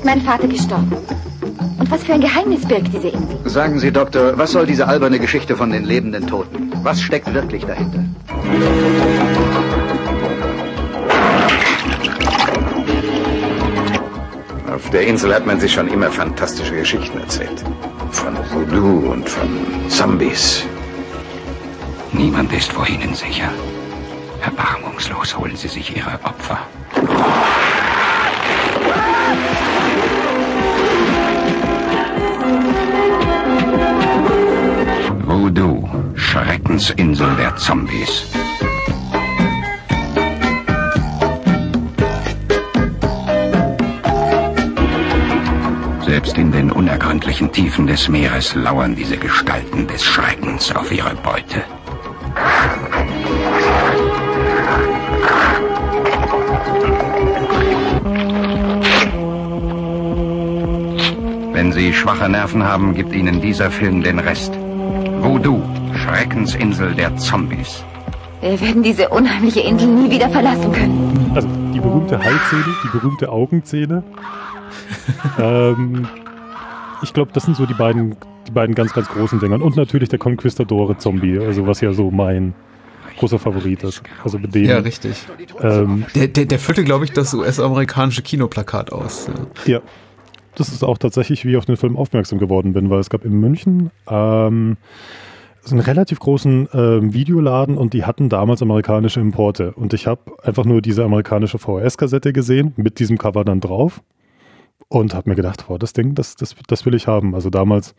ist 0.00 0.06
mein 0.06 0.22
Vater 0.22 0.48
gestorben. 0.48 0.90
Und 1.78 1.90
was 1.90 2.02
für 2.04 2.14
ein 2.14 2.22
Geheimnis 2.22 2.66
birgt 2.66 2.88
diese 2.94 3.08
Insel? 3.08 3.38
Sagen 3.44 3.78
Sie, 3.78 3.92
Doktor, 3.92 4.38
was 4.38 4.52
soll 4.52 4.64
diese 4.64 4.86
alberne 4.88 5.18
Geschichte 5.18 5.54
von 5.54 5.70
den 5.70 5.84
lebenden 5.84 6.26
Toten? 6.26 6.72
Was 6.82 7.02
steckt 7.02 7.32
wirklich 7.34 7.66
dahinter? 7.66 8.02
Auf 14.74 14.88
der 14.88 15.06
Insel 15.06 15.34
hat 15.34 15.44
man 15.44 15.60
sich 15.60 15.72
schon 15.74 15.88
immer 15.88 16.10
fantastische 16.10 16.76
Geschichten 16.76 17.18
erzählt. 17.18 17.62
Von 18.10 18.34
Voodoo 18.50 19.12
und 19.12 19.28
von 19.28 19.50
Zombies. 19.88 20.64
Niemand 22.12 22.50
ist 22.54 22.72
vor 22.72 22.88
ihnen 22.88 23.14
sicher. 23.14 23.50
Erbarmungslos 24.42 25.36
holen 25.36 25.56
sie 25.56 25.68
sich 25.68 25.94
ihre 25.94 26.14
Opfer. 26.24 26.58
Schreckensinsel 36.78 37.34
der 37.36 37.56
Zombies. 37.56 38.26
Selbst 46.06 46.38
in 46.38 46.52
den 46.52 46.70
unergründlichen 46.70 47.50
Tiefen 47.50 47.88
des 47.88 48.08
Meeres 48.08 48.54
lauern 48.54 48.94
diese 48.94 49.16
Gestalten 49.16 49.88
des 49.88 50.04
Schreckens 50.04 50.72
auf 50.72 50.92
ihre 50.92 51.14
Beute. 51.16 51.64
Wenn 61.52 61.72
Sie 61.72 61.92
schwache 61.92 62.28
Nerven 62.28 62.62
haben, 62.62 62.94
gibt 62.94 63.12
Ihnen 63.12 63.40
dieser 63.40 63.70
Film 63.70 64.02
den 64.02 64.20
Rest. 64.20 64.54
Voodoo, 65.20 65.62
Schreckensinsel 66.10 66.92
der 66.94 67.16
Zombies. 67.16 67.84
Wir 68.40 68.60
werden 68.60 68.82
diese 68.82 69.08
unheimliche 69.10 69.60
Insel 69.60 69.88
nie 69.88 70.10
wieder 70.10 70.28
verlassen 70.28 70.72
können. 70.72 71.30
Also 71.34 71.46
die 71.72 71.78
berühmte 71.78 72.18
Halszene, 72.18 72.64
die 72.84 72.88
berühmte 72.98 73.30
Augenzähne. 73.30 74.02
ähm, 75.38 76.08
ich 77.02 77.12
glaube, 77.12 77.30
das 77.32 77.44
sind 77.44 77.56
so 77.56 77.64
die 77.64 77.74
beiden, 77.74 78.16
die 78.48 78.50
beiden 78.50 78.74
ganz, 78.74 78.92
ganz 78.92 79.08
großen 79.08 79.38
Dinger. 79.38 79.62
Und 79.62 79.76
natürlich 79.76 80.08
der 80.08 80.18
Conquistadore-Zombie, 80.18 81.38
also 81.38 81.66
was 81.68 81.80
ja 81.80 81.92
so 81.92 82.10
mein 82.10 82.54
großer 83.18 83.38
Favorit 83.38 83.84
ist. 83.84 84.02
Also 84.24 84.38
mit 84.38 84.52
dem, 84.54 84.64
Ja, 84.64 84.78
richtig. 84.78 85.16
ähm, 85.62 86.06
Der, 86.16 86.26
der, 86.26 86.46
der 86.46 86.58
füllte, 86.58 86.82
glaube 86.82 87.04
ich, 87.04 87.12
das 87.12 87.34
US-amerikanische 87.34 88.22
Kinoplakat 88.22 88.92
aus. 88.92 89.28
Ja. 89.64 89.74
Ja, 89.74 89.80
das 90.56 90.70
ist 90.70 90.82
auch 90.82 90.98
tatsächlich, 90.98 91.44
wie 91.44 91.50
ich 91.52 91.56
auf 91.56 91.66
den 91.66 91.76
Film 91.76 91.96
aufmerksam 91.96 92.38
geworden 92.40 92.72
bin, 92.72 92.90
weil 92.90 92.98
es 92.98 93.10
gab 93.10 93.24
in 93.24 93.38
München 93.38 93.90
ähm, 94.08 94.76
einen 95.72 95.80
relativ 95.80 96.18
großen 96.20 96.68
ähm, 96.72 97.14
Videoladen 97.14 97.76
und 97.76 97.92
die 97.92 98.04
hatten 98.04 98.28
damals 98.28 98.62
amerikanische 98.62 99.20
Importe. 99.20 99.72
Und 99.72 99.94
ich 99.94 100.06
habe 100.06 100.32
einfach 100.42 100.64
nur 100.64 100.82
diese 100.82 101.04
amerikanische 101.04 101.58
VHS-Kassette 101.58 102.32
gesehen, 102.32 102.72
mit 102.76 102.98
diesem 102.98 103.18
Cover 103.18 103.44
dann 103.44 103.60
drauf 103.60 104.02
und 104.88 105.14
habe 105.14 105.30
mir 105.30 105.36
gedacht, 105.36 105.66
boah, 105.66 105.78
das 105.78 105.92
Ding, 105.92 106.14
das, 106.14 106.36
das, 106.36 106.54
das 106.66 106.84
will 106.86 106.94
ich 106.94 107.06
haben. 107.06 107.34
Also 107.34 107.50
damals, 107.50 107.94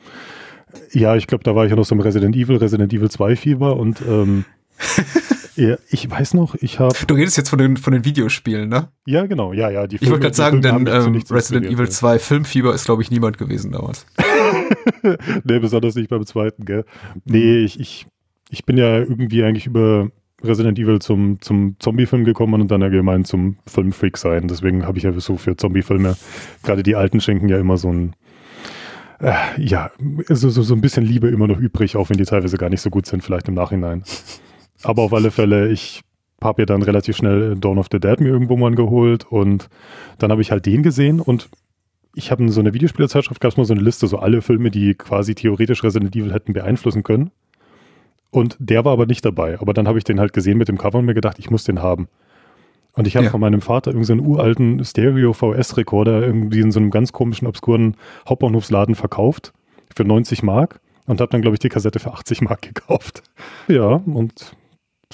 ja, 0.91 1.15
ich 1.15 1.27
glaube, 1.27 1.43
da 1.43 1.55
war 1.55 1.65
ich 1.65 1.69
ja 1.69 1.75
noch 1.75 1.85
so 1.85 1.95
im 1.95 2.01
Resident 2.01 2.35
Evil, 2.35 2.57
Resident 2.57 2.93
Evil 2.93 3.09
2 3.09 3.35
Fieber 3.35 3.77
und 3.77 4.01
ähm, 4.01 4.45
ja, 5.55 5.77
ich 5.89 6.09
weiß 6.09 6.33
noch, 6.33 6.55
ich 6.55 6.79
habe 6.79 6.95
Du 7.07 7.15
redest 7.15 7.37
jetzt 7.37 7.49
von 7.49 7.59
den, 7.59 7.77
von 7.77 7.93
den 7.93 8.03
Videospielen, 8.03 8.69
ne? 8.69 8.89
ja 9.05 9.25
genau, 9.25 9.53
ja, 9.53 9.69
ja, 9.69 9.87
die 9.87 9.97
Ich 9.97 10.09
wollte 10.09 10.21
gerade 10.21 10.35
sagen, 10.35 10.61
denn 10.61 10.87
ähm, 10.87 11.23
Resident 11.29 11.65
Evil 11.65 11.85
ja. 11.85 11.91
2 11.91 12.19
Filmfieber 12.19 12.73
ist, 12.73 12.85
glaube 12.85 13.01
ich, 13.01 13.11
niemand 13.11 13.37
gewesen 13.37 13.71
damals. 13.71 14.05
nee, 15.43 15.59
besonders 15.59 15.95
nicht 15.95 16.09
beim 16.09 16.25
zweiten, 16.25 16.65
gell? 16.65 16.85
Nee, 17.25 17.59
ich, 17.59 17.79
ich, 17.79 18.07
ich 18.49 18.65
bin 18.65 18.77
ja 18.77 18.97
irgendwie 18.97 19.43
eigentlich 19.43 19.67
über 19.67 20.09
Resident 20.43 20.79
Evil 20.79 20.99
zum, 20.99 21.39
zum 21.41 21.75
Zombie-Film 21.79 22.23
gekommen 22.25 22.61
und 22.61 22.71
dann 22.71 22.83
allgemein 22.83 23.25
zum 23.25 23.57
Filmfreak 23.67 24.17
sein. 24.17 24.47
Deswegen 24.47 24.85
habe 24.85 24.97
ich 24.97 25.03
ja 25.03 25.11
so 25.19 25.37
für 25.37 25.55
Zombie-Filme, 25.55 26.15
gerade 26.63 26.83
die 26.83 26.95
alten 26.95 27.21
schenken 27.21 27.49
ja 27.49 27.57
immer 27.57 27.77
so 27.77 27.91
ein, 27.91 28.15
äh, 29.19 29.33
ja, 29.57 29.91
so, 30.29 30.49
so, 30.49 30.63
so 30.63 30.73
ein 30.73 30.81
bisschen 30.81 31.05
Liebe 31.05 31.29
immer 31.29 31.47
noch 31.47 31.59
übrig, 31.59 31.95
auch 31.95 32.09
wenn 32.09 32.17
die 32.17 32.25
teilweise 32.25 32.57
gar 32.57 32.69
nicht 32.69 32.81
so 32.81 32.89
gut 32.89 33.05
sind, 33.05 33.23
vielleicht 33.23 33.47
im 33.47 33.53
Nachhinein. 33.53 34.03
Aber 34.83 35.03
auf 35.03 35.13
alle 35.13 35.29
Fälle, 35.29 35.69
ich 35.69 36.01
habe 36.43 36.63
ja 36.63 36.65
dann 36.65 36.81
relativ 36.81 37.17
schnell 37.17 37.55
Dawn 37.55 37.77
of 37.77 37.87
the 37.91 37.99
Dead 37.99 38.19
mir 38.19 38.29
irgendwo 38.29 38.57
mal 38.57 38.73
geholt 38.73 39.25
und 39.29 39.69
dann 40.17 40.31
habe 40.31 40.41
ich 40.41 40.51
halt 40.51 40.65
den 40.65 40.81
gesehen 40.81 41.19
und 41.19 41.49
ich 42.13 42.31
habe 42.31 42.43
in 42.43 42.49
so 42.49 42.59
einer 42.61 42.73
Videospielzeitschrift 42.73 43.39
gab 43.41 43.51
es 43.51 43.57
mal 43.57 43.65
so 43.65 43.73
eine 43.73 43.81
Liste, 43.81 44.07
so 44.07 44.19
alle 44.19 44.41
Filme, 44.41 44.71
die 44.71 44.95
quasi 44.95 45.35
theoretisch 45.35 45.83
Resident 45.83 46.15
Evil 46.15 46.33
hätten 46.33 46.53
beeinflussen 46.53 47.03
können. 47.03 47.31
Und 48.31 48.55
der 48.59 48.85
war 48.85 48.93
aber 48.93 49.05
nicht 49.05 49.25
dabei. 49.25 49.59
Aber 49.59 49.73
dann 49.73 49.87
habe 49.87 49.97
ich 49.97 50.03
den 50.03 50.19
halt 50.19 50.33
gesehen 50.33 50.57
mit 50.57 50.67
dem 50.67 50.77
Cover 50.77 50.99
und 50.99 51.05
mir 51.05 51.13
gedacht, 51.13 51.37
ich 51.39 51.49
muss 51.49 51.63
den 51.63 51.81
haben. 51.81 52.07
Und 52.93 53.07
ich 53.07 53.15
habe 53.15 53.25
Ja. 53.25 53.31
von 53.31 53.39
meinem 53.41 53.61
Vater 53.61 53.91
irgendeinen 53.91 54.19
so 54.19 54.23
einen 54.23 54.31
uralten 54.31 54.83
Stereo-VS-Rekorder 54.83 56.21
irgendwie 56.25 56.59
in 56.59 56.71
so 56.71 56.79
einem 56.79 56.91
ganz 56.91 57.13
komischen, 57.13 57.47
obskuren 57.47 57.95
Hauptbahnhofsladen 58.27 58.95
verkauft 58.95 59.53
für 59.95 60.03
90 60.03 60.43
Mark 60.43 60.79
und 61.07 61.21
habe 61.21 61.31
dann, 61.31 61.41
glaube 61.41 61.55
ich, 61.55 61.59
die 61.59 61.69
Kassette 61.69 61.99
für 61.99 62.11
80 62.13 62.41
Mark 62.41 62.61
gekauft. 62.61 63.23
Ja, 63.67 64.01
und 64.05 64.55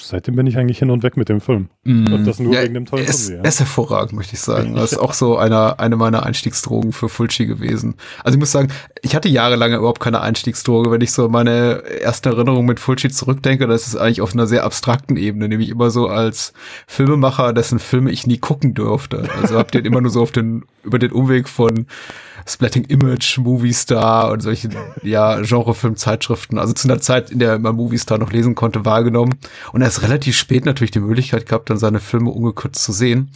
seitdem 0.00 0.36
bin 0.36 0.46
ich 0.46 0.56
eigentlich 0.58 0.78
hin 0.78 0.90
und 0.90 1.02
weg 1.02 1.16
mit 1.16 1.28
dem 1.28 1.40
Film. 1.40 1.68
Und 1.84 2.24
das 2.24 2.38
nur 2.38 2.52
Ja, 2.54 2.62
wegen 2.62 2.74
dem 2.74 2.86
tollen 2.86 3.04
er 3.04 3.10
ist, 3.10 3.26
Zombie. 3.26 3.38
er 3.38 3.42
Ja. 3.44 3.48
ist 3.48 3.58
hervorragend, 3.60 4.12
möchte 4.14 4.34
ich 4.34 4.40
sagen. 4.40 4.74
Das 4.74 4.92
ist 4.92 4.98
auch 4.98 5.12
so 5.12 5.36
einer, 5.38 5.80
eine 5.80 5.96
meiner 5.96 6.24
Einstiegsdrogen 6.24 6.92
für 6.92 7.08
Fulci 7.08 7.46
gewesen. 7.46 7.94
Also 8.24 8.36
ich 8.36 8.40
muss 8.40 8.52
sagen, 8.52 8.68
ich 9.02 9.14
hatte 9.14 9.28
jahrelang 9.28 9.72
überhaupt 9.74 10.00
keine 10.00 10.20
Einstiegsdroge. 10.20 10.90
Wenn 10.90 11.00
ich 11.00 11.12
so 11.12 11.28
meine 11.28 11.82
ersten 12.00 12.28
Erinnerungen 12.28 12.66
mit 12.66 12.80
Fulci 12.80 13.08
zurückdenke, 13.10 13.66
das 13.66 13.86
ist 13.86 13.96
eigentlich 13.96 14.20
auf 14.20 14.32
einer 14.34 14.46
sehr 14.46 14.64
abstrakten 14.64 15.16
Ebene, 15.16 15.48
nämlich 15.48 15.68
immer 15.70 15.90
so 15.90 16.08
als 16.08 16.52
Filmemacher, 16.86 17.52
dessen 17.52 17.78
Filme 17.78 18.10
ich 18.10 18.26
nie 18.26 18.38
gucken 18.38 18.74
durfte. 18.74 19.28
Also 19.40 19.58
hab 19.58 19.70
den 19.72 19.84
immer 19.84 20.00
nur 20.00 20.10
so 20.10 20.22
auf 20.22 20.32
den, 20.32 20.64
über 20.82 20.98
den 20.98 21.12
Umweg 21.12 21.48
von 21.48 21.86
Splatting 22.46 22.84
Image, 22.84 23.36
Movie 23.38 23.74
Star 23.74 24.30
und 24.30 24.40
solchen, 24.40 24.74
ja, 25.02 25.38
Genrefilmzeitschriften, 25.40 26.58
also 26.58 26.72
zu 26.72 26.88
einer 26.88 26.98
Zeit, 27.00 27.30
in 27.30 27.38
der 27.40 27.58
man 27.58 27.76
Movie 27.76 27.98
Star 27.98 28.16
noch 28.16 28.32
lesen 28.32 28.54
konnte, 28.54 28.84
wahrgenommen. 28.84 29.34
Und 29.72 29.82
erst 29.88 30.02
relativ 30.02 30.36
spät 30.36 30.66
natürlich 30.66 30.90
die 30.90 31.00
Möglichkeit 31.00 31.46
gehabt, 31.46 31.70
dann 31.70 31.78
seine 31.78 31.98
Filme 31.98 32.30
ungekürzt 32.30 32.82
zu 32.82 32.92
sehen. 32.92 33.30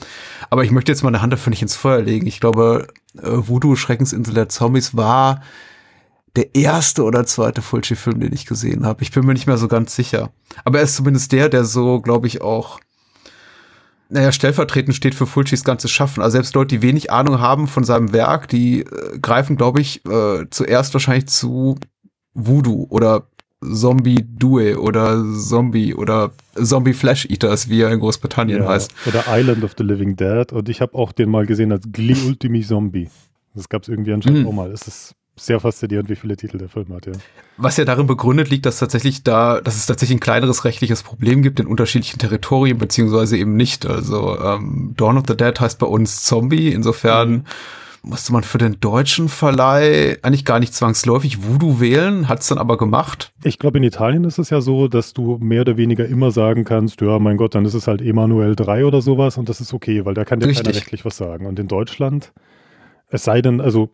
Aber 0.51 0.65
ich 0.65 0.71
möchte 0.71 0.93
jetzt 0.93 1.03
meine 1.03 1.23
Hand 1.23 1.33
dafür 1.33 1.51
nicht 1.51 1.63
ins 1.63 1.77
Feuer 1.77 2.03
legen. 2.03 2.27
Ich 2.27 2.41
glaube, 2.41 2.89
äh, 3.17 3.23
Voodoo, 3.23 3.75
Schreckensinsel 3.75 4.35
der 4.35 4.51
Zombies 4.51 4.95
war 4.95 5.43
der 6.37 6.55
erste 6.55 7.05
oder 7.05 7.25
zweite 7.25 7.63
Fulci-Film, 7.63 8.21
den 8.21 8.35
ich 8.35 8.45
gesehen 8.45 8.85
habe. 8.85 9.03
Ich 9.03 9.11
bin 9.13 9.25
mir 9.25 9.33
nicht 9.33 9.47
mehr 9.47 9.57
so 9.57 9.69
ganz 9.69 9.97
sicher. 9.97 10.31
Aber 10.65 10.79
er 10.79 10.85
ist 10.85 10.97
zumindest 10.97 11.33
der, 11.33 11.49
der 11.49 11.65
so, 11.65 12.01
glaube 12.01 12.27
ich, 12.27 12.43
auch 12.43 12.81
naja, 14.11 14.31
stellvertretend 14.31 14.95
steht 14.95 15.15
für 15.15 15.27
Fulcis 15.27 15.65
ganzes 15.65 15.91
Schaffen. 15.91 16.23
Also 16.23 16.33
selbst 16.33 16.55
Leute, 16.55 16.77
die 16.77 16.83
wenig 16.83 17.11
Ahnung 17.11 17.41
haben 17.41 17.67
von 17.67 17.83
seinem 17.83 18.13
Werk, 18.13 18.47
die 18.49 18.81
äh, 18.81 19.19
greifen, 19.19 19.57
glaube 19.57 19.81
ich, 19.81 20.05
äh, 20.05 20.45
zuerst 20.51 20.93
wahrscheinlich 20.93 21.29
zu 21.29 21.79
Voodoo 22.35 22.87
oder 22.91 23.29
Zombie 23.73 24.25
Due 24.39 24.79
oder 24.79 25.23
Zombie 25.39 25.95
oder 25.95 26.31
Zombie 26.63 26.93
Flash 26.93 27.27
Eaters, 27.27 27.69
wie 27.69 27.81
er 27.83 27.91
in 27.91 28.01
Großbritannien 28.01 28.63
Ja, 28.63 28.69
heißt. 28.69 28.93
Oder 29.07 29.25
Island 29.29 29.65
of 29.65 29.73
the 29.79 29.85
Living 29.85 30.17
Dead. 30.17 30.53
Und 30.53 30.69
ich 30.69 30.81
habe 30.81 30.95
auch 30.95 31.13
den 31.13 31.31
mal 31.31 31.47
gesehen 31.47 31.73
als 31.73 31.85
Gli 31.91 32.17
Ultimi 32.27 32.63
Zombie. 32.63 33.09
Das 33.55 33.69
gab 33.69 33.83
es 33.83 33.89
irgendwie 33.89 34.13
anscheinend 34.13 34.41
Mhm. 34.43 34.47
auch 34.49 34.53
mal. 34.53 34.71
Es 34.73 34.87
ist 34.89 35.15
sehr 35.37 35.61
faszinierend, 35.61 36.11
wie 36.11 36.17
viele 36.17 36.37
Titel 36.37 36.59
der 36.59 36.69
Film 36.69 36.93
hat, 36.95 37.07
ja. 37.07 37.13
Was 37.57 37.77
ja 37.79 37.85
darin 37.85 38.07
begründet 38.07 38.51
liegt, 38.51 38.67
dass 38.67 38.79
tatsächlich 38.79 39.23
da, 39.23 39.61
dass 39.61 39.77
es 39.77 39.87
tatsächlich 39.87 40.19
ein 40.19 40.21
kleineres 40.21 40.65
rechtliches 40.65 41.03
Problem 41.03 41.43
gibt 41.43 41.59
in 41.59 41.67
unterschiedlichen 41.67 42.19
Territorien, 42.19 42.77
beziehungsweise 42.79 43.39
eben 43.39 43.57
nicht. 43.57 43.87
Also 43.87 44.39
ähm, 44.39 44.93
Dawn 44.97 45.17
of 45.17 45.25
the 45.29 45.37
Dead 45.37 45.59
heißt 45.59 45.79
bei 45.79 45.87
uns 45.87 46.25
Zombie, 46.25 46.69
insofern 46.73 47.47
musste 48.03 48.33
man 48.33 48.43
für 48.43 48.59
den 48.59 48.81
deutschen 48.81 49.29
Verleih 49.29 50.19
eigentlich 50.23 50.45
gar 50.45 50.59
nicht 50.59 50.75
zwangsläufig 50.75 51.45
Voodoo 51.45 51.81
wählen, 51.81 52.29
hat 52.29 52.41
es 52.41 52.49
dann 52.49 52.59
aber 52.59 52.77
gemacht. 52.77 53.33
Ich 53.45 53.59
glaube, 53.59 53.79
in 53.79 53.85
Italien 53.85 54.25
ist 54.25 54.39
es 54.39 54.51
ja 54.51 54.61
so, 54.61 54.89
dass 54.89 55.13
du 55.13 55.39
mehr 55.41 55.61
oder 55.61 55.77
weniger 55.77 56.07
immer 56.07 56.33
sagen 56.33 56.65
kannst, 56.65 57.01
ja, 57.01 57.19
mein 57.19 57.37
Gott, 57.37 57.55
dann 57.55 57.65
ist 57.65 57.75
es 57.75 57.87
halt 57.87 58.03
Emanuel 58.03 58.57
3 58.57 58.85
oder 58.85 59.01
sowas 59.01 59.39
und 59.39 59.49
das 59.49 59.61
ist 59.61 59.73
okay, 59.73 60.05
weil 60.05 60.15
da 60.15 60.25
kann 60.25 60.41
dir 60.41 60.47
keiner 60.47 60.59
Richtig. 60.59 60.77
rechtlich 60.77 61.05
was 61.05 61.17
sagen. 61.17 61.47
Und 61.47 61.59
in 61.59 61.69
Deutschland, 61.69 62.33
es 63.09 63.23
sei 63.25 63.41
denn, 63.41 63.61
also 63.61 63.91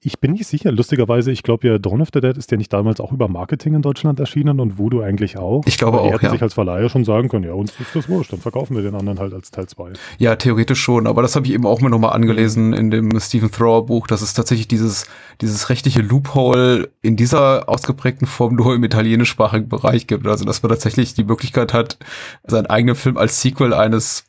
ich 0.00 0.20
bin 0.20 0.32
nicht 0.32 0.46
sicher, 0.46 0.70
lustigerweise, 0.70 1.32
ich 1.32 1.42
glaube 1.42 1.66
ja, 1.66 1.78
Dawn 1.78 2.00
of 2.00 2.08
the 2.12 2.20
Dead 2.20 2.36
ist 2.36 2.50
ja 2.50 2.56
nicht 2.56 2.72
damals 2.72 3.00
auch 3.00 3.12
über 3.12 3.28
Marketing 3.28 3.74
in 3.74 3.82
Deutschland 3.82 4.20
erschienen 4.20 4.60
und 4.60 4.78
Voodoo 4.78 5.00
eigentlich 5.00 5.38
auch. 5.38 5.62
Ich 5.66 5.78
glaube 5.78 5.98
Aber 5.98 6.06
auch, 6.06 6.12
hätten 6.12 6.26
ja. 6.26 6.30
sich 6.32 6.42
als 6.42 6.54
Verleiher 6.54 6.88
schon 6.88 7.04
sagen 7.04 7.28
können, 7.28 7.44
ja, 7.44 7.52
uns 7.52 7.72
ist 7.80 7.94
das 7.94 8.08
wurscht, 8.08 8.32
dann 8.32 8.40
verkaufen 8.40 8.76
wir 8.76 8.82
den 8.82 8.94
anderen 8.94 9.18
halt 9.18 9.32
als 9.32 9.50
Teil 9.50 9.66
2. 9.66 9.94
Ja, 10.18 10.36
theoretisch 10.36 10.80
schon, 10.80 11.06
aber 11.06 11.22
das 11.22 11.34
habe 11.34 11.46
ich 11.46 11.52
eben 11.52 11.66
auch 11.66 11.80
mir 11.80 11.90
nochmal 11.90 12.12
angelesen 12.12 12.72
in 12.72 12.90
dem 12.90 13.18
Stephen 13.18 13.50
Thrower 13.50 13.86
Buch, 13.86 14.06
dass 14.06 14.22
es 14.22 14.34
tatsächlich 14.34 14.68
dieses, 14.68 15.06
dieses 15.40 15.70
rechtliche 15.70 16.02
Loophole 16.02 16.90
in 17.02 17.16
dieser 17.16 17.68
ausgeprägten 17.68 18.26
Form 18.26 18.54
nur 18.54 18.74
im 18.74 18.84
italienischsprachigen 18.84 19.68
Bereich 19.68 20.06
gibt. 20.06 20.26
Also 20.26 20.44
dass 20.44 20.62
man 20.62 20.70
tatsächlich 20.70 21.14
die 21.14 21.24
Möglichkeit 21.24 21.72
hat, 21.72 21.98
seinen 22.44 22.66
eigenen 22.66 22.94
Film 22.94 23.16
als 23.16 23.40
Sequel 23.40 23.72
eines 23.72 24.26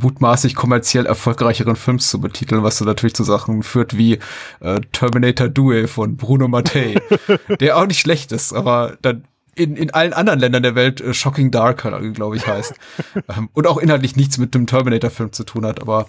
mutmaßlich 0.00 0.54
kommerziell 0.54 1.06
erfolgreicheren 1.06 1.76
Films 1.76 2.08
zu 2.08 2.20
betiteln, 2.20 2.62
was 2.62 2.78
so 2.78 2.84
natürlich 2.84 3.14
zu 3.14 3.24
Sachen 3.24 3.62
führt 3.62 3.96
wie 3.96 4.18
äh, 4.60 4.80
Terminator 4.92 5.48
Duel 5.48 5.88
von 5.88 6.16
Bruno 6.16 6.48
Mattei, 6.48 6.96
der 7.60 7.76
auch 7.76 7.86
nicht 7.86 8.00
schlecht 8.00 8.32
ist, 8.32 8.52
aber 8.52 8.96
dann 9.02 9.24
in, 9.54 9.76
in 9.76 9.90
allen 9.92 10.14
anderen 10.14 10.40
Ländern 10.40 10.62
der 10.62 10.74
Welt 10.74 11.00
äh, 11.00 11.12
Shocking 11.12 11.50
Dark, 11.50 11.82
glaube 12.14 12.36
ich, 12.36 12.46
heißt. 12.46 12.74
ähm, 13.36 13.50
und 13.52 13.66
auch 13.66 13.76
inhaltlich 13.76 14.16
nichts 14.16 14.38
mit 14.38 14.54
dem 14.54 14.66
Terminator-Film 14.66 15.32
zu 15.32 15.44
tun 15.44 15.66
hat, 15.66 15.82
aber 15.82 16.06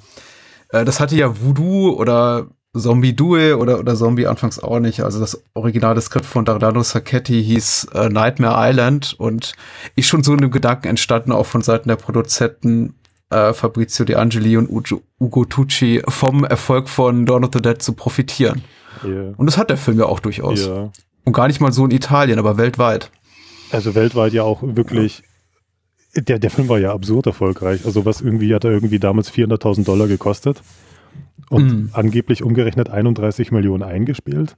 äh, 0.70 0.86
das 0.86 1.00
hatte 1.00 1.16
ja 1.16 1.42
Voodoo 1.42 1.90
oder 1.92 2.48
Zombie 2.76 3.16
Duel 3.16 3.54
oder, 3.56 3.80
oder 3.80 3.96
Zombie 3.96 4.26
anfangs 4.26 4.58
auch 4.58 4.80
nicht. 4.80 5.02
Also 5.02 5.20
das 5.20 5.44
originale 5.54 6.02
Skript 6.02 6.26
von 6.26 6.44
Dardano 6.44 6.82
Sacchetti 6.82 7.44
hieß 7.44 7.90
äh, 7.94 8.10
Nightmare 8.10 8.56
Island 8.70 9.16
und 9.20 9.54
ist 9.96 10.08
schon 10.08 10.24
so 10.24 10.34
in 10.34 10.42
dem 10.42 10.50
Gedanken 10.50 10.88
entstanden, 10.88 11.32
auch 11.32 11.46
von 11.46 11.62
Seiten 11.62 11.90
der 11.90 11.98
Produzenten 11.98 12.96
äh, 13.34 13.54
Fabrizio 13.54 14.06
De 14.06 14.16
Angeli 14.16 14.58
und 14.58 14.70
Ugo, 14.70 15.02
Ugo 15.20 15.46
Tucci 15.46 16.02
vom 16.08 16.44
Erfolg 16.44 16.90
von 16.90 17.26
Dawn 17.26 17.44
of 17.44 17.52
the 17.54 17.62
Dead 17.62 17.82
zu 17.82 17.94
profitieren. 17.94 18.64
Yeah. 19.04 19.34
Und 19.38 19.48
das 19.48 19.58
hat 19.58 19.70
der 19.70 19.78
Film 19.78 20.00
ja 20.00 20.06
auch 20.06 20.20
durchaus. 20.20 20.68
Yeah. 20.68 20.92
Und 21.26 21.34
gar 21.34 21.48
nicht 21.48 21.60
mal 21.60 21.72
so 21.72 21.86
in 21.86 21.92
Italien, 21.92 22.40
aber 22.40 22.58
weltweit. 22.58 23.12
Also 23.72 23.96
weltweit 23.96 24.34
ja 24.34 24.44
auch 24.44 24.62
wirklich. 24.62 25.24
Der, 26.16 26.38
der 26.38 26.52
Film 26.52 26.70
war 26.70 26.78
ja 26.78 26.94
absurd 26.94 27.26
erfolgreich. 27.26 27.86
Also 27.86 28.06
was 28.06 28.22
irgendwie 28.22 28.54
hat 28.54 28.66
er 28.66 28.72
irgendwie 28.72 29.00
damals 29.00 29.34
400.000 29.34 29.84
Dollar 29.84 30.08
gekostet 30.08 30.62
und 31.50 31.66
mm. 31.66 31.90
angeblich 31.94 32.44
umgerechnet 32.44 32.90
31 32.90 33.52
Millionen 33.52 33.82
eingespielt. 33.82 34.56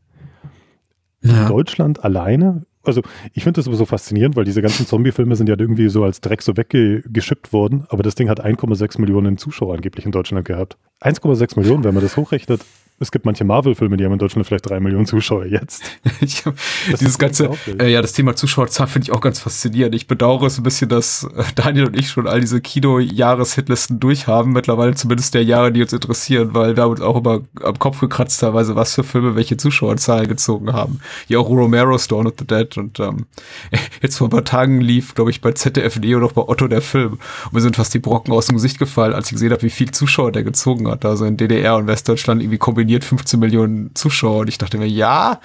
Ja. 1.21 1.43
In 1.43 1.47
Deutschland 1.47 2.03
alleine 2.03 2.65
also 2.87 3.01
ich 3.33 3.43
finde 3.43 3.59
das 3.59 3.67
aber 3.67 3.75
so 3.75 3.85
faszinierend, 3.85 4.35
weil 4.35 4.45
diese 4.45 4.61
ganzen 4.61 4.85
Zombie-Filme 4.85 5.35
sind 5.35 5.49
ja 5.49 5.55
irgendwie 5.57 5.89
so 5.89 6.03
als 6.03 6.21
Dreck 6.21 6.41
so 6.41 6.57
weggeschippt 6.57 7.53
worden, 7.53 7.85
aber 7.89 8.03
das 8.03 8.15
Ding 8.15 8.29
hat 8.29 8.43
1,6 8.43 8.99
Millionen 8.99 9.37
Zuschauer 9.37 9.75
angeblich 9.75 10.05
in 10.05 10.11
Deutschland 10.11 10.45
gehabt. 10.45 10.77
1,6 11.01 11.59
Millionen, 11.59 11.83
wenn 11.83 11.93
man 11.93 12.03
das 12.03 12.17
hochrechnet, 12.17 12.61
es 12.97 13.11
gibt 13.11 13.25
manche 13.25 13.43
Marvel-Filme, 13.43 13.97
die 13.97 14.05
haben 14.05 14.13
in 14.13 14.19
Deutschland 14.19 14.47
vielleicht 14.47 14.69
drei 14.69 14.79
Millionen 14.79 15.05
Zuschauer 15.05 15.45
jetzt. 15.45 15.83
ich 16.21 16.45
hab, 16.45 16.55
dieses 16.97 17.17
ganze, 17.17 17.49
äh, 17.77 17.91
ja, 17.91 18.01
das 18.01 18.13
Thema 18.13 18.37
Zuschauerzahl 18.37 18.87
finde 18.87 19.07
ich 19.07 19.11
auch 19.11 19.19
ganz 19.19 19.39
faszinierend. 19.39 19.93
Ich 19.95 20.07
bedauere 20.07 20.43
es 20.43 20.57
ein 20.57 20.63
bisschen, 20.63 20.87
dass 20.87 21.25
äh, 21.35 21.43
Daniel 21.55 21.87
und 21.87 21.99
ich 21.99 22.09
schon 22.09 22.25
all 22.25 22.39
diese 22.39 22.61
Kino-Jahres-Hitlisten 22.61 23.99
durchhaben, 23.99 24.53
mittlerweile 24.53 24.95
zumindest 24.95 25.33
der 25.33 25.43
Jahre, 25.43 25.73
die 25.73 25.81
uns 25.81 25.91
interessieren, 25.91 26.53
weil 26.53 26.77
wir 26.77 26.83
haben 26.83 26.91
uns 26.91 27.01
auch 27.01 27.17
immer 27.17 27.41
am 27.61 27.77
Kopf 27.79 27.99
gekratzt 27.99 28.39
teilweise, 28.39 28.77
was 28.77 28.95
für 28.95 29.03
Filme 29.03 29.35
welche 29.35 29.57
Zuschauerzahlen 29.57 30.29
gezogen 30.29 30.71
haben. 30.71 31.01
Ja, 31.27 31.39
auch 31.39 31.49
Romero's 31.49 32.07
Dawn 32.07 32.27
of 32.27 32.35
the 32.39 32.47
Dead 32.47 32.77
und 32.77 33.01
ähm, 33.01 33.25
jetzt 34.01 34.17
vor 34.17 34.27
ein 34.27 34.31
paar 34.31 34.45
Tagen 34.45 34.79
lief, 34.79 35.15
glaube 35.15 35.31
ich, 35.31 35.41
bei 35.41 35.51
ZDF 35.51 35.99
Neo 35.99 36.19
noch 36.19 36.31
bei 36.31 36.43
Otto 36.43 36.69
der 36.69 36.81
Film 36.81 37.19
und 37.45 37.53
mir 37.53 37.61
sind 37.61 37.75
fast 37.75 37.93
die 37.93 37.99
Brocken 37.99 38.33
aus 38.33 38.47
dem 38.47 38.55
Gesicht 38.55 38.79
gefallen, 38.79 39.13
als 39.13 39.25
ich 39.27 39.33
gesehen 39.33 39.51
habe, 39.51 39.63
wie 39.63 39.69
viel 39.69 39.91
Zuschauer 39.91 40.31
der 40.31 40.43
gezogen 40.43 40.87
hat. 40.87 41.03
Also 41.03 41.25
in 41.25 41.35
DDR 41.35 41.75
und 41.75 41.87
Westdeutschland 41.87 42.41
irgendwie 42.41 42.57
kombiniert 42.57 42.84
kombiniert 42.85 43.03
15 43.03 43.39
Millionen 43.39 43.95
Zuschauer 43.95 44.41
und 44.41 44.47
ich 44.47 44.59
dachte 44.59 44.77
mir, 44.77 44.87
ja, 44.87 45.39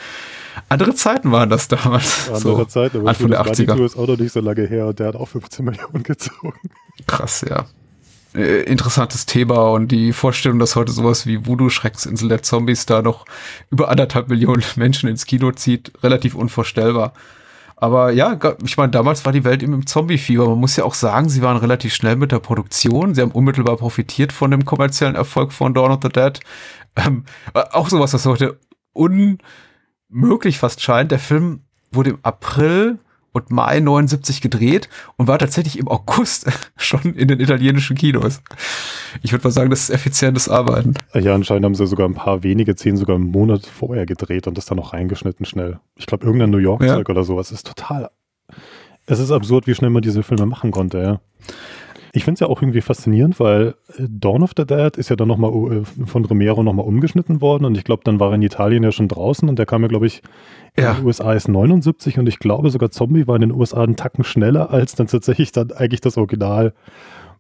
andere 0.69 0.95
Zeiten 0.95 1.33
waren 1.33 1.49
das 1.49 1.69
damals. 1.69 2.29
Andere 2.29 2.41
so, 2.41 2.65
Zeiten, 2.67 2.99
aber 2.99 3.09
Anfang 3.09 3.31
der 3.31 3.43
80er. 3.43 3.83
ist 3.83 3.97
auch 3.97 4.07
noch 4.07 4.19
nicht 4.19 4.33
so 4.33 4.41
lange 4.41 4.67
her 4.67 4.89
und 4.89 4.99
der 4.99 5.09
hat 5.09 5.17
auch 5.17 5.29
15 5.29 5.65
Millionen 5.65 6.03
gezogen. 6.03 6.59
Krass, 7.07 7.45
ja. 7.49 7.65
Äh, 8.35 8.63
interessantes 8.65 9.25
Thema 9.25 9.71
und 9.71 9.89
die 9.89 10.13
Vorstellung, 10.13 10.59
dass 10.59 10.77
heute 10.77 10.93
sowas 10.93 11.27
wie 11.27 11.47
Voodoo, 11.47 11.71
Schrecksinsel 11.71 12.29
der 12.29 12.43
Zombies 12.43 12.85
da 12.85 13.01
noch 13.01 13.25
über 13.71 13.89
anderthalb 13.89 14.29
Millionen 14.29 14.63
Menschen 14.77 15.09
ins 15.09 15.25
Kino 15.25 15.51
zieht, 15.53 15.93
relativ 16.03 16.35
unvorstellbar. 16.35 17.15
Aber 17.81 18.11
ja, 18.11 18.39
ich 18.63 18.77
meine, 18.77 18.91
damals 18.91 19.25
war 19.25 19.33
die 19.33 19.43
Welt 19.43 19.63
im 19.63 19.87
Zombie-Fieber. 19.87 20.47
Man 20.47 20.59
muss 20.59 20.77
ja 20.77 20.85
auch 20.85 20.93
sagen, 20.93 21.31
sie 21.31 21.41
waren 21.41 21.57
relativ 21.57 21.95
schnell 21.95 22.15
mit 22.17 22.31
der 22.31 22.39
Produktion. 22.39 23.15
Sie 23.15 23.23
haben 23.23 23.31
unmittelbar 23.31 23.79
profitiert 23.79 24.33
von 24.35 24.51
dem 24.51 24.67
kommerziellen 24.67 25.15
Erfolg 25.15 25.51
von 25.51 25.73
Dawn 25.73 25.91
of 25.91 26.01
the 26.03 26.11
Dead. 26.11 26.39
Ähm, 27.07 27.25
auch 27.55 27.89
sowas, 27.89 28.13
was 28.15 28.27
heute 28.27 28.59
unmöglich 28.93 30.59
fast 30.59 30.81
scheint. 30.83 31.11
Der 31.11 31.19
Film 31.19 31.61
wurde 31.93 32.11
im 32.11 32.19
April 32.23 32.99
und 33.33 33.51
Mai 33.51 33.79
79 33.81 34.41
gedreht 34.41 34.89
und 35.17 35.29
war 35.29 35.39
tatsächlich 35.39 35.79
im 35.79 35.89
August 35.89 36.47
schon 36.77 37.15
in 37.15 37.29
den 37.29 37.41
italienischen 37.41 37.97
Kinos. 37.97 38.43
Ich 39.23 39.33
würde 39.33 39.45
mal 39.45 39.51
sagen, 39.51 39.71
das 39.71 39.83
ist 39.83 39.91
effizientes 39.91 40.49
Arbeiten. 40.49 40.95
Ja, 41.15 41.35
anscheinend 41.35 41.65
haben 41.65 41.75
sie 41.75 41.87
sogar 41.87 42.09
ein 42.09 42.15
paar 42.15 42.43
wenige 42.43 42.75
Szenen 42.75 42.97
sogar 42.97 43.17
einen 43.17 43.31
Monat 43.31 43.67
vorher 43.67 44.07
gedreht 44.07 44.47
und 44.47 44.59
das 44.59 44.67
dann 44.67 44.77
noch 44.77 44.93
reingeschnitten 44.93 45.47
schnell. 45.47 45.79
Ich 45.97 46.07
glaube, 46.07 46.27
irgendein 46.27 46.51
New 46.51 46.59
York-Zeug 46.59 47.09
ja. 47.09 47.13
oder 47.13 47.25
sowas 47.25 47.53
ist 47.53 47.67
total. 47.67 48.11
Es 49.07 49.19
ist 49.19 49.31
absurd, 49.31 49.67
wie 49.67 49.75
schnell 49.75 49.91
man 49.91 50.03
diese 50.03 50.23
Filme 50.23 50.47
machen 50.47 50.71
konnte, 50.71 50.99
ja. 50.99 51.21
Ich 52.13 52.25
finde 52.25 52.35
es 52.35 52.41
ja 52.41 52.49
auch 52.49 52.61
irgendwie 52.61 52.81
faszinierend, 52.81 53.39
weil 53.39 53.75
äh, 53.97 54.07
Dawn 54.09 54.43
of 54.43 54.53
the 54.57 54.67
Dead 54.67 54.97
ist 54.97 55.11
ja 55.11 55.17
dann 55.17 55.29
nochmal 55.29 55.51
äh, 55.51 56.07
von 56.07 56.25
Romero 56.25 56.63
nochmal 56.63 56.87
umgeschnitten 56.87 57.41
worden 57.41 57.65
und 57.65 57.77
ich 57.77 57.85
glaube, 57.85 58.03
dann 58.05 58.19
war 58.19 58.31
er 58.31 58.35
in 58.35 58.43
Italien 58.43 58.83
ja 58.83 58.93
schon 58.93 59.09
draußen 59.09 59.49
und 59.49 59.59
der 59.59 59.67
kam 59.67 59.83
ja, 59.83 59.89
glaube 59.89 60.07
ich, 60.07 60.23
in 60.77 60.85
ja. 60.85 60.95
den 60.95 61.07
USA 61.07 61.33
ist 61.33 61.49
79 61.49 62.19
und 62.19 62.29
ich 62.29 62.39
glaube 62.39 62.71
sogar 62.71 62.91
Zombie 62.91 63.27
war 63.27 63.37
in 63.37 63.43
den 63.43 63.53
USA 63.53 63.83
einen 63.83 63.97
Tacken 63.97 64.25
schneller 64.25 64.71
als 64.71 64.95
dann 64.95 65.07
tatsächlich 65.07 65.53
dann 65.53 65.73
eigentlich 65.73 66.01
das 66.01 66.17
Original, 66.17 66.75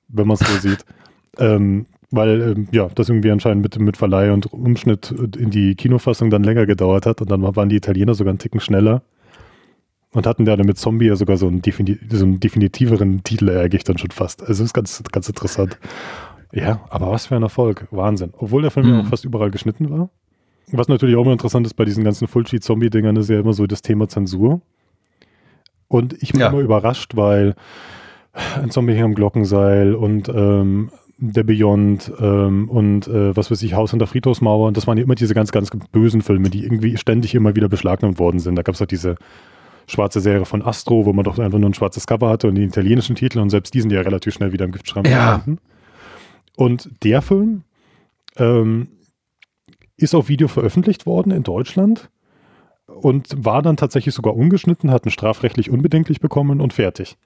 wenn 0.08 0.26
man 0.26 0.34
es 0.34 0.40
so 0.40 0.68
sieht. 0.68 0.84
Ähm, 1.38 1.86
weil 2.10 2.40
ähm, 2.40 2.68
ja, 2.72 2.88
das 2.92 3.08
irgendwie 3.08 3.30
anscheinend 3.30 3.62
mit, 3.62 3.78
mit 3.78 3.96
Verleih 3.96 4.32
und 4.32 4.52
Umschnitt 4.52 5.12
in 5.38 5.50
die 5.50 5.76
Kinofassung 5.76 6.28
dann 6.28 6.42
länger 6.42 6.66
gedauert 6.66 7.06
hat 7.06 7.20
und 7.20 7.30
dann 7.30 7.42
waren 7.42 7.68
die 7.68 7.76
Italiener 7.76 8.14
sogar 8.14 8.30
einen 8.30 8.40
Ticken 8.40 8.60
schneller. 8.60 9.02
Und 10.12 10.26
hatten 10.26 10.44
da 10.44 10.56
mit 10.56 10.76
Zombie 10.76 11.06
ja 11.06 11.16
sogar 11.16 11.36
so 11.36 11.46
einen, 11.46 11.62
defini 11.62 11.98
so 12.10 12.24
einen 12.24 12.40
definitiveren 12.40 13.22
Titel 13.22 13.48
eigentlich 13.50 13.84
dann 13.84 13.98
schon 13.98 14.10
fast. 14.10 14.42
Also 14.42 14.64
ist 14.64 14.74
ganz, 14.74 15.02
ganz 15.12 15.28
interessant. 15.28 15.78
Ja, 16.52 16.80
aber 16.90 17.10
was 17.10 17.26
für 17.26 17.36
ein 17.36 17.42
Erfolg. 17.42 17.86
Wahnsinn. 17.92 18.32
Obwohl 18.36 18.62
der 18.62 18.72
Film 18.72 18.86
mhm. 18.86 18.92
ja 18.92 19.00
auch 19.00 19.06
fast 19.06 19.24
überall 19.24 19.50
geschnitten 19.50 19.88
war. 19.88 20.10
Was 20.72 20.88
natürlich 20.88 21.16
auch 21.16 21.22
immer 21.22 21.32
interessant 21.32 21.66
ist 21.66 21.74
bei 21.74 21.84
diesen 21.84 22.04
ganzen 22.04 22.28
Full-Sheet-Zombie-Dingern, 22.28 23.16
ist 23.16 23.30
ja 23.30 23.40
immer 23.40 23.52
so 23.52 23.66
das 23.66 23.82
Thema 23.82 24.08
Zensur. 24.08 24.60
Und 25.88 26.20
ich 26.22 26.32
bin 26.32 26.40
ja. 26.40 26.48
immer 26.48 26.60
überrascht, 26.60 27.16
weil 27.16 27.54
ein 28.60 28.70
Zombie 28.70 28.94
hier 28.94 29.04
am 29.04 29.14
Glockenseil 29.14 29.94
und 29.94 30.28
ähm, 30.28 30.90
der 31.18 31.42
Beyond 31.42 32.12
ähm, 32.20 32.68
und 32.68 33.08
äh, 33.08 33.36
was 33.36 33.50
weiß 33.50 33.62
ich, 33.62 33.74
Haus 33.74 33.92
unter 33.92 34.06
Friedhofsmauer. 34.06 34.68
Und 34.68 34.76
das 34.76 34.86
waren 34.86 34.96
ja 34.96 35.04
immer 35.04 35.16
diese 35.16 35.34
ganz, 35.34 35.52
ganz 35.52 35.70
bösen 35.92 36.22
Filme, 36.22 36.48
die 36.48 36.64
irgendwie 36.64 36.96
ständig 36.96 37.34
immer 37.34 37.56
wieder 37.56 37.68
beschlagnahmt 37.68 38.18
worden 38.18 38.38
sind. 38.38 38.56
Da 38.56 38.62
gab 38.62 38.74
es 38.74 38.80
halt 38.80 38.92
diese 38.92 39.16
schwarze 39.86 40.20
Serie 40.20 40.44
von 40.44 40.62
Astro, 40.62 41.06
wo 41.06 41.12
man 41.12 41.24
doch 41.24 41.38
einfach 41.38 41.58
nur 41.58 41.70
ein 41.70 41.74
schwarzes 41.74 42.06
Cover 42.06 42.28
hatte 42.28 42.48
und 42.48 42.54
die 42.54 42.62
italienischen 42.62 43.16
Titel 43.16 43.38
und 43.40 43.50
selbst 43.50 43.74
die 43.74 43.80
sind 43.80 43.92
ja 43.92 44.00
relativ 44.00 44.34
schnell 44.34 44.52
wieder 44.52 44.64
im 44.64 44.72
Giftschrank 44.72 45.08
ja. 45.08 45.44
Und 46.56 46.90
der 47.02 47.22
Film 47.22 47.64
ähm, 48.36 48.88
ist 49.96 50.14
auf 50.14 50.28
Video 50.28 50.48
veröffentlicht 50.48 51.06
worden 51.06 51.32
in 51.32 51.42
Deutschland 51.42 52.10
und 52.86 53.28
war 53.36 53.62
dann 53.62 53.76
tatsächlich 53.76 54.14
sogar 54.14 54.34
ungeschnitten, 54.34 54.90
hat 54.90 55.04
einen 55.04 55.12
strafrechtlich 55.12 55.70
unbedenklich 55.70 56.20
bekommen 56.20 56.60
und 56.60 56.72
fertig. 56.72 57.16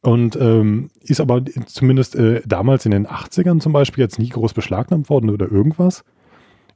Und 0.00 0.36
ähm, 0.36 0.90
ist 1.00 1.20
aber 1.20 1.44
zumindest 1.66 2.14
äh, 2.14 2.40
damals 2.46 2.84
in 2.84 2.92
den 2.92 3.06
80ern 3.06 3.60
zum 3.60 3.72
Beispiel 3.72 4.02
jetzt 4.02 4.18
nie 4.18 4.28
groß 4.28 4.54
beschlagnahmt 4.54 5.10
worden 5.10 5.30
oder 5.30 5.50
irgendwas. 5.50 6.04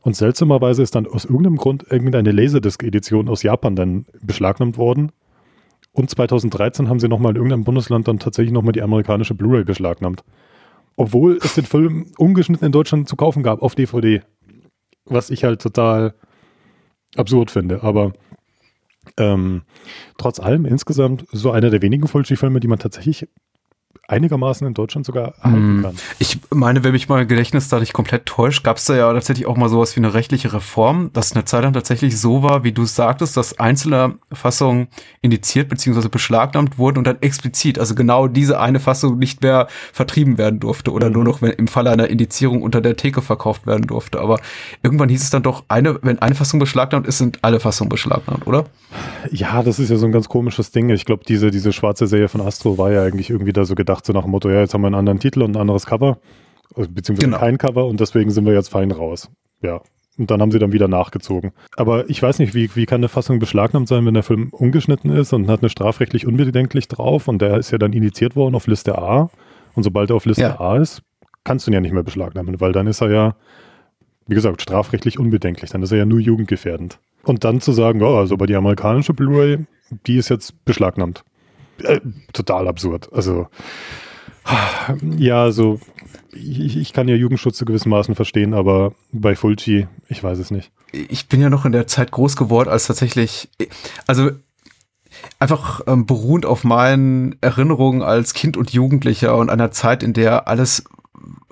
Und 0.03 0.17
seltsamerweise 0.17 0.83
ist 0.83 0.95
dann 0.95 1.07
aus 1.07 1.25
irgendeinem 1.25 1.57
Grund 1.57 1.87
irgendeine 1.89 2.33
Laserdisc-Edition 2.33 3.29
aus 3.29 3.43
Japan 3.43 3.77
dann 3.77 4.07
beschlagnahmt 4.21 4.77
worden. 4.77 5.13
Und 5.93 6.11
2013 6.11 6.89
haben 6.89 6.99
sie 6.99 7.09
nochmal 7.09 7.31
in 7.31 7.37
irgendeinem 7.37 7.65
Bundesland 7.65 8.09
dann 8.09 8.19
tatsächlich 8.19 8.53
nochmal 8.53 8.73
die 8.73 8.83
amerikanische 8.83 9.35
Blu-ray 9.35 9.65
beschlagnahmt. 9.65 10.25
Obwohl 10.97 11.39
es 11.43 11.55
den 11.55 11.65
Film 11.65 12.07
ungeschnitten 12.19 12.67
in 12.67 12.73
Deutschland 12.73 13.09
zu 13.09 13.17
kaufen 13.17 13.43
gab 13.43 13.63
auf 13.63 13.75
DVD. 13.75 14.23
Was 15.05 15.31
ich 15.31 15.45
halt 15.45 15.63
total 15.63 16.15
absurd 17.17 17.51
finde. 17.51 17.83
Aber 17.83 18.13
ähm, 19.17 19.63
trotz 20.19 20.41
allem 20.41 20.65
insgesamt 20.65 21.27
so 21.31 21.53
einer 21.53 21.71
der 21.71 21.83
wenigen 21.83 22.09
Fulci-Filme, 22.09 22.61
die 22.61 22.69
man 22.69 22.79
tatsächlich 22.79 23.29
einigermaßen 24.13 24.67
in 24.67 24.75
Deutschland 24.75 25.07
sogar 25.07 25.35
erhalten 25.43 25.81
mm. 25.81 25.83
kann. 25.83 25.97
Ich 26.19 26.39
meine, 26.51 26.85
wenn 26.85 26.93
mich 26.93 27.09
mein 27.09 27.27
Gedächtnis 27.27 27.69
da 27.69 27.81
nicht 27.81 27.95
komplett 27.95 28.27
täuscht, 28.27 28.63
gab 28.63 28.77
es 28.77 28.85
da 28.85 28.95
ja 28.95 29.13
tatsächlich 29.13 29.47
auch 29.47 29.57
mal 29.57 29.71
sowas 29.71 29.97
wie 29.97 30.01
eine 30.01 30.13
rechtliche 30.13 30.53
Reform, 30.53 31.11
dass 31.15 31.33
eine 31.33 31.45
Zeit 31.47 31.63
lang 31.63 31.73
tatsächlich 31.73 32.21
so 32.21 32.43
war, 32.43 32.63
wie 32.63 32.73
du 32.73 32.85
sagtest, 32.85 33.37
dass 33.37 33.59
einzelne 33.59 34.17
Fassungen 34.31 34.89
indiziert 35.23 35.71
bzw. 35.71 36.09
beschlagnahmt 36.09 36.77
wurden 36.79 36.99
und 36.99 37.07
dann 37.07 37.23
explizit, 37.23 37.79
also 37.79 37.95
genau 37.95 38.29
diese 38.29 38.61
eine 38.61 38.81
Fassung 38.81 39.19
nicht 39.19 39.43
mehr 39.43 39.67
vertrieben 39.93 40.37
werden 40.37 40.61
durfte 40.61 40.93
oder 40.93 41.09
mhm. 41.09 41.15
nur 41.15 41.25
noch 41.25 41.43
wenn, 41.43 41.53
im 41.53 41.67
Falle 41.67 41.91
einer 41.91 42.09
Indizierung 42.09 42.63
unter 42.63 42.83
der 42.83 42.97
Theke 42.97 43.23
verkauft 43.23 43.67
werden 43.67 43.87
durfte. 43.87 44.21
Aber 44.21 44.41
irgendwann 44.83 45.09
hieß 45.09 45.23
es 45.23 45.31
dann 45.31 45.43
doch, 45.43 45.65
eine, 45.69 45.99
wenn 46.03 46.19
eine 46.19 46.35
Fassung 46.35 46.61
beschlagnahmt 46.61 47.07
ist, 47.07 47.19
sind 47.19 47.39
alle 47.41 47.61
Fassungen 47.61 47.89
beschlagnahmt, 47.89 48.47
oder? 48.47 48.67
Ja, 49.31 49.63
das 49.63 49.79
ist 49.79 49.91
ja 49.91 49.97
so 49.97 50.05
ein 50.05 50.13
ganz 50.13 50.29
komisches 50.29 50.71
Ding. 50.71 50.91
Ich 50.91 51.07
glaube, 51.07 51.23
diese, 51.27 51.51
diese 51.51 51.73
schwarze 51.73 52.07
Serie 52.07 52.29
von 52.29 52.43
Astro 52.43 52.77
war 52.77 52.93
ja 52.93 53.03
eigentlich 53.03 53.31
irgendwie 53.31 53.53
da 53.53 53.65
so 53.65 53.75
gedacht, 53.75 54.02
gedacht, 54.03 54.07
so 54.07 54.13
nach 54.13 54.23
dem 54.23 54.31
Motto, 54.31 54.51
ja, 54.51 54.61
jetzt 54.61 54.75
haben 54.75 54.83
wir 54.83 54.89
einen 54.89 54.97
anderen 54.97 55.19
Titel 55.19 55.43
und 55.43 55.57
ein 55.57 55.61
anderes 55.61 55.87
Cover, 55.87 56.19
äh, 56.77 56.87
beziehungsweise 56.89 57.31
genau. 57.31 57.39
kein 57.39 57.59
Cover 57.59 57.87
und 57.87 58.01
deswegen 58.01 58.31
sind 58.31 58.47
wir 58.47 58.55
jetzt 58.55 58.69
fein 58.69 58.91
raus. 58.91 59.31
Ja. 59.63 59.81
Und 60.19 60.31
dann 60.31 60.43
haben 60.43 60.53
sie 60.53 60.59
dann 60.59 60.73
wieder 60.73 60.89
nachgezogen. 60.89 61.53
Aber 61.77 62.11
ich 62.11 62.23
weiß 62.23 62.39
nicht, 62.39 62.55
wie, 62.55 62.75
wie 62.77 62.85
kann 62.85 63.01
eine 63.01 63.09
Fassung 63.09 63.39
beschlagnahmt 63.39 63.89
sein, 63.89 64.05
wenn 64.05 64.13
der 64.13 64.23
Film 64.23 64.51
ungeschnitten 64.51 65.11
ist 65.11 65.33
und 65.33 65.49
hat 65.49 65.63
eine 65.63 65.71
strafrechtlich 65.71 66.27
unbedenklich 66.27 66.87
drauf 66.87 67.29
und 67.29 67.41
der 67.41 67.57
ist 67.57 67.71
ja 67.71 67.79
dann 67.79 67.95
indiziert 67.95 68.37
worden 68.37 68.55
auf 68.55 68.67
Liste 68.67 68.99
A. 68.99 69.31
Und 69.75 69.85
sobald 69.85 70.11
er 70.11 70.17
auf 70.17 70.27
Liste 70.27 70.43
ja. 70.43 70.61
A 70.61 70.77
ist, 70.77 71.03
kannst 71.45 71.67
du 71.67 71.71
ihn 71.71 71.75
ja 71.75 71.81
nicht 71.81 71.95
mehr 71.95 72.03
beschlagnahmen, 72.03 72.61
weil 72.61 72.73
dann 72.73 72.87
ist 72.87 73.01
er 73.01 73.11
ja, 73.11 73.37
wie 74.27 74.35
gesagt, 74.35 74.61
strafrechtlich 74.61 75.19
unbedenklich. 75.19 75.71
Dann 75.71 75.83
ist 75.83 75.93
er 75.93 75.99
ja 75.99 76.05
nur 76.05 76.21
jugendgefährdend. 76.21 76.99
Und 77.23 77.45
dann 77.45 77.63
zu 77.63 77.73
sagen, 77.73 78.03
oh, 78.03 78.17
also 78.17 78.37
bei 78.37 78.45
die 78.45 78.57
amerikanische 78.57 79.15
Blu-ray, 79.15 79.65
die 80.07 80.17
ist 80.17 80.29
jetzt 80.29 80.63
beschlagnahmt. 80.67 81.25
Äh, 81.85 82.01
total 82.33 82.69
absurd. 82.69 83.13
Also, 83.13 83.49
ja, 85.17 85.43
also 85.43 85.81
ich, 86.33 86.77
ich, 86.77 86.93
kann 86.93 87.09
ja 87.09 87.15
Jugendschutz 87.15 87.57
zu 87.57 87.65
gewissen 87.65 87.91
Maßen 87.91 88.15
verstehen, 88.15 88.55
aber 88.55 88.93
bei 89.13 89.37
Fulci, 89.37 89.87
ich 90.09 90.23
weiß 90.23 90.39
es 90.39 90.51
nicht. 90.51 90.73
Ich 90.93 91.29
bin 91.29 91.41
ja 91.41 91.51
noch 91.51 91.65
in 91.65 91.73
der 91.73 91.87
Zeit 91.87 92.11
groß 92.11 92.37
geworden, 92.37 92.69
als 92.69 92.87
tatsächlich, 92.87 93.49
also 94.07 94.31
einfach 95.39 95.83
ähm, 95.87 96.07
beruhend 96.07 96.47
auf 96.47 96.65
meinen 96.65 97.37
Erinnerungen 97.41 98.03
als 98.03 98.35
Kind 98.35 98.57
und 98.57 98.73
Jugendlicher 98.73 99.37
und 99.37 99.51
einer 99.51 99.71
Zeit, 99.71 100.03
in 100.03 100.13
der 100.13 100.49
alles 100.49 100.85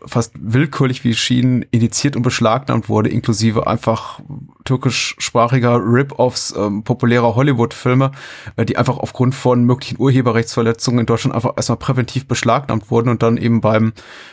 fast 0.07 0.33
willkürlich, 0.41 1.05
wie 1.05 1.11
es 1.11 1.19
schien, 1.19 1.65
indiziert 1.71 2.17
und 2.17 2.23
beschlagnahmt 2.23 2.89
wurde, 2.89 3.11
inklusive 3.11 3.67
einfach 3.67 4.21
türkischsprachiger 4.65 5.81
Rip-Offs 5.83 6.55
ähm, 6.57 6.83
populärer 6.85 7.35
Hollywood-Filme, 7.35 8.13
äh, 8.57 8.65
die 8.65 8.77
einfach 8.77 8.99
aufgrund 8.99 9.35
von 9.35 9.65
möglichen 9.65 9.99
Urheberrechtsverletzungen 9.99 11.01
in 11.01 11.07
Deutschland 11.07 11.35
einfach 11.35 11.55
erstmal 11.57 11.79
präventiv 11.79 12.27
beschlagnahmt 12.27 12.91
wurden 12.91 13.09
und 13.09 13.23
dann 13.23 13.37
eben 13.37 13.61
beim 13.61 13.93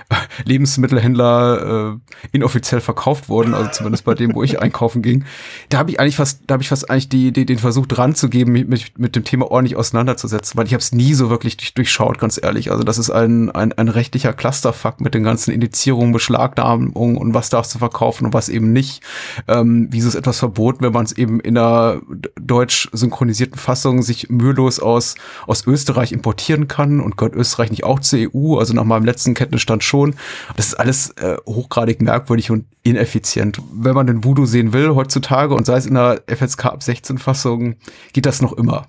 äh, 0.10 0.16
Lebensmittelhändler 0.46 1.96
äh, 1.96 2.18
inoffiziell 2.32 2.82
verkauft 2.82 3.30
wurden, 3.30 3.54
also 3.54 3.72
zumindest 3.72 4.06
bei 4.06 4.14
dem, 4.14 4.36
wo 4.36 4.44
ich 4.44 4.62
einkaufen 4.62 5.02
ging. 5.02 5.26
Da 5.70 5.80
habe 5.80 5.92
ich 5.92 6.00
eigentlich 6.00 6.18
fast, 6.18 6.42
da 6.48 6.54
habe 6.54 6.64
ich 6.64 6.70
fast 6.70 6.90
eigentlich 6.90 7.10
die, 7.10 7.32
die, 7.32 7.46
den 7.46 7.60
Versuch 7.60 7.86
dran 7.86 8.16
zu 8.16 8.30
geben, 8.30 8.52
mich 8.52 8.98
mit, 8.98 9.16
dem 9.16 9.24
Thema 9.24 9.50
ordentlich 9.52 9.76
auseinanderzusetzen, 9.76 10.58
weil 10.58 10.68
ich 10.68 10.74
habe 10.74 10.82
es 10.82 10.92
nie 10.92 11.14
so 11.14 11.30
wirklich 11.30 11.58
durch, 11.58 11.74
durchschaut, 11.74 12.20
ganz 12.20 12.40
ehrlich. 12.42 12.72
Also 12.72 12.84
das 12.84 12.98
ist 12.98 13.10
ein, 13.10 13.50
ein, 13.52 13.74
ein 13.74 13.90
rechtlicher 13.90 14.34
Clusterfuck 14.34 15.02
mit 15.02 15.14
den 15.14 15.24
ganzen 15.28 15.52
Indizierungen, 15.52 16.14
Beschlagnahmungen 16.14 17.18
und 17.18 17.34
was 17.34 17.50
darfst 17.50 17.76
du 17.76 17.80
verkaufen 17.80 18.26
und 18.26 18.34
was 18.34 18.50
eben 18.50 18.72
nicht. 18.72 19.04
Ähm, 19.48 19.88
wie 19.92 20.00
es 20.00 20.16
etwas 20.16 20.40
verboten, 20.40 20.84
wenn 20.84 20.94
man 20.94 21.06
es 21.06 21.12
eben 21.12 21.40
in 21.40 21.58
einer 21.58 22.02
deutsch 22.40 22.90
synchronisierten 22.94 23.60
Fassung 23.60 24.02
sich 24.02 24.30
mühelos 24.30 24.80
aus, 24.80 25.16
aus 25.46 25.68
Österreich 25.68 26.12
importieren 26.12 26.68
kann 26.68 27.00
und 27.00 27.18
gehört 27.18 27.36
Österreich 27.36 27.72
nicht 27.72 27.84
auch 27.84 28.00
zur 28.00 28.20
EU, 28.20 28.58
also 28.58 28.74
nach 28.74 28.84
meinem 28.84 29.06
letzten 29.06 29.34
Kenntnisstand 29.34 29.84
schon. 29.84 30.16
Das 30.56 30.68
ist 30.68 30.76
alles 30.76 31.12
äh, 31.18 31.38
hochgradig 31.46 32.02
merkwürdig 32.02 32.52
und 32.52 32.66
ineffizient. 32.84 33.62
Wenn 33.74 33.96
man 33.96 34.08
den 34.08 34.24
Voodoo 34.24 34.46
sehen 34.46 34.74
will 34.74 34.96
heutzutage 34.96 35.54
und 35.54 35.66
sei 35.66 35.78
es 35.78 35.86
in 35.86 35.96
der 35.96 36.24
FSK 36.28 36.66
ab 36.66 36.84
16 36.84 37.18
Fassung, 37.18 37.76
geht 38.14 38.26
das 38.26 38.42
noch 38.42 38.54
immer 38.54 38.88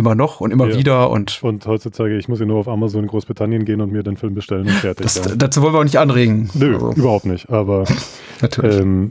immer 0.00 0.16
noch 0.16 0.40
und 0.40 0.50
immer 0.50 0.68
ja. 0.68 0.76
wieder 0.76 1.10
und 1.10 1.42
und 1.44 1.66
heutzutage 1.66 2.18
ich 2.18 2.28
muss 2.28 2.40
ja 2.40 2.46
nur 2.46 2.58
auf 2.58 2.68
Amazon 2.68 3.02
in 3.02 3.08
Großbritannien 3.08 3.64
gehen 3.64 3.80
und 3.80 3.92
mir 3.92 4.02
den 4.02 4.16
Film 4.16 4.34
bestellen 4.34 4.66
und 4.66 4.72
fertig. 4.72 5.04
Das, 5.04 5.36
dazu 5.36 5.62
wollen 5.62 5.74
wir 5.74 5.78
auch 5.78 5.84
nicht 5.84 5.98
anregen. 5.98 6.50
Nö, 6.54 6.74
also. 6.74 6.92
überhaupt 6.92 7.26
nicht. 7.26 7.50
Aber 7.50 7.84
Natürlich. 8.42 8.80
Ähm, 8.80 9.10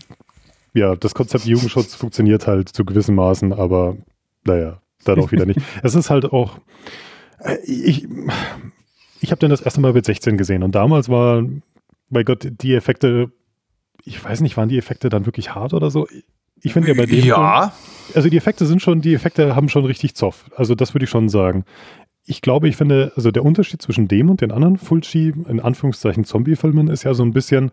ja, 0.73 0.95
das 0.95 1.15
Konzept 1.15 1.45
Jugendschutz 1.45 1.95
funktioniert 1.95 2.47
halt 2.47 2.69
zu 2.69 2.85
gewissen 2.85 3.15
Maßen, 3.15 3.53
aber 3.53 3.97
naja, 4.45 4.81
dann 5.05 5.19
auch 5.19 5.31
wieder 5.31 5.45
nicht. 5.45 5.59
Es 5.83 5.95
ist 5.95 6.09
halt 6.09 6.25
auch, 6.25 6.59
äh, 7.39 7.57
ich, 7.63 8.07
ich 9.21 9.31
habe 9.31 9.39
den 9.39 9.49
das 9.49 9.61
erste 9.61 9.81
Mal 9.81 9.93
mit 9.93 10.05
16 10.05 10.37
gesehen 10.37 10.63
und 10.63 10.75
damals 10.75 11.09
war, 11.09 11.43
bei 12.09 12.23
Gott, 12.23 12.47
die 12.61 12.73
Effekte, 12.73 13.31
ich 14.03 14.23
weiß 14.23 14.41
nicht, 14.41 14.57
waren 14.57 14.69
die 14.69 14.77
Effekte 14.77 15.09
dann 15.09 15.25
wirklich 15.25 15.53
hart 15.55 15.73
oder 15.73 15.89
so? 15.89 16.07
Ich 16.61 16.73
finde 16.73 16.89
ja 16.89 16.93
bei 16.93 17.05
dem. 17.05 17.23
Ja. 17.23 17.69
Film, 17.69 18.15
also 18.15 18.29
die 18.29 18.37
Effekte 18.37 18.65
sind 18.65 18.81
schon, 18.81 19.01
die 19.01 19.13
Effekte 19.13 19.55
haben 19.55 19.69
schon 19.69 19.85
richtig 19.85 20.15
Zoff. 20.15 20.49
Also 20.55 20.75
das 20.75 20.93
würde 20.93 21.05
ich 21.05 21.09
schon 21.09 21.29
sagen. 21.29 21.65
Ich 22.25 22.41
glaube, 22.41 22.67
ich 22.67 22.75
finde, 22.75 23.11
also 23.15 23.31
der 23.31 23.43
Unterschied 23.43 23.81
zwischen 23.81 24.07
dem 24.07 24.29
und 24.29 24.41
den 24.41 24.51
anderen 24.51 24.77
Fulci, 24.77 25.33
in 25.47 25.59
Anführungszeichen 25.59 26.25
Zombie-Filmen, 26.25 26.87
ist 26.87 27.03
ja 27.03 27.13
so 27.13 27.23
ein 27.23 27.33
bisschen, 27.33 27.71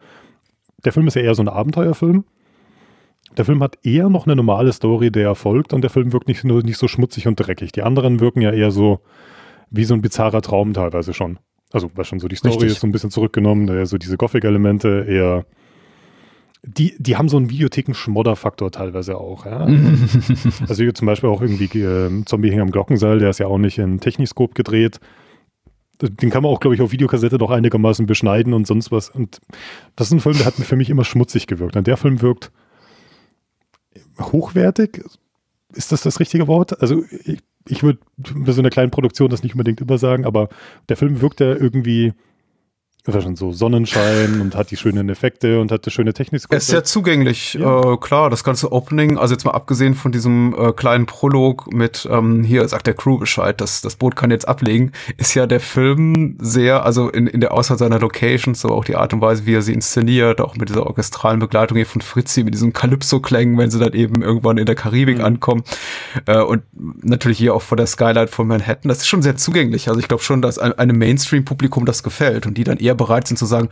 der 0.85 0.93
Film 0.93 1.07
ist 1.07 1.15
ja 1.15 1.23
eher 1.23 1.35
so 1.35 1.43
ein 1.43 1.49
Abenteuerfilm 1.49 2.25
der 3.37 3.45
Film 3.45 3.63
hat 3.63 3.79
eher 3.85 4.09
noch 4.09 4.27
eine 4.27 4.37
normale 4.37 4.73
Story, 4.73 5.11
der 5.11 5.25
erfolgt 5.25 5.73
und 5.73 5.83
der 5.83 5.91
Film 5.91 6.13
wirkt 6.13 6.29
nicht, 6.29 6.45
nur 6.45 6.63
nicht 6.63 6.79
so 6.79 6.89
schmutzig 6.89 7.27
und 7.27 7.37
dreckig. 7.37 7.73
Die 7.73 7.83
anderen 7.83 8.21
wirken 8.21 8.41
ja 8.41 8.51
eher 8.51 8.71
so 8.71 9.01
wie 9.71 9.85
so 9.85 9.95
ein 9.95 10.01
bizarrer 10.01 10.43
Traum 10.43 10.73
teilweise 10.73 11.13
schon. 11.13 11.39
Also, 11.73 11.91
weil 11.95 12.05
schon 12.05 12.21
so 12.21 12.29
die 12.29 12.37
Story 12.37 12.55
Richtig. 12.55 12.73
ist 12.73 12.81
so 12.81 12.87
ein 12.87 12.93
bisschen 12.93 13.11
zurückgenommen, 13.11 13.85
so 13.87 13.99
diese 13.99 14.17
Gothic-Elemente, 14.17 15.07
eher. 15.09 15.45
Die, 16.67 16.97
die 16.99 17.17
haben 17.17 17.29
so 17.29 17.37
einen 17.37 17.49
Videotheken-Schmodder-Faktor 17.49 18.73
teilweise 18.73 19.19
auch. 19.19 19.47
Ja? 19.47 19.61
also 20.69 20.83
hier 20.83 20.95
zum 20.95 21.07
Beispiel 21.07 21.31
auch 21.31 21.41
irgendwie 21.41 21.81
äh, 21.81 22.25
Zombie 22.25 22.51
hängt 22.51 22.63
am 22.63 22.71
Glockenseil, 22.71 23.21
der 23.21 23.31
ist 23.31 23.39
ja 23.39 23.47
auch 23.47 23.59
nicht 23.59 23.79
in 23.79 24.01
Techniskop 24.01 24.55
gedreht. 24.55 24.99
Den 26.01 26.31
kann 26.31 26.43
man 26.43 26.53
auch, 26.53 26.61
glaube 26.61 26.75
ich, 26.75 26.83
auf 26.83 26.93
Videokassette 26.93 27.39
doch 27.39 27.51
einigermaßen 27.51 28.05
beschneiden 28.07 28.53
und 28.53 28.67
sonst 28.67 28.91
was. 28.93 29.09
Und 29.09 29.39
das 29.95 30.09
ist 30.09 30.13
ein 30.13 30.21
Film, 30.21 30.37
der 30.37 30.47
hat 30.47 30.55
für 30.55 30.77
mich 30.77 30.91
immer 30.91 31.05
schmutzig 31.05 31.47
gewirkt. 31.47 31.77
Und 31.77 31.87
der 31.87 31.97
Film 31.97 32.21
wirkt 32.21 32.51
hochwertig. 34.21 35.03
Ist 35.73 35.93
das 35.93 36.03
das 36.03 36.21
richtige 36.21 36.49
Wort? 36.49 36.81
Also 36.83 37.05
ich, 37.25 37.39
ich 37.69 37.83
würde 37.83 38.01
bei 38.17 38.53
so 38.53 38.61
einer 38.61 38.71
kleinen 38.71 38.91
Produktion 38.91 39.31
das 39.31 39.43
nicht 39.43 39.55
unbedingt 39.55 39.81
übersagen, 39.81 40.25
aber 40.25 40.49
der 40.89 40.97
Film 40.97 41.21
wirkt 41.21 41.41
ja 41.41 41.55
irgendwie 41.55 42.13
war 43.15 43.21
schon 43.21 43.37
so 43.37 43.53
Sonnenschein 43.53 44.41
und 44.41 44.55
hat 44.55 44.71
die 44.71 44.77
schönen 44.77 45.09
Effekte 45.09 45.61
und 45.61 45.71
hat 45.71 45.87
die 45.87 45.91
schöne 45.91 46.13
Technik. 46.13 46.43
Er 46.49 46.59
ist 46.59 46.67
sehr 46.67 46.85
zugänglich, 46.85 47.55
ja. 47.55 47.93
äh, 47.93 47.97
klar, 47.99 48.31
das 48.31 48.43
ganze 48.43 48.73
Opening, 48.73 49.17
also 49.17 49.35
jetzt 49.35 49.45
mal 49.45 49.53
abgesehen 49.53 49.95
von 49.95 50.13
diesem 50.13 50.55
äh, 50.59 50.73
kleinen 50.73 51.07
Prolog 51.07 51.73
mit, 51.73 52.09
ähm, 52.11 52.43
hier 52.43 52.67
sagt 52.69 52.87
der 52.87 52.95
Crew 52.95 53.19
Bescheid, 53.19 53.61
das, 53.61 53.81
das 53.81 53.97
Boot 53.97 54.17
kann 54.17 54.31
jetzt 54.31 54.49
ablegen, 54.49 54.93
ist 55.19 55.35
ja 55.35 55.47
der 55.47 55.61
Film 55.61 56.37
sehr, 56.41 56.85
also 56.85 57.09
in, 57.09 57.27
in 57.27 57.41
der 57.41 57.53
Auswahl 57.53 57.79
seiner 57.79 58.01
Locations, 58.01 58.61
so 58.61 58.71
auch 58.71 58.85
die 58.85 58.97
Art 58.97 59.13
und 59.15 59.21
Weise, 59.21 59.47
wie 59.47 59.55
er 59.55 59.63
sie 59.63 59.73
inszeniert, 59.73 60.41
auch 60.41 60.57
mit 60.57 60.69
dieser 60.69 60.87
orchestralen 60.87 61.39
Begleitung 61.39 61.77
hier 61.77 61.87
von 61.87 62.01
Fritzi, 62.01 62.43
mit 62.43 62.55
diesem 62.55 62.73
Calypso-Klängen, 62.73 63.57
wenn 63.57 63.71
sie 63.71 63.79
dann 63.79 63.93
eben 63.93 64.23
irgendwann 64.23 64.59
in 64.59 64.67
der 64.67 64.75
Karibik 64.75 65.19
mhm. 65.19 65.25
ankommen 65.25 65.65
äh, 66.27 66.41
und 66.41 66.63
natürlich 66.75 67.39
hier 67.39 67.55
auch 67.55 67.63
vor 67.63 67.77
der 67.77 67.87
Skyline 67.87 68.29
von 68.29 68.49
Manhattan, 68.49 68.89
das 68.89 68.99
ist 68.99 69.07
schon 69.07 69.23
sehr 69.23 69.37
zugänglich, 69.37 69.89
also 69.89 70.01
ich 70.01 70.09
glaube 70.09 70.23
schon, 70.23 70.43
dass 70.43 70.59
einem 70.59 70.99
Mainstream-Publikum 70.99 71.85
das 71.85 72.03
gefällt 72.03 72.47
und 72.47 72.59
die 72.59 72.65
dann 72.65 72.79
eher 72.79 72.96
bereit 72.97 73.29
sind 73.29 73.37
zu 73.37 73.47
sagen, 73.47 73.69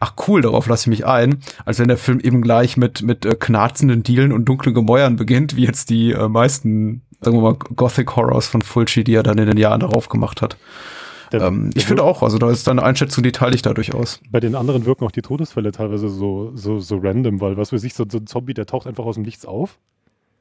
ach 0.00 0.14
cool, 0.26 0.40
darauf 0.40 0.66
lasse 0.66 0.84
ich 0.84 0.98
mich 0.98 1.06
ein, 1.06 1.40
als 1.64 1.78
wenn 1.78 1.88
der 1.88 1.96
Film 1.96 2.20
eben 2.20 2.42
gleich 2.42 2.76
mit, 2.76 3.02
mit 3.02 3.24
äh, 3.24 3.34
knarzenden 3.34 4.02
Dielen 4.02 4.32
und 4.32 4.44
dunklen 4.46 4.74
Gemäuern 4.74 5.16
beginnt, 5.16 5.56
wie 5.56 5.64
jetzt 5.64 5.90
die 5.90 6.12
äh, 6.12 6.28
meisten, 6.28 7.02
sagen 7.20 7.36
wir 7.36 7.42
mal, 7.42 7.54
Gothic 7.54 8.16
Horrors 8.16 8.48
von 8.48 8.62
Fulci, 8.62 9.04
die 9.04 9.14
er 9.14 9.22
dann 9.22 9.38
in 9.38 9.46
den 9.46 9.56
Jahren 9.56 9.80
darauf 9.80 10.08
gemacht 10.08 10.42
hat. 10.42 10.56
Der, 11.32 11.42
ähm, 11.42 11.70
ich 11.74 11.84
finde 11.84 12.04
auch, 12.04 12.22
also 12.22 12.38
da 12.38 12.50
ist 12.50 12.66
deine 12.66 12.82
Einschätzung, 12.82 13.22
die 13.22 13.32
teile 13.32 13.54
ich 13.54 13.62
da 13.62 13.74
durchaus. 13.74 14.20
Bei 14.30 14.40
den 14.40 14.54
anderen 14.54 14.86
wirken 14.86 15.04
auch 15.04 15.10
die 15.10 15.22
Todesfälle 15.22 15.72
teilweise 15.72 16.08
so, 16.08 16.52
so, 16.54 16.80
so 16.80 16.98
random, 16.98 17.40
weil 17.40 17.56
was 17.56 17.72
weiß 17.72 17.84
ich, 17.84 17.94
so, 17.94 18.04
so 18.10 18.18
ein 18.18 18.26
Zombie, 18.26 18.54
der 18.54 18.66
taucht 18.66 18.86
einfach 18.86 19.04
aus 19.04 19.16
dem 19.16 19.24
Nichts 19.24 19.44
auf, 19.44 19.78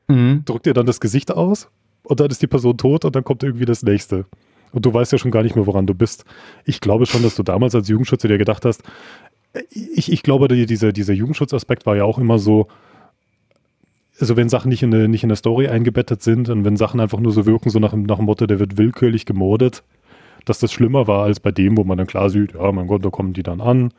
mhm. 0.08 0.44
drückt 0.46 0.65
dir 0.65 0.74
dann 0.74 0.86
das 0.86 1.00
Gesicht 1.00 1.32
aus 1.32 1.70
und 2.03 2.20
dann 2.20 2.29
ist 2.29 2.41
die 2.41 2.48
Person 2.48 2.77
tot 2.77 3.03
und 3.03 3.15
dann 3.15 3.24
kommt 3.24 3.44
irgendwie 3.44 3.65
das 3.65 3.84
nächste. 3.84 4.25
Und 4.71 4.86
du 4.86 4.93
weißt 4.93 5.12
ja 5.12 5.17
schon 5.17 5.31
gar 5.31 5.43
nicht 5.43 5.55
mehr, 5.55 5.65
woran 5.65 5.88
du 5.88 5.93
bist. 5.93 6.25
Ich 6.65 6.81
glaube 6.81 7.05
schon, 7.05 7.24
dass 7.24 7.36
du 7.36 7.43
damals 7.43 7.74
als 7.75 7.88
Jugendschütze 7.88 8.27
dir 8.27 8.38
gedacht 8.38 8.65
hast, 8.65 8.83
ich, 9.71 10.12
ich 10.12 10.24
glaube, 10.24 10.47
die, 10.47 10.65
dieser, 10.65 10.91
dieser 10.91 11.13
Jugendschutzaspekt 11.13 11.86
war 11.86 11.95
ja 11.95 12.03
auch 12.03 12.19
immer 12.19 12.38
so, 12.39 12.67
also 14.19 14.36
wenn 14.36 14.50
Sachen 14.50 14.69
nicht 14.69 14.83
in, 14.83 14.93
eine, 14.93 15.07
nicht 15.07 15.24
in 15.24 15.29
der 15.29 15.36
Story 15.36 15.67
eingebettet 15.67 16.21
sind 16.21 16.50
und 16.50 16.65
wenn 16.65 16.77
Sachen 16.77 17.00
einfach 17.00 17.19
nur 17.19 17.31
so 17.31 17.45
wirken, 17.45 17.69
so 17.69 17.79
nach, 17.79 17.93
nach 17.93 18.17
dem 18.17 18.25
Motto, 18.25 18.45
der 18.47 18.59
wird 18.59 18.77
willkürlich 18.77 19.25
gemordet, 19.25 19.83
dass 20.45 20.59
das 20.59 20.71
schlimmer 20.71 21.07
war 21.07 21.24
als 21.24 21.39
bei 21.39 21.51
dem, 21.51 21.77
wo 21.77 21.83
man 21.83 21.97
dann 21.97 22.07
klar 22.07 22.29
sieht, 22.29 22.53
ja, 22.53 22.71
mein 22.71 22.88
Gott, 22.88 23.03
da 23.05 23.09
kommen 23.09 23.33
die 23.33 23.43
dann 23.43 23.62
an. 23.62 23.93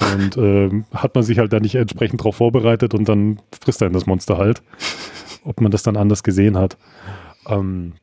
Und 0.00 0.36
äh, 0.36 0.70
hat 0.94 1.14
man 1.14 1.22
sich 1.22 1.38
halt 1.38 1.52
da 1.52 1.60
nicht 1.60 1.74
entsprechend 1.74 2.20
darauf 2.20 2.36
vorbereitet 2.36 2.94
und 2.94 3.08
dann 3.08 3.40
frisst 3.62 3.82
er 3.82 3.90
das 3.90 4.06
Monster 4.06 4.38
halt. 4.38 4.62
Ob 5.44 5.60
man 5.60 5.70
das 5.70 5.82
dann 5.82 5.96
anders 5.96 6.22
gesehen 6.22 6.56
hat. 6.56 6.76
Ähm, 7.48 7.94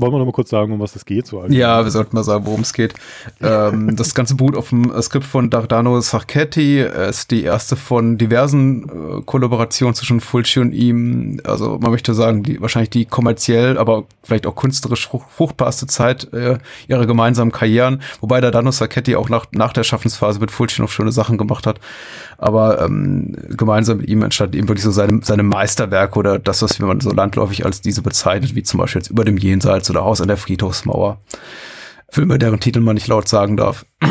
wollen 0.00 0.12
wir 0.12 0.18
noch 0.18 0.26
mal 0.26 0.32
kurz 0.32 0.50
sagen, 0.50 0.72
um 0.72 0.80
was 0.80 0.96
es 0.96 1.04
geht? 1.04 1.26
So 1.26 1.44
ja, 1.46 1.84
wir 1.84 1.90
sollten 1.90 2.16
mal 2.16 2.24
sagen, 2.24 2.46
worum 2.46 2.60
es 2.60 2.72
geht. 2.72 2.94
ähm, 3.42 3.94
das 3.96 4.14
ganze 4.14 4.34
beruht 4.34 4.56
auf 4.56 4.70
dem 4.70 4.90
Skript 5.02 5.26
von 5.26 5.50
Dardano 5.50 6.00
Sarchetti. 6.00 6.78
Er 6.78 7.08
ist 7.08 7.30
die 7.30 7.44
erste 7.44 7.76
von 7.76 8.18
diversen 8.18 8.84
äh, 8.84 9.22
Kollaborationen 9.24 9.94
zwischen 9.94 10.20
Fulci 10.20 10.60
und 10.60 10.72
ihm. 10.72 11.40
Also 11.44 11.78
man 11.80 11.90
möchte 11.90 12.14
sagen, 12.14 12.42
die, 12.42 12.60
wahrscheinlich 12.60 12.90
die 12.90 13.04
kommerziell, 13.04 13.78
aber 13.78 14.04
vielleicht 14.22 14.46
auch 14.46 14.54
künstlerisch 14.54 15.08
fruchtbarste 15.08 15.86
Zeit 15.86 16.32
äh, 16.32 16.58
ihrer 16.88 17.06
gemeinsamen 17.06 17.52
Karrieren. 17.52 18.02
Wobei 18.20 18.40
Dardano 18.40 18.70
Sarchetti 18.70 19.16
auch 19.16 19.28
nach, 19.28 19.46
nach 19.52 19.72
der 19.72 19.84
Schaffensphase 19.84 20.40
mit 20.40 20.50
Fulci 20.50 20.80
noch 20.80 20.90
schöne 20.90 21.12
Sachen 21.12 21.38
gemacht 21.38 21.66
hat. 21.66 21.80
Aber 22.38 22.80
ähm, 22.80 23.36
gemeinsam 23.50 23.98
mit 23.98 24.08
ihm 24.08 24.22
entstand 24.22 24.54
eben 24.54 24.68
wirklich 24.68 24.84
so 24.84 24.90
seine, 24.90 25.20
seine 25.22 25.42
Meisterwerke 25.42 26.18
oder 26.18 26.38
das, 26.38 26.62
was 26.62 26.78
man 26.78 27.00
so 27.00 27.10
landläufig 27.10 27.66
als 27.66 27.82
diese 27.82 28.00
bezeichnet, 28.00 28.54
wie 28.54 28.62
zum 28.62 28.80
Beispiel 28.80 29.00
jetzt 29.00 29.10
über 29.10 29.24
dem 29.24 29.36
Jenseits 29.36 29.89
oder 29.90 30.04
Haus 30.04 30.20
an 30.20 30.28
der 30.28 30.36
Friedhofsmauer. 30.36 31.20
Filme, 32.08 32.38
deren 32.38 32.60
Titel 32.60 32.80
man 32.80 32.94
nicht 32.94 33.06
laut 33.06 33.28
sagen 33.28 33.56
darf. 33.56 33.86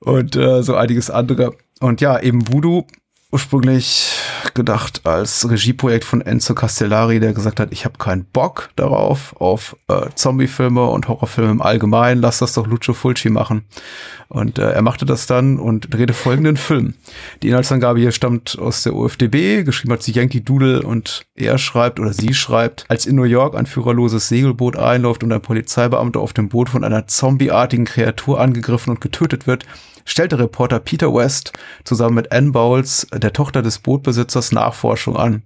und 0.00 0.36
äh, 0.36 0.62
so 0.62 0.74
einiges 0.74 1.10
andere. 1.10 1.54
Und 1.80 2.00
ja, 2.00 2.20
eben 2.20 2.52
Voodoo, 2.52 2.86
ursprünglich 3.30 4.10
gedacht 4.54 5.02
als 5.04 5.48
Regieprojekt 5.48 6.04
von 6.04 6.20
Enzo 6.20 6.54
Castellari, 6.54 7.20
der 7.20 7.32
gesagt 7.32 7.60
hat, 7.60 7.72
ich 7.72 7.84
habe 7.84 7.98
keinen 7.98 8.24
Bock 8.24 8.70
darauf, 8.76 9.34
auf 9.40 9.76
äh, 9.88 10.08
Zombie-Filme 10.14 10.84
und 10.84 11.08
Horrorfilme 11.08 11.50
im 11.50 11.62
Allgemeinen, 11.62 12.20
lass 12.20 12.38
das 12.38 12.54
doch 12.54 12.66
Lucio 12.66 12.94
Fulci 12.94 13.30
machen. 13.30 13.64
Und 14.28 14.58
äh, 14.58 14.72
er 14.72 14.80
machte 14.82 15.04
das 15.04 15.26
dann 15.26 15.58
und 15.58 15.92
drehte 15.92 16.14
folgenden 16.14 16.56
Film. 16.56 16.94
Die 17.42 17.48
Inhaltsangabe 17.48 18.00
hier 18.00 18.12
stammt 18.12 18.58
aus 18.58 18.82
der 18.82 18.94
UFDB, 18.94 19.62
geschrieben 19.62 19.92
hat 19.92 20.02
sie 20.02 20.12
Yankee 20.12 20.40
Doodle 20.40 20.82
und 20.82 21.26
er 21.34 21.58
schreibt 21.58 22.00
oder 22.00 22.14
sie 22.14 22.32
schreibt, 22.32 22.86
als 22.88 23.04
in 23.04 23.16
New 23.16 23.24
York 23.24 23.54
ein 23.54 23.66
führerloses 23.66 24.28
Segelboot 24.28 24.76
einläuft 24.76 25.22
und 25.22 25.32
ein 25.32 25.42
Polizeibeamter 25.42 26.20
auf 26.20 26.32
dem 26.32 26.48
Boot 26.48 26.70
von 26.70 26.82
einer 26.82 27.06
zombieartigen 27.06 27.84
Kreatur 27.84 28.40
angegriffen 28.40 28.90
und 28.90 29.02
getötet 29.02 29.46
wird, 29.46 29.66
stellte 30.04 30.38
Reporter 30.38 30.80
Peter 30.80 31.14
West 31.14 31.52
zusammen 31.84 32.14
mit 32.14 32.32
Ann 32.32 32.52
Bowles, 32.52 33.06
der 33.12 33.32
Tochter 33.32 33.62
des 33.62 33.78
Bootbesitzers, 33.78 34.21
Nachforschung 34.52 35.16
an. 35.16 35.42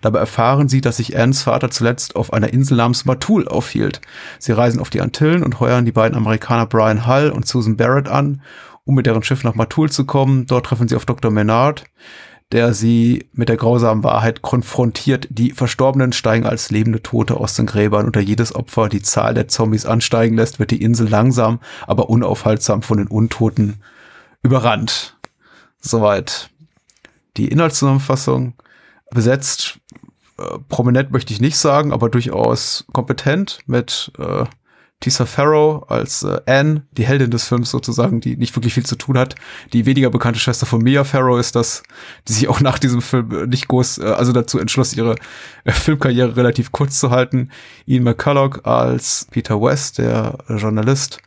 Dabei 0.00 0.18
erfahren 0.18 0.68
sie, 0.68 0.80
dass 0.80 0.96
sich 0.96 1.18
Anns 1.18 1.42
Vater 1.42 1.70
zuletzt 1.70 2.16
auf 2.16 2.32
einer 2.32 2.52
Insel 2.52 2.76
namens 2.76 3.04
Matul 3.04 3.46
aufhielt. 3.48 4.00
Sie 4.38 4.52
reisen 4.52 4.80
auf 4.80 4.90
die 4.90 5.00
Antillen 5.00 5.42
und 5.42 5.60
heuern 5.60 5.84
die 5.84 5.92
beiden 5.92 6.16
Amerikaner 6.16 6.66
Brian 6.66 7.06
Hull 7.06 7.30
und 7.30 7.46
Susan 7.46 7.76
Barrett 7.76 8.08
an, 8.08 8.42
um 8.84 8.94
mit 8.94 9.06
deren 9.06 9.22
Schiff 9.22 9.44
nach 9.44 9.54
Matul 9.54 9.90
zu 9.90 10.04
kommen. 10.04 10.46
Dort 10.46 10.66
treffen 10.66 10.88
sie 10.88 10.96
auf 10.96 11.06
Dr. 11.06 11.30
Menard, 11.30 11.84
der 12.52 12.74
sie 12.74 13.28
mit 13.32 13.48
der 13.48 13.56
grausamen 13.56 14.02
Wahrheit 14.02 14.42
konfrontiert. 14.42 15.28
Die 15.30 15.52
Verstorbenen 15.52 16.12
steigen 16.12 16.46
als 16.46 16.70
lebende 16.70 17.02
Tote 17.02 17.36
aus 17.36 17.54
den 17.54 17.66
Gräbern 17.66 18.06
und 18.06 18.16
da 18.16 18.20
jedes 18.20 18.54
Opfer 18.54 18.88
die 18.88 19.02
Zahl 19.02 19.34
der 19.34 19.48
Zombies 19.48 19.86
ansteigen 19.86 20.36
lässt, 20.36 20.58
wird 20.58 20.72
die 20.72 20.82
Insel 20.82 21.08
langsam, 21.08 21.60
aber 21.86 22.10
unaufhaltsam 22.10 22.82
von 22.82 22.98
den 22.98 23.06
Untoten 23.06 23.76
überrannt. 24.42 25.16
Soweit 25.80 26.50
die 27.36 27.48
Inhaltszusammenfassung. 27.48 28.54
Besetzt, 29.10 29.78
äh, 30.38 30.58
prominent 30.68 31.10
möchte 31.10 31.32
ich 31.32 31.40
nicht 31.40 31.56
sagen, 31.56 31.92
aber 31.92 32.08
durchaus 32.08 32.84
kompetent 32.92 33.58
mit 33.66 34.12
äh, 34.18 34.44
Tisa 35.00 35.24
Farrow 35.24 35.90
als 35.90 36.22
äh, 36.22 36.40
Anne, 36.44 36.82
die 36.92 37.06
Heldin 37.06 37.30
des 37.30 37.48
Films 37.48 37.70
sozusagen, 37.70 38.20
die 38.20 38.36
nicht 38.36 38.54
wirklich 38.54 38.74
viel 38.74 38.84
zu 38.84 38.96
tun 38.96 39.16
hat. 39.16 39.34
Die 39.72 39.86
weniger 39.86 40.10
bekannte 40.10 40.38
Schwester 40.38 40.66
von 40.66 40.82
Mia 40.82 41.04
Farrow 41.04 41.40
ist 41.40 41.56
das, 41.56 41.82
die 42.28 42.34
sich 42.34 42.48
auch 42.48 42.60
nach 42.60 42.78
diesem 42.78 43.00
Film 43.00 43.30
äh, 43.32 43.46
nicht 43.46 43.66
groß, 43.66 43.98
äh, 43.98 44.04
also 44.04 44.32
dazu 44.32 44.58
entschloss, 44.58 44.94
ihre 44.94 45.16
äh, 45.64 45.72
Filmkarriere 45.72 46.36
relativ 46.36 46.70
kurz 46.70 47.00
zu 47.00 47.10
halten. 47.10 47.50
Ian 47.86 48.04
McCulloch 48.04 48.64
als 48.64 49.26
Peter 49.30 49.60
West, 49.60 49.98
der 49.98 50.36
Journalist. 50.48 51.18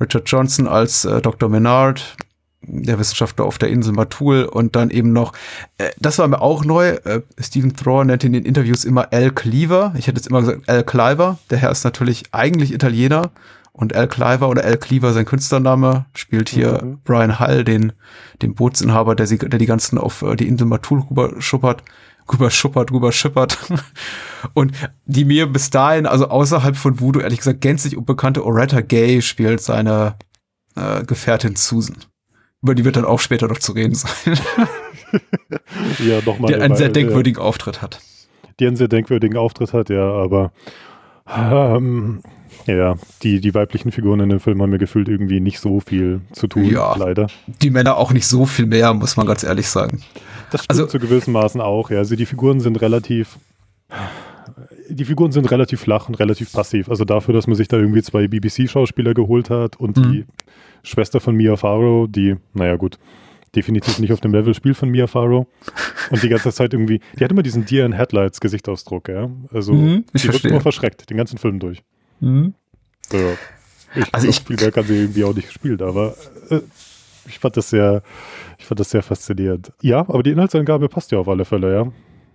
Richard 0.00 0.28
Johnson 0.28 0.66
als 0.66 1.04
äh, 1.04 1.20
Dr. 1.20 1.50
Menard, 1.50 2.16
der 2.62 2.98
Wissenschaftler 2.98 3.44
auf 3.44 3.58
der 3.58 3.68
Insel 3.68 3.92
Matul 3.92 4.44
und 4.44 4.76
dann 4.76 4.90
eben 4.90 5.12
noch, 5.12 5.32
äh, 5.78 5.90
das 5.98 6.18
war 6.18 6.28
mir 6.28 6.40
auch 6.40 6.64
neu, 6.64 6.88
äh, 6.88 7.22
Stephen 7.38 7.74
Thrower 7.74 8.04
nennt 8.04 8.24
in 8.24 8.32
den 8.32 8.44
Interviews 8.44 8.84
immer 8.84 9.12
Al 9.12 9.30
Cleaver, 9.30 9.94
ich 9.96 10.06
hätte 10.06 10.18
jetzt 10.18 10.28
immer 10.28 10.40
gesagt 10.40 10.68
Al 10.68 10.84
Cliver, 10.84 11.38
der 11.50 11.58
Herr 11.58 11.70
ist 11.70 11.84
natürlich 11.84 12.24
eigentlich 12.32 12.72
Italiener 12.72 13.30
und 13.72 13.96
Al 13.96 14.06
Cliver 14.06 14.48
oder 14.48 14.64
Al 14.64 14.76
Cleaver 14.76 15.12
sein 15.12 15.24
Künstlername, 15.24 16.06
spielt 16.14 16.48
hier 16.48 16.80
mhm. 16.82 16.98
Brian 17.04 17.40
Hull, 17.40 17.64
den, 17.64 17.92
den 18.42 18.54
Bootsinhaber, 18.54 19.14
der, 19.14 19.26
sie, 19.26 19.38
der 19.38 19.58
die 19.58 19.66
ganzen 19.66 19.98
auf 19.98 20.22
äh, 20.22 20.36
die 20.36 20.46
Insel 20.46 20.66
Matul 20.66 21.00
rüber 21.00 21.34
schuppert, 21.38 21.82
rüber 22.32 22.50
schuppert, 22.50 22.92
rüber 22.92 23.12
schippert 23.12 23.58
und 24.54 24.72
die 25.06 25.24
mir 25.24 25.46
bis 25.46 25.70
dahin, 25.70 26.06
also 26.06 26.28
außerhalb 26.28 26.76
von 26.76 27.00
Voodoo, 27.00 27.20
ehrlich 27.20 27.38
gesagt, 27.38 27.60
gänzlich 27.60 27.96
unbekannte 27.96 28.44
Oretta 28.44 28.80
Gay 28.80 29.22
spielt 29.22 29.60
seine 29.60 30.16
äh, 30.76 31.02
Gefährtin 31.04 31.56
Susan. 31.56 31.96
Über 32.62 32.74
die 32.74 32.84
wird 32.84 32.96
dann 32.96 33.04
auch 33.04 33.18
später 33.18 33.48
noch 33.48 33.58
zu 33.58 33.72
reden 33.72 33.94
sein. 33.94 34.10
ja, 36.06 36.20
nochmal. 36.24 36.52
Die 36.52 36.60
einen 36.60 36.76
sehr 36.76 36.88
denkwürdigen 36.88 37.40
ja. 37.40 37.46
Auftritt 37.46 37.82
hat. 37.82 38.00
Die 38.60 38.66
einen 38.66 38.76
sehr 38.76 38.88
denkwürdigen 38.88 39.36
Auftritt 39.36 39.72
hat, 39.72 39.90
ja, 39.90 40.08
aber 40.12 40.52
ähm, 41.26 42.22
ja, 42.66 42.94
die, 43.22 43.40
die 43.40 43.54
weiblichen 43.54 43.90
Figuren 43.90 44.20
in 44.20 44.28
dem 44.28 44.40
Film 44.40 44.62
haben 44.62 44.70
mir 44.70 44.78
gefühlt 44.78 45.08
irgendwie 45.08 45.40
nicht 45.40 45.58
so 45.58 45.80
viel 45.80 46.20
zu 46.32 46.46
tun, 46.46 46.64
ja, 46.64 46.94
leider. 46.96 47.26
Die 47.46 47.70
Männer 47.70 47.96
auch 47.96 48.12
nicht 48.12 48.26
so 48.26 48.46
viel 48.46 48.66
mehr, 48.66 48.94
muss 48.94 49.16
man 49.16 49.26
ganz 49.26 49.42
ehrlich 49.42 49.68
sagen. 49.68 50.02
Das 50.50 50.64
stimmt 50.64 50.80
also, 50.80 50.86
zu 50.86 50.98
gewissen 51.00 51.32
Maßen 51.32 51.60
auch, 51.60 51.90
ja. 51.90 51.98
Also 51.98 52.14
die 52.14 52.26
Figuren 52.26 52.60
sind 52.60 52.80
relativ 52.80 53.38
die 54.88 55.04
Figuren 55.04 55.32
sind 55.32 55.50
relativ 55.50 55.80
flach 55.80 56.08
und 56.08 56.16
relativ 56.16 56.52
passiv. 56.52 56.88
Also 56.88 57.04
dafür, 57.04 57.34
dass 57.34 57.46
man 57.46 57.56
sich 57.56 57.68
da 57.68 57.78
irgendwie 57.78 58.02
zwei 58.02 58.28
BBC-Schauspieler 58.28 59.14
geholt 59.14 59.50
hat 59.50 59.76
und 59.76 59.96
mhm. 59.96 60.12
die 60.12 60.24
Schwester 60.82 61.20
von 61.20 61.34
Mia 61.34 61.56
Farrow, 61.56 62.08
die, 62.08 62.36
naja 62.54 62.76
gut, 62.76 62.98
definitiv 63.54 63.98
nicht 63.98 64.12
auf 64.12 64.20
dem 64.20 64.32
Level 64.32 64.54
spielt 64.54 64.76
von 64.76 64.88
Mia 64.88 65.06
Farrow. 65.06 65.46
Und 66.10 66.22
die 66.22 66.28
ganze 66.28 66.52
Zeit 66.52 66.72
irgendwie, 66.72 67.00
die 67.18 67.24
hat 67.24 67.30
immer 67.30 67.42
diesen 67.42 67.64
Deer 67.64 67.86
in 67.86 67.92
Headlights 67.92 68.40
Gesichtsausdruck, 68.40 69.08
ja. 69.08 69.30
Also 69.52 69.74
mhm, 69.74 70.04
die 70.14 70.24
wird 70.24 70.44
immer 70.44 70.60
verschreckt, 70.60 71.08
den 71.10 71.16
ganzen 71.16 71.38
Film 71.38 71.58
durch. 71.58 71.82
Mhm. 72.20 72.54
Ja. 73.12 73.32
Ich 73.94 74.14
also 74.14 74.28
ich, 74.28 74.40
viel 74.40 74.56
mehr 74.56 74.72
kann 74.72 74.84
sie 74.84 75.02
irgendwie 75.02 75.24
auch 75.24 75.34
nicht 75.34 75.48
gespielt, 75.48 75.82
aber 75.82 76.14
äh, 76.48 76.60
ich 77.26 77.38
fand 77.38 77.56
das 77.56 77.70
sehr, 77.70 78.02
ich 78.58 78.64
fand 78.64 78.80
das 78.80 78.90
sehr 78.90 79.02
faszinierend. 79.02 79.72
Ja, 79.82 80.00
aber 80.00 80.22
die 80.22 80.30
Inhaltsangabe 80.30 80.88
passt 80.88 81.12
ja 81.12 81.18
auf 81.18 81.28
alle 81.28 81.44
Fälle, 81.44 81.74
ja. 81.74 81.92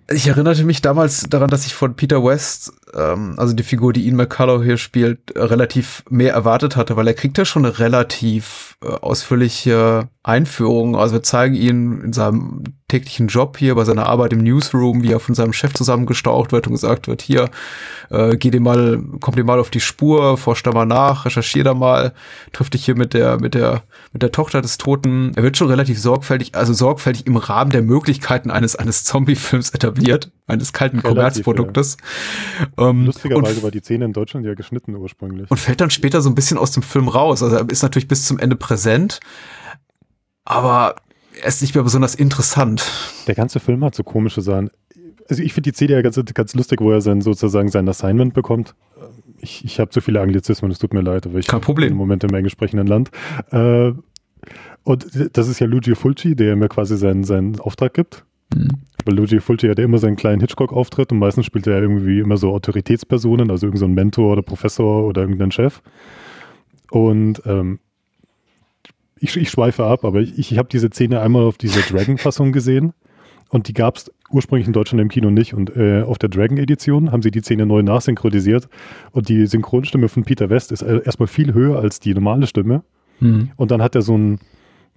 Ich 0.09 0.25
erinnerte 0.27 0.63
mich 0.63 0.81
damals 0.81 1.23
daran, 1.23 1.49
dass 1.49 1.65
ich 1.65 1.75
von 1.75 1.95
Peter 1.95 2.23
West, 2.23 2.71
ähm, 2.93 3.33
also 3.37 3.53
die 3.53 3.63
Figur, 3.63 3.91
die 3.91 4.05
Ian 4.05 4.15
McCullough 4.15 4.63
hier 4.63 4.77
spielt, 4.77 5.19
relativ 5.35 6.03
mehr 6.09 6.31
erwartet 6.33 6.77
hatte, 6.77 6.95
weil 6.95 7.07
er 7.07 7.13
kriegt 7.13 7.37
ja 7.37 7.43
schon 7.43 7.65
eine 7.65 7.77
relativ 7.79 8.77
äh, 8.81 8.87
ausführliche 8.87 10.07
Einführung. 10.23 10.95
Also 10.95 11.15
wir 11.15 11.23
zeigen 11.23 11.55
ihn 11.55 12.01
in 12.01 12.13
seinem 12.13 12.63
täglichen 12.89 13.27
Job 13.27 13.57
hier 13.57 13.75
bei 13.75 13.83
seiner 13.83 14.05
Arbeit 14.05 14.31
im 14.31 14.41
Newsroom, 14.41 15.03
wie 15.03 15.11
er 15.11 15.19
von 15.19 15.35
seinem 15.35 15.51
Chef 15.51 15.73
zusammengestaucht 15.73 16.53
wird 16.53 16.67
und 16.67 16.73
gesagt 16.73 17.09
wird, 17.09 17.21
hier, 17.21 17.49
äh, 18.09 18.37
geh 18.37 18.49
dir 18.49 18.61
mal, 18.61 19.03
komm 19.19 19.35
dir 19.35 19.43
mal 19.43 19.59
auf 19.59 19.69
die 19.69 19.81
Spur, 19.81 20.37
forsch 20.37 20.63
da 20.63 20.71
mal 20.71 20.85
nach, 20.85 21.25
recherchier 21.25 21.65
da 21.65 21.73
mal, 21.73 22.13
triff 22.53 22.69
dich 22.69 22.85
hier 22.85 22.95
mit 22.95 23.13
der, 23.13 23.41
mit 23.41 23.55
der, 23.55 23.83
mit 24.13 24.21
der 24.21 24.31
Tochter 24.31 24.61
des 24.61 24.77
Toten. 24.77 25.33
Er 25.35 25.43
wird 25.43 25.57
schon 25.57 25.67
relativ 25.67 25.99
sorgfältig, 25.99 26.55
also 26.55 26.71
sorgfältig 26.71 27.27
im 27.27 27.35
Rahmen 27.35 27.71
der 27.71 27.81
Möglichkeiten 27.81 28.49
eines, 28.49 28.77
eines 28.77 29.03
Zombie-Films 29.03 29.71
etabliert, 29.71 30.31
eines 30.47 30.71
kalten 30.71 31.03
Kommerzproduktes. 31.03 31.97
Ja. 32.77 32.89
Ähm, 32.89 33.05
Lustigerweise 33.05 33.63
war 33.63 33.71
die 33.71 33.81
Szene 33.81 34.05
in 34.05 34.13
Deutschland 34.13 34.45
ja 34.45 34.53
geschnitten 34.53 34.95
ursprünglich. 34.95 35.51
Und 35.51 35.57
fällt 35.59 35.81
dann 35.81 35.89
später 35.89 36.21
so 36.21 36.29
ein 36.29 36.35
bisschen 36.35 36.57
aus 36.57 36.71
dem 36.71 36.83
Film 36.83 37.09
raus. 37.09 37.43
Also 37.43 37.57
er 37.57 37.69
ist 37.69 37.83
natürlich 37.83 38.07
bis 38.07 38.25
zum 38.25 38.39
Ende 38.39 38.55
präsent, 38.55 39.19
aber 40.45 40.95
er 41.41 41.47
ist 41.47 41.61
nicht 41.61 41.75
mehr 41.75 41.83
besonders 41.83 42.15
interessant. 42.15 42.91
Der 43.27 43.35
ganze 43.35 43.59
Film 43.59 43.83
hat 43.83 43.95
so 43.95 44.03
komische 44.03 44.41
Sachen. 44.41 44.69
Also 45.29 45.43
ich 45.43 45.53
finde 45.53 45.71
die 45.71 45.73
CD 45.73 45.93
ja 45.93 46.01
ganz, 46.01 46.19
ganz 46.33 46.55
lustig, 46.55 46.81
wo 46.81 46.91
er 46.91 47.01
sein, 47.01 47.21
sozusagen 47.21 47.69
sein 47.69 47.87
Assignment 47.87 48.33
bekommt. 48.33 48.75
Ich, 49.39 49.63
ich 49.65 49.79
habe 49.79 49.89
zu 49.89 50.01
viele 50.01 50.21
Anglizismen, 50.21 50.71
es 50.71 50.79
tut 50.79 50.93
mir 50.93 51.01
leid, 51.01 51.27
aber 51.27 51.37
ich 51.37 51.47
Kein 51.47 51.61
Problem. 51.61 51.91
im 51.91 51.97
Moment 51.97 52.23
im 52.23 52.33
englisch 52.33 52.53
sprechenden 52.53 52.87
Land. 52.87 53.11
Äh, 53.51 53.91
und 54.83 55.07
das 55.33 55.47
ist 55.47 55.59
ja 55.59 55.67
Luigi 55.67 55.95
Fulci, 55.95 56.35
der 56.35 56.55
mir 56.55 56.69
quasi 56.69 56.97
seinen, 56.97 57.23
seinen 57.23 57.59
Auftrag 57.59 57.93
gibt. 57.93 58.25
Mhm. 58.55 58.69
Weil 59.05 59.15
Luigi 59.15 59.39
Fulci 59.39 59.67
hat 59.67 59.79
ja 59.79 59.85
immer 59.85 59.97
seinen 59.97 60.15
kleinen 60.15 60.39
Hitchcock-Auftritt 60.39 61.11
und 61.11 61.19
meistens 61.19 61.45
spielt 61.45 61.67
er 61.67 61.81
irgendwie 61.81 62.19
immer 62.19 62.37
so 62.37 62.53
Autoritätspersonen, 62.53 63.51
also 63.51 63.67
irgendein 63.67 63.89
so 63.89 63.95
Mentor 63.95 64.31
oder 64.33 64.41
Professor 64.41 65.05
oder 65.05 65.21
irgendein 65.21 65.51
Chef. 65.51 65.81
Und 66.89 67.41
ähm, 67.45 67.79
ich, 69.19 69.35
ich 69.37 69.49
schweife 69.49 69.85
ab, 69.85 70.05
aber 70.05 70.19
ich, 70.21 70.37
ich 70.37 70.57
habe 70.57 70.69
diese 70.69 70.89
Szene 70.89 71.21
einmal 71.21 71.43
auf 71.43 71.57
dieser 71.57 71.81
Dragon-Fassung 71.81 72.51
gesehen 72.51 72.93
und 73.49 73.67
die 73.67 73.73
gab 73.73 73.97
es 73.97 74.11
ursprünglich 74.29 74.67
in 74.67 74.73
Deutschland 74.73 75.01
im 75.01 75.09
Kino 75.09 75.29
nicht. 75.29 75.53
Und 75.53 75.75
äh, 75.75 76.01
auf 76.01 76.17
der 76.17 76.29
Dragon-Edition 76.29 77.11
haben 77.11 77.21
sie 77.21 77.31
die 77.31 77.41
Szene 77.41 77.65
neu 77.65 77.81
nachsynchronisiert 77.81 78.67
und 79.11 79.29
die 79.29 79.45
Synchronstimme 79.45 80.09
von 80.09 80.23
Peter 80.23 80.49
West 80.49 80.71
ist 80.71 80.81
äh, 80.81 81.01
erstmal 81.03 81.27
viel 81.27 81.53
höher 81.53 81.79
als 81.79 81.99
die 81.99 82.13
normale 82.13 82.47
Stimme. 82.47 82.83
Mhm. 83.19 83.51
Und 83.55 83.71
dann 83.71 83.81
hat 83.81 83.95
er 83.95 84.01
so 84.01 84.17
ein 84.17 84.39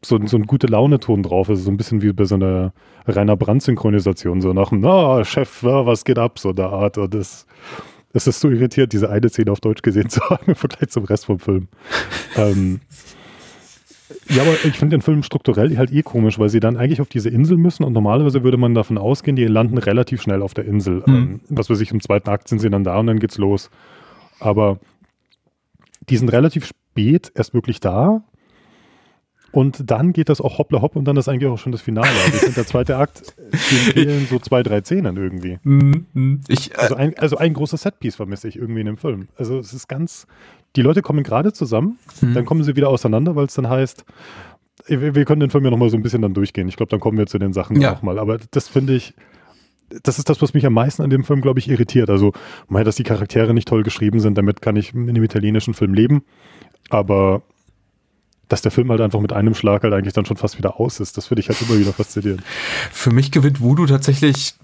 so, 0.02 0.18
so 0.26 0.36
ein 0.38 0.46
gute 0.46 0.66
Laune-Ton 0.66 1.22
drauf. 1.22 1.48
Also 1.48 1.62
so 1.62 1.70
ein 1.70 1.76
bisschen 1.76 2.02
wie 2.02 2.12
bei 2.12 2.24
so 2.24 2.34
einer 2.34 2.72
Rainer 3.06 3.36
Brand-Synchronisation. 3.36 4.40
So 4.40 4.52
nach 4.52 4.70
dem, 4.70 4.80
na, 4.80 5.24
Chef, 5.24 5.62
was 5.62 6.04
geht 6.04 6.18
ab? 6.18 6.38
So 6.38 6.52
der 6.52 6.70
Art. 6.70 6.98
Und 6.98 7.14
das, 7.14 7.46
das 8.12 8.26
ist 8.26 8.40
so 8.40 8.48
irritiert, 8.48 8.92
diese 8.92 9.10
eine 9.10 9.28
Szene 9.28 9.52
auf 9.52 9.60
Deutsch 9.60 9.82
gesehen 9.82 10.08
zu 10.08 10.20
haben 10.22 10.46
im 10.46 10.54
Vergleich 10.54 10.90
zum 10.90 11.04
Rest 11.04 11.26
vom 11.26 11.38
Film. 11.38 11.68
ähm, 12.36 12.80
ja, 14.28 14.42
aber 14.42 14.52
ich 14.64 14.78
finde 14.78 14.96
den 14.96 15.02
Film 15.02 15.22
strukturell 15.22 15.76
halt 15.76 15.92
eh 15.92 16.02
komisch, 16.02 16.38
weil 16.38 16.48
sie 16.48 16.60
dann 16.60 16.76
eigentlich 16.76 17.00
auf 17.00 17.08
diese 17.08 17.28
Insel 17.28 17.56
müssen 17.56 17.84
und 17.84 17.92
normalerweise 17.92 18.42
würde 18.42 18.56
man 18.56 18.74
davon 18.74 18.98
ausgehen, 18.98 19.36
die 19.36 19.46
landen 19.46 19.78
relativ 19.78 20.22
schnell 20.22 20.42
auf 20.42 20.54
der 20.54 20.64
Insel. 20.64 21.02
Mhm. 21.06 21.40
Was 21.48 21.70
weiß 21.70 21.80
ich, 21.80 21.90
im 21.92 22.00
zweiten 22.00 22.28
Akt 22.28 22.48
sind 22.48 22.58
sie 22.58 22.70
dann 22.70 22.84
da 22.84 22.98
und 22.98 23.06
dann 23.06 23.18
geht's 23.18 23.38
los. 23.38 23.70
Aber 24.38 24.78
die 26.08 26.16
sind 26.16 26.30
relativ 26.32 26.66
spät 26.66 27.30
erst 27.34 27.54
wirklich 27.54 27.80
da 27.80 28.22
und 29.52 29.90
dann 29.90 30.12
geht 30.12 30.28
das 30.28 30.40
auch 30.40 30.58
hoppla 30.58 30.80
hopp 30.80 30.96
und 30.96 31.04
dann 31.06 31.16
ist 31.16 31.28
eigentlich 31.28 31.50
auch 31.50 31.58
schon 31.58 31.72
das 31.72 31.82
Finale. 31.82 32.08
Also 32.32 32.52
der 32.52 32.66
zweite 32.66 32.96
Akt, 32.96 33.34
fehlen 33.52 34.26
so 34.26 34.38
zwei, 34.38 34.62
drei 34.62 34.80
Szenen 34.80 35.16
irgendwie. 35.16 35.58
Mhm, 35.64 36.06
mhm. 36.12 36.40
Ich, 36.48 36.72
äh, 36.72 36.76
also, 36.76 36.94
ein, 36.94 37.18
also 37.18 37.36
ein 37.36 37.52
großes 37.54 37.82
Setpiece 37.82 38.16
vermisse 38.16 38.48
ich 38.48 38.56
irgendwie 38.56 38.80
in 38.80 38.86
dem 38.86 38.96
Film. 38.96 39.28
Also 39.36 39.58
es 39.58 39.72
ist 39.72 39.88
ganz, 39.88 40.26
die 40.76 40.82
Leute 40.82 41.02
kommen 41.02 41.22
gerade 41.22 41.52
zusammen, 41.52 41.98
mhm. 42.20 42.34
dann 42.34 42.44
kommen 42.44 42.62
sie 42.62 42.76
wieder 42.76 42.88
auseinander, 42.88 43.36
weil 43.36 43.46
es 43.46 43.54
dann 43.54 43.68
heißt, 43.68 44.04
wir, 44.86 45.24
können 45.24 45.40
den 45.40 45.50
Film 45.50 45.64
ja 45.64 45.70
nochmal 45.70 45.90
so 45.90 45.96
ein 45.96 46.02
bisschen 46.02 46.22
dann 46.22 46.34
durchgehen. 46.34 46.68
Ich 46.68 46.76
glaube, 46.76 46.90
dann 46.90 47.00
kommen 47.00 47.18
wir 47.18 47.26
zu 47.26 47.38
den 47.38 47.52
Sachen 47.52 47.80
Ja. 47.80 47.92
nochmal. 47.92 48.18
Aber 48.18 48.38
das 48.50 48.68
finde 48.68 48.94
ich, 48.94 49.14
das 50.02 50.18
ist 50.18 50.28
das, 50.28 50.40
was 50.40 50.54
mich 50.54 50.64
am 50.64 50.72
meisten 50.72 51.02
an 51.02 51.10
dem 51.10 51.24
Film, 51.24 51.40
glaube 51.40 51.58
ich, 51.58 51.68
irritiert. 51.68 52.10
Also, 52.10 52.32
mal, 52.68 52.84
dass 52.84 52.96
die 52.96 53.02
Charaktere 53.02 53.52
nicht 53.52 53.68
toll 53.68 53.82
geschrieben 53.82 54.20
sind, 54.20 54.38
damit 54.38 54.62
kann 54.62 54.76
ich 54.76 54.94
in 54.94 55.14
dem 55.14 55.22
italienischen 55.22 55.74
Film 55.74 55.94
leben. 55.94 56.22
Aber 56.88 57.42
dass 58.48 58.62
der 58.62 58.72
Film 58.72 58.90
halt 58.90 59.00
einfach 59.00 59.20
mit 59.20 59.32
einem 59.32 59.54
Schlag 59.54 59.84
halt 59.84 59.94
eigentlich 59.94 60.12
dann 60.12 60.26
schon 60.26 60.36
fast 60.36 60.58
wieder 60.58 60.80
aus 60.80 60.98
ist, 60.98 61.16
das 61.16 61.28
finde 61.28 61.40
ich 61.40 61.48
halt 61.48 61.62
immer 61.62 61.78
wieder 61.78 61.92
faszinierend. 61.92 62.42
Für 62.90 63.10
mich 63.10 63.30
gewinnt 63.30 63.60
Voodoo 63.60 63.86
tatsächlich 63.86 64.54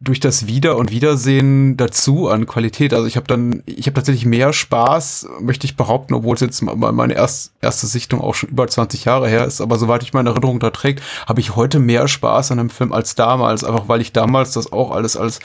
durch 0.00 0.20
das 0.20 0.46
Wieder- 0.46 0.76
und 0.76 0.90
Wiedersehen 0.90 1.76
dazu 1.76 2.28
an 2.28 2.46
Qualität. 2.46 2.92
Also 2.92 3.06
ich 3.06 3.16
habe 3.16 3.26
dann, 3.26 3.62
ich 3.66 3.86
habe 3.86 3.94
tatsächlich 3.94 4.26
mehr 4.26 4.52
Spaß, 4.52 5.28
möchte 5.40 5.66
ich 5.66 5.76
behaupten, 5.76 6.14
obwohl 6.14 6.34
es 6.34 6.40
jetzt 6.40 6.62
meine 6.62 7.14
erst, 7.14 7.52
erste 7.60 7.86
Sichtung 7.86 8.20
auch 8.20 8.34
schon 8.34 8.50
über 8.50 8.66
20 8.66 9.04
Jahre 9.04 9.28
her 9.28 9.44
ist, 9.44 9.60
aber 9.60 9.78
soweit 9.78 10.02
ich 10.02 10.12
meine 10.12 10.30
Erinnerung 10.30 10.60
da 10.60 10.70
trägt, 10.70 11.02
habe 11.26 11.40
ich 11.40 11.56
heute 11.56 11.78
mehr 11.78 12.08
Spaß 12.08 12.52
an 12.52 12.58
einem 12.58 12.70
Film 12.70 12.92
als 12.92 13.14
damals, 13.14 13.64
einfach 13.64 13.88
weil 13.88 14.00
ich 14.00 14.12
damals 14.12 14.52
das 14.52 14.72
auch 14.72 14.90
alles 14.90 15.16
als 15.16 15.40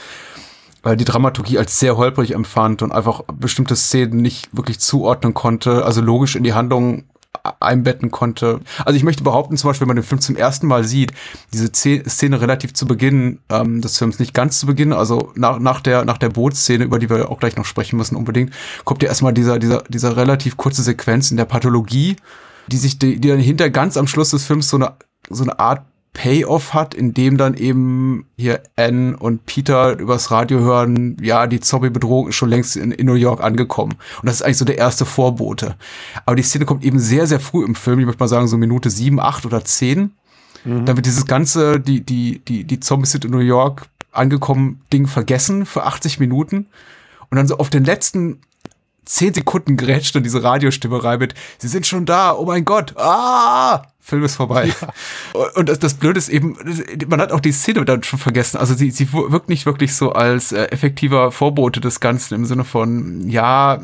äh, 0.84 0.96
die 0.96 1.04
Dramaturgie 1.04 1.58
als 1.58 1.78
sehr 1.78 1.96
holprig 1.96 2.34
empfand 2.34 2.82
und 2.82 2.92
einfach 2.92 3.22
bestimmte 3.32 3.76
Szenen 3.76 4.20
nicht 4.20 4.48
wirklich 4.52 4.80
zuordnen 4.80 5.34
konnte, 5.34 5.84
also 5.84 6.00
logisch 6.00 6.36
in 6.36 6.44
die 6.44 6.54
Handlung 6.54 7.04
einbetten 7.60 8.10
konnte. 8.10 8.60
Also 8.84 8.96
ich 8.96 9.02
möchte 9.02 9.22
behaupten, 9.22 9.56
zum 9.56 9.68
Beispiel, 9.70 9.82
wenn 9.86 9.94
man 9.94 10.02
den 10.02 10.04
Film 10.04 10.20
zum 10.20 10.36
ersten 10.36 10.66
Mal 10.66 10.84
sieht, 10.84 11.12
diese 11.52 11.72
Ze- 11.72 12.02
Szene 12.08 12.40
relativ 12.40 12.74
zu 12.74 12.86
Beginn 12.86 13.38
ähm, 13.48 13.80
des 13.80 13.98
Films, 13.98 14.18
nicht 14.18 14.34
ganz 14.34 14.60
zu 14.60 14.66
Beginn, 14.66 14.92
also 14.92 15.32
nach, 15.34 15.58
nach 15.58 15.80
der, 15.80 16.04
nach 16.04 16.18
der 16.18 16.28
Bootsszene, 16.28 16.84
über 16.84 16.98
die 16.98 17.08
wir 17.10 17.30
auch 17.30 17.38
gleich 17.38 17.56
noch 17.56 17.64
sprechen 17.64 17.96
müssen 17.96 18.16
unbedingt, 18.16 18.52
kommt 18.84 19.02
ja 19.02 19.08
erstmal 19.08 19.32
dieser, 19.32 19.58
dieser, 19.58 19.82
dieser 19.88 20.16
relativ 20.16 20.56
kurze 20.56 20.82
Sequenz 20.82 21.30
in 21.30 21.36
der 21.36 21.44
Pathologie, 21.44 22.16
die 22.68 22.76
sich, 22.76 22.98
die, 22.98 23.20
die 23.20 23.28
dann 23.28 23.40
hinter 23.40 23.70
ganz 23.70 23.96
am 23.96 24.06
Schluss 24.06 24.30
des 24.30 24.44
Films 24.44 24.68
so 24.68 24.76
eine, 24.76 24.92
so 25.28 25.42
eine 25.42 25.58
Art 25.58 25.82
Payoff 26.12 26.74
hat, 26.74 26.94
in 26.94 27.14
dem 27.14 27.36
dann 27.36 27.54
eben 27.54 28.26
hier 28.36 28.62
Anne 28.76 29.16
und 29.16 29.46
Peter 29.46 29.98
übers 29.98 30.30
Radio 30.30 30.58
hören, 30.58 31.16
ja, 31.22 31.46
die 31.46 31.60
Zombie-Bedrohung 31.60 32.28
ist 32.28 32.34
schon 32.34 32.50
längst 32.50 32.76
in, 32.76 32.90
in 32.90 33.06
New 33.06 33.14
York 33.14 33.42
angekommen. 33.42 33.92
Und 34.20 34.26
das 34.26 34.36
ist 34.36 34.42
eigentlich 34.42 34.58
so 34.58 34.64
der 34.64 34.78
erste 34.78 35.06
Vorbote. 35.06 35.76
Aber 36.26 36.36
die 36.36 36.42
Szene 36.42 36.64
kommt 36.64 36.84
eben 36.84 36.98
sehr, 36.98 37.26
sehr 37.26 37.40
früh 37.40 37.64
im 37.64 37.74
Film, 37.74 38.00
ich 38.00 38.06
möchte 38.06 38.20
mal 38.20 38.28
sagen, 38.28 38.48
so 38.48 38.56
Minute 38.56 38.90
sieben, 38.90 39.20
acht 39.20 39.46
oder 39.46 39.64
zehn. 39.64 40.12
Dann 40.64 40.96
wird 40.96 41.06
dieses 41.06 41.26
ganze, 41.26 41.80
die, 41.80 42.02
die, 42.02 42.40
die, 42.46 42.64
die 42.64 42.80
Zombies 42.80 43.12
sind 43.12 43.24
in 43.24 43.30
New 43.30 43.38
York 43.38 43.88
angekommen, 44.12 44.82
Ding 44.92 45.06
vergessen 45.06 45.64
für 45.64 45.84
80 45.84 46.20
Minuten. 46.20 46.66
Und 47.30 47.36
dann 47.36 47.46
so 47.46 47.56
auf 47.56 47.70
den 47.70 47.84
letzten 47.84 48.40
zehn 49.10 49.34
Sekunden 49.34 49.76
gerätscht 49.76 50.14
und 50.14 50.22
diese 50.22 50.42
Radiostimme 50.42 51.02
rein 51.02 51.18
mit, 51.18 51.34
sie 51.58 51.68
sind 51.68 51.86
schon 51.86 52.06
da, 52.06 52.32
oh 52.32 52.44
mein 52.44 52.64
Gott, 52.64 52.96
ah, 52.96 53.82
Film 53.98 54.24
ist 54.24 54.36
vorbei. 54.36 54.72
Und 55.54 55.68
das, 55.68 55.78
das 55.78 55.94
Blöde 55.94 56.18
ist 56.18 56.28
eben, 56.28 56.56
man 57.08 57.20
hat 57.20 57.32
auch 57.32 57.40
die 57.40 57.52
Szene 57.52 57.84
dann 57.84 58.02
schon 58.02 58.18
vergessen. 58.18 58.56
Also 58.56 58.74
sie, 58.74 58.90
sie 58.90 59.12
wirkt 59.12 59.48
nicht 59.48 59.66
wirklich 59.66 59.94
so 59.94 60.12
als 60.12 60.52
äh, 60.52 60.64
effektiver 60.66 61.32
Vorbote 61.32 61.80
des 61.80 62.00
Ganzen 62.00 62.34
im 62.34 62.44
Sinne 62.44 62.64
von, 62.64 63.28
ja, 63.28 63.80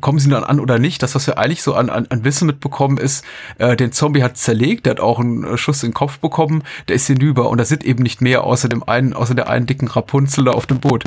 kommen 0.00 0.18
sie 0.18 0.30
dann 0.30 0.44
an 0.44 0.60
oder 0.60 0.78
nicht. 0.78 1.02
Das, 1.02 1.14
was 1.14 1.26
wir 1.26 1.38
eigentlich 1.38 1.62
so 1.62 1.74
an, 1.74 1.90
an, 1.90 2.06
an 2.08 2.24
Wissen 2.24 2.46
mitbekommen, 2.46 2.98
ist, 2.98 3.24
äh, 3.58 3.76
den 3.76 3.92
Zombie 3.92 4.22
hat 4.22 4.36
zerlegt, 4.36 4.86
der 4.86 4.92
hat 4.92 5.00
auch 5.00 5.20
einen 5.20 5.44
äh, 5.44 5.56
Schuss 5.58 5.82
in 5.82 5.90
den 5.90 5.94
Kopf 5.94 6.18
bekommen, 6.18 6.62
der 6.88 6.96
ist 6.96 7.06
hinüber 7.06 7.50
und 7.50 7.58
da 7.58 7.64
sind 7.64 7.84
eben 7.84 8.02
nicht 8.02 8.20
mehr 8.20 8.44
außer 8.44 8.68
dem 8.68 8.82
einen, 8.82 9.12
außer 9.14 9.34
der 9.34 9.48
einen 9.48 9.66
dicken 9.66 9.88
Rapunzel 9.88 10.44
da 10.44 10.52
auf 10.52 10.66
dem 10.66 10.80
Boot. 10.80 11.04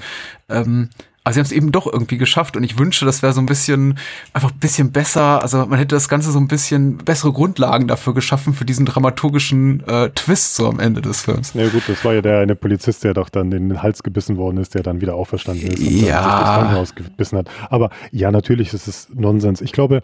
Ähm, 0.50 0.90
also 1.26 1.36
sie 1.36 1.40
haben 1.42 1.46
es 1.48 1.52
eben 1.52 1.72
doch 1.74 1.92
irgendwie 1.92 2.18
geschafft 2.18 2.56
und 2.56 2.64
ich 2.64 2.78
wünsche, 2.80 3.04
das 3.04 3.22
wäre 3.22 3.34
so 3.34 3.42
ein 3.42 3.46
bisschen, 3.48 3.98
einfach 4.32 4.52
ein 4.52 4.60
bisschen 4.60 4.92
besser, 4.92 5.42
also 5.42 5.66
man 5.66 5.78
hätte 5.80 5.96
das 5.96 6.08
Ganze 6.08 6.32
so 6.32 6.40
ein 6.40 6.48
bisschen 6.48 6.98
bessere 6.98 7.34
Grundlagen 7.34 7.88
dafür 7.88 8.14
geschaffen 8.14 8.54
für 8.54 8.64
diesen 8.64 8.86
dramaturgischen 8.86 9.86
äh, 9.88 10.10
Twist 10.12 10.56
so 10.56 10.70
am 10.70 10.80
Ende 10.80 11.02
des 11.02 11.22
Films. 11.24 11.54
Ja 11.54 11.68
gut, 11.68 11.84
das 11.88 12.06
war 12.06 12.14
ja 12.14 12.22
der 12.22 12.40
eine 12.40 12.56
Polizist, 12.56 13.04
der 13.04 13.14
doch 13.14 13.30
dann 13.30 13.52
in 13.52 13.70
den 13.70 13.82
Hals 13.82 14.04
gebissen 14.04 14.38
worden 14.38 14.58
ist, 14.58 14.76
der 14.76 14.84
dann 14.84 15.02
wieder 15.02 15.16
auferstanden 15.16 15.68
ist 15.68 15.80
und 15.80 15.86
dann 15.86 15.96
Ja. 15.96 16.22
sich 16.22 16.32
das 16.40 16.56
Krankenhaus 16.56 16.96
gebissen 16.96 17.38
hat. 17.40 17.50
Aber 17.70 17.90
ja, 18.12 18.32
natürlich 18.32 18.72
ist 18.74 18.88
es 18.88 19.08
Nonsens. 19.14 19.62
Ich 19.62 19.72
glaube, 19.72 20.02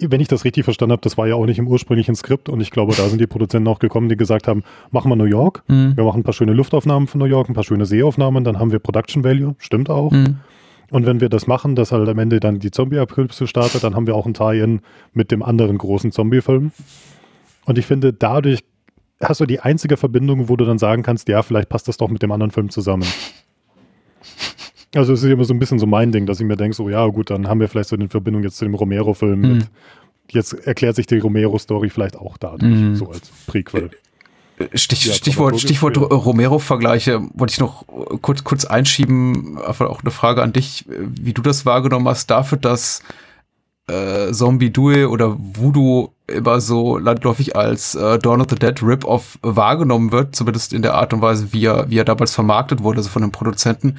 wenn 0.00 0.20
ich 0.20 0.28
das 0.28 0.44
richtig 0.44 0.64
verstanden 0.64 0.92
habe, 0.92 1.02
das 1.02 1.16
war 1.16 1.28
ja 1.28 1.34
auch 1.34 1.46
nicht 1.46 1.58
im 1.58 1.68
ursprünglichen 1.68 2.14
Skript 2.14 2.48
und 2.48 2.60
ich 2.60 2.70
glaube, 2.70 2.94
da 2.96 3.08
sind 3.08 3.20
die 3.20 3.26
Produzenten 3.26 3.68
auch 3.68 3.78
gekommen, 3.78 4.08
die 4.08 4.16
gesagt 4.16 4.48
haben, 4.48 4.64
machen 4.90 5.10
wir 5.10 5.16
New 5.16 5.24
York, 5.24 5.62
wir 5.68 6.04
machen 6.04 6.20
ein 6.20 6.24
paar 6.24 6.34
schöne 6.34 6.52
Luftaufnahmen 6.52 7.06
von 7.06 7.20
New 7.20 7.26
York, 7.26 7.48
ein 7.48 7.54
paar 7.54 7.64
schöne 7.64 7.86
Seeaufnahmen, 7.86 8.44
dann 8.44 8.58
haben 8.58 8.72
wir 8.72 8.78
Production 8.80 9.22
Value, 9.24 9.54
stimmt 9.58 9.88
auch. 9.90 10.12
Und 10.90 11.04
wenn 11.06 11.20
wir 11.20 11.28
das 11.28 11.46
machen, 11.46 11.76
dass 11.76 11.92
halt 11.92 12.08
am 12.08 12.18
Ende 12.18 12.40
dann 12.40 12.60
die 12.60 12.70
Zombie-Apokalypse 12.70 13.46
startet, 13.46 13.84
dann 13.84 13.94
haben 13.94 14.06
wir 14.06 14.14
auch 14.16 14.26
ein 14.26 14.34
Tie-In 14.34 14.80
mit 15.12 15.30
dem 15.30 15.42
anderen 15.42 15.76
großen 15.76 16.12
Zombie-Film. 16.12 16.72
Und 17.66 17.78
ich 17.78 17.84
finde, 17.86 18.12
dadurch 18.14 18.64
hast 19.22 19.40
du 19.40 19.46
die 19.46 19.60
einzige 19.60 19.96
Verbindung, 19.96 20.48
wo 20.48 20.56
du 20.56 20.64
dann 20.64 20.78
sagen 20.78 21.02
kannst, 21.02 21.28
ja, 21.28 21.42
vielleicht 21.42 21.68
passt 21.68 21.88
das 21.88 21.98
doch 21.98 22.08
mit 22.08 22.22
dem 22.22 22.32
anderen 22.32 22.50
Film 22.50 22.70
zusammen. 22.70 23.04
Also 24.94 25.12
es 25.12 25.22
ist 25.22 25.30
immer 25.30 25.44
so 25.44 25.52
ein 25.54 25.58
bisschen 25.58 25.78
so 25.78 25.86
mein 25.86 26.12
Ding, 26.12 26.26
dass 26.26 26.40
ich 26.40 26.46
mir 26.46 26.56
denke, 26.56 26.74
so 26.76 26.88
ja 26.88 27.06
gut, 27.08 27.30
dann 27.30 27.46
haben 27.48 27.60
wir 27.60 27.68
vielleicht 27.68 27.90
so 27.90 27.96
eine 27.96 28.08
Verbindung 28.08 28.42
jetzt 28.42 28.56
zu 28.56 28.64
dem 28.64 28.74
Romero-Film 28.74 29.40
Mhm. 29.40 29.52
mit, 29.58 29.66
jetzt 30.30 30.52
erklärt 30.66 30.96
sich 30.96 31.06
die 31.06 31.18
Romero-Story 31.18 31.90
vielleicht 31.90 32.16
auch 32.16 32.36
dadurch, 32.38 32.62
Mhm. 32.74 32.96
so 32.96 33.08
als 33.10 33.30
Prequel. 33.46 33.90
Stich, 34.74 35.04
Ja, 35.04 35.12
Stichwort, 35.12 35.60
Stichwort. 35.60 35.96
Romero-Vergleiche 35.98 37.20
wollte 37.34 37.52
ich 37.52 37.60
noch 37.60 37.82
äh, 37.82 38.16
kurz, 38.20 38.42
kurz 38.42 38.64
einschieben. 38.64 39.56
Einfach 39.58 39.88
auch 39.88 40.00
eine 40.02 40.10
Frage 40.10 40.42
an 40.42 40.52
dich, 40.52 40.84
äh, 40.88 40.94
wie 41.20 41.32
du 41.32 41.42
das 41.42 41.64
wahrgenommen 41.66 42.08
hast, 42.08 42.28
dafür, 42.30 42.58
dass 42.58 43.02
äh, 43.88 44.32
Zombie 44.32 44.70
Due 44.70 45.08
oder 45.08 45.36
Voodoo 45.38 46.08
immer 46.26 46.60
so 46.60 46.98
landläufig 46.98 47.56
als 47.56 47.94
äh, 47.94 48.18
Dawn 48.18 48.40
of 48.40 48.48
the 48.50 48.56
Dead 48.56 48.82
Rip-Off 48.82 49.38
wahrgenommen 49.42 50.12
wird, 50.12 50.34
zumindest 50.34 50.72
in 50.72 50.82
der 50.82 50.94
Art 50.94 51.12
und 51.14 51.22
Weise, 51.22 51.52
wie 51.52 51.64
er, 51.64 51.88
wie 51.88 51.96
er 51.98 52.04
damals 52.04 52.34
vermarktet 52.34 52.82
wurde, 52.82 52.98
also 52.98 53.08
von 53.10 53.22
den 53.22 53.30
Produzenten. 53.30 53.96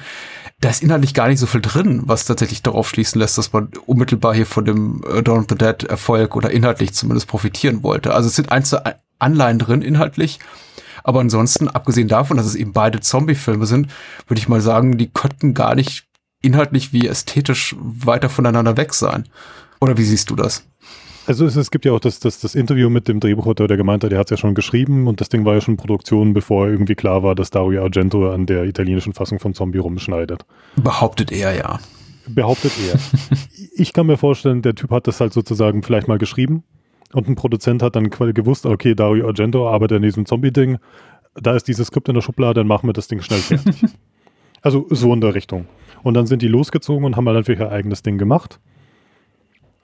Da 0.60 0.68
ist 0.68 0.82
inhaltlich 0.82 1.14
gar 1.14 1.28
nicht 1.28 1.38
so 1.38 1.46
viel 1.46 1.62
drin, 1.62 2.02
was 2.04 2.26
tatsächlich 2.26 2.62
darauf 2.62 2.88
schließen 2.88 3.18
lässt, 3.18 3.38
dass 3.38 3.52
man 3.52 3.70
unmittelbar 3.86 4.34
hier 4.34 4.44
von 4.44 4.66
dem 4.66 5.02
äh, 5.10 5.22
Dawn 5.22 5.40
of 5.40 5.46
the 5.48 5.56
Dead 5.56 5.84
Erfolg 5.84 6.36
oder 6.36 6.50
inhaltlich 6.50 6.92
zumindest 6.92 7.28
profitieren 7.28 7.82
wollte. 7.82 8.14
Also 8.14 8.28
es 8.28 8.36
sind 8.36 8.52
ein, 8.52 8.64
zwei 8.64 8.96
Anleihen 9.18 9.58
drin 9.58 9.80
inhaltlich, 9.80 10.38
aber 11.02 11.20
ansonsten, 11.20 11.68
abgesehen 11.68 12.08
davon, 12.08 12.36
dass 12.36 12.46
es 12.46 12.54
eben 12.54 12.72
beide 12.72 13.00
Zombie-Filme 13.00 13.64
sind, 13.64 13.88
würde 14.28 14.38
ich 14.38 14.48
mal 14.48 14.60
sagen, 14.60 14.98
die 14.98 15.08
könnten 15.08 15.54
gar 15.54 15.74
nicht 15.74 16.06
inhaltlich 16.42 16.92
wie 16.92 17.06
ästhetisch 17.06 17.74
weiter 17.78 18.28
voneinander 18.28 18.76
weg 18.76 18.92
sein. 18.94 19.28
Oder 19.80 19.96
wie 19.96 20.04
siehst 20.04 20.30
du 20.30 20.36
das? 20.36 20.64
Also 21.26 21.46
es, 21.46 21.56
es 21.56 21.70
gibt 21.70 21.84
ja 21.84 21.92
auch 21.92 22.00
das, 22.00 22.18
das, 22.18 22.40
das 22.40 22.54
Interview 22.54 22.88
mit 22.88 23.06
dem 23.08 23.20
Drehbuchautor, 23.20 23.68
der 23.68 23.76
gemeint 23.76 24.02
hat, 24.02 24.10
der 24.10 24.18
hat 24.18 24.26
es 24.26 24.30
ja 24.30 24.36
schon 24.36 24.54
geschrieben 24.54 25.06
und 25.06 25.20
das 25.20 25.28
Ding 25.28 25.44
war 25.44 25.54
ja 25.54 25.60
schon 25.60 25.74
in 25.74 25.78
Produktion, 25.78 26.32
bevor 26.32 26.68
irgendwie 26.68 26.94
klar 26.94 27.22
war, 27.22 27.34
dass 27.34 27.50
Dario 27.50 27.82
Argento 27.82 28.32
an 28.32 28.46
der 28.46 28.64
italienischen 28.64 29.12
Fassung 29.12 29.38
von 29.38 29.54
Zombie 29.54 29.78
rumschneidet. 29.78 30.44
Behauptet 30.76 31.30
er 31.30 31.54
ja. 31.54 31.78
Behauptet 32.26 32.72
er. 32.90 32.98
ich 33.74 33.92
kann 33.92 34.06
mir 34.06 34.16
vorstellen, 34.16 34.62
der 34.62 34.74
Typ 34.74 34.90
hat 34.90 35.06
das 35.06 35.20
halt 35.20 35.32
sozusagen 35.32 35.82
vielleicht 35.82 36.08
mal 36.08 36.18
geschrieben 36.18 36.64
und 37.12 37.28
ein 37.28 37.34
Produzent 37.34 37.82
hat 37.82 37.96
dann 37.96 38.10
quasi 38.10 38.32
gewusst, 38.32 38.66
okay, 38.66 38.94
Dario 38.94 39.26
Argento 39.26 39.68
arbeitet 39.68 39.96
an 39.96 40.02
diesem 40.02 40.26
Zombie-Ding, 40.26 40.78
da 41.34 41.54
ist 41.54 41.68
dieses 41.68 41.88
Skript 41.88 42.08
in 42.08 42.14
der 42.14 42.22
Schublade, 42.22 42.60
dann 42.60 42.66
machen 42.66 42.88
wir 42.88 42.92
das 42.92 43.08
Ding 43.08 43.20
schnell 43.20 43.40
fertig. 43.40 43.84
also 44.62 44.86
so 44.90 45.12
in 45.12 45.20
der 45.20 45.34
Richtung. 45.34 45.66
Und 46.02 46.14
dann 46.14 46.26
sind 46.26 46.42
die 46.42 46.48
losgezogen 46.48 47.04
und 47.04 47.16
haben 47.16 47.28
halt 47.28 47.36
einfach 47.36 47.60
ihr 47.60 47.70
eigenes 47.70 48.02
Ding 48.02 48.16
gemacht 48.18 48.58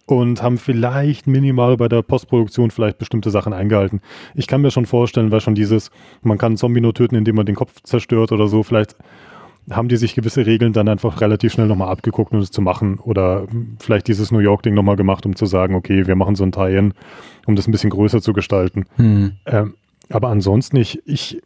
und 0.07 0.43
haben 0.43 0.57
vielleicht 0.57 1.27
minimal 1.27 1.77
bei 1.77 1.89
der 1.89 2.03
Postproduktion 2.03 2.71
vielleicht 2.71 2.99
bestimmte 2.99 3.31
Sachen 3.31 3.53
eingehalten. 3.53 4.01
Ich 4.35 4.47
kann 4.47 4.63
mir 4.63 4.71
schon 4.71 4.87
vorstellen, 4.87 5.33
weil 5.33 5.41
schon 5.41 5.55
dieses, 5.55 5.91
man 6.23 6.39
kann 6.39 6.53
einen 6.53 6.57
Zombie 6.57 6.81
nur 6.81 6.95
töten, 6.95 7.17
indem 7.17 7.37
man 7.37 7.47
den 7.47 7.57
Kopf 7.57 7.83
zerstört 7.83 8.33
oder 8.33 8.47
so, 8.47 8.63
vielleicht 8.63 8.97
haben 9.71 9.89
die 9.89 9.97
sich 9.97 10.15
gewisse 10.15 10.47
Regeln 10.47 10.73
dann 10.73 10.89
einfach 10.89 11.21
relativ 11.21 11.53
schnell 11.53 11.67
nochmal 11.67 11.89
abgeguckt, 11.89 12.33
um 12.33 12.39
es 12.39 12.53
zu 12.53 12.63
machen. 12.63 13.01
Oder 13.01 13.49
vielleicht 13.81 14.07
dieses 14.07 14.31
New 14.31 14.39
York-Ding 14.39 14.75
nochmal 14.75 14.95
gemacht, 14.95 15.27
um 15.27 15.35
zu 15.35 15.47
sagen, 15.47 15.75
okay, 15.75 16.07
wir 16.07 16.15
machen 16.15 16.37
so 16.37 16.45
ein 16.45 16.53
Tie-In, 16.53 16.95
um 17.47 17.57
das 17.57 17.67
ein 17.67 17.73
bisschen 17.73 17.91
größer 17.91 18.21
zu 18.21 18.33
gestalten. 18.33 18.85
Hm. 18.95 19.33
Ähm, 19.45 19.75
aber 20.09 20.29
ansonsten, 20.29 20.77
ich, 20.77 21.03
ich, 21.05 21.43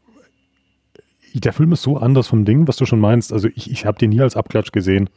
der 1.32 1.54
Film 1.54 1.72
ist 1.72 1.80
so 1.82 1.96
anders 1.96 2.28
vom 2.28 2.44
Ding, 2.44 2.68
was 2.68 2.76
du 2.76 2.84
schon 2.84 3.00
meinst. 3.00 3.32
Also 3.32 3.48
ich, 3.54 3.70
ich 3.70 3.86
habe 3.86 3.98
den 3.98 4.10
nie 4.10 4.20
als 4.20 4.36
Abklatsch 4.36 4.72
gesehen. 4.72 5.08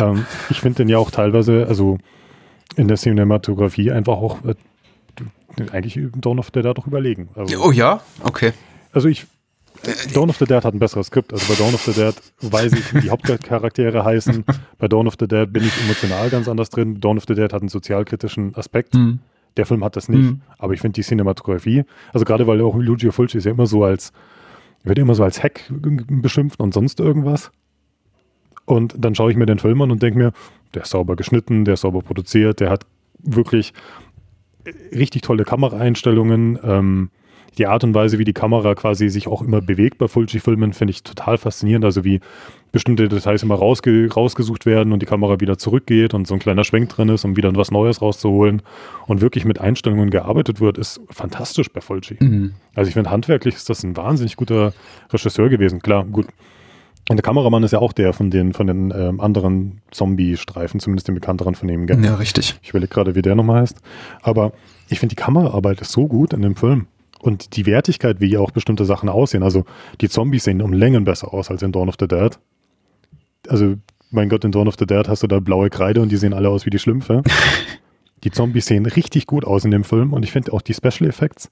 Ähm, 0.00 0.24
ich 0.48 0.60
finde 0.62 0.78
den 0.78 0.88
ja 0.88 0.96
auch 0.96 1.10
teilweise, 1.10 1.66
also 1.68 1.98
in 2.76 2.88
der 2.88 2.96
Cinematografie 2.96 3.90
einfach 3.90 4.14
auch 4.14 4.38
äh, 4.44 4.54
eigentlich 5.72 5.98
Dawn 6.16 6.38
of 6.38 6.50
the 6.54 6.62
Dead 6.62 6.76
doch 6.76 6.86
überlegen. 6.86 7.28
Also, 7.34 7.62
Oh 7.62 7.72
ja? 7.72 8.00
Okay. 8.22 8.52
also 8.92 9.08
ich, 9.08 9.26
Dawn 10.14 10.30
of 10.30 10.36
the 10.36 10.44
Dead 10.44 10.64
hat 10.64 10.74
ein 10.74 10.78
besseres 10.78 11.08
Skript. 11.08 11.32
Also 11.32 11.52
bei 11.52 11.58
Dawn 11.58 11.74
of 11.74 11.82
the 11.82 11.92
Dead 11.92 12.14
weiß 12.40 12.72
ich, 12.72 12.94
wie 12.94 13.00
die 13.00 13.10
Hauptcharaktere 13.10 14.04
heißen. 14.04 14.44
Bei 14.78 14.88
Dawn 14.88 15.06
of 15.06 15.14
the 15.18 15.28
Dead 15.28 15.50
bin 15.52 15.64
ich 15.64 15.72
emotional 15.84 16.28
ganz 16.30 16.48
anders 16.48 16.70
drin. 16.70 17.00
Dawn 17.00 17.18
of 17.18 17.24
the 17.28 17.34
Dead 17.34 17.52
hat 17.52 17.62
einen 17.62 17.68
sozialkritischen 17.68 18.54
Aspekt. 18.56 18.94
Hm. 18.94 19.20
Der 19.56 19.64
Film 19.66 19.84
hat 19.84 19.96
das 19.96 20.08
nicht. 20.08 20.22
Mhm. 20.22 20.40
Aber 20.58 20.74
ich 20.74 20.80
finde 20.80 20.94
die 20.94 21.02
Cinematografie, 21.02 21.84
also 22.12 22.26
gerade 22.26 22.46
weil 22.46 22.60
auch 22.60 22.76
Lucio 22.76 23.10
Fulci 23.10 23.38
ist 23.38 23.44
ja 23.44 23.52
immer 23.52 23.66
so 23.66 23.84
als, 23.84 24.12
wird 24.84 24.98
immer 24.98 25.14
so 25.14 25.24
als 25.24 25.42
Hack 25.42 25.62
beschimpft 25.70 26.60
und 26.60 26.74
sonst 26.74 27.00
irgendwas. 27.00 27.50
Und 28.66 28.94
dann 28.98 29.14
schaue 29.14 29.30
ich 29.30 29.36
mir 29.36 29.46
den 29.46 29.58
Film 29.58 29.80
an 29.80 29.90
und 29.90 30.02
denke 30.02 30.18
mir, 30.18 30.32
der 30.76 30.82
ist 30.82 30.90
sauber 30.90 31.16
geschnitten, 31.16 31.64
der 31.64 31.74
ist 31.74 31.80
sauber 31.80 32.02
produziert, 32.02 32.60
der 32.60 32.70
hat 32.70 32.86
wirklich 33.18 33.72
richtig 34.92 35.22
tolle 35.22 35.44
Kameraeinstellungen. 35.44 36.58
Ähm, 36.62 37.10
die 37.58 37.66
Art 37.66 37.84
und 37.84 37.94
Weise, 37.94 38.18
wie 38.18 38.24
die 38.24 38.34
Kamera 38.34 38.74
quasi 38.74 39.08
sich 39.08 39.28
auch 39.28 39.40
immer 39.40 39.62
bewegt 39.62 39.96
bei 39.96 40.08
Fulci-Filmen, 40.08 40.74
finde 40.74 40.90
ich 40.90 41.02
total 41.02 41.38
faszinierend. 41.38 41.86
Also 41.86 42.04
wie 42.04 42.20
bestimmte 42.70 43.08
Details 43.08 43.42
immer 43.42 43.54
rausge 43.54 44.12
rausgesucht 44.12 44.66
werden 44.66 44.92
und 44.92 45.00
die 45.00 45.06
Kamera 45.06 45.40
wieder 45.40 45.56
zurückgeht 45.56 46.12
und 46.12 46.26
so 46.26 46.34
ein 46.34 46.40
kleiner 46.40 46.64
Schwenk 46.64 46.90
drin 46.90 47.08
ist, 47.08 47.24
um 47.24 47.34
wieder 47.34 47.54
was 47.56 47.70
Neues 47.70 48.02
rauszuholen 48.02 48.60
und 49.06 49.22
wirklich 49.22 49.46
mit 49.46 49.58
Einstellungen 49.58 50.10
gearbeitet 50.10 50.60
wird, 50.60 50.76
ist 50.76 51.00
fantastisch 51.08 51.72
bei 51.72 51.80
Fulci. 51.80 52.16
Mhm. 52.20 52.52
Also 52.74 52.88
ich 52.88 52.94
finde, 52.94 53.10
handwerklich 53.10 53.54
ist 53.54 53.70
das 53.70 53.82
ein 53.82 53.96
wahnsinnig 53.96 54.36
guter 54.36 54.74
Regisseur 55.10 55.48
gewesen. 55.48 55.80
Klar, 55.80 56.04
gut. 56.04 56.26
Und 57.08 57.16
der 57.16 57.22
Kameramann 57.22 57.62
ist 57.62 57.70
ja 57.70 57.78
auch 57.78 57.92
der 57.92 58.12
von 58.12 58.30
den, 58.30 58.52
von 58.52 58.66
den 58.66 58.92
ähm, 58.96 59.20
anderen 59.20 59.80
Zombie-Streifen, 59.92 60.80
zumindest 60.80 61.06
den 61.06 61.14
bekannteren 61.14 61.54
von 61.54 61.68
ihm. 61.68 61.86
Gell? 61.86 62.04
Ja, 62.04 62.16
richtig. 62.16 62.58
Ich 62.62 62.70
überlege 62.70 62.92
gerade, 62.92 63.14
wie 63.14 63.22
der 63.22 63.36
nochmal 63.36 63.60
heißt. 63.60 63.78
Aber 64.22 64.52
ich 64.88 64.98
finde, 64.98 65.14
die 65.14 65.22
Kameraarbeit 65.22 65.80
ist 65.80 65.92
so 65.92 66.08
gut 66.08 66.32
in 66.32 66.42
dem 66.42 66.56
Film. 66.56 66.86
Und 67.20 67.56
die 67.56 67.64
Wertigkeit, 67.64 68.20
wie 68.20 68.36
auch 68.36 68.50
bestimmte 68.50 68.84
Sachen 68.84 69.08
aussehen. 69.08 69.42
Also 69.42 69.64
die 70.00 70.08
Zombies 70.08 70.44
sehen 70.44 70.60
um 70.60 70.72
Längen 70.72 71.04
besser 71.04 71.32
aus 71.32 71.50
als 71.50 71.62
in 71.62 71.72
Dawn 71.72 71.88
of 71.88 71.94
the 71.98 72.08
Dead 72.08 72.38
also 73.48 73.76
mein 74.10 74.28
Gott, 74.28 74.44
in 74.44 74.52
Dawn 74.52 74.68
of 74.68 74.76
the 74.78 74.86
Dead 74.86 75.08
hast 75.08 75.22
du 75.22 75.26
da 75.26 75.40
blaue 75.40 75.70
Kreide 75.70 76.00
und 76.00 76.10
die 76.10 76.16
sehen 76.16 76.32
alle 76.32 76.48
aus 76.48 76.66
wie 76.66 76.70
die 76.70 76.78
Schlümpfe. 76.78 77.22
die 78.24 78.30
Zombies 78.30 78.66
sehen 78.66 78.86
richtig 78.86 79.26
gut 79.26 79.44
aus 79.44 79.64
in 79.64 79.70
dem 79.70 79.84
Film 79.84 80.12
und 80.12 80.24
ich 80.24 80.32
finde 80.32 80.52
auch 80.52 80.62
die 80.62 80.74
Special 80.74 81.08
Effects, 81.08 81.50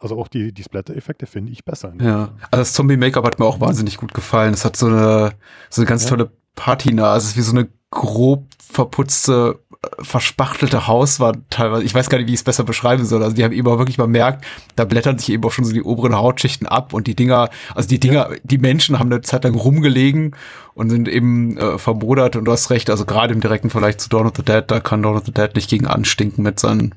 also 0.00 0.18
auch 0.18 0.28
die, 0.28 0.52
die 0.52 0.62
Splatter-Effekte 0.62 1.26
finde 1.26 1.52
ich 1.52 1.64
besser. 1.64 1.92
Ja, 2.00 2.30
also 2.50 2.60
das 2.62 2.72
Zombie-Make-up 2.72 3.24
hat 3.24 3.38
mir 3.38 3.46
auch 3.46 3.60
wahnsinnig 3.60 3.96
gut 3.96 4.14
gefallen. 4.14 4.54
Es 4.54 4.64
hat 4.64 4.76
so 4.76 4.86
eine, 4.86 5.32
so 5.70 5.82
eine 5.82 5.88
ganz 5.88 6.04
ja. 6.04 6.10
tolle 6.10 6.30
Patina. 6.54 7.12
Also 7.12 7.26
es 7.26 7.30
ist 7.32 7.36
wie 7.36 7.42
so 7.42 7.52
eine 7.52 7.68
grob 7.90 8.46
verputzte 8.58 9.60
verspachtelte 10.00 10.86
Haus 10.86 11.18
war 11.18 11.34
teilweise, 11.50 11.82
ich 11.82 11.94
weiß 11.94 12.08
gar 12.08 12.18
nicht, 12.18 12.28
wie 12.28 12.34
ich 12.34 12.40
es 12.40 12.44
besser 12.44 12.62
beschreiben 12.62 13.04
soll. 13.04 13.22
Also 13.22 13.34
die 13.34 13.42
haben 13.42 13.52
eben 13.52 13.66
auch 13.66 13.78
wirklich 13.78 13.96
bemerkt, 13.96 14.44
da 14.76 14.84
blättern 14.84 15.18
sich 15.18 15.30
eben 15.30 15.42
auch 15.44 15.50
schon 15.50 15.64
so 15.64 15.72
die 15.72 15.82
oberen 15.82 16.16
Hautschichten 16.16 16.68
ab 16.68 16.94
und 16.94 17.08
die 17.08 17.16
Dinger, 17.16 17.50
also 17.74 17.88
die 17.88 17.98
Dinger, 17.98 18.30
die 18.44 18.58
Menschen 18.58 18.98
haben 18.98 19.10
eine 19.10 19.22
Zeit 19.22 19.42
lang 19.42 19.54
rumgelegen 19.54 20.36
und 20.74 20.90
sind 20.90 21.08
eben 21.08 21.56
äh, 21.58 21.78
vermodert 21.78 22.36
und 22.36 22.44
du 22.44 22.52
hast 22.52 22.70
recht, 22.70 22.90
also 22.90 23.04
gerade 23.04 23.34
im 23.34 23.40
direkten 23.40 23.70
Vergleich 23.70 23.98
zu 23.98 24.08
Dawn 24.08 24.26
of 24.26 24.34
the 24.36 24.44
Dead, 24.44 24.62
da 24.66 24.78
kann 24.78 25.02
Dawn 25.02 25.16
of 25.16 25.26
the 25.26 25.32
Dead 25.32 25.50
nicht 25.56 25.68
gegen 25.68 25.86
anstinken 25.86 26.44
mit 26.44 26.60
seinen, 26.60 26.94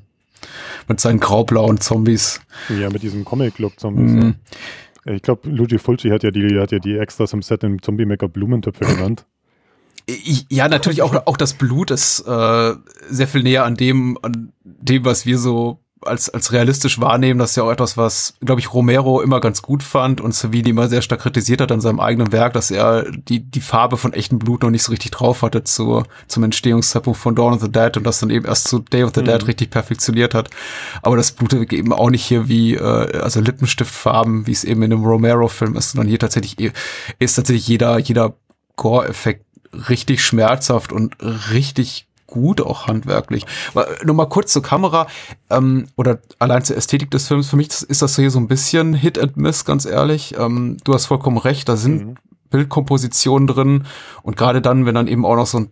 mit 0.88 1.00
seinen 1.00 1.20
graublauen 1.20 1.80
Zombies. 1.80 2.40
Ja, 2.68 2.90
mit 2.90 3.02
diesem 3.02 3.24
Comic-Look-Zombies. 3.24 4.12
Mhm. 4.12 4.34
Ja. 5.04 5.12
Ich 5.14 5.22
glaube, 5.22 5.48
Luigi 5.48 5.78
Fulci 5.78 6.10
hat 6.10 6.22
ja 6.24 6.30
die, 6.30 6.58
hat 6.58 6.72
ja 6.72 6.78
die 6.78 6.98
Extras 6.98 7.32
im 7.32 7.42
Set 7.42 7.62
im 7.64 7.80
Zombie-Maker 7.80 8.28
Blumentöpfe 8.28 8.84
genannt. 8.94 9.26
Ja, 10.48 10.68
natürlich 10.68 11.02
auch, 11.02 11.26
auch 11.26 11.36
das 11.36 11.54
Blut 11.54 11.90
ist 11.90 12.20
äh, 12.20 12.74
sehr 13.08 13.26
viel 13.26 13.42
näher 13.42 13.64
an 13.64 13.74
dem, 13.74 14.16
an 14.22 14.52
dem, 14.62 15.04
was 15.04 15.26
wir 15.26 15.38
so 15.38 15.80
als, 16.06 16.28
als 16.28 16.52
realistisch 16.52 17.00
wahrnehmen. 17.00 17.38
Das 17.38 17.50
ist 17.50 17.56
ja 17.56 17.62
auch 17.64 17.70
etwas, 17.70 17.96
was, 17.96 18.34
glaube 18.44 18.60
ich, 18.60 18.72
Romero 18.72 19.20
immer 19.20 19.40
ganz 19.40 19.62
gut 19.62 19.82
fand 19.82 20.20
und 20.20 20.34
Savini 20.34 20.70
immer 20.70 20.88
sehr 20.88 21.02
stark 21.02 21.20
kritisiert 21.20 21.60
hat 21.60 21.72
an 21.72 21.80
seinem 21.80 22.00
eigenen 22.00 22.32
Werk, 22.32 22.52
dass 22.52 22.70
er 22.70 23.10
die, 23.10 23.40
die 23.40 23.60
Farbe 23.60 23.96
von 23.96 24.12
echtem 24.12 24.38
Blut 24.38 24.62
noch 24.62 24.70
nicht 24.70 24.82
so 24.82 24.90
richtig 24.90 25.10
drauf 25.10 25.42
hatte 25.42 25.64
zu, 25.64 26.02
zum 26.28 26.44
Entstehungszeitpunkt 26.44 27.18
von 27.18 27.34
Dawn 27.34 27.54
of 27.54 27.60
the 27.60 27.70
Dead 27.70 27.96
und 27.96 28.04
das 28.04 28.20
dann 28.20 28.30
eben 28.30 28.46
erst 28.46 28.68
zu 28.68 28.80
Day 28.80 29.02
of 29.02 29.12
the 29.14 29.20
mhm. 29.20 29.26
Dead 29.26 29.46
richtig 29.46 29.70
perfektioniert 29.70 30.34
hat. 30.34 30.50
Aber 31.02 31.16
das 31.16 31.32
Blut 31.32 31.52
eben 31.72 31.92
auch 31.92 32.10
nicht 32.10 32.24
hier 32.24 32.48
wie, 32.48 32.74
äh, 32.74 33.18
also 33.20 33.40
Lippenstiftfarben, 33.40 34.46
wie 34.46 34.52
es 34.52 34.64
eben 34.64 34.82
in 34.82 34.92
einem 34.92 35.04
Romero-Film 35.04 35.76
ist, 35.76 35.92
sondern 35.92 36.08
hier 36.08 36.18
tatsächlich 36.18 36.58
eh, 36.60 36.72
ist 37.18 37.34
tatsächlich 37.34 37.68
jeder, 37.68 37.98
jeder 37.98 38.34
Gore-Effekt 38.76 39.44
richtig 39.88 40.24
schmerzhaft 40.24 40.92
und 40.92 41.16
richtig 41.52 42.06
gut, 42.26 42.60
auch 42.60 42.86
handwerklich. 42.86 43.44
Aber 43.74 43.88
nur 44.04 44.14
mal 44.14 44.28
kurz 44.28 44.52
zur 44.52 44.62
Kamera 44.62 45.06
ähm, 45.50 45.86
oder 45.96 46.18
allein 46.38 46.64
zur 46.64 46.76
Ästhetik 46.76 47.10
des 47.10 47.28
Films. 47.28 47.48
Für 47.48 47.56
mich 47.56 47.68
ist 47.68 48.02
das 48.02 48.16
hier 48.16 48.30
so 48.30 48.38
ein 48.38 48.48
bisschen 48.48 48.94
Hit 48.94 49.18
and 49.18 49.36
Miss, 49.36 49.64
ganz 49.64 49.84
ehrlich. 49.84 50.34
Ähm, 50.38 50.78
du 50.84 50.94
hast 50.94 51.06
vollkommen 51.06 51.38
recht, 51.38 51.68
da 51.68 51.76
sind 51.76 52.06
mhm. 52.06 52.14
Bildkompositionen 52.50 53.46
drin 53.46 53.86
und 54.22 54.36
gerade 54.36 54.62
dann, 54.62 54.86
wenn 54.86 54.94
dann 54.94 55.08
eben 55.08 55.26
auch 55.26 55.36
noch 55.36 55.46
so 55.46 55.58
ein 55.58 55.70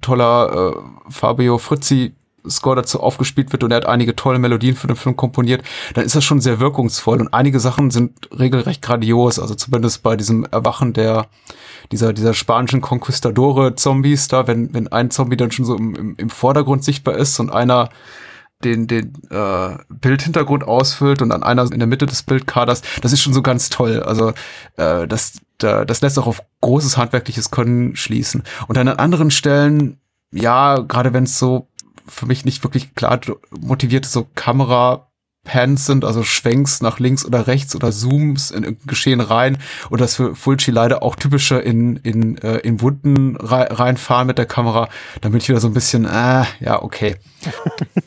toller 0.00 0.74
äh, 0.74 1.10
Fabio 1.10 1.58
Frizzi 1.58 2.14
Score 2.48 2.76
dazu 2.76 3.00
aufgespielt 3.00 3.52
wird 3.52 3.64
und 3.64 3.70
er 3.70 3.78
hat 3.78 3.86
einige 3.86 4.16
tolle 4.16 4.38
Melodien 4.38 4.76
für 4.76 4.86
den 4.86 4.96
Film 4.96 5.16
komponiert, 5.16 5.62
dann 5.94 6.04
ist 6.04 6.14
das 6.14 6.24
schon 6.24 6.40
sehr 6.40 6.60
wirkungsvoll 6.60 7.20
und 7.20 7.34
einige 7.34 7.60
Sachen 7.60 7.90
sind 7.90 8.12
regelrecht 8.36 8.82
grandios, 8.82 9.38
also 9.38 9.54
zumindest 9.54 10.02
bei 10.02 10.16
diesem 10.16 10.44
Erwachen 10.44 10.92
der 10.92 11.26
dieser, 11.92 12.12
dieser 12.12 12.34
spanischen 12.34 12.80
Conquistadore-Zombies 12.80 14.28
da, 14.28 14.46
wenn, 14.46 14.72
wenn 14.74 14.88
ein 14.88 15.10
Zombie 15.10 15.36
dann 15.36 15.50
schon 15.50 15.64
so 15.64 15.76
im, 15.76 15.94
im, 15.94 16.14
im 16.16 16.30
Vordergrund 16.30 16.84
sichtbar 16.84 17.16
ist 17.16 17.38
und 17.40 17.50
einer 17.50 17.90
den, 18.62 18.86
den 18.86 19.14
äh, 19.30 19.78
Bildhintergrund 19.88 20.64
ausfüllt 20.64 21.22
und 21.22 21.30
dann 21.30 21.42
einer 21.42 21.70
in 21.72 21.78
der 21.78 21.88
Mitte 21.88 22.06
des 22.06 22.22
Bildkaders, 22.22 22.82
das 23.00 23.12
ist 23.12 23.22
schon 23.22 23.32
so 23.32 23.42
ganz 23.42 23.70
toll. 23.70 24.02
Also 24.02 24.32
äh, 24.76 25.08
das, 25.08 25.40
da, 25.58 25.84
das 25.84 26.02
lässt 26.02 26.18
auch 26.18 26.26
auf 26.26 26.42
großes 26.60 26.96
handwerkliches 26.96 27.50
Können 27.50 27.96
schließen. 27.96 28.42
Und 28.68 28.76
dann 28.76 28.88
an 28.88 28.98
anderen 28.98 29.30
Stellen, 29.30 29.98
ja, 30.30 30.78
gerade 30.80 31.12
wenn 31.12 31.24
es 31.24 31.38
so 31.38 31.68
für 32.06 32.26
mich 32.26 32.44
nicht 32.44 32.62
wirklich 32.62 32.94
klar 32.94 33.20
motivierte 33.50 34.08
so 34.08 34.26
Kamera 34.34 35.09
Pans 35.44 35.86
sind, 35.86 36.04
also 36.04 36.22
Schwenks 36.22 36.82
nach 36.82 36.98
links 36.98 37.24
oder 37.24 37.46
rechts 37.46 37.74
oder 37.74 37.90
Zooms 37.92 38.50
in 38.50 38.62
irgendein 38.62 38.86
Geschehen 38.86 39.20
rein 39.20 39.58
und 39.88 40.00
das 40.00 40.14
für 40.14 40.34
Fulci 40.34 40.70
leider 40.70 41.02
auch 41.02 41.16
typische 41.16 41.58
in, 41.58 41.96
in, 41.96 42.36
äh, 42.38 42.58
in 42.58 42.80
Wunden 42.80 43.36
reinfahren 43.36 44.26
mit 44.26 44.38
der 44.38 44.46
Kamera, 44.46 44.88
damit 45.22 45.42
ich 45.42 45.48
wieder 45.48 45.60
so 45.60 45.68
ein 45.68 45.74
bisschen, 45.74 46.04
äh, 46.04 46.44
ja, 46.60 46.82
okay. 46.82 47.16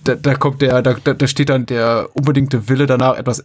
da, 0.03 0.15
da 0.15 0.35
kommt 0.35 0.61
der, 0.61 0.81
da, 0.83 0.93
da 0.93 1.27
steht 1.27 1.49
dann 1.49 1.65
der 1.65 2.09
unbedingte 2.13 2.69
Wille 2.69 2.85
danach, 2.85 3.17
etwas 3.17 3.43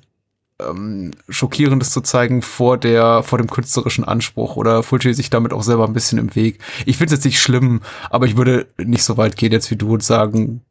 ähm, 0.60 1.12
Schockierendes 1.28 1.90
zu 1.90 2.00
zeigen 2.00 2.42
vor 2.42 2.78
der, 2.78 3.22
vor 3.22 3.38
dem 3.38 3.48
künstlerischen 3.48 4.04
Anspruch 4.04 4.56
oder 4.56 4.82
Fulci 4.82 5.14
sich 5.14 5.30
damit 5.30 5.52
auch 5.52 5.62
selber 5.62 5.86
ein 5.86 5.92
bisschen 5.92 6.18
im 6.18 6.34
Weg. 6.34 6.58
Ich 6.84 6.98
finde 6.98 7.14
es 7.14 7.18
jetzt 7.18 7.24
nicht 7.24 7.40
schlimm, 7.40 7.80
aber 8.10 8.26
ich 8.26 8.36
würde 8.36 8.66
nicht 8.76 9.04
so 9.04 9.16
weit 9.16 9.36
gehen 9.36 9.52
jetzt 9.52 9.70
wie 9.70 9.76
du 9.76 9.94
und 9.94 10.02
sagen, 10.02 10.62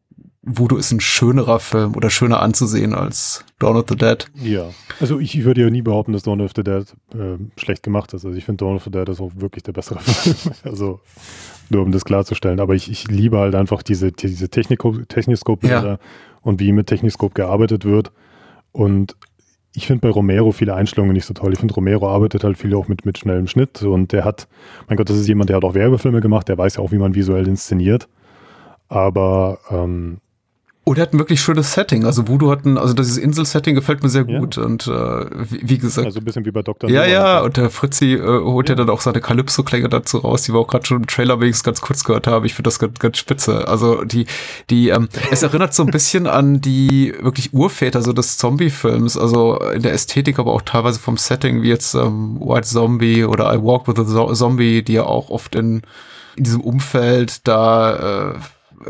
Voodoo 0.49 0.77
ist 0.77 0.91
ein 0.93 1.01
schönerer 1.01 1.59
Film 1.59 1.95
oder 1.95 2.09
schöner 2.09 2.41
anzusehen 2.41 2.95
als 2.95 3.43
Dawn 3.59 3.75
of 3.75 3.85
the 3.89 3.95
Dead. 3.95 4.25
Ja, 4.35 4.69
also 4.99 5.19
ich, 5.19 5.37
ich 5.37 5.43
würde 5.43 5.61
ja 5.61 5.69
nie 5.69 5.81
behaupten, 5.81 6.13
dass 6.13 6.23
Dawn 6.23 6.39
of 6.39 6.51
the 6.55 6.63
Dead 6.63 6.85
äh, 7.13 7.37
schlecht 7.59 7.83
gemacht 7.83 8.13
ist. 8.13 8.25
Also 8.25 8.37
ich 8.37 8.45
finde 8.45 8.63
Dawn 8.63 8.77
of 8.77 8.83
the 8.85 8.91
Dead 8.91 9.07
ist 9.09 9.19
auch 9.19 9.31
wirklich 9.35 9.63
der 9.63 9.73
bessere 9.73 9.99
Film. 10.01 10.55
also 10.63 11.01
nur 11.69 11.83
um 11.83 11.91
das 11.91 12.05
klarzustellen. 12.05 12.61
Aber 12.61 12.75
ich, 12.75 12.89
ich 12.89 13.09
liebe 13.09 13.37
halt 13.37 13.55
einfach 13.55 13.83
diese, 13.83 14.13
diese 14.13 14.49
Techniskop-Bilder 14.49 15.87
ja. 15.87 15.99
und 16.41 16.59
wie 16.61 16.71
mit 16.71 16.87
Techniskop 16.87 17.35
gearbeitet 17.35 17.83
wird. 17.83 18.11
Und 18.71 19.17
ich 19.73 19.85
finde 19.85 20.07
bei 20.07 20.09
Romero 20.09 20.51
viele 20.51 20.73
Einstellungen 20.75 21.13
nicht 21.13 21.25
so 21.25 21.33
toll. 21.33 21.53
Ich 21.53 21.59
finde, 21.59 21.73
Romero 21.73 22.09
arbeitet 22.09 22.43
halt 22.43 22.57
viel 22.57 22.73
auch 22.73 22.87
mit, 22.87 23.05
mit 23.05 23.17
schnellem 23.17 23.47
Schnitt 23.47 23.83
und 23.83 24.11
der 24.11 24.23
hat, 24.23 24.47
mein 24.87 24.97
Gott, 24.97 25.09
das 25.09 25.17
ist 25.17 25.27
jemand, 25.27 25.49
der 25.49 25.57
hat 25.57 25.63
auch 25.65 25.73
Werbefilme 25.73 26.21
gemacht, 26.21 26.47
der 26.47 26.57
weiß 26.57 26.77
ja 26.77 26.83
auch, 26.83 26.91
wie 26.91 26.97
man 26.97 27.15
visuell 27.15 27.47
inszeniert. 27.47 28.07
Aber 28.87 29.59
ähm, 29.69 30.19
und 30.87 30.97
er 30.97 31.01
hat 31.01 31.13
ein 31.13 31.19
wirklich 31.19 31.41
schönes 31.41 31.73
Setting. 31.73 32.05
Also 32.05 32.29
Voodoo 32.29 32.49
hat 32.49 32.63
ein, 32.63 32.77
also 32.77 32.93
dieses 32.93 33.17
Insel-Setting 33.17 33.75
gefällt 33.75 34.03
mir 34.03 34.09
sehr 34.09 34.23
gut. 34.23 34.55
Ja. 34.55 34.63
Und 34.63 34.87
äh, 34.87 34.91
wie, 35.51 35.69
wie, 35.69 35.77
gesagt. 35.79 36.05
Also 36.05 36.19
ein 36.19 36.23
bisschen 36.23 36.45
wie 36.45 36.51
bei 36.51 36.61
Dr. 36.61 36.89
Ja, 36.89 37.05
ja, 37.05 37.41
und 37.41 37.57
der 37.57 37.69
Fritzi 37.69 38.13
äh, 38.13 38.21
holt 38.21 38.69
ja. 38.69 38.71
ja 38.71 38.77
dann 38.77 38.89
auch 38.89 39.01
seine 39.01 39.19
Calypso-Klänge 39.19 39.89
dazu 39.89 40.19
raus, 40.19 40.43
die 40.43 40.53
wir 40.53 40.59
auch 40.59 40.67
gerade 40.67 40.85
schon 40.85 41.01
im 41.01 41.05
Trailer 41.05 41.41
wenigstens 41.41 41.65
ganz 41.65 41.81
kurz 41.81 42.05
gehört 42.05 42.25
haben. 42.27 42.45
Ich 42.45 42.53
finde 42.53 42.69
das 42.69 42.79
ganz, 42.79 42.99
ganz 42.99 43.17
spitze. 43.17 43.67
Also 43.67 44.05
die, 44.05 44.27
die, 44.69 44.87
ähm, 44.87 45.09
es 45.29 45.43
erinnert 45.43 45.73
so 45.73 45.83
ein 45.83 45.91
bisschen 45.91 46.25
an 46.25 46.61
die 46.61 47.13
wirklich 47.19 47.53
Urväter 47.53 48.01
so 48.01 48.13
des 48.13 48.37
Zombie-Films, 48.37 49.17
also 49.17 49.59
in 49.59 49.81
der 49.81 49.91
Ästhetik, 49.91 50.39
aber 50.39 50.53
auch 50.53 50.61
teilweise 50.61 50.99
vom 50.99 51.17
Setting, 51.17 51.63
wie 51.63 51.67
jetzt 51.67 51.95
ähm, 51.95 52.39
White 52.39 52.65
Zombie 52.65 53.25
oder 53.25 53.53
I 53.53 53.61
Walk 53.61 53.89
with 53.89 53.99
a 53.99 54.33
Zombie, 54.33 54.83
die 54.83 54.93
ja 54.93 55.03
auch 55.03 55.31
oft 55.31 55.53
in, 55.53 55.81
in 56.37 56.45
diesem 56.45 56.61
Umfeld 56.61 57.45
da 57.45 58.35
äh, 58.35 58.39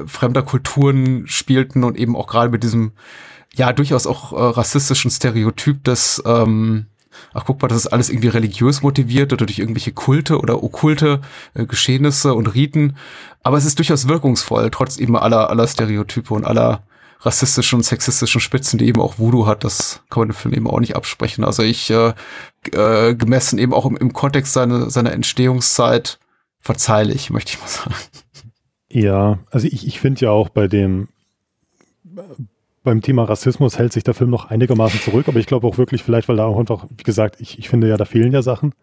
fremder 0.05 0.43
Kulturen 0.43 1.27
spielten 1.27 1.83
und 1.83 1.97
eben 1.97 2.15
auch 2.15 2.27
gerade 2.27 2.49
mit 2.49 2.63
diesem 2.63 2.91
ja 3.55 3.73
durchaus 3.73 4.07
auch 4.07 4.33
äh, 4.33 4.35
rassistischen 4.35 5.11
Stereotyp 5.11 5.83
des 5.83 6.21
ähm, 6.25 6.87
ach 7.33 7.45
guck 7.45 7.61
mal, 7.61 7.67
das 7.67 7.79
ist 7.79 7.87
alles 7.87 8.09
irgendwie 8.09 8.27
religiös 8.27 8.81
motiviert 8.81 9.33
oder 9.33 9.45
durch 9.45 9.59
irgendwelche 9.59 9.91
Kulte 9.91 10.39
oder 10.39 10.63
okkulte 10.63 11.21
äh, 11.53 11.65
Geschehnisse 11.65 12.33
und 12.33 12.47
Riten. 12.47 12.97
Aber 13.43 13.57
es 13.57 13.65
ist 13.65 13.79
durchaus 13.79 14.07
wirkungsvoll, 14.07 14.69
trotz 14.71 14.97
eben 14.97 15.15
aller, 15.15 15.49
aller 15.49 15.67
Stereotype 15.67 16.33
und 16.33 16.45
aller 16.45 16.83
rassistischen 17.21 17.77
und 17.77 17.83
sexistischen 17.83 18.41
Spitzen, 18.41 18.77
die 18.77 18.85
eben 18.85 19.01
auch 19.01 19.17
Voodoo 19.17 19.47
hat. 19.47 19.63
Das 19.63 20.01
kann 20.09 20.21
man 20.21 20.29
dem 20.29 20.35
Film 20.35 20.53
eben 20.53 20.67
auch 20.67 20.79
nicht 20.79 20.95
absprechen. 20.95 21.43
Also 21.43 21.63
ich, 21.63 21.89
äh, 21.89 22.13
äh, 22.71 23.15
gemessen 23.15 23.57
eben 23.57 23.73
auch 23.73 23.85
im, 23.85 23.97
im 23.97 24.13
Kontext 24.13 24.53
seiner, 24.53 24.89
seiner 24.89 25.13
Entstehungszeit 25.13 26.19
verzeihlich, 26.59 27.29
möchte 27.29 27.53
ich 27.53 27.59
mal 27.59 27.67
sagen. 27.67 27.95
Ja, 28.97 29.37
also 29.51 29.67
ich, 29.67 29.85
ich 29.85 29.99
finde 29.99 30.21
ja 30.21 30.31
auch 30.31 30.49
bei 30.49 30.67
dem, 30.67 31.09
beim 32.83 33.03
Thema 33.03 33.25
Rassismus 33.25 33.77
hält 33.77 33.93
sich 33.93 34.03
der 34.03 34.15
Film 34.15 34.31
noch 34.31 34.49
einigermaßen 34.49 34.99
zurück, 35.01 35.27
aber 35.27 35.37
ich 35.39 35.45
glaube 35.45 35.67
auch 35.67 35.77
wirklich 35.77 36.01
vielleicht, 36.01 36.27
weil 36.27 36.37
da 36.37 36.45
auch 36.45 36.57
einfach, 36.57 36.87
wie 36.89 37.03
gesagt, 37.03 37.39
ich, 37.39 37.59
ich 37.59 37.69
finde 37.69 37.87
ja, 37.87 37.97
da 37.97 38.05
fehlen 38.05 38.33
ja 38.33 38.41
Sachen. 38.41 38.73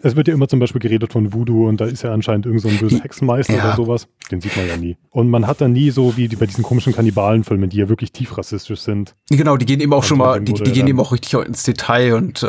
Es 0.00 0.16
wird 0.16 0.26
ja 0.28 0.34
immer 0.34 0.48
zum 0.48 0.58
Beispiel 0.58 0.80
geredet 0.80 1.12
von 1.12 1.32
Voodoo 1.32 1.68
und 1.68 1.80
da 1.80 1.84
ist 1.84 2.02
ja 2.02 2.12
anscheinend 2.12 2.46
irgend 2.46 2.62
so 2.62 2.68
ein 2.68 2.78
böser 2.78 3.00
Hexenmeister 3.00 3.54
Ja. 3.56 3.64
oder 3.66 3.76
sowas. 3.76 4.08
Den 4.30 4.40
sieht 4.40 4.56
man 4.56 4.66
ja 4.66 4.76
nie. 4.76 4.96
Und 5.10 5.28
man 5.28 5.46
hat 5.46 5.60
dann 5.60 5.72
nie 5.72 5.90
so 5.90 6.16
wie 6.16 6.28
die, 6.28 6.36
bei 6.36 6.46
diesen 6.46 6.64
komischen 6.64 6.94
Kannibalenfilmen, 6.94 7.68
die 7.68 7.76
ja 7.76 7.88
wirklich 7.88 8.10
tief 8.12 8.36
rassistisch 8.38 8.80
sind. 8.80 9.14
Genau, 9.28 9.56
die 9.56 9.66
gehen 9.66 9.80
eben 9.80 9.92
auch 9.92 9.98
Und 9.98 10.04
schon 10.04 10.18
mal, 10.18 10.40
die, 10.40 10.52
wurde 10.52 10.64
die 10.64 10.72
gehen 10.72 10.86
eben 10.88 10.98
auch 11.00 11.12
richtig 11.12 11.34
ins 11.34 11.62
Detail 11.64 12.14
und 12.14 12.42
äh, 12.42 12.48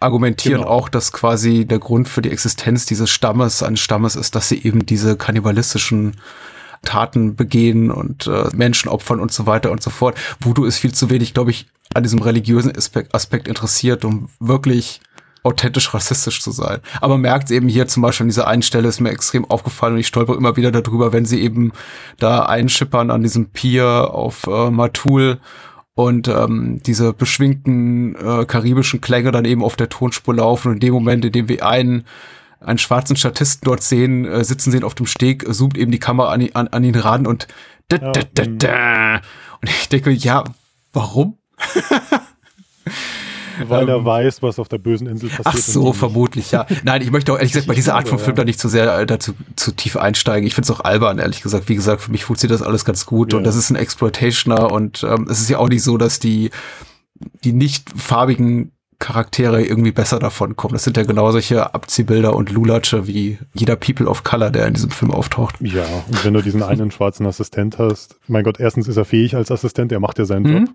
argumentieren 0.00 0.60
Genau. 0.60 0.70
auch, 0.70 0.88
dass 0.88 1.12
quasi 1.12 1.64
der 1.64 1.78
Grund 1.80 2.08
für 2.08 2.22
die 2.22 2.30
Existenz 2.30 2.86
dieses 2.86 3.10
Stammes, 3.10 3.62
eines 3.62 3.80
Stammes 3.80 4.16
ist, 4.16 4.34
dass 4.34 4.48
sie 4.48 4.62
eben 4.62 4.86
diese 4.86 5.16
kannibalistischen 5.16 6.12
Taten 6.82 7.34
begehen 7.34 7.90
und 7.90 8.26
äh, 8.26 8.44
Menschen 8.54 8.88
opfern 8.90 9.18
und 9.20 9.32
so 9.32 9.46
weiter 9.46 9.70
und 9.70 9.82
so 9.82 9.90
fort. 9.90 10.16
Voodoo 10.40 10.64
ist 10.64 10.78
viel 10.78 10.92
zu 10.92 11.08
wenig, 11.10 11.32
glaube 11.34 11.50
ich, 11.50 11.66
an 11.94 12.02
diesem 12.02 12.20
religiösen 12.20 12.76
Aspekt, 12.76 13.14
Aspekt 13.14 13.48
interessiert, 13.48 14.04
um 14.04 14.28
wirklich 14.38 15.00
authentisch 15.44 15.92
rassistisch 15.94 16.40
zu 16.40 16.50
sein. 16.50 16.80
Aber 17.00 17.18
merkt 17.18 17.50
eben 17.50 17.68
hier 17.68 17.86
zum 17.86 18.02
Beispiel 18.02 18.24
an 18.24 18.28
dieser 18.28 18.48
einen 18.48 18.62
Stelle 18.62 18.88
ist 18.88 19.00
mir 19.00 19.10
extrem 19.10 19.44
aufgefallen 19.44 19.94
und 19.94 20.00
ich 20.00 20.06
stolper 20.06 20.36
immer 20.36 20.56
wieder 20.56 20.72
darüber, 20.72 21.12
wenn 21.12 21.26
sie 21.26 21.40
eben 21.42 21.72
da 22.18 22.40
einschippern 22.46 23.10
an 23.10 23.22
diesem 23.22 23.50
Pier 23.50 24.10
auf 24.12 24.46
äh, 24.46 24.70
Matul 24.70 25.38
und 25.94 26.26
ähm, 26.26 26.80
diese 26.84 27.12
beschwingten 27.12 28.16
äh, 28.16 28.46
karibischen 28.46 29.00
Klänge 29.00 29.30
dann 29.30 29.44
eben 29.44 29.62
auf 29.62 29.76
der 29.76 29.90
Tonspur 29.90 30.34
laufen 30.34 30.68
und 30.68 30.74
in 30.74 30.80
dem 30.80 30.94
Moment, 30.94 31.24
in 31.24 31.32
dem 31.32 31.48
wir 31.48 31.64
einen 31.64 32.04
einen 32.60 32.78
schwarzen 32.78 33.14
Statisten 33.14 33.66
dort 33.66 33.82
sehen, 33.82 34.24
äh, 34.24 34.42
sitzen 34.42 34.70
sehen 34.70 34.84
auf 34.84 34.94
dem 34.94 35.04
Steg, 35.04 35.44
zoomt 35.54 35.76
eben 35.76 35.92
die 35.92 35.98
Kamera 35.98 36.30
an, 36.32 36.40
ihn- 36.40 36.54
an, 36.54 36.68
an 36.68 36.82
ihn 36.82 36.94
ran 36.94 37.26
und 37.26 37.46
da, 37.88 37.98
da, 37.98 38.22
da, 38.32 38.44
mhm. 38.44 38.58
da. 38.58 39.14
und 39.60 39.68
ich 39.68 39.90
denke, 39.90 40.08
mir, 40.08 40.16
ja, 40.16 40.44
warum? 40.94 41.36
Weil 43.68 43.88
er 43.88 44.04
weiß, 44.04 44.42
was 44.42 44.58
auf 44.58 44.68
der 44.68 44.78
bösen 44.78 45.06
Insel 45.06 45.28
passiert. 45.28 45.46
Ach 45.46 45.56
so, 45.56 45.92
vermutlich, 45.92 46.50
ja. 46.52 46.66
Nein, 46.82 47.02
ich 47.02 47.10
möchte 47.10 47.32
auch 47.32 47.36
ehrlich 47.36 47.52
gesagt 47.52 47.68
bei 47.68 47.74
dieser 47.74 47.94
Art 47.94 48.08
von 48.08 48.18
Film 48.18 48.36
da 48.36 48.44
nicht 48.44 48.58
zu 48.60 48.68
sehr 48.68 48.98
äh, 48.98 49.06
dazu 49.06 49.32
zu 49.56 49.72
tief 49.72 49.96
einsteigen. 49.96 50.46
Ich 50.46 50.54
finde 50.54 50.70
es 50.72 50.76
auch 50.76 50.80
albern, 50.84 51.18
ehrlich 51.18 51.42
gesagt. 51.42 51.68
Wie 51.68 51.74
gesagt, 51.74 52.02
für 52.02 52.10
mich 52.10 52.24
funktioniert 52.24 52.60
das 52.60 52.66
alles 52.66 52.84
ganz 52.84 53.06
gut 53.06 53.32
Ja. 53.32 53.38
und 53.38 53.44
das 53.44 53.56
ist 53.56 53.70
ein 53.70 53.76
Exploitationer 53.76 54.70
und 54.72 55.04
ähm, 55.04 55.26
es 55.30 55.40
ist 55.40 55.50
ja 55.50 55.58
auch 55.58 55.68
nicht 55.68 55.82
so, 55.82 55.96
dass 55.98 56.18
die, 56.18 56.50
die 57.44 57.52
nicht 57.52 57.90
farbigen 57.96 58.70
Charaktere 59.00 59.62
irgendwie 59.62 59.90
besser 59.92 60.18
davon 60.18 60.56
kommen. 60.56 60.72
Das 60.74 60.84
sind 60.84 60.96
ja 60.96 61.02
genau 61.02 61.30
solche 61.32 61.74
Abziehbilder 61.74 62.34
und 62.34 62.50
Lulatsche 62.50 63.06
wie 63.06 63.38
jeder 63.52 63.76
People 63.76 64.06
of 64.06 64.22
Color, 64.22 64.50
der 64.50 64.66
in 64.68 64.74
diesem 64.74 64.90
Film 64.90 65.10
auftaucht. 65.10 65.56
Ja, 65.60 65.84
und 66.08 66.24
wenn 66.24 66.32
du 66.32 66.40
diesen 66.40 66.62
einen 66.62 66.90
schwarzen 66.90 67.26
Assistent 67.26 67.76
hast, 67.78 68.16
mein 68.28 68.44
Gott, 68.44 68.60
erstens 68.60 68.88
ist 68.88 68.96
er 68.96 69.04
fähig 69.04 69.34
als 69.36 69.50
Assistent, 69.50 69.92
er 69.92 70.00
macht 70.00 70.18
ja 70.18 70.24
seinen 70.24 70.42
Mhm. 70.44 70.56
Job. 70.66 70.68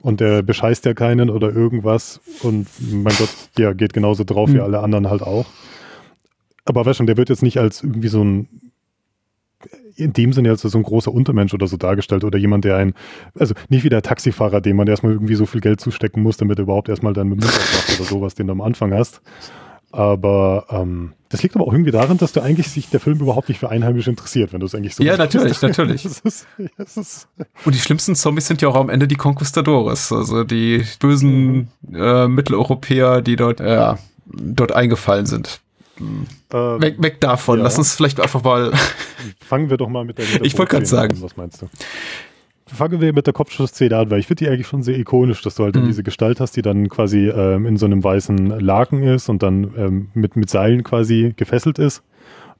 Und 0.00 0.20
der 0.20 0.42
bescheißt 0.42 0.84
ja 0.84 0.94
keinen 0.94 1.30
oder 1.30 1.52
irgendwas. 1.54 2.20
Und 2.42 2.66
mein 2.90 3.14
Gott, 3.16 3.28
der 3.56 3.74
geht 3.74 3.92
genauso 3.92 4.24
drauf 4.24 4.48
wie 4.50 4.54
Mhm. 4.56 4.62
alle 4.62 4.80
anderen 4.80 5.08
halt 5.10 5.22
auch. 5.22 5.46
Aber 6.64 6.84
weißt 6.86 6.96
schon, 6.98 7.06
der 7.06 7.16
wird 7.16 7.28
jetzt 7.28 7.42
nicht 7.42 7.58
als 7.58 7.82
irgendwie 7.82 8.08
so 8.08 8.22
ein, 8.24 8.48
in 9.96 10.12
dem 10.12 10.32
Sinne 10.32 10.50
als 10.50 10.62
so 10.62 10.76
ein 10.78 10.82
großer 10.82 11.12
Untermensch 11.12 11.54
oder 11.54 11.66
so 11.66 11.76
dargestellt 11.76 12.24
oder 12.24 12.38
jemand, 12.38 12.64
der 12.64 12.76
ein, 12.76 12.94
also 13.38 13.54
nicht 13.68 13.84
wie 13.84 13.88
der 13.90 14.02
Taxifahrer, 14.02 14.60
dem 14.60 14.76
man 14.76 14.86
erstmal 14.88 15.12
irgendwie 15.12 15.34
so 15.34 15.46
viel 15.46 15.60
Geld 15.60 15.80
zustecken 15.80 16.22
muss, 16.22 16.36
damit 16.36 16.58
er 16.58 16.62
überhaupt 16.62 16.88
erstmal 16.88 17.12
dann 17.12 17.28
mit 17.28 17.40
dem 17.40 17.44
Mund 17.46 17.54
aufmacht 17.54 18.00
oder 18.00 18.08
sowas, 18.08 18.34
den 18.34 18.46
du 18.46 18.52
am 18.52 18.60
Anfang 18.60 18.92
hast. 18.94 19.20
Aber 19.92 20.66
ähm, 20.70 21.12
das 21.32 21.42
liegt 21.42 21.56
aber 21.56 21.66
auch 21.66 21.72
irgendwie 21.72 21.90
daran, 21.90 22.18
dass 22.18 22.32
du 22.32 22.42
eigentlich 22.42 22.68
sich 22.68 22.90
der 22.90 23.00
Film 23.00 23.18
überhaupt 23.18 23.48
nicht 23.48 23.58
für 23.58 23.70
Einheimische 23.70 24.10
interessiert, 24.10 24.52
wenn 24.52 24.60
du 24.60 24.66
es 24.66 24.74
eigentlich 24.74 24.94
so 24.94 25.02
Ja, 25.02 25.16
natürlich, 25.16 25.62
natürlich. 25.62 26.02
Das 26.02 26.18
ist, 26.18 26.46
das 26.76 26.96
ist, 26.98 27.28
Und 27.64 27.74
die 27.74 27.78
schlimmsten 27.78 28.14
Zombies 28.14 28.46
sind 28.46 28.60
ja 28.60 28.68
auch 28.68 28.76
am 28.76 28.90
Ende 28.90 29.08
die 29.08 29.14
Conquistadores, 29.16 30.12
also 30.12 30.44
die 30.44 30.84
bösen 31.00 31.68
äh, 31.90 32.28
Mitteleuropäer, 32.28 33.22
die 33.22 33.36
dort, 33.36 33.60
ja, 33.60 33.98
dort 34.26 34.72
eingefallen 34.72 35.24
sind. 35.24 35.62
äh, 36.52 36.54
Weg, 36.54 37.02
weg 37.02 37.20
davon. 37.22 37.58
Ja. 37.58 37.64
Lass 37.64 37.78
uns 37.78 37.94
vielleicht 37.94 38.20
einfach 38.20 38.42
mal. 38.42 38.70
fangen 39.40 39.70
wir 39.70 39.78
doch 39.78 39.88
mal 39.88 40.04
mit 40.04 40.18
der, 40.18 40.26
der 40.26 40.42
Ich 40.44 40.58
wollte 40.58 40.76
Bootszene 40.76 41.00
sagen. 41.00 41.22
Was 41.22 41.36
meinst 41.38 41.62
du? 41.62 41.68
Fangen 42.74 43.00
wir 43.00 43.12
mit 43.12 43.26
der 43.26 43.34
Kopfschussszene 43.34 43.96
an, 43.96 44.10
weil 44.10 44.18
ich 44.20 44.26
finde 44.26 44.44
die 44.44 44.50
eigentlich 44.50 44.66
schon 44.66 44.82
sehr 44.82 44.98
ikonisch, 44.98 45.42
dass 45.42 45.56
du 45.56 45.64
halt 45.64 45.76
Mhm. 45.76 45.86
diese 45.86 46.02
Gestalt 46.02 46.40
hast, 46.40 46.56
die 46.56 46.62
dann 46.62 46.88
quasi 46.88 47.28
ähm, 47.28 47.66
in 47.66 47.76
so 47.76 47.86
einem 47.86 48.02
weißen 48.02 48.60
Laken 48.60 49.02
ist 49.02 49.28
und 49.28 49.42
dann 49.42 49.72
ähm, 49.76 50.08
mit, 50.14 50.36
mit 50.36 50.48
Seilen 50.50 50.82
quasi 50.82 51.34
gefesselt 51.36 51.78
ist, 51.78 52.02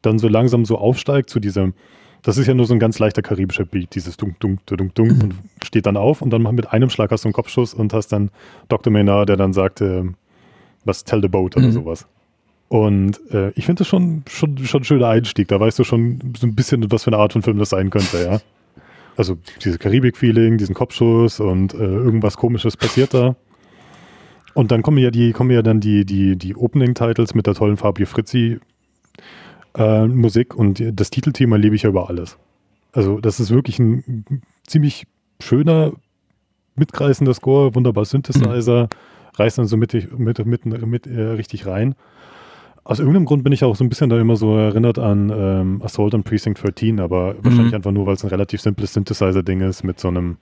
dann 0.02 0.18
so 0.18 0.28
langsam 0.28 0.64
so 0.64 0.76
aufsteigt 0.78 1.30
zu 1.30 1.40
diesem, 1.40 1.74
das 2.22 2.36
ist 2.38 2.46
ja 2.46 2.54
nur 2.54 2.66
so 2.66 2.74
ein 2.74 2.78
ganz 2.78 2.98
leichter 2.98 3.22
karibischer 3.22 3.64
Beat, 3.64 3.94
dieses 3.94 4.16
Dunk, 4.16 4.38
Dunk, 4.40 4.60
Dunk, 4.66 4.94
Dunk 4.94 5.12
Mhm. 5.12 5.20
und 5.22 5.34
steht 5.64 5.86
dann 5.86 5.96
auf 5.96 6.20
und 6.22 6.30
dann 6.30 6.42
mit 6.54 6.72
einem 6.72 6.90
Schlag 6.90 7.10
hast 7.10 7.24
du 7.24 7.28
einen 7.28 7.32
Kopfschuss 7.32 7.72
und 7.74 7.92
hast 7.94 8.08
dann 8.08 8.30
Dr. 8.68 8.92
Maynard, 8.92 9.28
der 9.28 9.36
dann 9.36 9.52
sagt, 9.52 9.80
ähm, 9.80 10.14
was, 10.84 11.04
tell 11.04 11.22
the 11.22 11.28
boat 11.28 11.56
oder 11.56 11.66
Mhm. 11.68 11.72
sowas. 11.72 12.06
Und 12.68 13.20
äh, 13.32 13.50
ich 13.54 13.66
finde 13.66 13.80
das 13.80 13.88
schon, 13.88 14.22
schon, 14.28 14.56
schon 14.58 14.80
ein 14.80 14.84
schöner 14.84 15.08
Einstieg. 15.08 15.48
Da 15.48 15.60
weißt 15.60 15.78
du 15.78 15.84
schon 15.84 16.32
so 16.38 16.46
ein 16.46 16.54
bisschen, 16.54 16.90
was 16.90 17.04
für 17.04 17.10
eine 17.10 17.18
Art 17.18 17.32
von 17.34 17.42
Film 17.42 17.58
das 17.58 17.70
sein 17.70 17.90
könnte, 17.90 18.22
ja. 18.24 18.40
Also 19.16 19.36
dieses 19.62 19.78
Karibik-Feeling, 19.78 20.58
diesen 20.58 20.74
Kopfschuss 20.74 21.40
und 21.40 21.74
äh, 21.74 21.78
irgendwas 21.78 22.36
komisches 22.36 22.76
passiert 22.76 23.14
da. 23.14 23.36
Und 24.54 24.70
dann 24.70 24.82
kommen 24.82 24.98
ja 24.98 25.10
die, 25.10 25.32
kommen 25.32 25.50
ja 25.50 25.62
dann 25.62 25.80
die, 25.80 26.04
die, 26.04 26.36
die 26.36 26.54
Opening-Titles 26.56 27.34
mit 27.34 27.46
der 27.46 27.54
tollen 27.54 27.76
Fabio 27.76 28.06
Frizzi 28.06 28.58
äh, 29.76 30.06
Musik 30.06 30.54
und 30.54 30.82
das 30.92 31.10
Titelthema 31.10 31.56
liebe 31.56 31.74
ich 31.74 31.82
ja 31.82 31.88
über 31.88 32.08
alles. 32.08 32.38
Also 32.92 33.20
das 33.20 33.40
ist 33.40 33.50
wirklich 33.50 33.78
ein 33.78 34.42
ziemlich 34.66 35.06
schöner, 35.40 35.92
mitkreisender 36.74 37.34
Score, 37.34 37.74
wunderbar 37.74 38.04
Synthesizer, 38.04 38.88
reißt 39.36 39.58
dann 39.58 39.66
so 39.66 39.76
mit, 39.76 40.18
mit, 40.18 40.44
mit, 40.44 40.66
mit 40.66 41.06
äh, 41.06 41.20
richtig 41.20 41.66
rein. 41.66 41.94
Aus 42.84 42.98
irgendeinem 42.98 43.26
Grund 43.26 43.44
bin 43.44 43.52
ich 43.52 43.62
auch 43.62 43.76
so 43.76 43.84
ein 43.84 43.88
bisschen 43.88 44.10
da 44.10 44.20
immer 44.20 44.34
so 44.34 44.56
erinnert 44.56 44.98
an 44.98 45.30
ähm, 45.34 45.82
Assault 45.84 46.14
on 46.14 46.24
Precinct 46.24 46.60
13, 46.60 46.98
aber 46.98 47.36
wahrscheinlich 47.42 47.74
einfach 47.74 47.92
nur, 47.92 48.06
weil 48.06 48.14
es 48.14 48.24
ein 48.24 48.30
relativ 48.30 48.60
simples 48.60 48.92
Synthesizer-Ding 48.92 49.60
ist 49.60 49.84
mit 49.84 50.00
so 50.00 50.08
einem 50.08 50.38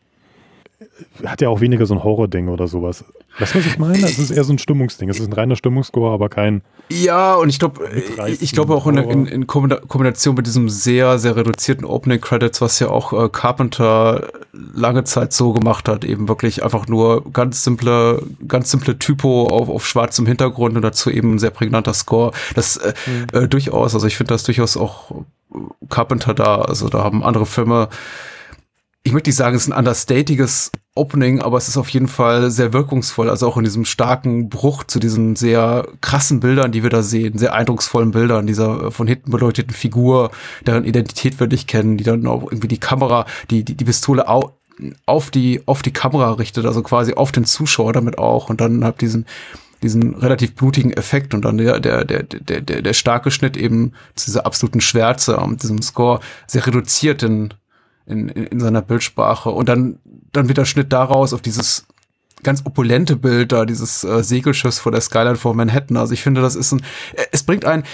hat 1.24 1.40
ja 1.40 1.48
auch 1.48 1.60
weniger 1.60 1.86
so 1.86 1.94
ein 1.94 2.02
Horror-Ding 2.02 2.48
oder 2.48 2.68
sowas. 2.68 3.04
Weißt 3.38 3.54
du, 3.54 3.58
was 3.58 3.66
ich 3.66 3.78
meine? 3.78 4.04
Es 4.04 4.18
ist 4.18 4.30
eher 4.30 4.44
so 4.44 4.52
ein 4.52 4.58
Stimmungsding. 4.58 5.08
Es 5.08 5.20
ist 5.20 5.26
ein 5.26 5.32
reiner 5.32 5.56
Stimmungsscore, 5.56 6.12
aber 6.12 6.28
kein. 6.28 6.62
Ja, 6.90 7.34
und 7.34 7.48
ich 7.48 7.58
glaube, 7.58 7.88
Mitreißend, 7.94 8.42
ich 8.42 8.52
glaube 8.52 8.74
auch 8.74 8.86
in, 8.86 8.96
in, 8.96 9.26
in 9.26 9.46
Kombina- 9.46 9.80
Kombination 9.86 10.34
mit 10.34 10.46
diesem 10.46 10.68
sehr, 10.68 11.18
sehr 11.18 11.36
reduzierten 11.36 11.84
Opening 11.84 12.20
Credits, 12.20 12.60
was 12.60 12.78
ja 12.80 12.88
auch 12.88 13.12
äh, 13.12 13.28
Carpenter 13.28 14.28
lange 14.52 15.04
Zeit 15.04 15.32
so 15.32 15.52
gemacht 15.52 15.88
hat, 15.88 16.04
eben 16.04 16.28
wirklich 16.28 16.64
einfach 16.64 16.88
nur 16.88 17.30
ganz 17.32 17.62
simple, 17.62 18.22
ganz 18.48 18.70
simple 18.70 18.98
Typo 18.98 19.46
auf, 19.46 19.68
auf 19.68 19.86
schwarzem 19.86 20.26
Hintergrund 20.26 20.76
und 20.76 20.82
dazu 20.82 21.10
eben 21.10 21.34
ein 21.34 21.38
sehr 21.38 21.50
prägnanter 21.50 21.94
Score. 21.94 22.32
Das 22.54 22.76
äh, 22.78 22.94
äh, 23.32 23.48
durchaus, 23.48 23.94
also 23.94 24.06
ich 24.06 24.16
finde 24.16 24.34
das 24.34 24.42
durchaus 24.42 24.76
auch 24.76 25.12
äh, 25.54 25.58
Carpenter 25.88 26.34
da, 26.34 26.56
also 26.56 26.88
da 26.88 27.04
haben 27.04 27.22
andere 27.22 27.46
Filme 27.46 27.88
ich 29.02 29.12
möchte 29.12 29.30
nicht 29.30 29.36
sagen, 29.36 29.56
es 29.56 29.62
ist 29.62 29.72
ein 29.72 29.78
understatiges 29.78 30.72
Opening, 30.94 31.40
aber 31.40 31.56
es 31.56 31.68
ist 31.68 31.76
auf 31.76 31.88
jeden 31.88 32.08
Fall 32.08 32.50
sehr 32.50 32.72
wirkungsvoll. 32.72 33.30
Also 33.30 33.46
auch 33.46 33.56
in 33.56 33.64
diesem 33.64 33.84
starken 33.84 34.48
Bruch 34.50 34.84
zu 34.84 34.98
diesen 34.98 35.36
sehr 35.36 35.88
krassen 36.00 36.40
Bildern, 36.40 36.72
die 36.72 36.82
wir 36.82 36.90
da 36.90 37.02
sehen, 37.02 37.38
sehr 37.38 37.54
eindrucksvollen 37.54 38.10
Bildern 38.10 38.46
dieser 38.46 38.86
äh, 38.86 38.90
von 38.90 39.06
hinten 39.06 39.30
beleuchteten 39.30 39.72
Figur, 39.72 40.30
deren 40.66 40.84
Identität 40.84 41.40
wir 41.40 41.46
nicht 41.46 41.68
kennen, 41.68 41.96
die 41.96 42.04
dann 42.04 42.26
auch 42.26 42.42
irgendwie 42.42 42.68
die 42.68 42.78
Kamera, 42.78 43.24
die, 43.50 43.64
die, 43.64 43.76
die 43.76 43.84
Pistole 43.84 44.28
au 44.28 44.56
auf 45.04 45.30
die, 45.30 45.60
auf 45.66 45.82
die 45.82 45.92
Kamera 45.92 46.32
richtet, 46.32 46.64
also 46.64 46.82
quasi 46.82 47.12
auf 47.12 47.32
den 47.32 47.44
Zuschauer 47.44 47.92
damit 47.92 48.16
auch 48.16 48.48
und 48.48 48.62
dann 48.62 48.82
halt 48.82 49.02
diesen, 49.02 49.26
diesen 49.82 50.14
relativ 50.14 50.54
blutigen 50.54 50.90
Effekt 50.90 51.34
und 51.34 51.44
dann 51.44 51.58
der, 51.58 51.80
der, 51.80 52.06
der, 52.06 52.22
der, 52.22 52.62
der, 52.62 52.80
der 52.80 52.92
starke 52.94 53.30
Schnitt 53.30 53.58
eben 53.58 53.92
zu 54.14 54.26
dieser 54.26 54.46
absoluten 54.46 54.80
Schwärze 54.80 55.36
und 55.36 55.62
diesem 55.62 55.82
Score 55.82 56.20
sehr 56.46 56.66
reduziert 56.66 57.22
in, 57.22 57.52
in, 58.10 58.28
in, 58.28 58.46
in 58.46 58.60
seiner 58.60 58.82
Bildsprache 58.82 59.50
und 59.50 59.68
dann, 59.68 59.98
dann 60.32 60.48
wird 60.48 60.58
der 60.58 60.64
Schnitt 60.64 60.92
daraus 60.92 61.32
auf 61.32 61.42
dieses 61.42 61.86
ganz 62.42 62.64
opulente 62.64 63.16
Bild 63.16 63.52
da, 63.52 63.64
dieses 63.64 64.04
äh, 64.04 64.22
Segelschiffs 64.22 64.78
vor 64.78 64.92
der 64.92 65.00
Skyline 65.00 65.36
vor 65.36 65.54
Manhattan. 65.54 65.96
Also 65.96 66.14
ich 66.14 66.22
finde, 66.22 66.40
das 66.40 66.56
ist 66.56 66.72
ein, 66.72 66.80
äh, 67.14 67.24
es 67.32 67.42
bringt 67.42 67.64
ein, 67.64 67.84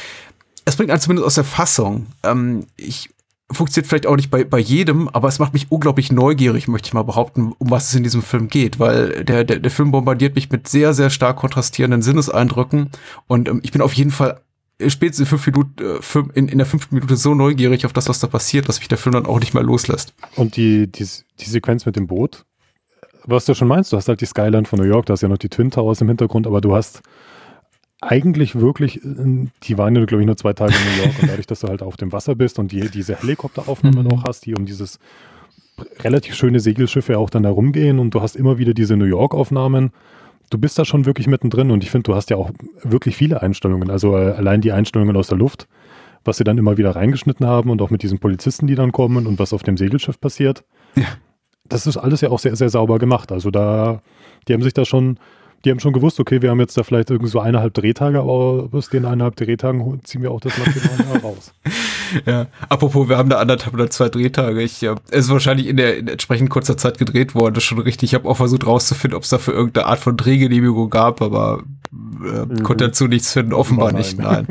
es 0.64 0.76
bringt 0.76 0.90
einen 0.90 1.00
zumindest 1.00 1.26
aus 1.26 1.34
der 1.34 1.44
Fassung. 1.44 2.06
Ähm, 2.22 2.66
ich 2.76 3.10
funktioniert 3.50 3.88
vielleicht 3.88 4.06
auch 4.06 4.16
nicht 4.16 4.30
bei, 4.30 4.44
bei 4.44 4.58
jedem, 4.58 5.08
aber 5.08 5.28
es 5.28 5.38
macht 5.38 5.52
mich 5.52 5.70
unglaublich 5.70 6.10
neugierig, 6.10 6.66
möchte 6.66 6.88
ich 6.88 6.94
mal 6.94 7.04
behaupten, 7.04 7.52
um 7.58 7.70
was 7.70 7.88
es 7.88 7.94
in 7.94 8.02
diesem 8.02 8.22
Film 8.22 8.48
geht, 8.48 8.80
weil 8.80 9.24
der, 9.24 9.44
der, 9.44 9.60
der 9.60 9.70
Film 9.70 9.92
bombardiert 9.92 10.34
mich 10.34 10.50
mit 10.50 10.66
sehr, 10.66 10.94
sehr 10.94 11.10
stark 11.10 11.36
kontrastierenden 11.36 12.02
Sinneseindrücken 12.02 12.90
und 13.28 13.48
ähm, 13.48 13.60
ich 13.62 13.70
bin 13.70 13.82
auf 13.82 13.92
jeden 13.92 14.10
Fall 14.10 14.40
spätestens 14.88 15.20
in, 15.20 15.38
fünf 15.38 15.46
Minuten, 15.46 15.82
äh, 15.82 16.38
in, 16.38 16.48
in 16.48 16.58
der 16.58 16.66
fünften 16.66 16.94
Minute 16.94 17.16
so 17.16 17.34
neugierig 17.34 17.86
auf 17.86 17.92
das, 17.92 18.08
was 18.08 18.18
da 18.20 18.26
passiert, 18.26 18.68
dass 18.68 18.78
mich 18.78 18.88
der 18.88 18.98
Film 18.98 19.14
dann 19.14 19.26
auch 19.26 19.40
nicht 19.40 19.54
mehr 19.54 19.62
loslässt. 19.62 20.14
Und 20.36 20.56
die, 20.56 20.86
die, 20.86 21.06
die 21.40 21.44
Sequenz 21.44 21.86
mit 21.86 21.96
dem 21.96 22.06
Boot, 22.06 22.44
was 23.24 23.44
du 23.44 23.54
schon 23.54 23.68
meinst, 23.68 23.92
du 23.92 23.96
hast 23.96 24.08
halt 24.08 24.20
die 24.20 24.26
Skyline 24.26 24.66
von 24.66 24.78
New 24.78 24.84
York, 24.86 25.06
da 25.06 25.12
hast 25.12 25.22
ja 25.22 25.28
noch 25.28 25.38
die 25.38 25.48
Twin 25.48 25.70
Towers 25.70 26.00
im 26.00 26.08
Hintergrund, 26.08 26.46
aber 26.46 26.60
du 26.60 26.74
hast 26.74 27.02
eigentlich 28.00 28.54
wirklich, 28.54 29.02
äh, 29.04 29.46
die 29.62 29.78
waren 29.78 29.96
ja, 29.96 30.04
glaube 30.04 30.22
ich, 30.22 30.26
nur 30.26 30.36
zwei 30.36 30.52
Tage 30.52 30.74
in 30.74 30.96
New 30.96 31.04
York 31.04 31.22
und 31.22 31.28
dadurch, 31.30 31.46
dass 31.46 31.60
du 31.60 31.68
halt 31.68 31.82
auf 31.82 31.96
dem 31.96 32.12
Wasser 32.12 32.34
bist 32.34 32.58
und 32.58 32.70
die, 32.72 32.88
diese 32.90 33.16
Helikopteraufnahmen 33.16 34.04
Mhm. 34.04 34.12
auch 34.12 34.24
hast, 34.24 34.46
die 34.46 34.54
um 34.54 34.66
dieses 34.66 34.98
relativ 36.00 36.34
schöne 36.34 36.60
Segelschiff 36.60 37.08
ja 37.08 37.18
auch 37.18 37.30
dann 37.30 37.44
herumgehen 37.44 37.98
und 37.98 38.14
du 38.14 38.22
hast 38.22 38.36
immer 38.36 38.58
wieder 38.58 38.74
diese 38.74 38.96
New 38.96 39.04
York-Aufnahmen, 39.04 39.92
du 40.50 40.58
bist 40.58 40.78
da 40.78 40.84
schon 40.84 41.06
wirklich 41.06 41.26
mittendrin 41.26 41.70
und 41.70 41.82
ich 41.82 41.90
finde, 41.90 42.04
du 42.04 42.14
hast 42.14 42.30
ja 42.30 42.36
auch 42.36 42.50
wirklich 42.82 43.16
viele 43.16 43.42
Einstellungen. 43.42 43.90
Also 43.90 44.16
äh, 44.16 44.32
allein 44.32 44.60
die 44.60 44.72
Einstellungen 44.72 45.16
aus 45.16 45.28
der 45.28 45.38
Luft, 45.38 45.68
was 46.24 46.38
sie 46.38 46.44
dann 46.44 46.58
immer 46.58 46.76
wieder 46.76 46.94
reingeschnitten 46.94 47.46
haben 47.46 47.70
und 47.70 47.82
auch 47.82 47.90
mit 47.90 48.02
diesen 48.02 48.18
Polizisten, 48.18 48.66
die 48.66 48.74
dann 48.74 48.92
kommen 48.92 49.26
und 49.26 49.38
was 49.38 49.52
auf 49.52 49.62
dem 49.62 49.76
Segelschiff 49.76 50.20
passiert. 50.20 50.64
Ja. 50.94 51.04
Das 51.68 51.86
ist 51.86 51.96
alles 51.96 52.20
ja 52.20 52.30
auch 52.30 52.38
sehr, 52.38 52.54
sehr 52.54 52.68
sauber 52.68 52.98
gemacht. 52.98 53.32
Also 53.32 53.50
da, 53.50 54.00
die 54.46 54.54
haben 54.54 54.62
sich 54.62 54.74
da 54.74 54.84
schon, 54.84 55.18
die 55.64 55.70
haben 55.70 55.80
schon 55.80 55.92
gewusst, 55.92 56.20
okay, 56.20 56.42
wir 56.42 56.50
haben 56.50 56.60
jetzt 56.60 56.76
da 56.76 56.82
vielleicht 56.82 57.10
irgendwie 57.10 57.30
so 57.30 57.40
eineinhalb 57.40 57.74
Drehtage, 57.74 58.20
aber 58.20 58.68
aus 58.70 58.88
den 58.88 59.04
eineinhalb 59.04 59.36
Drehtagen 59.36 60.00
ziehen 60.04 60.22
wir 60.22 60.30
auch 60.30 60.40
das 60.40 60.56
Material 60.58 61.18
raus. 61.22 61.52
Ja, 62.24 62.46
apropos, 62.68 63.08
wir 63.08 63.16
haben 63.18 63.28
da 63.28 63.40
anderthalb 63.40 63.74
oder 63.74 63.90
zwei 63.90 64.08
Drehtage. 64.08 64.62
Ich, 64.62 64.80
ja, 64.80 64.94
es 65.10 65.24
ist 65.24 65.30
wahrscheinlich 65.32 65.66
in 65.66 65.76
der 65.76 65.98
in 65.98 66.06
entsprechend 66.06 66.50
kurzer 66.50 66.76
Zeit 66.76 66.98
gedreht 66.98 67.34
worden, 67.34 67.54
das 67.54 67.64
ist 67.64 67.68
schon 67.68 67.80
richtig. 67.80 68.10
Ich 68.10 68.14
habe 68.14 68.28
auch 68.28 68.36
versucht 68.36 68.64
rauszufinden, 68.64 69.16
ob 69.16 69.24
es 69.24 69.30
dafür 69.30 69.54
irgendeine 69.54 69.86
Art 69.88 69.98
von 69.98 70.16
Drehgenehmigung 70.16 70.88
gab, 70.88 71.20
aber 71.20 71.64
äh, 72.24 72.46
mhm. 72.46 72.62
konnte 72.62 72.86
dazu 72.86 73.06
nichts 73.06 73.32
finden, 73.32 73.52
offenbar 73.52 73.92
nein. 73.92 73.96
nicht, 73.96 74.18
nein. 74.18 74.46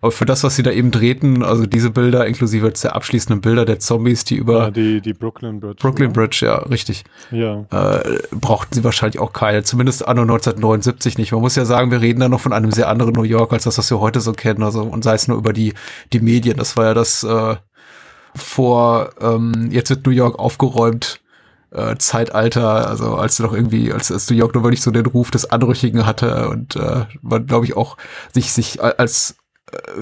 aber 0.00 0.12
für 0.12 0.24
das, 0.24 0.44
was 0.44 0.56
sie 0.56 0.62
da 0.62 0.70
eben 0.70 0.90
drehten, 0.90 1.42
also 1.42 1.66
diese 1.66 1.90
Bilder, 1.90 2.26
inklusive 2.26 2.66
jetzt 2.66 2.84
der 2.84 2.94
abschließenden 2.96 3.40
Bilder 3.40 3.64
der 3.64 3.78
Zombies, 3.78 4.24
die 4.24 4.36
über 4.36 4.64
ja, 4.64 4.70
die, 4.70 5.00
die 5.00 5.12
Brooklyn 5.12 5.60
Bridge. 5.60 5.76
Brooklyn 5.80 6.10
oder? 6.10 6.20
Bridge, 6.22 6.46
ja, 6.46 6.56
richtig. 6.58 7.04
Ja. 7.30 7.64
Äh, 7.70 8.18
brauchten 8.30 8.74
sie 8.74 8.84
wahrscheinlich 8.84 9.20
auch 9.20 9.32
keine, 9.32 9.62
zumindest 9.62 10.06
anno 10.06 10.22
1979 10.22 11.18
nicht. 11.18 11.32
Man 11.32 11.40
muss 11.40 11.56
ja 11.56 11.64
sagen, 11.64 11.90
wir 11.90 12.00
reden 12.00 12.20
da 12.20 12.28
noch 12.28 12.40
von 12.40 12.52
einem 12.52 12.72
sehr 12.72 12.88
anderen 12.88 13.14
New 13.14 13.22
York 13.22 13.52
als 13.52 13.64
das, 13.64 13.78
was 13.78 13.90
wir 13.90 14.00
heute 14.00 14.20
so 14.20 14.32
kennen, 14.32 14.62
also 14.62 14.82
und 14.82 15.04
sei 15.04 15.14
es 15.14 15.28
nur 15.28 15.38
über 15.38 15.52
die, 15.52 15.74
die 16.12 16.20
Medien. 16.20 16.56
Das 16.56 16.76
war 16.76 16.84
ja 16.86 16.94
das 16.94 17.24
äh, 17.24 17.56
vor, 18.34 19.10
ähm, 19.20 19.68
jetzt 19.70 19.90
wird 19.90 20.06
New 20.06 20.12
York 20.12 20.38
aufgeräumt, 20.38 21.20
äh, 21.74 21.96
Zeitalter, 21.96 22.88
also 22.88 23.16
als 23.16 23.38
noch 23.38 23.52
irgendwie, 23.52 23.92
als, 23.92 24.10
als 24.12 24.28
New 24.30 24.36
York 24.36 24.54
nur 24.54 24.64
wirklich 24.64 24.82
so 24.82 24.90
den 24.90 25.06
Ruf 25.06 25.30
des 25.30 25.50
Anrüchigen 25.50 26.06
hatte 26.06 26.48
und 26.48 26.76
äh, 26.76 27.06
man, 27.22 27.46
glaube 27.46 27.66
ich, 27.66 27.76
auch 27.76 27.96
sich, 28.32 28.52
sich 28.52 28.82
als 28.82 29.36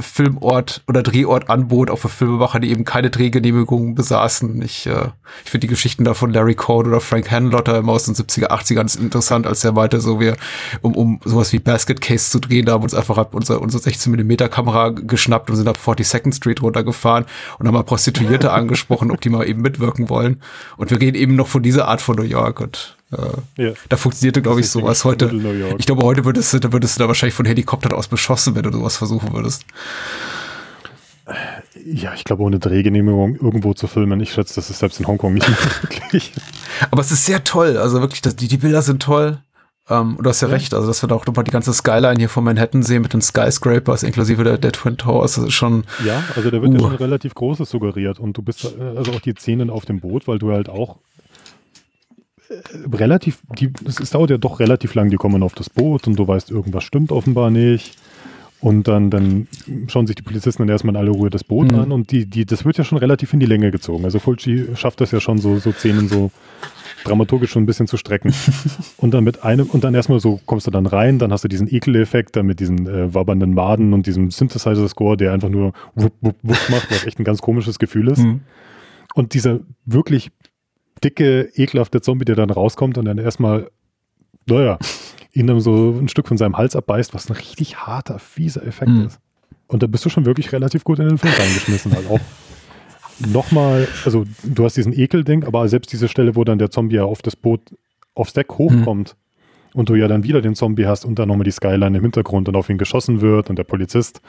Filmort 0.00 0.82
oder 0.88 1.02
Drehort 1.02 1.48
anbot, 1.48 1.90
auch 1.90 1.98
für 1.98 2.08
Filmemacher, 2.08 2.60
die 2.60 2.70
eben 2.70 2.84
keine 2.84 3.10
Drehgenehmigung 3.10 3.94
besaßen. 3.94 4.60
Ich, 4.62 4.86
äh, 4.86 5.08
ich 5.44 5.50
finde 5.50 5.66
die 5.66 5.70
Geschichten 5.70 6.04
da 6.04 6.14
von 6.14 6.32
Larry 6.32 6.54
Code 6.54 6.88
oder 6.90 7.00
Frank 7.00 7.30
Hanlotter 7.30 7.78
immer 7.78 7.92
aus 7.92 8.04
den 8.04 8.14
70er, 8.14 8.50
80ern 8.50 9.00
interessant, 9.00 9.46
als 9.46 9.64
er 9.64 9.72
meinte, 9.72 10.00
so 10.00 10.20
wir, 10.20 10.36
um, 10.80 10.94
um 10.94 11.20
sowas 11.24 11.52
wie 11.52 11.58
Basket 11.58 12.00
Case 12.00 12.30
zu 12.30 12.40
drehen, 12.40 12.66
da 12.66 12.72
haben 12.72 12.82
uns 12.82 12.94
einfach 12.94 13.28
unser, 13.32 13.60
unsere 13.60 13.82
16 13.82 14.12
mm 14.12 14.50
Kamera 14.50 14.88
geschnappt 14.90 15.50
und 15.50 15.56
sind 15.56 15.68
ab 15.68 15.78
42nd 15.84 16.34
Street 16.34 16.62
runtergefahren 16.62 17.24
und 17.58 17.66
haben 17.66 17.74
mal 17.74 17.84
Prostituierte 17.84 18.52
angesprochen, 18.52 19.10
ob 19.10 19.20
die 19.20 19.30
mal 19.30 19.48
eben 19.48 19.62
mitwirken 19.62 20.08
wollen. 20.08 20.42
Und 20.76 20.90
wir 20.90 21.00
reden 21.00 21.16
eben 21.16 21.36
noch 21.36 21.48
von 21.48 21.62
dieser 21.62 21.88
Art 21.88 22.00
von 22.00 22.16
New 22.16 22.22
York 22.22 22.60
und 22.60 22.96
äh, 23.12 23.64
ja. 23.64 23.72
Da 23.88 23.96
funktionierte, 23.96 24.42
glaube 24.42 24.60
ich, 24.60 24.70
sowas 24.70 25.04
heute. 25.04 25.30
Ich 25.78 25.86
glaube, 25.86 26.02
heute 26.02 26.24
würdest 26.24 26.52
du, 26.52 26.58
da 26.60 26.72
würdest 26.72 26.96
du 26.96 27.02
da 27.02 27.08
wahrscheinlich 27.08 27.34
von 27.34 27.46
Helikoptern 27.46 27.92
aus 27.92 28.08
beschossen, 28.08 28.54
wenn 28.54 28.62
du 28.62 28.72
sowas 28.72 28.96
versuchen 28.96 29.32
würdest. 29.32 29.64
Ja, 31.84 32.14
ich 32.14 32.24
glaube, 32.24 32.42
ohne 32.42 32.58
Drehgenehmigung 32.58 33.36
irgendwo 33.36 33.74
zu 33.74 33.86
filmen, 33.86 34.20
ich 34.20 34.32
schätze, 34.32 34.56
das 34.56 34.70
ist 34.70 34.80
selbst 34.80 35.00
in 35.00 35.06
Hongkong 35.06 35.34
nicht 35.34 35.48
möglich. 35.82 36.32
Aber 36.90 37.00
es 37.00 37.10
ist 37.10 37.24
sehr 37.24 37.44
toll. 37.44 37.76
Also 37.76 38.00
wirklich, 38.00 38.20
das, 38.22 38.36
die, 38.36 38.48
die 38.48 38.58
Bilder 38.58 38.82
sind 38.82 39.02
toll. 39.02 39.38
Ähm, 39.88 40.18
du 40.20 40.28
hast 40.28 40.40
ja, 40.40 40.48
ja, 40.48 40.54
recht, 40.54 40.72
also 40.72 40.86
dass 40.86 41.02
wir 41.02 41.08
da 41.08 41.16
auch 41.16 41.26
nochmal 41.26 41.44
die 41.44 41.50
ganze 41.50 41.72
Skyline 41.72 42.18
hier 42.18 42.28
von 42.28 42.44
Manhattan 42.44 42.82
sehen 42.82 43.02
mit 43.02 43.12
den 43.12 43.22
Skyscrapers 43.22 44.04
inklusive 44.04 44.44
der, 44.44 44.56
der 44.56 44.70
Twin 44.70 44.96
Towers, 44.96 45.34
das 45.34 45.44
ist 45.46 45.54
schon. 45.54 45.84
Ja, 46.04 46.22
also 46.36 46.48
da 46.50 46.62
wird 46.62 46.70
uh. 46.70 46.74
ja 46.74 46.80
schon 46.80 46.94
relativ 46.94 47.34
Großes 47.34 47.68
suggeriert 47.68 48.20
und 48.20 48.36
du 48.36 48.42
bist, 48.42 48.72
also 48.78 49.12
auch 49.12 49.20
die 49.20 49.32
Szenen 49.32 49.68
auf 49.68 49.86
dem 49.86 49.98
Boot, 49.98 50.28
weil 50.28 50.38
du 50.38 50.52
halt 50.52 50.68
auch 50.68 50.98
relativ, 52.92 53.40
die, 53.58 53.72
es 53.86 54.10
dauert 54.10 54.30
ja 54.30 54.38
doch 54.38 54.60
relativ 54.60 54.94
lang, 54.94 55.10
die 55.10 55.16
kommen 55.16 55.42
auf 55.42 55.54
das 55.54 55.70
Boot 55.70 56.06
und 56.06 56.16
du 56.16 56.26
weißt, 56.26 56.50
irgendwas 56.50 56.84
stimmt 56.84 57.12
offenbar 57.12 57.50
nicht. 57.50 57.96
Und 58.60 58.88
dann, 58.88 59.08
dann 59.08 59.48
schauen 59.86 60.06
sich 60.06 60.16
die 60.16 60.22
Polizisten 60.22 60.62
dann 60.62 60.68
erstmal 60.68 60.94
in 60.94 61.00
aller 61.00 61.12
Ruhe 61.12 61.30
das 61.30 61.44
Boot 61.44 61.72
mhm. 61.72 61.78
an 61.78 61.92
und 61.92 62.10
die, 62.10 62.26
die, 62.26 62.44
das 62.44 62.66
wird 62.66 62.76
ja 62.76 62.84
schon 62.84 62.98
relativ 62.98 63.32
in 63.32 63.40
die 63.40 63.46
Länge 63.46 63.70
gezogen. 63.70 64.04
Also 64.04 64.18
Fulci 64.18 64.66
schafft 64.74 65.00
das 65.00 65.12
ja 65.12 65.20
schon 65.20 65.38
so, 65.38 65.58
so 65.58 65.72
Szenen 65.72 66.08
so 66.08 66.30
dramaturgisch 67.04 67.50
schon 67.50 67.62
ein 67.62 67.66
bisschen 67.66 67.86
zu 67.86 67.96
strecken. 67.96 68.34
und 68.98 69.14
dann 69.14 69.24
mit 69.24 69.44
einem, 69.44 69.66
und 69.70 69.82
dann 69.82 69.94
erstmal 69.94 70.20
so 70.20 70.40
kommst 70.44 70.66
du 70.66 70.70
dann 70.70 70.84
rein, 70.84 71.18
dann 71.18 71.32
hast 71.32 71.42
du 71.42 71.48
diesen 71.48 71.72
Ekeleffekt 71.72 72.36
dann 72.36 72.44
mit 72.44 72.60
diesen 72.60 72.86
äh, 72.86 73.14
wabbernden 73.14 73.54
Maden 73.54 73.94
und 73.94 74.06
diesem 74.06 74.30
Synthesizer-Score, 74.30 75.16
der 75.16 75.32
einfach 75.32 75.48
nur 75.48 75.72
wupp, 75.94 76.12
wupp, 76.20 76.36
wupp 76.42 76.68
macht, 76.68 76.90
was 76.90 77.06
echt 77.06 77.18
ein 77.18 77.24
ganz 77.24 77.40
komisches 77.40 77.78
Gefühl 77.78 78.08
ist. 78.08 78.18
Mhm. 78.18 78.42
Und 79.14 79.32
dieser 79.32 79.60
wirklich 79.86 80.30
dicke, 81.02 81.50
ekelhafte 81.54 82.00
Zombie, 82.00 82.24
der 82.24 82.36
dann 82.36 82.50
rauskommt 82.50 82.98
und 82.98 83.04
dann 83.04 83.18
erstmal, 83.18 83.70
naja, 84.46 84.78
ihn 85.32 85.46
dann 85.46 85.60
so 85.60 85.98
ein 86.00 86.08
Stück 86.08 86.28
von 86.28 86.36
seinem 86.36 86.56
Hals 86.56 86.76
abbeißt, 86.76 87.14
was 87.14 87.30
ein 87.30 87.36
richtig 87.36 87.78
harter, 87.78 88.18
fieser 88.18 88.66
Effekt 88.66 88.90
mhm. 88.90 89.06
ist. 89.06 89.20
Und 89.66 89.82
da 89.82 89.86
bist 89.86 90.04
du 90.04 90.08
schon 90.08 90.26
wirklich 90.26 90.52
relativ 90.52 90.82
gut 90.84 90.98
in 90.98 91.08
den 91.08 91.18
Film 91.18 91.32
reingeschmissen. 91.32 91.92
Halt 91.92 92.10
auch 92.10 92.20
nochmal, 93.26 93.86
also 94.04 94.24
du 94.42 94.64
hast 94.64 94.76
diesen 94.76 94.92
Ekelding, 94.92 95.44
aber 95.44 95.68
selbst 95.68 95.92
diese 95.92 96.08
Stelle, 96.08 96.34
wo 96.36 96.44
dann 96.44 96.58
der 96.58 96.70
Zombie 96.70 96.96
ja 96.96 97.04
auf 97.04 97.22
das 97.22 97.36
Boot, 97.36 97.60
aufs 98.14 98.32
Deck 98.32 98.50
hochkommt 98.58 99.16
mhm. 99.74 99.78
und 99.78 99.88
du 99.88 99.94
ja 99.94 100.08
dann 100.08 100.24
wieder 100.24 100.42
den 100.42 100.54
Zombie 100.54 100.86
hast 100.86 101.04
und 101.04 101.18
dann 101.18 101.28
nochmal 101.28 101.44
die 101.44 101.52
Skyline 101.52 101.96
im 101.96 102.02
Hintergrund 102.02 102.48
und 102.48 102.56
auf 102.56 102.68
ihn 102.68 102.78
geschossen 102.78 103.20
wird 103.20 103.48
und 103.48 103.56
der 103.56 103.64
Polizist, 103.64 104.20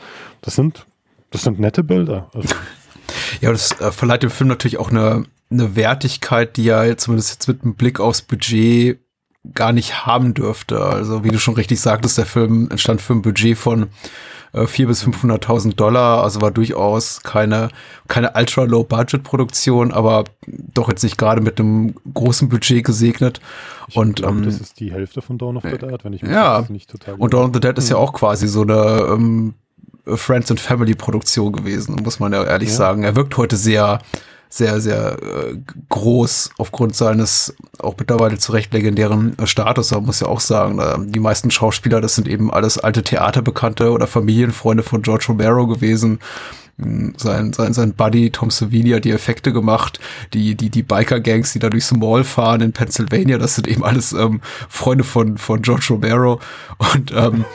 das 0.41 0.55
sind, 0.55 0.85
das 1.31 1.43
sind 1.43 1.59
nette 1.59 1.83
Bilder. 1.83 2.29
Also. 2.33 2.53
Ja, 3.41 3.51
das 3.51 3.79
äh, 3.81 3.91
verleiht 3.91 4.23
dem 4.23 4.29
Film 4.29 4.47
natürlich 4.47 4.77
auch 4.77 4.89
eine, 4.89 5.25
eine 5.51 5.75
Wertigkeit, 5.75 6.57
die 6.57 6.63
ja 6.63 6.95
zumindest 6.97 7.31
jetzt 7.31 7.47
mit 7.47 7.63
einem 7.63 7.75
Blick 7.75 7.99
aufs 7.99 8.21
Budget 8.21 8.99
gar 9.53 9.73
nicht 9.73 10.05
haben 10.05 10.33
dürfte. 10.33 10.79
Also 10.81 11.23
wie 11.23 11.29
du 11.29 11.39
schon 11.39 11.55
richtig 11.55 11.79
sagtest, 11.81 12.17
der 12.17 12.25
Film 12.25 12.69
entstand 12.69 13.01
für 13.01 13.13
ein 13.13 13.21
Budget 13.21 13.57
von 13.57 13.87
äh, 14.53 14.61
400.000 14.61 14.87
bis 14.87 15.03
500.000 15.03 15.75
Dollar, 15.75 16.23
also 16.23 16.41
war 16.41 16.51
durchaus 16.51 17.23
keine, 17.23 17.69
keine 18.07 18.33
ultra-low-budget-Produktion, 18.35 19.91
aber 19.91 20.25
doch 20.47 20.89
jetzt 20.89 21.03
nicht 21.03 21.17
gerade 21.17 21.41
mit 21.41 21.59
einem 21.59 21.95
großen 22.13 22.49
Budget 22.49 22.85
gesegnet. 22.85 23.39
Ich 23.87 23.95
und 23.95 24.17
glaube, 24.17 24.37
ähm, 24.37 24.45
das 24.45 24.59
ist 24.59 24.79
die 24.79 24.91
Hälfte 24.91 25.21
von 25.21 25.37
Dawn 25.37 25.57
of 25.57 25.63
the 25.63 25.77
Dead, 25.77 26.03
wenn 26.03 26.13
ich 26.13 26.21
mich 26.21 26.31
ja, 26.31 26.63
nicht 26.69 26.89
total 26.89 27.15
Und 27.15 27.33
Dawn 27.33 27.49
of 27.49 27.51
the 27.53 27.59
Dead 27.59 27.77
ist 27.77 27.89
ja 27.89 27.97
auch 27.97 28.13
quasi 28.13 28.47
so 28.47 28.61
eine 28.61 29.07
ähm, 29.11 29.55
Friends 30.05 30.51
and 30.51 30.59
Family 30.59 30.95
Produktion 30.95 31.51
gewesen, 31.51 31.95
muss 32.03 32.19
man 32.19 32.33
ja 32.33 32.43
ehrlich 32.43 32.69
ja. 32.69 32.75
sagen. 32.75 33.03
Er 33.03 33.15
wirkt 33.15 33.37
heute 33.37 33.55
sehr 33.55 33.99
sehr, 34.51 34.81
sehr 34.81 35.17
äh, 35.23 35.57
groß 35.87 36.51
aufgrund 36.57 36.93
seines 36.93 37.55
auch 37.79 37.95
mittlerweile 37.97 38.37
zu 38.37 38.51
Recht 38.51 38.73
legendären 38.73 39.37
äh, 39.39 39.47
Status. 39.47 39.91
Man 39.91 40.05
muss 40.05 40.19
ja 40.19 40.27
auch 40.27 40.41
sagen, 40.41 40.77
äh, 40.79 40.97
die 41.09 41.21
meisten 41.21 41.49
Schauspieler, 41.51 42.01
das 42.01 42.15
sind 42.15 42.27
eben 42.27 42.51
alles 42.51 42.77
alte 42.77 43.01
Theaterbekannte 43.01 43.91
oder 43.91 44.07
Familienfreunde 44.07 44.83
von 44.83 45.01
George 45.01 45.25
Romero 45.29 45.67
gewesen 45.67 46.19
hm, 46.77 47.13
sein, 47.15 47.53
sein, 47.53 47.73
sein 47.73 47.93
Buddy 47.93 48.29
Tom 48.31 48.51
Savini 48.51 48.89
hat 48.89 49.05
die 49.05 49.11
Effekte 49.11 49.53
gemacht, 49.53 50.01
die, 50.33 50.55
die, 50.55 50.69
die 50.69 50.83
Biker-Gangs, 50.83 51.53
die 51.53 51.59
da 51.59 51.69
durchs 51.69 51.93
Mall 51.93 52.25
fahren 52.25 52.59
in 52.59 52.73
Pennsylvania, 52.73 53.37
das 53.37 53.55
sind 53.55 53.69
eben 53.69 53.85
alles 53.85 54.11
ähm, 54.11 54.41
Freunde 54.67 55.05
von, 55.05 55.37
von 55.37 55.61
George 55.61 55.87
Romero. 55.91 56.41
Und 56.77 57.13
ähm, 57.15 57.45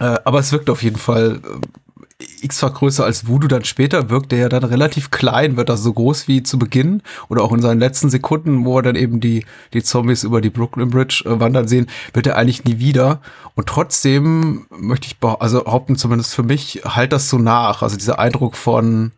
äh, 0.00 0.18
aber 0.24 0.40
es 0.40 0.50
wirkt 0.50 0.70
auf 0.70 0.82
jeden 0.82 0.98
Fall 0.98 1.40
äh, 1.44 1.66
x-fach 2.18 2.74
größer 2.74 3.04
als 3.04 3.26
Voodoo 3.26 3.48
dann 3.48 3.64
später 3.64 4.08
wirkt, 4.08 4.30
der 4.32 4.38
ja 4.38 4.48
dann 4.48 4.64
relativ 4.64 5.10
klein 5.10 5.56
wird, 5.56 5.68
also 5.68 5.82
so 5.82 5.92
groß 5.92 6.28
wie 6.28 6.42
zu 6.42 6.58
Beginn 6.58 7.02
oder 7.28 7.42
auch 7.42 7.52
in 7.52 7.60
seinen 7.60 7.80
letzten 7.80 8.08
Sekunden, 8.08 8.64
wo 8.64 8.78
er 8.78 8.82
dann 8.82 8.94
eben 8.94 9.20
die, 9.20 9.44
die 9.72 9.82
Zombies 9.82 10.22
über 10.22 10.40
die 10.40 10.50
Brooklyn 10.50 10.90
Bridge 10.90 11.24
äh, 11.26 11.40
wandern 11.40 11.66
sehen, 11.66 11.88
wird 12.12 12.26
er 12.26 12.36
eigentlich 12.36 12.64
nie 12.64 12.78
wieder. 12.78 13.20
Und 13.54 13.66
trotzdem 13.66 14.66
möchte 14.70 15.08
ich 15.08 15.16
also 15.40 15.64
behaupten, 15.64 15.96
zumindest 15.96 16.34
für 16.34 16.42
mich, 16.42 16.82
halt 16.84 17.12
das 17.12 17.28
so 17.28 17.38
nach. 17.38 17.82
Also 17.82 17.96
dieser 17.96 18.18
Eindruck 18.18 18.56
von 18.56 19.12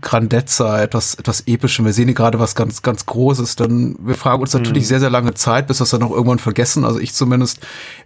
Grandezza, 0.00 0.82
etwas, 0.82 1.14
etwas 1.14 1.42
Epischem. 1.46 1.84
Wir 1.84 1.92
sehen 1.92 2.06
hier 2.06 2.14
gerade 2.14 2.38
was 2.38 2.54
ganz, 2.54 2.82
ganz 2.82 3.06
Großes. 3.06 3.56
Dann, 3.56 3.96
wir 4.00 4.14
fragen 4.14 4.42
uns 4.42 4.54
natürlich 4.54 4.84
mhm. 4.84 4.88
sehr, 4.88 5.00
sehr 5.00 5.10
lange 5.10 5.34
Zeit, 5.34 5.66
bis 5.66 5.80
wir 5.80 5.84
es 5.84 5.90
dann 5.90 6.02
auch 6.02 6.10
irgendwann 6.10 6.38
vergessen. 6.38 6.84
Also 6.84 6.98
ich 6.98 7.12
zumindest, 7.14 7.60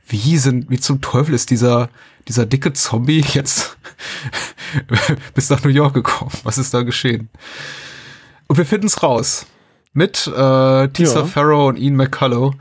wie 0.06 0.36
sind, 0.38 0.68
wie 0.68 0.78
zum 0.78 1.00
Teufel 1.00 1.34
ist 1.34 1.50
dieser, 1.50 1.88
dieser 2.28 2.44
dicke 2.44 2.72
Zombie 2.72 3.20
jetzt 3.32 3.76
bis 5.34 5.48
nach 5.48 5.62
New 5.62 5.70
York 5.70 5.94
gekommen? 5.94 6.32
Was 6.42 6.58
ist 6.58 6.74
da 6.74 6.82
geschehen? 6.82 7.28
Und 8.48 8.58
wir 8.58 8.66
finden 8.66 8.86
es 8.86 9.02
raus. 9.02 9.46
Mit 9.92 10.26
äh, 10.26 10.88
Tisa 10.88 11.20
ja. 11.20 11.24
Farrow 11.24 11.68
und 11.68 11.78
Ian 11.78 11.96
McCullough, 11.96 12.54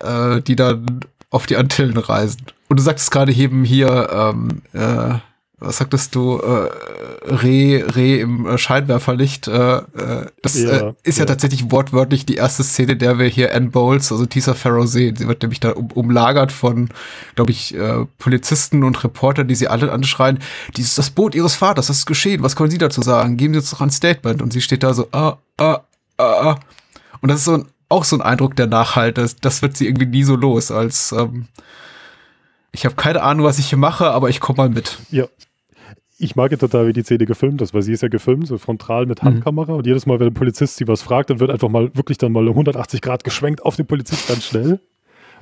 äh, 0.00 0.42
die 0.42 0.56
dann 0.56 1.00
auf 1.30 1.46
die 1.46 1.56
Antillen 1.56 1.96
reisen. 1.96 2.42
Und 2.68 2.78
du 2.78 2.82
sagtest 2.82 3.10
gerade 3.10 3.32
eben 3.32 3.64
hier, 3.64 4.10
ähm, 4.12 4.62
äh, 4.72 5.18
was 5.58 5.78
sagtest 5.78 6.14
du, 6.14 6.38
äh, 6.38 6.68
Reh, 7.32 7.82
Reh 7.82 8.20
im 8.20 8.46
äh, 8.46 8.58
Scheinwerferlicht. 8.58 9.48
Äh, 9.48 9.76
äh, 9.76 9.82
das 10.42 10.60
ja, 10.60 10.88
äh, 10.88 10.94
ist 11.04 11.18
ja, 11.18 11.22
ja, 11.22 11.26
tatsächlich 11.26 11.70
wortwörtlich 11.70 12.26
die 12.26 12.34
erste 12.34 12.64
Szene, 12.64 12.96
der 12.96 13.18
wir 13.18 13.26
hier 13.26 13.54
Ann 13.54 13.70
Bowles, 13.70 14.10
also 14.12 14.26
Tisa 14.26 14.54
Farrow 14.54 14.86
sehen. 14.86 15.16
Sie 15.16 15.28
wird 15.28 15.42
nämlich 15.42 15.60
da 15.60 15.70
um, 15.70 15.90
umlagert 15.92 16.52
von, 16.52 16.88
glaube 17.34 17.52
ich, 17.52 17.74
äh, 17.74 18.04
Polizisten 18.18 18.84
und 18.84 19.02
Reportern, 19.04 19.48
die 19.48 19.54
sie 19.54 19.68
alle 19.68 19.92
anschreien, 19.92 20.38
dies 20.76 20.88
ist 20.88 20.98
das 20.98 21.10
Boot 21.10 21.34
ihres 21.34 21.54
Vaters, 21.54 21.86
das 21.86 21.98
ist 21.98 22.06
geschehen, 22.06 22.42
was 22.42 22.56
können 22.56 22.70
Sie 22.70 22.78
dazu 22.78 23.02
sagen? 23.02 23.36
Geben 23.36 23.54
Sie 23.54 23.60
uns 23.60 23.70
doch 23.70 23.80
ein 23.80 23.90
Statement. 23.90 24.42
Und 24.42 24.52
sie 24.52 24.60
steht 24.60 24.82
da 24.82 24.92
so, 24.92 25.08
ah, 25.12 25.38
ah, 25.58 25.80
ah, 26.18 26.24
ah. 26.24 26.60
Und 27.20 27.30
das 27.30 27.38
ist 27.38 27.44
so 27.44 27.54
ein 27.54 27.64
auch 27.88 28.04
so 28.04 28.16
ein 28.16 28.22
Eindruck, 28.22 28.56
der 28.56 28.66
nachhalt. 28.66 29.18
Das, 29.18 29.36
das 29.36 29.62
wird 29.62 29.76
sie 29.76 29.86
irgendwie 29.86 30.06
nie 30.06 30.24
so 30.24 30.36
los, 30.36 30.70
als 30.70 31.12
ähm, 31.12 31.46
ich 32.74 32.84
habe 32.84 32.96
keine 32.96 33.22
Ahnung, 33.22 33.46
was 33.46 33.58
ich 33.58 33.68
hier 33.68 33.78
mache, 33.78 34.10
aber 34.10 34.28
ich 34.28 34.40
komme 34.40 34.58
mal 34.58 34.68
mit. 34.68 34.98
Ja. 35.10 35.26
Ich 36.18 36.36
mag 36.36 36.50
ja 36.50 36.56
total, 36.56 36.86
wie 36.86 36.92
die 36.92 37.02
Szene 37.02 37.24
gefilmt 37.24 37.62
ist, 37.62 37.72
weil 37.74 37.82
sie 37.82 37.92
ist 37.92 38.02
ja 38.02 38.08
gefilmt, 38.08 38.46
so 38.46 38.58
frontal 38.58 39.06
mit 39.06 39.22
Handkamera 39.22 39.72
mhm. 39.72 39.78
und 39.78 39.86
jedes 39.86 40.06
Mal, 40.06 40.20
wenn 40.20 40.28
der 40.28 40.38
Polizist 40.38 40.76
sie 40.76 40.86
was 40.86 41.02
fragt, 41.02 41.30
dann 41.30 41.40
wird 41.40 41.50
einfach 41.50 41.68
mal 41.68 41.94
wirklich 41.94 42.18
dann 42.18 42.32
mal 42.32 42.46
180 42.46 43.00
Grad 43.00 43.24
geschwenkt 43.24 43.62
auf 43.64 43.76
den 43.76 43.86
Polizist 43.86 44.28
ganz 44.28 44.44
schnell. 44.44 44.80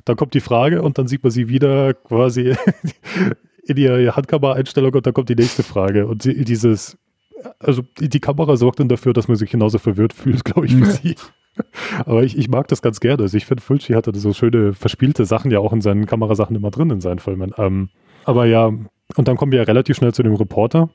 Dann 0.05 0.15
kommt 0.15 0.33
die 0.33 0.41
Frage 0.41 0.81
und 0.81 0.97
dann 0.97 1.07
sieht 1.07 1.23
man 1.23 1.31
sie 1.31 1.47
wieder 1.47 1.93
quasi 1.93 2.55
in 3.65 3.77
ihre 3.77 4.15
Handkamera-Einstellung 4.15 4.93
und 4.93 5.05
dann 5.05 5.13
kommt 5.13 5.29
die 5.29 5.35
nächste 5.35 5.63
Frage. 5.63 6.07
Und 6.07 6.25
dieses, 6.25 6.97
also 7.59 7.83
die 7.99 8.19
Kamera 8.19 8.55
sorgt 8.57 8.79
dann 8.79 8.89
dafür, 8.89 9.13
dass 9.13 9.27
man 9.27 9.37
sich 9.37 9.49
genauso 9.49 9.77
verwirrt 9.77 10.13
fühlt, 10.13 10.43
glaube 10.45 10.67
ich, 10.67 10.77
wie 10.77 10.85
sie. 10.85 11.15
Aber 12.05 12.23
ich, 12.23 12.37
ich 12.37 12.49
mag 12.49 12.67
das 12.67 12.81
ganz 12.81 12.99
gerne. 12.99 13.23
Also 13.23 13.37
ich 13.37 13.45
finde, 13.45 13.61
Fulci 13.61 13.93
hatte 13.93 14.15
so 14.17 14.33
schöne 14.33 14.73
verspielte 14.73 15.25
Sachen 15.25 15.51
ja 15.51 15.59
auch 15.59 15.71
in 15.71 15.81
seinen 15.81 16.05
Kamerasachen 16.05 16.55
immer 16.55 16.71
drin 16.71 16.89
in 16.89 17.01
seinen 17.01 17.19
Filmen. 17.19 17.53
Ähm, 17.57 17.89
aber 18.25 18.45
ja, 18.45 18.67
und 18.67 19.27
dann 19.27 19.37
kommen 19.37 19.51
wir 19.51 19.59
ja 19.59 19.65
relativ 19.65 19.97
schnell 19.97 20.13
zu 20.13 20.23
dem 20.23 20.33
Reporter. 20.33 20.89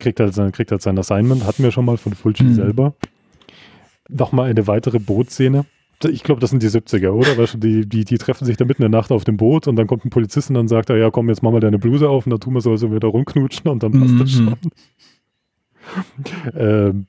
Kriegt 0.00 0.18
halt 0.18 0.34
sein, 0.34 0.50
kriegt 0.50 0.72
halt 0.72 0.82
sein 0.82 0.98
Assignment, 0.98 1.46
hatten 1.46 1.62
wir 1.62 1.70
schon 1.70 1.84
mal 1.84 1.96
von 1.96 2.14
Fulci 2.14 2.44
mhm. 2.44 2.54
selber. 2.54 2.94
Nochmal 4.08 4.50
eine 4.50 4.66
weitere 4.66 4.98
Bootszene 4.98 5.64
ich 6.04 6.22
glaube, 6.22 6.40
das 6.40 6.50
sind 6.50 6.62
die 6.62 6.68
70er, 6.68 7.10
oder? 7.10 7.36
Weißt 7.36 7.54
du, 7.54 7.58
die, 7.58 7.88
die, 7.88 8.04
die 8.04 8.18
treffen 8.18 8.44
sich 8.44 8.56
da 8.56 8.64
mitten 8.64 8.82
in 8.82 8.90
der 8.90 9.00
Nacht 9.00 9.10
auf 9.10 9.24
dem 9.24 9.36
Boot 9.36 9.68
und 9.68 9.76
dann 9.76 9.86
kommt 9.86 10.04
ein 10.04 10.10
Polizist 10.10 10.50
und 10.50 10.54
dann 10.54 10.68
sagt 10.68 10.90
er, 10.90 10.96
ja 10.96 11.10
komm, 11.10 11.28
jetzt 11.28 11.42
mach 11.42 11.50
mal 11.50 11.60
deine 11.60 11.78
Bluse 11.78 12.08
auf 12.08 12.26
und 12.26 12.30
dann 12.30 12.40
tun 12.40 12.54
wir 12.54 12.60
so, 12.60 12.70
als 12.70 12.82
wir 12.82 13.00
da 13.00 13.08
rumknutschen 13.08 13.70
und 13.70 13.82
dann 13.82 13.92
passt 13.92 14.14
mhm. 14.14 14.18
das 14.18 14.30
schon. 14.30 14.56
ähm, 16.54 17.06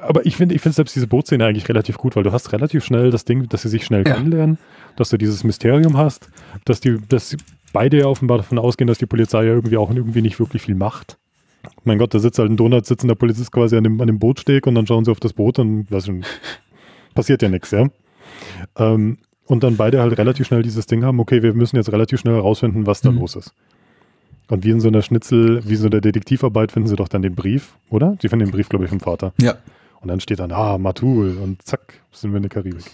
aber 0.00 0.24
ich 0.26 0.36
finde 0.36 0.54
ich 0.54 0.62
finde 0.62 0.74
selbst 0.74 0.94
diese 0.96 1.06
Bootszene 1.06 1.44
eigentlich 1.44 1.68
relativ 1.68 1.98
gut, 1.98 2.16
weil 2.16 2.22
du 2.22 2.32
hast 2.32 2.52
relativ 2.52 2.84
schnell 2.84 3.10
das 3.10 3.24
Ding, 3.24 3.48
dass 3.48 3.62
sie 3.62 3.68
sich 3.68 3.84
schnell 3.84 4.04
ja. 4.06 4.14
kennenlernen, 4.14 4.58
dass 4.96 5.10
du 5.10 5.18
dieses 5.18 5.44
Mysterium 5.44 5.96
hast, 5.96 6.30
dass 6.64 6.80
die, 6.80 6.98
dass 7.08 7.36
beide 7.72 7.98
ja 7.98 8.06
offenbar 8.06 8.38
davon 8.38 8.58
ausgehen, 8.58 8.88
dass 8.88 8.98
die 8.98 9.06
Polizei 9.06 9.44
ja 9.44 9.52
irgendwie 9.52 9.76
auch 9.76 9.90
irgendwie 9.90 10.22
nicht 10.22 10.38
wirklich 10.38 10.62
viel 10.62 10.74
macht. 10.74 11.18
Mein 11.84 11.98
Gott, 11.98 12.12
da 12.12 12.18
sitzt 12.18 12.38
halt 12.38 12.50
ein 12.50 12.56
Donut, 12.56 12.86
sitzender 12.86 13.14
Polizist 13.14 13.52
quasi 13.52 13.76
an 13.76 13.84
dem, 13.84 14.00
an 14.00 14.08
dem 14.08 14.18
Bootsteg 14.18 14.66
und 14.66 14.74
dann 14.74 14.86
schauen 14.86 15.04
sie 15.04 15.10
auf 15.10 15.20
das 15.20 15.32
Boot 15.32 15.58
und 15.58 15.86
was 15.90 16.10
passiert 17.14 17.42
ja 17.42 17.48
nichts, 17.48 17.70
ja. 17.70 17.88
Ähm, 18.76 19.18
und 19.46 19.62
dann 19.62 19.76
beide 19.76 20.00
halt 20.00 20.16
relativ 20.18 20.46
schnell 20.46 20.62
dieses 20.62 20.86
Ding 20.86 21.04
haben, 21.04 21.20
okay, 21.20 21.42
wir 21.42 21.52
müssen 21.52 21.76
jetzt 21.76 21.92
relativ 21.92 22.20
schnell 22.20 22.34
herausfinden, 22.34 22.86
was 22.86 23.00
da 23.00 23.10
mhm. 23.10 23.18
los 23.18 23.36
ist. 23.36 23.52
Und 24.48 24.64
wie 24.64 24.70
in 24.70 24.80
so 24.80 24.88
einer 24.88 25.02
Schnitzel, 25.02 25.62
wie 25.66 25.76
so 25.76 25.86
einer 25.86 26.00
Detektivarbeit 26.00 26.72
finden 26.72 26.88
sie 26.88 26.96
doch 26.96 27.08
dann 27.08 27.22
den 27.22 27.34
Brief, 27.34 27.74
oder? 27.90 28.16
Sie 28.20 28.28
finden 28.28 28.46
den 28.46 28.52
Brief, 28.52 28.68
glaube 28.68 28.84
ich, 28.84 28.90
vom 28.90 29.00
Vater. 29.00 29.32
Ja. 29.40 29.56
Und 30.00 30.08
dann 30.08 30.20
steht 30.20 30.40
dann, 30.40 30.52
ah, 30.52 30.78
Matul 30.78 31.38
und 31.38 31.62
zack, 31.62 31.94
sind 32.12 32.32
wir 32.32 32.36
in 32.38 32.42
der 32.42 32.50
Karibik. 32.50 32.84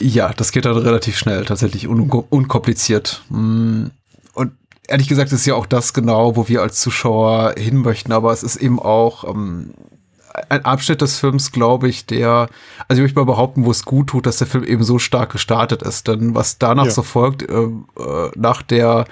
Ja, 0.00 0.32
das 0.32 0.52
geht 0.52 0.64
dann 0.64 0.76
relativ 0.76 1.16
schnell, 1.16 1.44
tatsächlich 1.44 1.88
un 1.88 2.08
unkompliziert. 2.10 3.22
Mm, 3.28 3.86
und 4.34 4.52
ehrlich 4.88 5.08
gesagt 5.08 5.32
ist 5.32 5.46
ja 5.46 5.54
auch 5.54 5.66
das 5.66 5.94
genau, 5.94 6.36
wo 6.36 6.48
wir 6.48 6.62
als 6.62 6.80
Zuschauer 6.80 7.54
hin 7.56 7.78
möchten, 7.78 8.12
aber 8.12 8.32
es 8.32 8.42
ist 8.42 8.56
eben 8.56 8.78
auch 8.78 9.24
ähm, 9.28 9.70
ein 10.48 10.64
Abschnitt 10.64 11.00
des 11.00 11.18
Films, 11.18 11.52
glaube 11.52 11.88
ich, 11.88 12.06
der, 12.06 12.48
also 12.88 13.00
ich 13.00 13.04
möchte 13.04 13.18
mal 13.18 13.24
behaupten, 13.24 13.64
wo 13.64 13.70
es 13.70 13.84
gut 13.84 14.08
tut, 14.08 14.26
dass 14.26 14.38
der 14.38 14.46
Film 14.46 14.64
eben 14.64 14.82
so 14.82 14.98
stark 14.98 15.32
gestartet 15.32 15.82
ist. 15.82 16.08
Denn 16.08 16.34
was 16.34 16.58
danach 16.58 16.86
ja. 16.86 16.90
so 16.90 17.02
folgt, 17.02 17.42
äh, 17.42 17.54
äh, 17.54 18.30
nach 18.34 18.62
der 18.62 19.04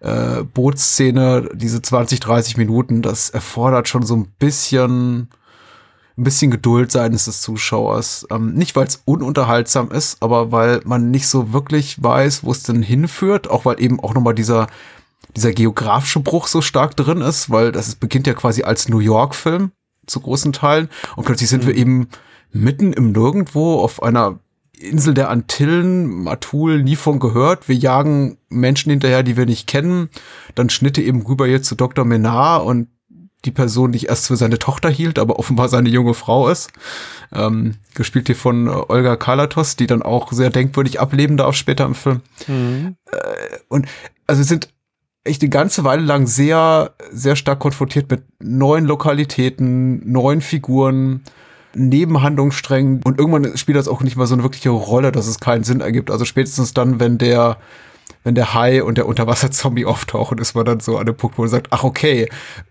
äh, 0.00 0.42
Bootsszene, 0.42 1.50
diese 1.54 1.82
20, 1.82 2.20
30 2.20 2.56
Minuten, 2.56 3.02
das 3.02 3.30
erfordert 3.30 3.88
schon 3.88 4.04
so 4.04 4.16
ein 4.16 4.26
bisschen, 4.38 5.28
ein 6.18 6.24
bisschen 6.24 6.50
Geduld 6.50 6.90
seines 6.90 7.26
des 7.26 7.42
Zuschauers. 7.42 8.26
Ähm, 8.30 8.54
nicht, 8.54 8.74
weil 8.74 8.86
es 8.86 9.02
ununterhaltsam 9.04 9.90
ist, 9.90 10.20
aber 10.20 10.50
weil 10.50 10.80
man 10.84 11.10
nicht 11.10 11.28
so 11.28 11.52
wirklich 11.52 12.02
weiß, 12.02 12.42
wo 12.42 12.50
es 12.50 12.64
denn 12.64 12.82
hinführt, 12.82 13.48
auch 13.48 13.64
weil 13.64 13.80
eben 13.80 14.00
auch 14.00 14.14
nochmal 14.14 14.34
dieser 14.34 14.66
dieser 15.34 15.52
geografische 15.52 16.20
Bruch 16.20 16.46
so 16.46 16.62
stark 16.62 16.96
drin 16.96 17.20
ist, 17.20 17.50
weil 17.50 17.70
das 17.70 17.88
ist, 17.88 18.00
beginnt 18.00 18.26
ja 18.26 18.32
quasi 18.32 18.62
als 18.62 18.88
New 18.88 19.00
York-Film 19.00 19.70
zu 20.06 20.20
großen 20.20 20.52
Teilen. 20.52 20.88
Und 21.16 21.24
plötzlich 21.24 21.48
sind 21.48 21.64
mhm. 21.64 21.68
wir 21.68 21.76
eben 21.76 22.08
mitten 22.52 22.92
im 22.92 23.12
Nirgendwo 23.12 23.80
auf 23.80 24.02
einer 24.02 24.40
Insel 24.78 25.14
der 25.14 25.30
Antillen, 25.30 26.06
Matul, 26.06 26.82
nie 26.82 26.96
von 26.96 27.18
gehört. 27.18 27.68
Wir 27.68 27.76
jagen 27.76 28.38
Menschen 28.48 28.90
hinterher, 28.90 29.22
die 29.22 29.36
wir 29.36 29.46
nicht 29.46 29.66
kennen. 29.66 30.10
Dann 30.54 30.68
Schnitte 30.68 31.02
eben 31.02 31.22
rüber 31.22 31.46
jetzt 31.46 31.66
zu 31.66 31.74
Dr. 31.74 32.04
Menard 32.04 32.64
und 32.66 32.88
die 33.44 33.52
Person, 33.52 33.92
die 33.92 33.98
ich 33.98 34.08
erst 34.08 34.26
für 34.26 34.36
seine 34.36 34.58
Tochter 34.58 34.90
hielt, 34.90 35.18
aber 35.18 35.38
offenbar 35.38 35.68
seine 35.68 35.88
junge 35.88 36.14
Frau 36.14 36.48
ist. 36.48 36.70
Ähm, 37.32 37.74
gespielt 37.94 38.26
hier 38.26 38.36
von 38.36 38.66
äh, 38.66 38.70
Olga 38.70 39.16
Kalatos, 39.16 39.76
die 39.76 39.86
dann 39.86 40.02
auch 40.02 40.32
sehr 40.32 40.50
denkwürdig 40.50 41.00
ableben 41.00 41.36
darf 41.36 41.54
später 41.54 41.84
im 41.84 41.94
Film. 41.94 42.20
Mhm. 42.46 42.96
Äh, 43.10 43.58
und 43.68 43.86
also 44.26 44.42
sind 44.42 44.68
echt 45.26 45.42
eine 45.42 45.50
ganze 45.50 45.84
Weile 45.84 46.02
lang 46.02 46.26
sehr, 46.26 46.92
sehr 47.10 47.36
stark 47.36 47.58
konfrontiert 47.58 48.10
mit 48.10 48.22
neuen 48.40 48.84
Lokalitäten, 48.84 50.10
neuen 50.10 50.40
Figuren, 50.40 51.22
Nebenhandlungssträngen 51.74 53.02
und 53.02 53.18
irgendwann 53.18 53.56
spielt 53.56 53.76
das 53.76 53.88
auch 53.88 54.02
nicht 54.02 54.16
mal 54.16 54.26
so 54.26 54.34
eine 54.34 54.42
wirkliche 54.42 54.70
Rolle, 54.70 55.12
dass 55.12 55.26
es 55.26 55.40
keinen 55.40 55.64
Sinn 55.64 55.80
ergibt. 55.80 56.10
Also 56.10 56.24
spätestens 56.24 56.72
dann, 56.72 57.00
wenn 57.00 57.18
der 57.18 57.58
wenn 58.26 58.34
der 58.34 58.54
Hai 58.54 58.82
und 58.82 58.98
der 58.98 59.06
Unterwasserzombie 59.06 59.84
auftauchen, 59.86 60.38
ist 60.38 60.54
man 60.56 60.64
dann 60.64 60.80
so 60.80 60.98
an 60.98 61.06
dem 61.06 61.16
Punkt, 61.16 61.38
wo 61.38 61.42
man 61.42 61.48
sagt, 61.48 61.68
ach 61.70 61.84
okay, 61.84 62.28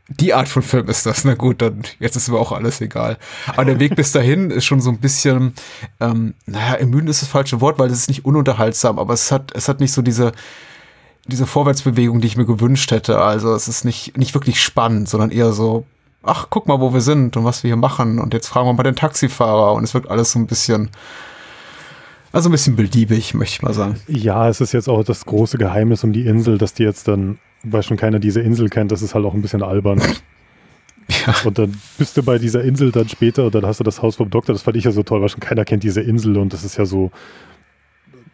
die 0.09 0.33
Art 0.33 0.49
von 0.49 0.61
Film 0.61 0.89
ist 0.89 1.05
das. 1.05 1.23
Na 1.23 1.33
gut, 1.33 1.61
dann 1.61 1.83
jetzt 1.99 2.17
ist 2.17 2.27
mir 2.27 2.37
auch 2.37 2.51
alles 2.51 2.81
egal. 2.81 3.17
Aber 3.47 3.63
der 3.63 3.79
Weg 3.79 3.95
bis 3.95 4.11
dahin 4.11 4.51
ist 4.51 4.65
schon 4.65 4.81
so 4.81 4.89
ein 4.89 4.99
bisschen, 4.99 5.53
ähm, 6.01 6.33
naja, 6.45 6.73
ermüdend 6.73 7.09
ist 7.09 7.21
das 7.21 7.29
falsche 7.29 7.61
Wort, 7.61 7.79
weil 7.79 7.89
es 7.89 7.99
ist 7.99 8.09
nicht 8.09 8.25
ununterhaltsam, 8.25 8.99
aber 8.99 9.13
es 9.13 9.31
hat, 9.31 9.53
es 9.55 9.69
hat 9.69 9.79
nicht 9.79 9.93
so 9.93 10.01
diese, 10.01 10.33
diese 11.27 11.47
Vorwärtsbewegung, 11.47 12.21
die 12.21 12.27
ich 12.27 12.37
mir 12.37 12.45
gewünscht 12.45 12.91
hätte. 12.91 13.19
Also 13.19 13.53
es 13.53 13.67
ist 13.67 13.85
nicht, 13.85 14.17
nicht 14.17 14.33
wirklich 14.33 14.61
spannend, 14.61 15.09
sondern 15.09 15.31
eher 15.31 15.51
so, 15.51 15.85
ach, 16.23 16.47
guck 16.49 16.67
mal, 16.67 16.79
wo 16.79 16.93
wir 16.93 17.01
sind 17.01 17.35
und 17.37 17.45
was 17.45 17.63
wir 17.63 17.69
hier 17.69 17.77
machen. 17.77 18.19
Und 18.19 18.33
jetzt 18.33 18.47
fragen 18.47 18.67
wir 18.67 18.73
mal 18.73 18.83
den 18.83 18.95
Taxifahrer 18.95 19.73
und 19.73 19.83
es 19.83 19.93
wirkt 19.93 20.09
alles 20.09 20.31
so 20.31 20.39
ein 20.39 20.47
bisschen, 20.47 20.89
also 22.31 22.49
ein 22.49 22.51
bisschen 22.51 22.75
beliebig, 22.75 23.33
möchte 23.33 23.55
ich 23.55 23.61
mal 23.61 23.73
sagen. 23.73 23.99
Ja, 24.07 24.49
es 24.49 24.61
ist 24.61 24.73
jetzt 24.73 24.87
auch 24.87 25.03
das 25.03 25.25
große 25.25 25.57
Geheimnis 25.57 26.03
um 26.03 26.13
die 26.13 26.25
Insel, 26.25 26.57
dass 26.57 26.73
die 26.73 26.83
jetzt 26.83 27.07
dann, 27.07 27.39
weil 27.63 27.81
schon 27.81 27.97
keiner 27.97 28.19
diese 28.19 28.41
Insel 28.41 28.69
kennt, 28.69 28.91
das 28.91 29.01
ist 29.01 29.15
halt 29.15 29.25
auch 29.25 29.33
ein 29.33 29.41
bisschen 29.41 29.63
albern. 29.63 30.01
Ja. 31.07 31.35
Und 31.43 31.59
dann 31.59 31.79
bist 31.99 32.17
du 32.17 32.23
bei 32.23 32.39
dieser 32.39 32.63
Insel 32.63 32.91
dann 32.91 33.07
später 33.07 33.45
und 33.45 33.53
dann 33.53 33.63
hast 33.63 33.79
du 33.79 33.83
das 33.83 34.01
Haus 34.01 34.15
vom 34.15 34.27
Doktor. 34.31 34.53
Das 34.53 34.63
fand 34.63 34.75
ich 34.75 34.85
ja 34.85 34.91
so 34.91 35.03
toll, 35.03 35.21
weil 35.21 35.29
schon 35.29 35.39
keiner 35.39 35.63
kennt 35.63 35.83
diese 35.83 36.01
Insel 36.01 36.35
und 36.35 36.51
das 36.51 36.63
ist 36.63 36.77
ja 36.77 36.85
so 36.85 37.11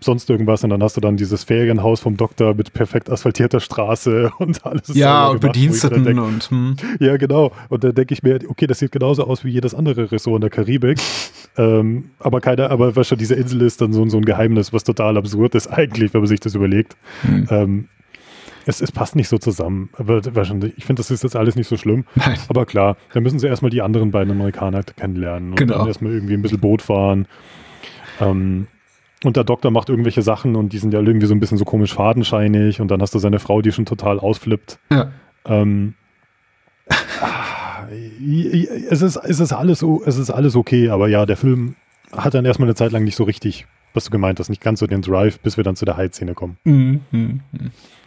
sonst 0.03 0.29
irgendwas 0.29 0.63
und 0.63 0.71
dann 0.71 0.81
hast 0.81 0.97
du 0.97 1.01
dann 1.01 1.17
dieses 1.17 1.43
Ferienhaus 1.43 1.99
vom 1.99 2.17
Doktor 2.17 2.55
mit 2.55 2.73
perfekt 2.73 3.09
asphaltierter 3.09 3.59
Straße 3.59 4.31
und 4.39 4.65
alles. 4.65 4.93
Ja, 4.93 5.27
und 5.27 5.41
gemacht, 5.41 5.53
Bediensteten 5.53 6.03
denk, 6.03 6.19
und 6.19 6.43
hm. 6.49 6.75
Ja, 6.99 7.17
genau. 7.17 7.51
Und 7.69 7.83
da 7.83 7.91
denke 7.91 8.13
ich 8.13 8.23
mir, 8.23 8.39
okay, 8.47 8.67
das 8.67 8.79
sieht 8.79 8.91
genauso 8.91 9.25
aus 9.25 9.45
wie 9.45 9.49
jedes 9.49 9.75
andere 9.75 10.11
Ressort 10.11 10.35
in 10.35 10.41
der 10.41 10.49
Karibik. 10.49 10.99
ähm, 11.57 12.11
aber 12.19 12.41
keiner, 12.41 12.71
aber 12.71 12.95
was 12.95 13.07
schon 13.07 13.17
diese 13.17 13.35
Insel 13.35 13.61
ist 13.61 13.81
dann 13.81 13.93
so, 13.93 14.07
so 14.09 14.17
ein 14.17 14.25
Geheimnis, 14.25 14.73
was 14.73 14.83
total 14.83 15.17
absurd 15.17 15.55
ist 15.55 15.67
eigentlich, 15.67 16.13
wenn 16.13 16.21
man 16.21 16.27
sich 16.27 16.39
das 16.39 16.55
überlegt. 16.55 16.97
Hm. 17.21 17.47
Ähm, 17.49 17.87
es, 18.65 18.81
es, 18.81 18.91
passt 18.91 19.15
nicht 19.15 19.27
so 19.27 19.37
zusammen. 19.37 19.89
Aber 19.93 20.19
ich 20.19 20.85
finde, 20.85 20.99
das 20.99 21.09
ist 21.09 21.23
jetzt 21.23 21.35
alles 21.35 21.55
nicht 21.55 21.67
so 21.67 21.77
schlimm. 21.77 22.05
Nein. 22.15 22.37
Aber 22.47 22.65
klar, 22.65 22.95
dann 23.13 23.23
müssen 23.23 23.39
sie 23.39 23.47
erstmal 23.47 23.71
die 23.71 23.81
anderen 23.81 24.11
beiden 24.11 24.31
Amerikaner 24.31 24.83
kennenlernen 24.83 25.51
und 25.51 25.55
genau. 25.55 25.79
dann 25.79 25.87
erstmal 25.87 26.11
irgendwie 26.11 26.35
ein 26.35 26.41
bisschen 26.43 26.59
Boot 26.59 26.83
fahren. 26.83 27.27
Ähm, 28.19 28.67
und 29.23 29.37
der 29.37 29.43
Doktor 29.43 29.71
macht 29.71 29.89
irgendwelche 29.89 30.21
Sachen 30.21 30.55
und 30.55 30.73
die 30.73 30.77
sind 30.79 30.93
ja 30.93 30.99
irgendwie 30.99 31.27
so 31.27 31.33
ein 31.33 31.39
bisschen 31.39 31.57
so 31.57 31.65
komisch 31.65 31.93
fadenscheinig 31.93 32.81
und 32.81 32.89
dann 32.89 33.01
hast 33.01 33.13
du 33.13 33.19
seine 33.19 33.39
Frau, 33.39 33.61
die 33.61 33.71
schon 33.71 33.85
total 33.85 34.19
ausflippt. 34.19 34.79
Ja. 34.91 35.11
Ähm, 35.45 35.95
es, 38.89 39.01
ist, 39.01 39.15
es, 39.17 39.39
ist 39.39 39.53
alles, 39.53 39.83
es 40.05 40.17
ist 40.17 40.29
alles 40.29 40.55
okay, 40.55 40.89
aber 40.89 41.07
ja, 41.07 41.25
der 41.25 41.37
Film 41.37 41.75
hat 42.11 42.33
dann 42.33 42.45
erstmal 42.45 42.67
eine 42.67 42.75
Zeit 42.75 42.91
lang 42.91 43.03
nicht 43.03 43.15
so 43.15 43.23
richtig, 43.23 43.67
was 43.93 44.05
du 44.05 44.11
gemeint 44.11 44.39
hast, 44.39 44.49
nicht 44.49 44.61
ganz 44.61 44.79
so 44.79 44.87
den 44.87 45.01
Drive, 45.01 45.39
bis 45.39 45.57
wir 45.57 45.63
dann 45.63 45.75
zu 45.75 45.85
der 45.85 45.97
High-Szene 45.97 46.33
kommen. 46.33 46.57
Mhm, 46.63 47.01
mhm. 47.11 47.41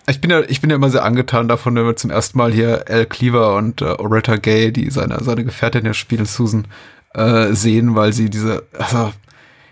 Ich 0.07 0.21
bin 0.21 0.31
ja, 0.31 0.43
ich 0.47 0.61
bin 0.61 0.69
ja 0.71 0.77
immer 0.77 0.91
sehr 0.91 1.05
angetan 1.05 1.49
davon, 1.49 1.75
wenn 1.77 1.87
wir 1.87 1.97
zum 1.97 2.11
ersten 2.11 2.37
Mal 2.37 2.53
hier 2.53 2.85
Al 2.89 3.07
Cleaver 3.07 3.57
und 3.57 3.81
äh, 3.81 3.87
Oretta 3.87 4.37
Gay, 4.37 4.71
die 4.71 4.91
seine, 4.91 5.23
seine 5.23 5.45
Gefährtin 5.45 5.87
ja 5.87 5.95
spielen, 5.95 6.27
Susan, 6.27 6.67
äh, 7.15 7.53
sehen, 7.53 7.95
weil 7.95 8.12
sie 8.12 8.29
diese, 8.29 8.65
also 8.77 9.12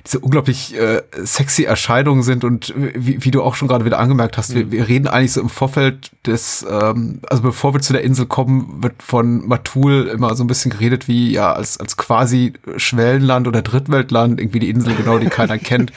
diese 0.06 0.18
unglaublich 0.18 0.76
äh, 0.76 1.02
sexy 1.24 1.64
Erscheinungen 1.64 2.22
sind 2.22 2.44
und 2.44 2.74
wie, 2.76 3.24
wie 3.24 3.30
du 3.30 3.42
auch 3.42 3.54
schon 3.54 3.68
gerade 3.68 3.84
wieder 3.84 3.98
angemerkt 3.98 4.36
hast, 4.36 4.50
mhm. 4.50 4.56
wir, 4.56 4.72
wir 4.72 4.88
reden 4.88 5.06
eigentlich 5.06 5.32
so 5.32 5.40
im 5.40 5.48
Vorfeld 5.48 6.10
des, 6.26 6.66
ähm, 6.68 7.20
also 7.28 7.42
bevor 7.42 7.74
wir 7.74 7.80
zu 7.80 7.92
der 7.92 8.02
Insel 8.02 8.26
kommen, 8.26 8.82
wird 8.82 9.02
von 9.02 9.46
Matul 9.46 10.08
immer 10.12 10.34
so 10.34 10.44
ein 10.44 10.48
bisschen 10.48 10.70
geredet 10.70 11.08
wie 11.08 11.32
ja 11.32 11.52
als, 11.52 11.78
als 11.78 11.96
quasi 11.96 12.54
Schwellenland 12.76 13.46
oder 13.46 13.62
Drittweltland, 13.62 14.40
irgendwie 14.40 14.60
die 14.60 14.70
Insel 14.70 14.94
genau, 14.94 15.18
die 15.18 15.26
keiner 15.26 15.58
kennt. 15.58 15.92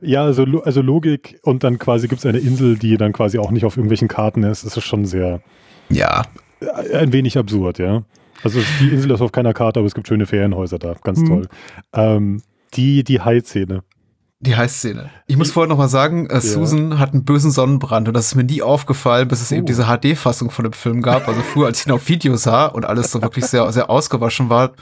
Ja, 0.00 0.24
also, 0.24 0.44
also 0.62 0.82
Logik 0.82 1.38
und 1.42 1.64
dann 1.64 1.78
quasi 1.78 2.08
gibt 2.08 2.20
es 2.20 2.26
eine 2.26 2.38
Insel, 2.38 2.76
die 2.76 2.96
dann 2.96 3.12
quasi 3.12 3.38
auch 3.38 3.50
nicht 3.50 3.64
auf 3.64 3.76
irgendwelchen 3.76 4.08
Karten 4.08 4.42
ist. 4.42 4.64
Das 4.64 4.76
ist 4.76 4.84
schon 4.84 5.06
sehr 5.06 5.40
ja 5.88 6.22
ein 6.94 7.12
wenig 7.12 7.38
absurd, 7.38 7.78
ja. 7.78 8.02
Also 8.42 8.60
die 8.80 8.88
Insel 8.88 9.10
ist 9.10 9.20
auf 9.20 9.32
keiner 9.32 9.52
Karte, 9.52 9.80
aber 9.80 9.86
es 9.86 9.94
gibt 9.94 10.06
schöne 10.06 10.26
Ferienhäuser 10.26 10.78
da, 10.78 10.94
ganz 11.02 11.20
mhm. 11.20 11.26
toll. 11.26 11.48
Ähm, 11.92 12.42
Die, 12.74 13.04
die 13.04 13.20
Hai-Szene. 13.20 13.82
Die 14.40 14.54
Heißszene. 14.54 15.10
Ich 15.26 15.36
muss 15.36 15.50
vorher 15.50 15.68
noch 15.68 15.78
mal 15.78 15.88
sagen, 15.88 16.30
äh, 16.30 16.40
Susan 16.40 17.00
hat 17.00 17.12
einen 17.12 17.24
bösen 17.24 17.50
Sonnenbrand 17.50 18.06
und 18.06 18.14
das 18.14 18.26
ist 18.26 18.34
mir 18.36 18.44
nie 18.44 18.62
aufgefallen, 18.62 19.26
bis 19.26 19.42
es 19.42 19.50
oh. 19.50 19.56
eben 19.56 19.66
diese 19.66 19.86
HD-Fassung 19.86 20.52
von 20.52 20.62
dem 20.62 20.74
Film 20.74 21.02
gab. 21.02 21.26
Also 21.26 21.40
früher, 21.40 21.66
als 21.66 21.80
ich 21.80 21.86
ihn 21.88 21.92
auf 21.92 22.08
Video 22.08 22.36
sah 22.36 22.66
und 22.66 22.84
alles 22.84 23.10
so 23.10 23.20
wirklich 23.20 23.46
sehr, 23.46 23.70
sehr 23.72 23.90
ausgewaschen 23.90 24.48
war, 24.48 24.74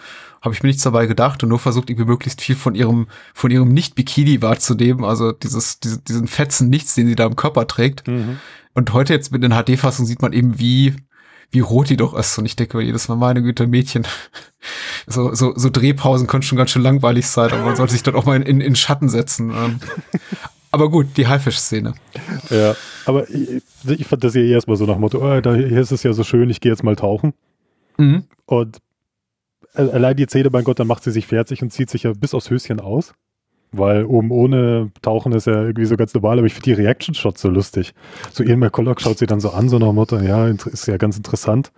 habe 0.42 0.54
ich 0.54 0.62
mir 0.62 0.66
nichts 0.66 0.82
dabei 0.82 1.06
gedacht 1.06 1.42
und 1.42 1.48
nur 1.48 1.58
versucht, 1.58 1.88
irgendwie 1.88 2.06
möglichst 2.06 2.42
viel 2.42 2.54
von 2.54 2.74
ihrem, 2.74 3.06
von 3.32 3.50
ihrem 3.50 3.72
Nicht-Bikini 3.72 4.42
wahrzunehmen. 4.42 5.06
Also 5.06 5.32
dieses, 5.32 5.80
diese, 5.80 6.00
diesen 6.02 6.26
fetzen 6.26 6.68
Nichts, 6.68 6.94
den 6.94 7.06
sie 7.06 7.14
da 7.14 7.24
im 7.24 7.36
Körper 7.36 7.66
trägt. 7.66 8.06
Mhm. 8.06 8.36
Und 8.74 8.92
heute 8.92 9.14
jetzt 9.14 9.32
mit 9.32 9.42
den 9.42 9.52
HD-Fassungen 9.52 10.06
sieht 10.06 10.20
man 10.20 10.34
eben, 10.34 10.58
wie, 10.58 10.94
wie 11.50 11.60
rot 11.60 11.88
die 11.88 11.96
doch 11.96 12.12
ist. 12.12 12.36
Und 12.38 12.44
ich 12.44 12.56
denke 12.56 12.82
jedes 12.82 13.08
Mal, 13.08 13.16
meine 13.16 13.40
Güte, 13.42 13.66
Mädchen. 13.66 14.06
So, 15.06 15.34
so, 15.34 15.52
so 15.56 15.70
Drehpausen 15.70 16.26
können 16.26 16.42
schon 16.42 16.58
ganz 16.58 16.70
schön 16.70 16.82
langweilig 16.82 17.28
sein, 17.28 17.52
aber 17.52 17.62
man 17.62 17.76
sollte 17.76 17.92
sich 17.92 18.02
dann 18.02 18.16
auch 18.16 18.24
mal 18.24 18.36
in, 18.36 18.42
in, 18.42 18.60
in 18.60 18.76
Schatten 18.76 19.08
setzen. 19.08 19.50
Ähm. 19.50 19.80
Aber 20.72 20.90
gut, 20.90 21.16
die 21.16 21.26
Haifisch-Szene. 21.26 21.94
Ja, 22.50 22.76
aber 23.06 23.30
ich, 23.30 23.62
ich 23.88 24.06
fand 24.06 24.24
das 24.24 24.34
ja 24.34 24.42
erstmal 24.42 24.76
so 24.76 24.84
nach 24.84 24.96
dem 24.96 25.00
Motto, 25.00 25.18
oh, 25.18 25.40
da, 25.40 25.54
hier 25.54 25.80
ist 25.80 25.90
es 25.90 26.02
ja 26.02 26.12
so 26.12 26.22
schön, 26.22 26.50
ich 26.50 26.60
gehe 26.60 26.70
jetzt 26.70 26.82
mal 26.82 26.96
tauchen. 26.96 27.32
Mhm. 27.96 28.24
Und 28.44 28.78
allein 29.72 30.16
die 30.16 30.26
Szene, 30.26 30.50
mein 30.52 30.64
Gott, 30.64 30.78
dann 30.78 30.86
macht 30.86 31.02
sie 31.02 31.12
sich 31.12 31.26
fertig 31.26 31.62
und 31.62 31.72
zieht 31.72 31.88
sich 31.88 32.02
ja 32.02 32.12
bis 32.12 32.34
aufs 32.34 32.50
Höschen 32.50 32.80
aus. 32.80 33.14
Weil 33.72 34.04
oben 34.04 34.30
ohne 34.30 34.90
Tauchen 35.02 35.32
ist 35.32 35.46
ja 35.46 35.62
irgendwie 35.62 35.86
so 35.86 35.96
ganz 35.96 36.12
normal, 36.14 36.38
aber 36.38 36.46
ich 36.46 36.54
finde 36.54 36.74
die 36.74 36.82
Reaction-Shots 36.82 37.40
so 37.40 37.48
lustig. 37.48 37.94
So 38.32 38.44
Ian 38.44 38.58
McCulloch 38.58 39.00
schaut 39.00 39.18
sie 39.18 39.26
dann 39.26 39.40
so 39.40 39.50
an, 39.50 39.68
so 39.68 39.78
nach 39.78 39.88
dem 39.88 39.94
Motto, 39.94 40.18
ja, 40.18 40.46
ist 40.46 40.86
ja 40.86 40.98
ganz 40.98 41.16
interessant. 41.16 41.72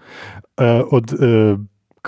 Äh, 0.56 0.82
und 0.82 1.12
äh, 1.12 1.56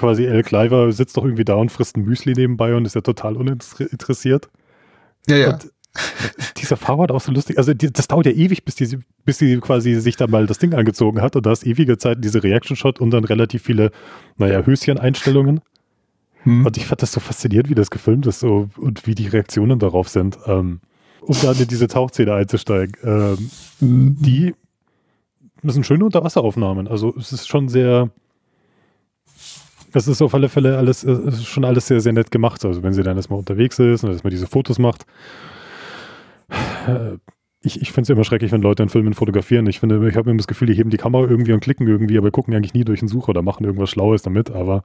quasi 0.01 0.25
El 0.25 0.43
Cliver 0.43 0.91
sitzt 0.93 1.17
doch 1.17 1.25
irgendwie 1.25 1.45
da 1.45 1.55
und 1.55 1.71
frisst 1.71 1.97
ein 1.97 2.05
Müsli 2.05 2.33
nebenbei 2.33 2.75
und 2.75 2.87
ist 2.87 2.95
ja 2.95 3.03
total 3.03 3.37
uninteressiert. 3.37 4.49
Ja, 5.29 5.37
ja. 5.37 5.53
Und 5.53 5.71
dieser 6.57 6.77
Fahrrad 6.77 7.11
auch 7.11 7.21
so 7.21 7.33
lustig. 7.33 7.59
Also 7.59 7.75
die, 7.75 7.93
das 7.93 8.09
dauert 8.09 8.27
ja 8.27 8.33
ewig, 8.33 8.65
bis 8.65 8.77
die, 8.77 8.99
bis 9.25 9.39
sie 9.39 9.59
quasi 9.59 9.95
sich 10.01 10.17
da 10.17 10.27
mal 10.27 10.47
das 10.47 10.59
Ding 10.59 10.73
angezogen 10.73 11.21
hat 11.21 11.37
und 11.37 11.45
da 11.45 11.53
ist 11.53 11.67
ewige 11.67 11.99
Zeit 11.99 12.19
diese 12.25 12.43
Reaction-Shot 12.43 13.01
und 13.01 13.11
dann 13.11 13.25
relativ 13.25 13.63
viele, 13.63 13.91
naja, 14.39 14.65
Höschen-Einstellungen. 14.65 15.61
Hm. 16.45 16.65
Und 16.65 16.77
ich 16.77 16.87
fand 16.87 17.03
das 17.03 17.13
so 17.13 17.21
faszinierend, 17.21 17.69
wie 17.69 17.75
das 17.75 17.91
gefilmt 17.91 18.27
ist 18.27 18.41
so, 18.41 18.71
und 18.79 19.07
wie 19.07 19.15
die 19.15 19.27
Reaktionen 19.27 19.79
darauf 19.79 20.09
sind. 20.09 20.39
Ähm, 20.47 20.81
um 21.21 21.37
dann 21.43 21.59
in 21.59 21.69
diese 21.69 21.87
Tauchszene 21.87 22.33
einzusteigen. 22.33 22.95
Ähm, 23.05 23.51
hm. 23.81 24.17
Die 24.21 24.55
das 25.63 25.75
sind 25.75 25.85
schöne 25.85 26.05
Unterwasseraufnahmen. 26.05 26.89
Also 26.89 27.15
es 27.19 27.33
ist 27.33 27.49
schon 27.49 27.69
sehr, 27.69 28.11
es 29.93 30.09
ist 30.09 30.23
auf 30.23 30.35
alle 30.35 30.49
Fälle 30.49 30.77
alles, 30.77 31.07
schon 31.45 31.65
alles 31.65 31.87
sehr, 31.87 32.01
sehr 32.01 32.13
nett 32.13 32.31
gemacht. 32.31 32.65
Also 32.65 32.83
wenn 32.83 32.93
sie 32.93 33.03
dann 33.03 33.17
erstmal 33.17 33.39
unterwegs 33.39 33.79
ist 33.79 34.05
und 34.05 34.11
erstmal 34.11 34.31
diese 34.31 34.47
Fotos 34.47 34.79
macht. 34.79 35.07
Äh, 36.87 37.17
ich, 37.63 37.83
ich 37.83 37.93
finde 37.93 38.05
es 38.05 38.11
immer 38.11 38.25
schrecklich, 38.25 38.53
wenn 38.53 38.63
Leute 38.63 38.83
in 38.83 38.89
Filmen 38.89 39.13
fotografieren. 39.15 39.67
Ich 39.67 39.81
finde, 39.81 40.09
ich 40.09 40.17
habe 40.17 40.31
immer 40.31 40.39
das 40.39 40.47
Gefühl, 40.47 40.69
die 40.69 40.75
heben 40.75 40.91
die 40.91 40.97
Kamera 40.97 41.29
irgendwie 41.29 41.53
und 41.53 41.61
klicken 41.61 41.87
irgendwie, 41.87 42.17
aber 42.17 42.31
gucken 42.31 42.55
eigentlich 42.55 42.75
nie 42.75 42.85
durch 42.85 43.01
den 43.01 43.09
Sucher 43.09 43.31
oder 43.31 43.43
machen 43.43 43.65
irgendwas 43.65 43.91
Schlaues 43.91 44.23
damit. 44.23 44.51
Aber 44.51 44.85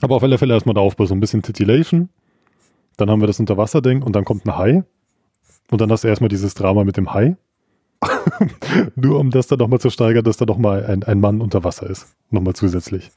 aber 0.00 0.16
auf 0.16 0.22
alle 0.22 0.38
Fälle 0.38 0.54
erstmal 0.54 0.74
da 0.74 0.80
aufpassen. 0.80 1.08
So 1.08 1.14
ein 1.14 1.20
bisschen 1.20 1.42
Titillation. 1.42 2.08
Dann 2.96 3.10
haben 3.10 3.20
wir 3.20 3.26
das 3.26 3.40
Unterwasserding 3.40 4.02
und 4.02 4.14
dann 4.14 4.24
kommt 4.24 4.46
ein 4.46 4.56
Hai. 4.56 4.84
Und 5.70 5.80
dann 5.80 5.90
hast 5.90 6.04
du 6.04 6.08
erstmal 6.08 6.28
dieses 6.28 6.54
Drama 6.54 6.84
mit 6.84 6.96
dem 6.96 7.14
Hai. 7.14 7.36
Nur 8.96 9.18
um 9.18 9.30
das 9.30 9.46
dann 9.46 9.58
nochmal 9.58 9.80
zu 9.80 9.90
steigern, 9.90 10.24
dass 10.24 10.36
da 10.36 10.44
nochmal 10.44 10.84
ein, 10.86 11.02
ein 11.04 11.20
Mann 11.20 11.40
unter 11.40 11.64
Wasser 11.64 11.88
ist. 11.88 12.14
Nochmal 12.30 12.54
zusätzlich. 12.54 13.10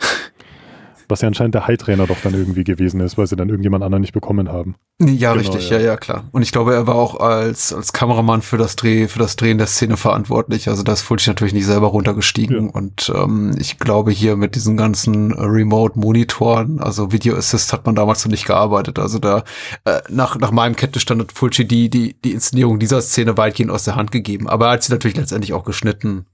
Was 1.10 1.22
ja 1.22 1.28
anscheinend 1.28 1.55
der 1.55 1.68
High-Trainer 1.68 2.08
doch 2.08 2.18
dann 2.22 2.34
irgendwie 2.34 2.64
gewesen 2.64 2.99
ist, 2.99 3.18
weil 3.18 3.28
sie 3.28 3.36
dann 3.36 3.49
irgendjemand 3.49 3.84
anderen 3.84 4.01
nicht 4.01 4.14
bekommen 4.14 4.51
haben. 4.51 4.76
Ja, 4.99 5.34
genau, 5.34 5.43
richtig, 5.43 5.70
ja. 5.70 5.78
ja, 5.78 5.86
ja, 5.86 5.97
klar. 5.97 6.26
Und 6.32 6.41
ich 6.41 6.51
glaube, 6.51 6.74
er 6.74 6.88
war 6.88 6.95
auch 6.95 7.20
als, 7.20 7.72
als 7.72 7.93
Kameramann 7.93 8.41
für 8.41 8.58
das 8.58 8.76
Dreh, 8.76 9.08
für 9.08 9.20
das 9.20 9.36
Drehen 9.36 9.60
der 9.60 9.68
Szene 9.68 9.95
verantwortlich. 9.95 10.70
Also 10.70 10.84
da 10.84 10.93
ist 10.93 11.01
Fulci 11.01 11.30
natürlich 11.30 11.53
nicht 11.53 11.68
selber 11.68 11.88
runtergestiegen. 11.88 12.66
Ja. 12.66 12.72
Und 12.72 13.12
ähm, 13.16 13.55
ich 13.60 13.78
glaube, 13.78 14.12
hier 14.12 14.36
mit 14.36 14.55
diesen 14.55 14.76
ganzen 14.76 15.34
Remote-Monitoren, 15.34 16.80
also 16.80 17.12
Video 17.12 17.36
Assist 17.36 17.74
hat 17.74 17.86
man 17.86 17.95
damals 17.95 18.26
noch 18.26 18.32
nicht 18.32 18.47
gearbeitet. 18.47 18.97
Also 18.97 19.20
da, 19.20 19.43
äh, 19.86 20.01
nach, 20.10 20.38
nach 20.39 20.51
meinem 20.51 20.76
Kenntnisstand 20.76 21.22
hat 21.22 21.32
Fulci 21.32 21.68
die, 21.68 21.89
die, 21.89 22.16
die 22.24 22.32
Inszenierung 22.32 22.80
dieser 22.80 23.01
Szene 23.01 23.38
weitgehend 23.38 23.72
aus 23.72 23.84
der 23.84 23.95
Hand 23.95 24.12
gegeben. 24.12 24.49
Aber 24.49 24.66
er 24.68 24.72
hat 24.74 24.84
sie 24.84 24.91
natürlich 24.91 25.18
letztendlich 25.18 25.53
auch 25.53 25.64
geschnitten 25.64 26.26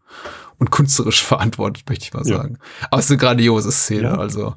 und 0.63 0.71
künstlerisch 0.71 1.23
verantwortet, 1.23 1.83
möchte 1.89 2.05
ich 2.05 2.13
mal 2.13 2.23
sagen. 2.23 2.57
Aber 2.89 2.99
es 2.99 3.05
ist 3.05 3.11
eine 3.11 3.17
grandiose 3.17 3.71
Szene, 3.71 4.03
ja. 4.03 4.17
also. 4.17 4.55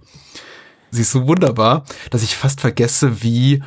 Sie 0.93 1.03
ist 1.03 1.11
so 1.11 1.27
wunderbar, 1.27 1.85
dass 2.11 2.23
ich 2.23 2.37
fast 2.37 2.61
vergesse, 2.61 3.23
wie 3.23 3.63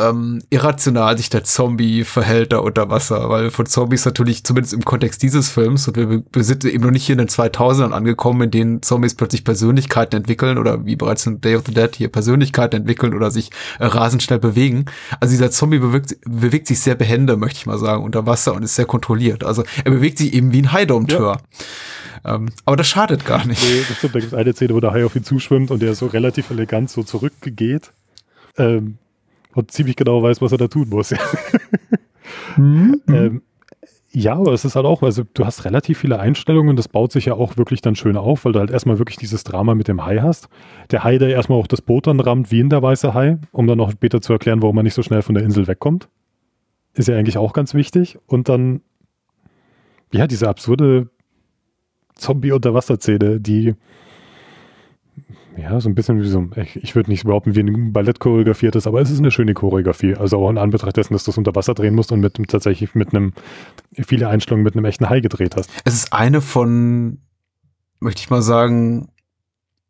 ähm, 0.00 0.42
irrational 0.50 1.16
sich 1.16 1.30
der 1.30 1.44
Zombie 1.44 2.04
verhält 2.04 2.52
da 2.52 2.58
unter 2.58 2.90
Wasser, 2.90 3.28
weil 3.28 3.50
von 3.50 3.66
Zombies 3.66 4.04
natürlich, 4.04 4.44
zumindest 4.44 4.74
im 4.74 4.84
Kontext 4.84 5.22
dieses 5.22 5.48
Films, 5.48 5.88
und 5.88 5.96
wir, 5.96 6.22
wir 6.32 6.44
sind 6.44 6.64
eben 6.64 6.84
noch 6.84 6.90
nicht 6.90 7.04
hier 7.04 7.14
in 7.14 7.18
den 7.18 7.28
2000ern 7.28 7.90
angekommen, 7.90 8.42
in 8.42 8.50
denen 8.50 8.82
Zombies 8.82 9.14
plötzlich 9.14 9.44
Persönlichkeiten 9.44 10.16
entwickeln 10.16 10.58
oder 10.58 10.84
wie 10.84 10.96
bereits 10.96 11.26
in 11.26 11.40
Day 11.40 11.56
of 11.56 11.64
the 11.66 11.74
Dead 11.74 11.94
hier 11.94 12.08
Persönlichkeiten 12.08 12.76
entwickeln 12.76 13.14
oder 13.14 13.30
sich 13.30 13.50
äh, 13.78 13.86
rasend 13.86 14.22
schnell 14.22 14.38
bewegen. 14.38 14.86
Also 15.20 15.32
dieser 15.32 15.50
Zombie 15.50 15.78
bewegt, 15.78 16.16
bewegt 16.24 16.66
sich 16.66 16.80
sehr 16.80 16.94
behende, 16.94 17.36
möchte 17.36 17.58
ich 17.58 17.66
mal 17.66 17.78
sagen, 17.78 18.04
unter 18.04 18.26
Wasser 18.26 18.54
und 18.54 18.62
ist 18.62 18.74
sehr 18.74 18.86
kontrolliert. 18.86 19.44
Also 19.44 19.64
er 19.84 19.90
bewegt 19.90 20.18
sich 20.18 20.32
eben 20.34 20.52
wie 20.52 20.62
ein 20.62 20.72
Haidompteur. 20.72 21.40
Ja. 22.24 22.34
Ähm, 22.34 22.48
aber 22.64 22.76
das 22.76 22.88
schadet 22.88 23.24
gar 23.24 23.46
nicht. 23.46 23.62
Nee, 23.62 23.82
das 23.88 23.98
stimmt. 23.98 24.14
Da 24.14 24.20
gibt 24.20 24.32
es 24.32 24.38
eine 24.38 24.52
Szene, 24.52 24.74
wo 24.74 24.80
der 24.80 24.92
Hai 24.92 25.04
auf 25.04 25.16
ihn 25.16 25.24
zuschwimmt 25.24 25.70
und 25.70 25.82
der 25.82 25.94
so 25.94 26.06
relativ 26.06 26.50
elegant 26.50 26.90
so 26.90 27.02
zurückgeht. 27.02 27.92
Ähm, 28.56 28.98
und 29.58 29.70
ziemlich 29.70 29.96
genau 29.96 30.22
weiß, 30.22 30.40
was 30.40 30.52
er 30.52 30.58
da 30.58 30.68
tun 30.68 30.88
muss. 30.88 31.12
mhm. 32.56 33.02
ähm, 33.08 33.42
ja, 34.10 34.34
aber 34.34 34.52
es 34.52 34.64
ist 34.64 34.74
halt 34.74 34.86
auch, 34.86 35.02
also 35.02 35.24
du 35.34 35.44
hast 35.44 35.66
relativ 35.66 35.98
viele 35.98 36.18
Einstellungen, 36.18 36.76
das 36.76 36.88
baut 36.88 37.12
sich 37.12 37.26
ja 37.26 37.34
auch 37.34 37.58
wirklich 37.58 37.82
dann 37.82 37.94
schön 37.94 38.16
auf, 38.16 38.44
weil 38.44 38.52
du 38.52 38.58
halt 38.58 38.70
erstmal 38.70 38.98
wirklich 38.98 39.18
dieses 39.18 39.44
Drama 39.44 39.74
mit 39.74 39.86
dem 39.86 40.04
Hai 40.04 40.18
hast. 40.18 40.48
Der 40.90 41.04
Hai, 41.04 41.18
der 41.18 41.28
erstmal 41.28 41.58
auch 41.58 41.66
das 41.66 41.82
Boot 41.82 42.06
dann 42.06 42.18
rammt, 42.18 42.50
wie 42.50 42.60
in 42.60 42.70
der 42.70 42.82
weiße 42.82 43.12
Hai, 43.12 43.38
um 43.52 43.66
dann 43.66 43.78
noch 43.78 43.90
später 43.90 44.22
zu 44.22 44.32
erklären, 44.32 44.62
warum 44.62 44.78
er 44.78 44.82
nicht 44.82 44.94
so 44.94 45.02
schnell 45.02 45.20
von 45.20 45.34
der 45.34 45.44
Insel 45.44 45.66
wegkommt. 45.66 46.08
Ist 46.94 47.08
ja 47.08 47.16
eigentlich 47.16 47.36
auch 47.36 47.52
ganz 47.52 47.74
wichtig. 47.74 48.18
Und 48.26 48.48
dann, 48.48 48.80
ja, 50.10 50.26
diese 50.26 50.48
absurde 50.48 51.10
Zombie-Unterwasser-Szene, 52.14 53.40
die 53.40 53.74
ja, 55.60 55.80
so 55.80 55.88
ein 55.88 55.94
bisschen 55.94 56.20
wie 56.20 56.28
so, 56.28 56.48
ich, 56.56 56.76
ich 56.76 56.94
würde 56.94 57.10
nicht 57.10 57.24
behaupten, 57.24 57.56
wie 57.56 57.60
ein 57.60 57.92
Ballett 57.92 58.20
choreografiert 58.20 58.76
ist, 58.76 58.86
aber 58.86 59.00
es 59.00 59.10
ist 59.10 59.18
eine 59.18 59.32
schöne 59.32 59.54
Choreografie. 59.54 60.14
Also 60.14 60.38
auch 60.38 60.50
in 60.50 60.58
Anbetracht 60.58 60.96
dessen, 60.96 61.14
dass 61.14 61.24
du 61.24 61.32
es 61.32 61.38
unter 61.38 61.54
Wasser 61.54 61.74
drehen 61.74 61.94
musst 61.94 62.12
und 62.12 62.20
mit 62.20 62.36
tatsächlich 62.48 62.94
mit 62.94 63.14
einem, 63.14 63.32
viele 63.92 64.28
Einstellungen 64.28 64.64
mit 64.64 64.74
einem 64.74 64.84
echten 64.84 65.08
Hai 65.08 65.20
gedreht 65.20 65.56
hast. 65.56 65.70
Es 65.84 65.94
ist 65.94 66.12
eine 66.12 66.40
von, 66.40 67.18
möchte 67.98 68.20
ich 68.20 68.30
mal 68.30 68.42
sagen, 68.42 69.08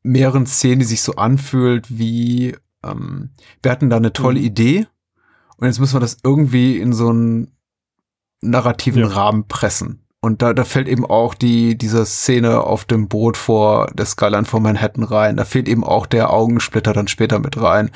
mehreren 0.02 0.46
Szenen, 0.46 0.78
die 0.78 0.86
sich 0.86 1.02
so 1.02 1.16
anfühlt 1.16 1.98
wie, 1.98 2.56
ähm, 2.82 3.30
wir 3.62 3.70
hatten 3.70 3.90
da 3.90 3.96
eine 3.96 4.12
tolle 4.12 4.38
mhm. 4.38 4.46
Idee 4.46 4.86
und 5.58 5.66
jetzt 5.66 5.80
müssen 5.80 5.96
wir 5.96 6.00
das 6.00 6.18
irgendwie 6.24 6.78
in 6.78 6.92
so 6.92 7.10
einen 7.10 7.52
narrativen 8.40 9.02
ja. 9.02 9.08
Rahmen 9.08 9.48
pressen. 9.48 10.04
Und 10.20 10.42
da, 10.42 10.52
da 10.52 10.64
fällt 10.64 10.88
eben 10.88 11.06
auch 11.06 11.34
die, 11.34 11.78
diese 11.78 12.04
Szene 12.04 12.62
auf 12.62 12.84
dem 12.84 13.06
Boot 13.06 13.36
vor 13.36 13.88
der 13.94 14.04
Skyline 14.04 14.46
von 14.46 14.62
Manhattan 14.64 15.04
rein. 15.04 15.36
Da 15.36 15.44
fehlt 15.44 15.68
eben 15.68 15.84
auch 15.84 16.06
der 16.06 16.30
Augensplitter 16.32 16.92
dann 16.92 17.06
später 17.06 17.38
mit 17.38 17.60
rein. 17.60 17.90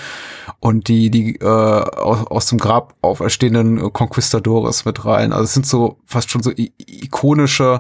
Und 0.60 0.86
die, 0.86 1.10
die 1.10 1.34
äh, 1.40 1.44
aus, 1.44 2.26
aus 2.28 2.46
dem 2.46 2.58
Grab 2.58 2.94
auferstehenden 3.02 3.92
Conquistadores 3.92 4.84
mit 4.84 5.04
rein. 5.04 5.32
Also 5.32 5.44
es 5.44 5.54
sind 5.54 5.66
so 5.66 5.98
fast 6.06 6.30
schon 6.30 6.44
so 6.44 6.52
ikonische 6.54 7.78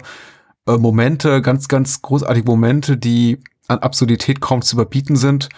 äh, 0.66 0.76
Momente, 0.76 1.40
ganz, 1.40 1.68
ganz 1.68 2.02
großartige 2.02 2.46
Momente, 2.46 2.96
die 2.96 3.38
an 3.68 3.78
Absurdität 3.78 4.40
kaum 4.40 4.62
zu 4.62 4.74
überbieten 4.74 5.14
sind. 5.14 5.50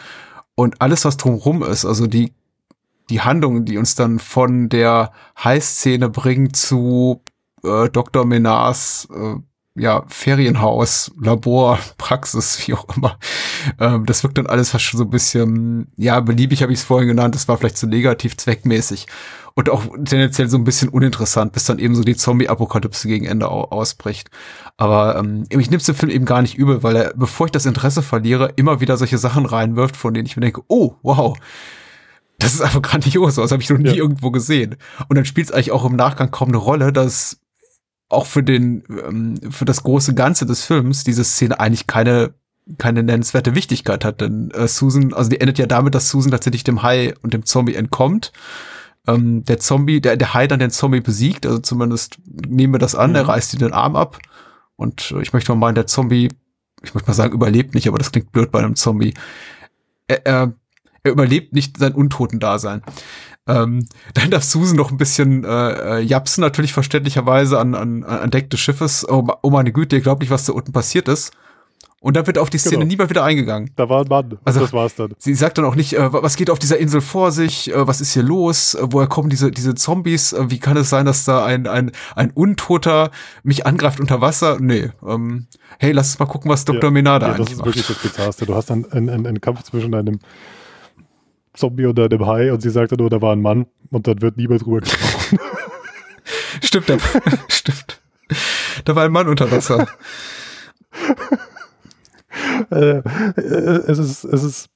Und 0.57 0.83
alles, 0.83 1.07
was 1.07 1.17
drumherum 1.17 1.63
ist, 1.63 1.87
also 1.87 2.07
die, 2.07 2.35
die 3.09 3.23
Handlungen, 3.23 3.65
die 3.65 3.79
uns 3.79 3.95
dann 3.95 4.19
von 4.19 4.69
der 4.69 5.13
High-Szene 5.43 6.11
bringen 6.11 6.53
zu 6.53 7.23
äh, 7.65 7.89
Dr. 7.89 8.25
Menars 8.25 9.09
äh, 9.15 9.37
ja, 9.77 10.05
Ferienhaus, 10.07 11.11
Labor, 11.21 11.79
Praxis, 11.99 12.67
wie 12.67 12.75
auch 12.75 12.87
immer. 12.97 13.19
Ähm, 13.81 14.07
das 14.07 14.23
wirkt 14.23 14.39
dann 14.39 14.47
alles 14.47 14.71
fast 14.71 14.85
schon 14.85 14.99
so 14.99 15.05
ein 15.05 15.11
bisschen, 15.11 15.89
ja, 15.97 16.21
beliebig 16.21 16.63
habe 16.63 16.73
ich 16.73 16.79
es 16.79 16.85
vorhin 16.85 17.09
genannt, 17.09 17.35
das 17.35 17.49
war 17.49 17.57
vielleicht 17.57 17.77
zu 17.77 17.87
so 17.87 17.91
negativ 17.91 18.37
zweckmäßig. 18.37 19.07
Und 19.57 19.71
auch 19.71 19.85
tendenziell 20.05 20.49
so 20.49 20.57
ein 20.57 20.65
bisschen 20.65 20.89
uninteressant, 20.89 21.53
bis 21.53 21.65
dann 21.65 21.79
eben 21.79 21.95
so 21.95 22.03
die 22.03 22.17
Zombie-Apokalypse 22.17 23.07
gegen 23.07 23.25
Ende 23.25 23.49
ausbricht. 23.49 24.29
Aber 24.77 25.17
ähm, 25.17 25.45
ich 25.49 25.71
nehme 25.71 25.83
den 25.83 25.95
Film 25.95 26.11
eben 26.11 26.25
gar 26.25 26.43
nicht 26.43 26.57
übel, 26.57 26.83
weil 26.83 26.97
er, 26.97 27.15
bevor 27.15 27.47
ich 27.47 27.53
das 27.53 27.67
Interesse 27.67 28.03
verliere, 28.03 28.53
immer 28.57 28.81
wieder 28.81 28.97
solche 28.97 29.19
Sachen 29.19 29.47
reinwirft, 29.47 29.97
von 29.97 30.13
denen 30.13 30.27
ich 30.27 30.37
mir 30.37 30.41
denke, 30.41 30.63
oh, 30.67 30.95
wow, 31.03 31.37
das 32.39 32.55
ist 32.55 32.63
einfach 32.63 32.83
grandios, 32.83 33.37
das 33.37 33.53
habe 33.53 33.63
ich 33.63 33.71
noch 33.71 33.79
nie 33.79 33.91
ja. 33.91 33.95
irgendwo 33.95 34.33
gesehen. 34.33 34.77
Und 35.09 35.17
dann 35.17 35.25
spielt 35.25 35.49
es 35.49 35.53
eigentlich 35.53 35.71
auch 35.71 35.85
im 35.85 35.95
Nachgang 35.95 36.33
kaum 36.33 36.49
eine 36.49 36.57
Rolle, 36.57 36.93
dass 36.93 37.39
auch 38.15 38.27
für 38.27 38.43
den, 38.43 38.85
ähm, 38.89 39.39
für 39.51 39.65
das 39.65 39.83
große 39.83 40.15
Ganze 40.15 40.47
des 40.47 40.65
Films 40.65 41.05
diese 41.05 41.25
Szene 41.25 41.61
eigentlich 41.61 41.87
keine 41.87 42.35
keine 42.79 43.03
nennenswerte 43.03 43.55
Wichtigkeit 43.55 44.05
hat, 44.05 44.21
denn 44.21 44.51
äh, 44.53 44.67
Susan, 44.69 45.13
also 45.13 45.29
die 45.29 45.41
endet 45.41 45.59
ja 45.59 45.67
damit, 45.67 45.95
dass 45.95 46.09
Susan 46.09 46.31
tatsächlich 46.31 46.65
dem 46.65 46.83
Hai 46.83 47.15
und 47.23 47.35
dem 47.35 47.45
Zombie 47.45 47.75
entkommt. 47.75 48.33
Ähm, 49.07 49.45
der 49.45 49.59
Zombie, 49.59 50.01
der, 50.01 50.17
der 50.17 50.33
Hai 50.33 50.47
dann 50.47 50.61
den 50.61 50.71
Zombie 50.71 51.01
besiegt, 51.01 51.45
also 51.45 51.59
zumindest 51.59 52.19
nehmen 52.25 52.73
wir 52.73 52.79
das 52.79 52.95
an, 52.95 53.11
mhm. 53.11 53.17
er 53.17 53.29
reißt 53.29 53.53
ihm 53.53 53.61
den 53.61 53.75
Arm 53.75 53.97
ab. 53.97 54.19
Und 54.77 55.13
äh, 55.13 55.21
ich 55.21 55.33
möchte 55.35 55.53
mal 55.53 55.59
meinen, 55.59 55.75
der 55.75 55.87
Zombie, 55.87 56.33
ich 56.83 56.95
möchte 56.95 57.11
mal 57.11 57.15
sagen, 57.15 57.35
überlebt 57.35 57.75
nicht, 57.75 57.87
aber 57.87 57.99
das 57.99 58.13
klingt 58.13 58.33
blöd 58.33 58.51
bei 58.51 58.61
einem 58.61 58.77
Zombie. 58.77 59.13
Er, 60.09 60.25
er, 60.25 60.53
er 61.03 61.13
überlebt 61.13 61.53
nicht 61.53 61.77
sein 61.77 61.93
Untoten-Dasein. 61.93 62.83
Ähm, 63.47 63.87
dann 64.15 64.31
darf 64.31 64.45
Susan 64.45 64.77
noch 64.77 64.91
ein 64.91 64.97
bisschen 64.97 65.45
äh, 65.45 65.99
äh, 65.99 66.01
japsen, 66.01 66.43
natürlich 66.43 66.73
verständlicherweise 66.73 67.59
an, 67.59 67.75
an, 67.75 68.05
an 68.05 68.31
Deck 68.31 68.51
des 68.51 68.61
Schiffes. 68.61 69.07
Oh, 69.09 69.27
oh 69.43 69.51
meine 69.51 69.73
Güte, 69.73 69.97
ihr 69.97 70.03
glaubt 70.03 70.21
nicht, 70.21 70.31
was 70.31 70.47
da 70.47 70.53
unten 70.53 70.73
passiert 70.73 71.09
ist. 71.09 71.33
Und 72.05 72.19
dann 72.19 72.27
wird 72.27 72.37
auf 72.37 72.51
die 72.51 72.59
Szene 72.59 72.81
genau. 72.81 72.89
niemand 72.89 73.09
wieder 73.09 73.25
eingegangen. 73.25 73.71
Da 73.77 73.89
war 73.89 74.03
ein 74.03 74.09
Mann. 74.09 74.39
Also, 74.45 74.61
das 74.61 74.75
war's 74.75 74.95
dann. 74.95 75.15
Sie 75.17 75.33
sagt 75.33 75.57
dann 75.57 75.65
auch 75.65 75.75
nicht, 75.75 75.95
äh, 75.95 76.13
was 76.13 76.37
geht 76.37 76.51
auf 76.51 76.59
dieser 76.59 76.77
Insel 76.77 77.01
vor 77.01 77.33
sich, 77.33 77.73
äh, 77.73 77.87
was 77.87 78.03
ist 78.03 78.13
hier 78.13 78.23
los, 78.23 78.75
äh, 78.75 78.81
woher 78.91 79.07
kommen 79.07 79.31
diese, 79.31 79.51
diese 79.51 79.75
Zombies, 79.75 80.35
äh, 80.35 80.51
wie 80.51 80.59
kann 80.59 80.77
es 80.77 80.91
sein, 80.91 81.07
dass 81.07 81.25
da 81.25 81.47
ein, 81.47 81.67
ein, 81.67 81.93
ein 82.15 82.31
Untoter 82.33 83.11
mich 83.43 83.65
angreift 83.65 84.01
unter 84.01 84.21
Wasser? 84.21 84.59
Nee. 84.61 84.91
Ähm, 85.03 85.47
hey, 85.79 85.93
lass 85.93 86.09
uns 86.09 86.19
mal 86.19 86.27
gucken, 86.27 86.51
was 86.51 86.67
Dr. 86.67 86.85
Ja, 86.85 86.91
Menada 86.91 87.27
ja, 87.27 87.35
eigentlich 87.37 87.57
macht. 87.57 87.69
Das 87.69 87.77
ist 87.77 87.89
wirklich 87.89 88.03
das 88.03 88.13
Bizarrste. 88.13 88.45
Du 88.45 88.55
hast 88.55 88.69
dann 88.69 88.85
einen, 88.93 89.09
einen, 89.09 89.27
einen 89.27 89.41
Kampf 89.41 89.63
zwischen 89.63 89.95
einem 89.95 90.19
Zombie 91.55 91.87
und 91.87 91.99
einem 91.99 92.27
Hai 92.27 92.53
und 92.53 92.61
sie 92.61 92.71
sagte 92.71 92.97
nur, 92.97 93.11
da 93.11 93.23
war 93.23 93.33
ein 93.33 93.41
Mann 93.41 93.67
und 93.91 94.07
dann 94.07 94.21
wird 94.21 94.37
niemand 94.37 94.65
drüber 94.65 94.81
gesprochen. 94.81 95.39
stimmt, 96.63 96.89
da, 96.89 96.99
stimmt. 97.49 98.01
Da 98.85 98.97
war 98.97 99.05
ein 99.05 99.13
Mann 99.13 99.29
unter 99.29 99.51
Wasser. 99.51 99.87
äh, 102.71 103.03
es 103.87 103.99
ist, 103.99 104.25
es 104.25 104.43
ist, 104.43 104.69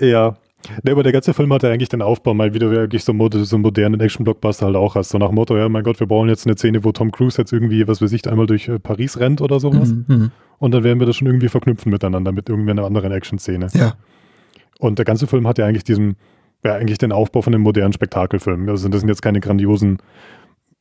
ja. 0.00 0.36
Ne, 0.82 0.90
aber 0.90 1.04
der 1.04 1.12
ganze 1.12 1.32
Film 1.32 1.52
hatte 1.52 1.70
eigentlich 1.70 1.90
den 1.90 2.02
Aufbau 2.02 2.34
mal 2.34 2.52
wieder 2.52 2.70
wirklich 2.72 3.04
so, 3.04 3.12
so 3.30 3.56
einen 3.56 3.62
modernen 3.62 4.00
Action-Blockbuster 4.00 4.66
halt 4.66 4.74
auch 4.74 4.96
hast. 4.96 5.10
So 5.10 5.18
nach 5.18 5.30
Motto, 5.30 5.56
ja, 5.56 5.68
mein 5.68 5.84
Gott, 5.84 6.00
wir 6.00 6.08
brauchen 6.08 6.28
jetzt 6.28 6.44
eine 6.46 6.56
Szene, 6.56 6.82
wo 6.82 6.90
Tom 6.90 7.12
Cruise 7.12 7.38
jetzt 7.40 7.52
irgendwie, 7.52 7.86
was 7.86 8.02
weiß 8.02 8.10
ich, 8.12 8.28
einmal 8.28 8.46
durch 8.46 8.66
äh, 8.68 8.80
Paris 8.80 9.20
rennt 9.20 9.40
oder 9.40 9.60
sowas. 9.60 9.90
Mhm, 9.90 10.04
mhm, 10.08 10.30
und 10.58 10.74
dann 10.74 10.82
werden 10.82 10.98
wir 10.98 11.06
das 11.06 11.16
schon 11.16 11.28
irgendwie 11.28 11.48
verknüpfen 11.48 11.92
miteinander 11.92 12.32
mit 12.32 12.48
irgendeiner 12.48 12.84
anderen 12.84 13.12
Action-Szene. 13.12 13.68
Ja. 13.74 13.94
Und 14.78 14.98
der 14.98 15.04
ganze 15.04 15.26
Film 15.26 15.46
hat 15.46 15.58
ja 15.58 15.66
eigentlich 15.66 15.84
diesen, 15.84 16.16
ja, 16.64 16.74
eigentlich 16.74 16.98
den 16.98 17.12
Aufbau 17.12 17.42
von 17.42 17.54
einem 17.54 17.62
modernen 17.62 17.92
Spektakelfilm. 17.92 18.68
Also 18.68 18.88
das 18.88 19.00
sind 19.00 19.08
jetzt 19.08 19.22
keine 19.22 19.40
grandiosen, 19.40 19.98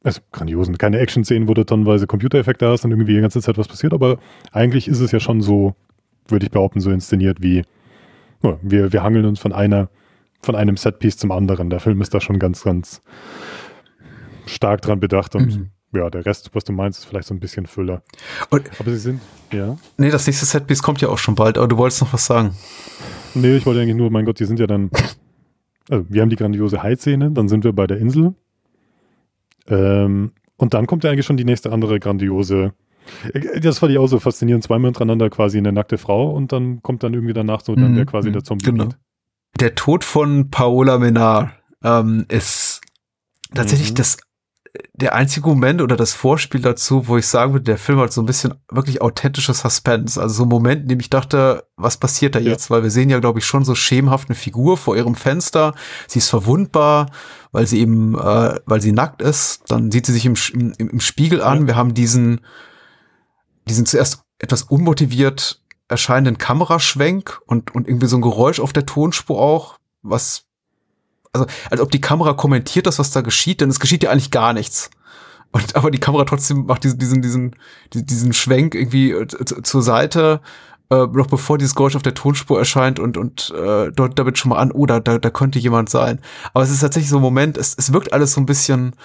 also 0.03 0.21
grandiosen, 0.31 0.77
keine 0.77 0.99
Action-Szenen, 0.99 1.47
wo 1.47 1.53
du 1.53 1.63
tonnenweise 1.65 2.07
Computereffekte 2.07 2.67
hast 2.67 2.85
und 2.85 2.91
irgendwie 2.91 3.15
die 3.15 3.21
ganze 3.21 3.41
Zeit 3.41 3.57
was 3.57 3.67
passiert, 3.67 3.93
aber 3.93 4.19
eigentlich 4.51 4.87
ist 4.87 4.99
es 4.99 5.11
ja 5.11 5.19
schon 5.19 5.41
so, 5.41 5.75
würde 6.27 6.45
ich 6.45 6.51
behaupten, 6.51 6.79
so 6.79 6.91
inszeniert 6.91 7.41
wie, 7.41 7.63
oh, 8.43 8.57
wir, 8.61 8.93
wir 8.93 9.03
hangeln 9.03 9.25
uns 9.25 9.39
von 9.39 9.51
einer, 9.51 9.89
von 10.41 10.55
einem 10.55 10.77
Setpiece 10.77 11.17
zum 11.17 11.31
anderen. 11.31 11.69
Der 11.69 11.79
Film 11.79 12.01
ist 12.01 12.13
da 12.13 12.21
schon 12.21 12.37
ganz, 12.37 12.63
ganz 12.63 13.01
stark 14.45 14.81
dran 14.81 14.99
bedacht 14.99 15.35
und 15.35 15.57
mhm. 15.57 15.69
ja, 15.93 16.09
der 16.11 16.25
Rest, 16.25 16.51
was 16.53 16.63
du 16.63 16.71
meinst, 16.71 16.99
ist 16.99 17.05
vielleicht 17.05 17.27
so 17.27 17.33
ein 17.33 17.39
bisschen 17.39 17.65
Füller. 17.65 18.03
Und 18.51 18.69
aber 18.79 18.91
sie 18.91 18.97
sind, 18.97 19.21
ja. 19.51 19.75
Nee, 19.97 20.11
das 20.11 20.27
nächste 20.27 20.45
Setpiece 20.45 20.83
kommt 20.83 21.01
ja 21.01 21.09
auch 21.09 21.17
schon 21.17 21.33
bald, 21.33 21.57
aber 21.57 21.67
du 21.67 21.77
wolltest 21.77 22.01
noch 22.01 22.13
was 22.13 22.25
sagen. 22.27 22.55
Nee, 23.35 23.57
ich 23.57 23.65
wollte 23.65 23.81
eigentlich 23.81 23.95
nur, 23.95 24.09
mein 24.09 24.25
Gott, 24.25 24.39
die 24.39 24.45
sind 24.45 24.59
ja 24.59 24.67
dann. 24.67 24.89
Also 25.87 26.05
wir 26.09 26.23
haben 26.23 26.29
die 26.29 26.35
grandiose 26.35 26.81
Hai-Szene, 26.81 27.31
dann 27.31 27.47
sind 27.47 27.63
wir 27.63 27.71
bei 27.71 27.85
der 27.85 27.97
Insel. 27.97 28.33
Ähm, 29.67 30.31
und 30.57 30.73
dann 30.73 30.87
kommt 30.87 31.03
ja 31.03 31.11
eigentlich 31.11 31.25
schon 31.27 31.37
die 31.37 31.45
nächste 31.45 31.71
andere 31.71 31.99
grandiose. 31.99 32.73
Äh, 33.33 33.59
das 33.59 33.79
fand 33.79 33.91
ich 33.91 33.97
auch 33.97 34.07
so 34.07 34.19
faszinierend, 34.19 34.63
zweimal 34.63 34.89
hintereinander 34.89 35.29
quasi 35.29 35.57
eine 35.57 35.71
nackte 35.71 35.97
Frau 35.97 36.31
und 36.31 36.51
dann 36.51 36.81
kommt 36.81 37.03
dann 37.03 37.13
irgendwie 37.13 37.33
danach 37.33 37.61
so 37.61 37.75
dann 37.75 37.93
der 37.93 38.05
mhm, 38.05 38.09
quasi 38.09 38.31
der 38.31 38.41
mhm, 38.41 38.45
Zombie. 38.45 38.65
Genau. 38.65 38.89
Der 39.59 39.75
Tod 39.75 40.03
von 40.03 40.49
Paola 40.49 40.97
Menard 40.97 41.51
ähm, 41.83 42.25
ist 42.29 42.81
tatsächlich 43.53 43.91
mhm. 43.91 43.95
das 43.95 44.17
der 44.93 45.13
einzige 45.13 45.47
Moment 45.47 45.81
oder 45.81 45.95
das 45.95 46.13
Vorspiel 46.13 46.61
dazu, 46.61 47.07
wo 47.07 47.17
ich 47.17 47.27
sagen 47.27 47.53
würde, 47.53 47.65
der 47.65 47.77
Film 47.77 47.99
hat 47.99 48.13
so 48.13 48.21
ein 48.21 48.25
bisschen 48.25 48.55
wirklich 48.69 49.01
authentische 49.01 49.53
Suspense. 49.53 50.21
Also 50.21 50.35
so 50.35 50.43
ein 50.43 50.49
Moment, 50.49 50.83
in 50.83 50.87
dem 50.87 50.99
ich 50.99 51.09
dachte, 51.09 51.65
was 51.75 51.97
passiert 51.97 52.35
da 52.35 52.39
ja. 52.39 52.51
jetzt? 52.51 52.69
Weil 52.69 52.83
wir 52.83 52.91
sehen 52.91 53.09
ja, 53.09 53.19
glaube 53.19 53.39
ich, 53.39 53.45
schon 53.45 53.65
so 53.65 53.75
schemenhaft 53.75 54.29
eine 54.29 54.35
Figur 54.35 54.77
vor 54.77 54.95
ihrem 54.95 55.15
Fenster. 55.15 55.73
Sie 56.07 56.19
ist 56.19 56.29
verwundbar, 56.29 57.11
weil 57.51 57.67
sie 57.67 57.79
eben, 57.79 58.15
äh, 58.15 58.59
weil 58.65 58.81
sie 58.81 58.91
nackt 58.91 59.21
ist. 59.21 59.63
Dann 59.67 59.91
sieht 59.91 60.05
sie 60.05 60.13
sich 60.13 60.25
im, 60.25 60.35
im, 60.53 60.73
im 60.77 60.99
Spiegel 60.99 61.41
an. 61.41 61.61
Ja. 61.61 61.67
Wir 61.67 61.75
haben 61.75 61.93
diesen, 61.93 62.41
diesen 63.67 63.85
zuerst 63.85 64.23
etwas 64.39 64.63
unmotiviert 64.63 65.61
erscheinenden 65.87 66.37
Kameraschwenk 66.37 67.41
und, 67.45 67.75
und 67.75 67.87
irgendwie 67.87 68.07
so 68.07 68.17
ein 68.17 68.21
Geräusch 68.21 68.59
auf 68.59 68.73
der 68.73 68.85
Tonspur 68.85 69.39
auch, 69.39 69.77
was 70.01 70.44
also 71.35 71.45
als 71.69 71.81
ob 71.81 71.91
die 71.91 72.01
Kamera 72.01 72.33
kommentiert 72.33 72.87
das, 72.87 72.99
was 72.99 73.11
da 73.11 73.21
geschieht, 73.21 73.61
denn 73.61 73.69
es 73.69 73.79
geschieht 73.79 74.03
ja 74.03 74.11
eigentlich 74.11 74.31
gar 74.31 74.53
nichts. 74.53 74.89
Und 75.51 75.75
aber 75.75 75.91
die 75.91 75.99
Kamera 75.99 76.25
trotzdem 76.25 76.65
macht 76.65 76.83
diesen, 76.83 76.99
diesen, 76.99 77.21
diesen, 77.21 77.55
diesen 77.93 78.33
Schwenk 78.33 78.75
irgendwie 78.75 79.11
äh, 79.11 79.27
zur 79.27 79.81
Seite, 79.81 80.41
äh, 80.89 81.07
noch 81.07 81.27
bevor 81.27 81.57
dieses 81.57 81.75
Geräusch 81.75 81.95
auf 81.95 82.03
der 82.03 82.13
Tonspur 82.13 82.59
erscheint 82.59 82.99
und, 82.99 83.17
und 83.17 83.53
äh, 83.55 83.91
dort 83.91 84.19
damit 84.19 84.37
schon 84.37 84.49
mal 84.49 84.57
an, 84.57 84.71
oh, 84.71 84.85
da, 84.85 84.99
da, 84.99 85.17
da 85.17 85.29
könnte 85.29 85.59
jemand 85.59 85.89
sein. 85.89 86.19
Aber 86.53 86.63
es 86.63 86.71
ist 86.71 86.81
tatsächlich 86.81 87.09
so 87.09 87.17
ein 87.17 87.21
Moment, 87.21 87.57
es, 87.57 87.75
es 87.77 87.93
wirkt 87.93 88.13
alles 88.13 88.33
so 88.33 88.41
ein 88.41 88.45
bisschen 88.45 88.95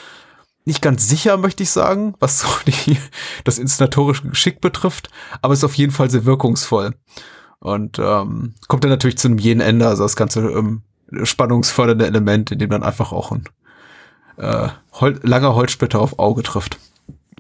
nicht 0.64 0.82
ganz 0.82 1.08
sicher, 1.08 1.36
möchte 1.36 1.62
ich 1.62 1.70
sagen, 1.70 2.14
was 2.20 2.40
so 2.40 2.48
die, 2.66 2.98
das 3.44 3.58
inszenatorische 3.58 4.28
Geschick 4.28 4.60
betrifft, 4.60 5.08
aber 5.42 5.52
es 5.52 5.60
ist 5.60 5.64
auf 5.64 5.74
jeden 5.74 5.92
Fall 5.92 6.10
sehr 6.10 6.24
wirkungsvoll. 6.24 6.94
Und 7.60 7.98
ähm, 7.98 8.54
kommt 8.68 8.84
dann 8.84 8.90
natürlich 8.90 9.18
zu 9.18 9.28
einem 9.28 9.38
jeden 9.38 9.60
Ende, 9.60 9.86
also 9.86 10.02
das 10.02 10.16
Ganze 10.16 10.40
ähm, 10.40 10.82
spannungsfördernde 11.22 12.06
Element, 12.06 12.50
in 12.50 12.58
dem 12.58 12.70
dann 12.70 12.82
einfach 12.82 13.12
auch 13.12 13.32
ein 13.32 13.44
äh, 14.36 14.68
Hol 15.00 15.18
langer 15.22 15.54
Holzsplitter 15.54 16.00
auf 16.00 16.18
Auge 16.18 16.42
trifft. 16.42 16.78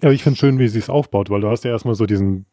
Ja, 0.02 0.10
ich 0.10 0.22
finde 0.22 0.38
schön, 0.38 0.58
wie 0.58 0.68
sie 0.68 0.78
es 0.78 0.88
aufbaut, 0.88 1.30
weil 1.30 1.40
du 1.40 1.48
hast 1.48 1.64
ja 1.64 1.70
erstmal 1.70 1.94
so 1.94 2.06
diesen, 2.06 2.46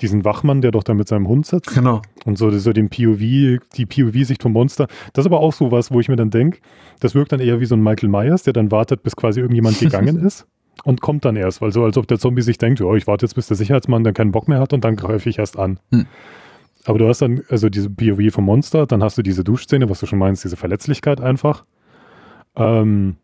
diesen 0.00 0.24
Wachmann, 0.24 0.60
der 0.60 0.70
doch 0.70 0.82
da 0.82 0.94
mit 0.94 1.08
seinem 1.08 1.28
Hund 1.28 1.46
sitzt. 1.46 1.74
Genau. 1.74 2.02
Und 2.24 2.36
so, 2.36 2.50
so 2.50 2.72
den 2.72 2.90
POV, 2.90 3.18
die 3.76 3.86
POV-Sicht 3.86 4.42
vom 4.42 4.52
Monster. 4.52 4.88
Das 5.12 5.24
ist 5.24 5.26
aber 5.26 5.40
auch 5.40 5.52
so 5.52 5.70
was, 5.70 5.90
wo 5.90 6.00
ich 6.00 6.08
mir 6.08 6.16
dann 6.16 6.30
denke, 6.30 6.58
das 7.00 7.14
wirkt 7.14 7.32
dann 7.32 7.40
eher 7.40 7.60
wie 7.60 7.66
so 7.66 7.76
ein 7.76 7.82
Michael 7.82 8.08
Myers, 8.08 8.42
der 8.42 8.52
dann 8.52 8.70
wartet, 8.70 9.02
bis 9.02 9.16
quasi 9.16 9.40
irgendjemand 9.40 9.78
gegangen 9.78 10.16
ist 10.26 10.46
und 10.84 11.00
kommt 11.00 11.24
dann 11.24 11.36
erst, 11.36 11.60
weil 11.60 11.72
so 11.72 11.84
als 11.84 11.96
ob 11.96 12.06
der 12.08 12.18
Zombie 12.18 12.42
sich 12.42 12.58
denkt, 12.58 12.80
oh, 12.80 12.94
ich 12.94 13.06
warte 13.06 13.26
jetzt, 13.26 13.34
bis 13.34 13.46
der 13.46 13.56
Sicherheitsmann 13.56 14.04
dann 14.04 14.14
keinen 14.14 14.32
Bock 14.32 14.48
mehr 14.48 14.60
hat 14.60 14.72
und 14.72 14.84
dann 14.84 14.96
greife 14.96 15.28
ich 15.28 15.38
erst 15.38 15.58
an. 15.58 15.78
Hm. 15.90 16.06
Aber 16.84 16.98
du 16.98 17.08
hast 17.08 17.22
dann 17.22 17.42
also 17.48 17.68
diese 17.68 17.90
POV 17.90 18.32
vom 18.32 18.44
Monster, 18.44 18.86
dann 18.86 19.02
hast 19.02 19.16
du 19.16 19.22
diese 19.22 19.44
Duschszene, 19.44 19.88
was 19.88 20.00
du 20.00 20.06
schon 20.06 20.18
meinst, 20.18 20.44
diese 20.44 20.56
Verletzlichkeit 20.56 21.20
einfach. 21.20 21.64
Ähm, 22.56 23.16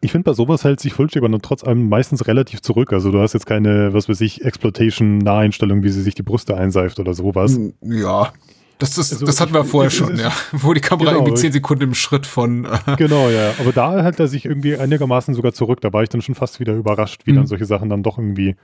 ich 0.00 0.12
finde, 0.12 0.24
bei 0.24 0.32
sowas 0.32 0.64
hält 0.64 0.80
sich 0.80 0.92
Fulci 0.92 1.20
dann 1.20 1.40
trotz 1.42 1.64
allem 1.64 1.88
meistens 1.88 2.26
relativ 2.26 2.60
zurück. 2.62 2.92
Also 2.92 3.10
du 3.10 3.20
hast 3.20 3.32
jetzt 3.32 3.46
keine, 3.46 3.92
was 3.94 4.08
weiß 4.08 4.20
ich, 4.20 4.44
Exploitation-Naheinstellung, 4.44 5.82
wie 5.82 5.88
sie 5.88 6.02
sich 6.02 6.14
die 6.14 6.22
Brüste 6.22 6.56
einseift 6.56 7.00
oder 7.00 7.14
sowas. 7.14 7.56
Hm, 7.56 7.74
ja. 7.82 8.32
Das, 8.78 8.94
das, 8.94 9.12
also, 9.12 9.26
das 9.26 9.40
hatten 9.40 9.52
wir 9.54 9.64
vorher 9.64 9.90
schon, 9.90 10.16
ja. 10.16 10.32
Wo 10.52 10.72
die 10.72 10.80
Kamera 10.80 11.10
genau, 11.10 11.24
irgendwie 11.24 11.40
zehn 11.40 11.52
Sekunden 11.52 11.82
im 11.82 11.94
Schritt 11.94 12.26
von. 12.26 12.64
Äh 12.64 12.96
genau, 12.96 13.28
ja. 13.28 13.54
Aber 13.58 13.72
da 13.72 14.02
hält 14.02 14.20
er 14.20 14.28
sich 14.28 14.44
irgendwie 14.44 14.76
einigermaßen 14.76 15.34
sogar 15.34 15.52
zurück. 15.52 15.80
Da 15.80 15.92
war 15.92 16.04
ich 16.04 16.10
dann 16.10 16.22
schon 16.22 16.36
fast 16.36 16.60
wieder 16.60 16.74
überrascht, 16.74 17.22
wie 17.24 17.32
mhm. 17.32 17.36
dann 17.36 17.46
solche 17.48 17.64
Sachen 17.64 17.88
dann 17.88 18.04
doch 18.04 18.18
irgendwie 18.18 18.54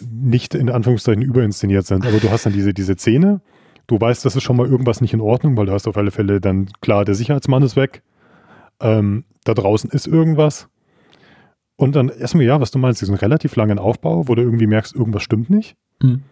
nicht 0.00 0.54
in 0.54 0.70
Anführungszeichen 0.70 1.22
überinszeniert 1.22 1.86
sind. 1.86 2.06
Aber 2.06 2.18
du 2.18 2.30
hast 2.30 2.46
dann 2.46 2.52
diese, 2.52 2.74
diese 2.74 2.94
Szene, 2.96 3.40
du 3.86 4.00
weißt, 4.00 4.24
das 4.24 4.36
ist 4.36 4.42
schon 4.42 4.56
mal 4.56 4.66
irgendwas 4.66 5.00
nicht 5.00 5.12
in 5.12 5.20
Ordnung, 5.20 5.56
weil 5.56 5.66
du 5.66 5.72
hast 5.72 5.86
auf 5.86 5.96
alle 5.96 6.10
Fälle 6.10 6.40
dann 6.40 6.68
klar, 6.80 7.04
der 7.04 7.14
Sicherheitsmann 7.14 7.62
ist 7.62 7.76
weg. 7.76 8.02
Ähm, 8.80 9.24
da 9.44 9.54
draußen 9.54 9.90
ist 9.90 10.06
irgendwas. 10.06 10.68
Und 11.76 11.96
dann 11.96 12.08
erstmal, 12.08 12.44
ja, 12.44 12.60
was 12.60 12.70
du 12.70 12.78
meinst, 12.78 13.00
diesen 13.00 13.14
relativ 13.14 13.56
langen 13.56 13.78
Aufbau, 13.78 14.28
wo 14.28 14.34
du 14.34 14.42
irgendwie 14.42 14.66
merkst, 14.66 14.94
irgendwas 14.94 15.22
stimmt 15.22 15.50
nicht. 15.50 15.76
Mhm. 16.02 16.22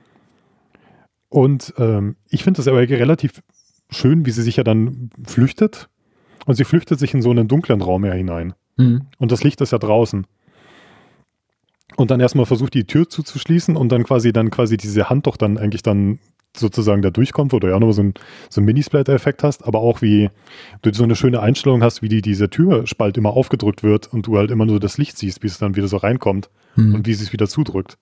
Und 1.28 1.74
ähm, 1.78 2.16
ich 2.28 2.44
finde 2.44 2.58
das 2.58 2.68
aber 2.68 2.78
relativ 2.80 3.42
schön, 3.90 4.26
wie 4.26 4.30
sie 4.30 4.42
sich 4.42 4.56
ja 4.56 4.64
dann 4.64 5.10
flüchtet. 5.24 5.88
Und 6.46 6.54
sie 6.54 6.64
flüchtet 6.64 6.98
sich 6.98 7.14
in 7.14 7.22
so 7.22 7.30
einen 7.30 7.48
dunklen 7.48 7.80
Raum 7.80 8.04
ja 8.04 8.12
hinein. 8.12 8.54
Mhm. 8.76 9.06
Und 9.18 9.32
das 9.32 9.44
Licht 9.44 9.60
ist 9.60 9.72
ja 9.72 9.78
draußen 9.78 10.26
und 11.96 12.10
dann 12.10 12.20
erstmal 12.20 12.46
versucht, 12.46 12.74
die 12.74 12.84
Tür 12.84 13.08
zuzuschließen 13.08 13.76
und 13.76 13.90
dann 13.90 14.04
quasi 14.04 14.32
dann 14.32 14.50
quasi 14.50 14.76
diese 14.76 15.10
Hand 15.10 15.26
doch 15.26 15.36
dann 15.36 15.58
eigentlich 15.58 15.82
dann 15.82 16.18
sozusagen 16.56 17.00
da 17.02 17.10
durchkommt, 17.10 17.52
wo 17.52 17.58
du 17.58 17.68
ja 17.68 17.78
noch 17.78 17.92
so 17.92 18.02
einen 18.02 18.14
so 18.50 18.60
ein 18.60 18.64
Minisplatter-Effekt 18.64 19.42
hast, 19.42 19.66
aber 19.66 19.80
auch 19.80 20.02
wie 20.02 20.28
du 20.82 20.92
so 20.92 21.04
eine 21.04 21.16
schöne 21.16 21.40
Einstellung 21.40 21.82
hast, 21.82 22.02
wie 22.02 22.08
die, 22.08 22.20
dieser 22.20 22.50
Türspalt 22.50 23.16
immer 23.16 23.30
aufgedrückt 23.30 23.82
wird 23.82 24.12
und 24.12 24.26
du 24.26 24.36
halt 24.36 24.50
immer 24.50 24.66
nur 24.66 24.78
das 24.78 24.98
Licht 24.98 25.16
siehst, 25.16 25.42
wie 25.42 25.46
es 25.46 25.58
dann 25.58 25.76
wieder 25.76 25.88
so 25.88 25.96
reinkommt 25.96 26.50
mhm. 26.76 26.94
und 26.94 27.06
wie 27.06 27.12
es 27.12 27.20
sich 27.20 27.32
wieder 27.32 27.48
zudrückt. 27.48 27.96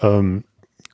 Ähm, 0.00 0.44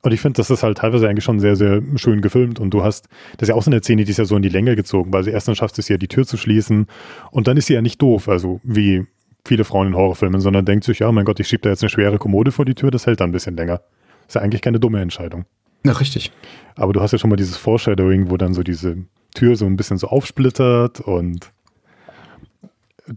und 0.03 0.13
ich 0.13 0.21
finde, 0.21 0.37
das 0.37 0.49
ist 0.49 0.63
halt 0.63 0.79
teilweise 0.79 1.07
eigentlich 1.07 1.23
schon 1.23 1.39
sehr, 1.39 1.55
sehr 1.55 1.81
schön 1.95 2.21
gefilmt. 2.21 2.59
Und 2.59 2.71
du 2.73 2.83
hast, 2.83 3.07
das 3.37 3.43
ist 3.43 3.49
ja 3.49 3.55
auch 3.55 3.61
so 3.61 3.69
eine 3.69 3.81
Szene, 3.81 4.03
die 4.03 4.11
ist 4.11 4.17
ja 4.17 4.25
so 4.25 4.35
in 4.35 4.41
die 4.41 4.49
Länge 4.49 4.75
gezogen, 4.75 5.13
weil 5.13 5.23
sie 5.23 5.29
erst 5.29 5.47
dann 5.47 5.55
schafft 5.55 5.77
es 5.77 5.89
ja, 5.89 5.97
die 5.97 6.07
Tür 6.07 6.25
zu 6.25 6.37
schließen. 6.37 6.87
Und 7.29 7.47
dann 7.47 7.55
ist 7.55 7.67
sie 7.67 7.75
ja 7.75 7.83
nicht 7.83 8.01
doof. 8.01 8.27
Also 8.27 8.59
wie 8.63 9.05
viele 9.45 9.63
Frauen 9.63 9.87
in 9.87 9.95
Horrorfilmen, 9.95 10.41
sondern 10.41 10.65
denkt 10.65 10.83
sich, 10.83 10.99
ja, 10.99 11.11
mein 11.11 11.25
Gott, 11.25 11.39
ich 11.39 11.47
schiebe 11.47 11.63
da 11.63 11.69
jetzt 11.69 11.83
eine 11.83 11.89
schwere 11.89 12.17
Kommode 12.17 12.51
vor 12.51 12.65
die 12.65 12.75
Tür, 12.75 12.91
das 12.91 13.05
hält 13.05 13.21
dann 13.21 13.29
ein 13.29 13.33
bisschen 13.33 13.55
länger. 13.55 13.81
Ist 14.27 14.35
ja 14.35 14.41
eigentlich 14.41 14.61
keine 14.61 14.79
dumme 14.79 15.01
Entscheidung. 15.01 15.45
Ja, 15.85 15.93
richtig. 15.93 16.31
Aber 16.75 16.93
du 16.93 17.01
hast 17.01 17.11
ja 17.11 17.17
schon 17.17 17.29
mal 17.29 17.35
dieses 17.35 17.57
Foreshadowing, 17.57 18.29
wo 18.29 18.37
dann 18.37 18.53
so 18.53 18.63
diese 18.63 18.97
Tür 19.33 19.55
so 19.55 19.65
ein 19.65 19.77
bisschen 19.77 19.97
so 19.97 20.07
aufsplittert 20.07 20.99
und 20.99 21.51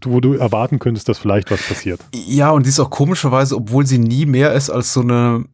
wo 0.03 0.19
du 0.19 0.33
erwarten 0.33 0.79
könntest, 0.79 1.07
dass 1.07 1.17
vielleicht 1.17 1.51
was 1.51 1.61
passiert. 1.61 2.01
Ja, 2.13 2.51
und 2.51 2.63
sie 2.63 2.69
ist 2.69 2.79
auch 2.79 2.89
komischerweise, 2.89 3.55
obwohl 3.55 3.85
sie 3.85 3.99
nie 3.99 4.25
mehr 4.25 4.53
ist 4.53 4.69
als 4.69 4.93
so 4.93 5.01
eine, 5.01 5.45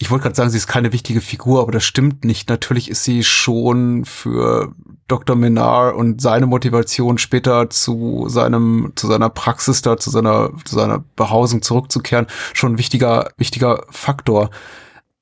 ich 0.00 0.10
wollte 0.10 0.22
gerade 0.24 0.36
sagen, 0.36 0.50
sie 0.50 0.58
ist 0.58 0.68
keine 0.68 0.92
wichtige 0.92 1.20
Figur, 1.20 1.60
aber 1.60 1.72
das 1.72 1.84
stimmt 1.84 2.24
nicht. 2.24 2.48
Natürlich 2.48 2.88
ist 2.88 3.02
sie 3.02 3.24
schon 3.24 4.04
für 4.04 4.72
Dr. 5.08 5.34
Menard 5.34 5.96
und 5.96 6.20
seine 6.20 6.46
Motivation 6.46 7.18
später 7.18 7.68
zu 7.68 8.26
seinem, 8.28 8.92
zu 8.94 9.08
seiner 9.08 9.28
Praxis 9.28 9.82
da, 9.82 9.96
zu 9.96 10.10
seiner, 10.10 10.50
zu 10.64 10.76
seiner 10.76 11.02
Behausung 11.16 11.62
zurückzukehren, 11.62 12.26
schon 12.54 12.74
ein 12.74 12.78
wichtiger, 12.78 13.30
wichtiger 13.38 13.84
Faktor. 13.90 14.50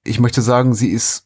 Ich 0.05 0.20
möchte 0.20 0.43
sagen, 0.43 0.74
sie 0.74 0.91
ist 0.91 1.24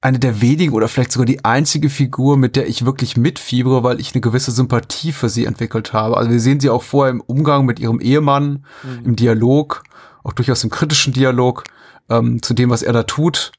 eine 0.00 0.18
der 0.18 0.40
wenigen 0.40 0.72
oder 0.72 0.88
vielleicht 0.88 1.12
sogar 1.12 1.26
die 1.26 1.44
einzige 1.44 1.90
Figur, 1.90 2.36
mit 2.38 2.56
der 2.56 2.66
ich 2.68 2.86
wirklich 2.86 3.16
mitfiebere, 3.16 3.82
weil 3.82 4.00
ich 4.00 4.14
eine 4.14 4.20
gewisse 4.20 4.52
Sympathie 4.52 5.12
für 5.12 5.28
sie 5.28 5.44
entwickelt 5.44 5.92
habe. 5.92 6.16
Also 6.16 6.30
wir 6.30 6.40
sehen 6.40 6.60
sie 6.60 6.70
auch 6.70 6.82
vorher 6.82 7.10
im 7.10 7.20
Umgang 7.20 7.66
mit 7.66 7.78
ihrem 7.78 8.00
Ehemann, 8.00 8.64
mhm. 8.82 9.04
im 9.04 9.16
Dialog, 9.16 9.82
auch 10.22 10.32
durchaus 10.32 10.64
im 10.64 10.70
kritischen 10.70 11.12
Dialog 11.12 11.64
ähm, 12.10 12.42
zu 12.42 12.54
dem, 12.54 12.70
was 12.70 12.82
er 12.82 12.92
da 12.92 13.02
tut. 13.02 13.52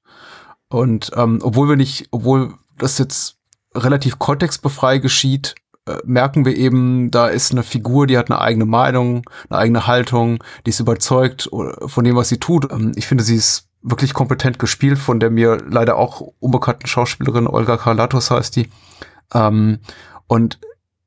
Und 0.70 1.12
ähm, 1.16 1.39
obwohl 1.41 1.70
wir 1.70 1.76
nicht, 1.76 2.08
obwohl 2.12 2.54
das 2.78 2.98
jetzt 2.98 3.38
relativ 3.74 4.20
kontextbefrei 4.20 4.98
geschieht, 4.98 5.56
äh, 5.88 5.98
merken 6.06 6.45
wir 6.45 6.56
eben, 6.56 7.12
da 7.12 7.28
ist 7.28 7.52
eine 7.52 7.64
Figur, 7.64 8.08
die 8.08 8.18
hat 8.18 8.30
eine 8.30 8.41
eigene 8.41 8.66
Meinung, 8.66 9.24
eine 9.50 9.60
eigene 9.60 9.88
Haltung, 9.88 10.43
die 10.66 10.72
ist 10.72 10.80
überzeugt 10.80 11.50
von 11.52 12.04
dem, 12.04 12.16
was 12.16 12.30
sie 12.30 12.39
tut. 12.39 12.72
Ähm, 12.72 12.91
ich 12.95 13.08
finde, 13.08 13.24
sie 13.24 13.36
ist 13.36 13.68
wirklich 13.82 14.14
kompetent 14.14 14.60
gespielt 14.60 14.98
von 14.98 15.20
der 15.20 15.30
mir 15.30 15.58
leider 15.70 15.98
auch 15.98 16.22
unbekannten 16.39 16.88
Schauspielerin 16.88 17.48
Olga 17.48 17.78
Karlatos 17.78 18.32
heißt 18.32 18.56
die. 18.56 18.70
Ähm, 19.34 19.80
und 20.28 20.60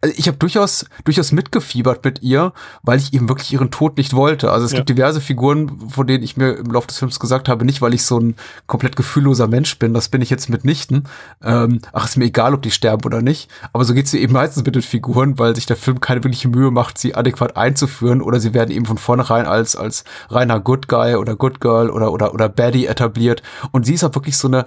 also 0.03 0.14
ich 0.16 0.28
habe 0.28 0.38
durchaus 0.38 0.86
durchaus 1.05 1.30
mitgefiebert 1.32 2.05
mit 2.05 2.22
ihr, 2.22 2.53
weil 2.82 2.98
ich 2.98 3.12
eben 3.12 3.28
wirklich 3.28 3.53
ihren 3.53 3.70
Tod 3.70 3.98
nicht 3.98 4.14
wollte. 4.14 4.51
Also 4.51 4.64
es 4.64 4.72
ja. 4.72 4.78
gibt 4.78 4.88
diverse 4.88 5.20
Figuren, 5.20 5.90
von 5.90 6.07
denen 6.07 6.24
ich 6.24 6.36
mir 6.36 6.53
im 6.53 6.70
Laufe 6.72 6.86
des 6.86 6.98
Films 6.98 7.20
gesagt 7.20 7.48
habe, 7.48 7.64
nicht 7.66 7.82
weil 7.82 7.92
ich 7.92 8.05
so 8.05 8.18
ein 8.18 8.34
komplett 8.66 8.96
gefühlloser 8.96 9.46
Mensch 9.46 9.78
bin, 9.78 9.92
das 9.92 10.09
bin 10.09 10.22
ich 10.22 10.30
jetzt 10.30 10.48
mitnichten. 10.48 11.05
Ähm, 11.42 11.80
ach, 11.92 12.07
ist 12.07 12.16
mir 12.16 12.24
egal, 12.24 12.55
ob 12.55 12.62
die 12.62 12.70
sterben 12.70 13.05
oder 13.05 13.20
nicht. 13.20 13.51
Aber 13.72 13.84
so 13.84 13.92
geht's 13.92 14.12
mir 14.12 14.20
eben 14.20 14.32
meistens 14.32 14.64
mit 14.64 14.74
den 14.74 14.82
Figuren, 14.82 15.38
weil 15.38 15.55
sich 15.55 15.66
der 15.66 15.76
Film 15.76 16.01
keine 16.01 16.24
wirkliche 16.24 16.48
Mühe 16.48 16.70
macht, 16.70 16.96
sie 16.96 17.14
adäquat 17.14 17.57
einzuführen 17.57 18.22
oder 18.22 18.40
sie 18.40 18.55
werden 18.55 18.70
eben 18.70 18.86
von 18.86 18.98
vornherein 18.98 19.46
als 19.46 19.76
als 19.76 20.05
reiner 20.30 20.61
Good 20.61 20.88
Guy 20.88 21.16
oder 21.16 21.36
Good 21.36 21.61
Girl 21.61 21.90
oder 21.90 22.12
oder 22.12 22.32
oder 22.32 22.48
Baddie 22.48 22.86
etabliert. 22.86 23.42
Und 23.70 23.84
sie 23.84 23.94
ist 23.94 24.05
auch 24.05 24.14
wirklich 24.14 24.38
so 24.38 24.48
eine 24.48 24.64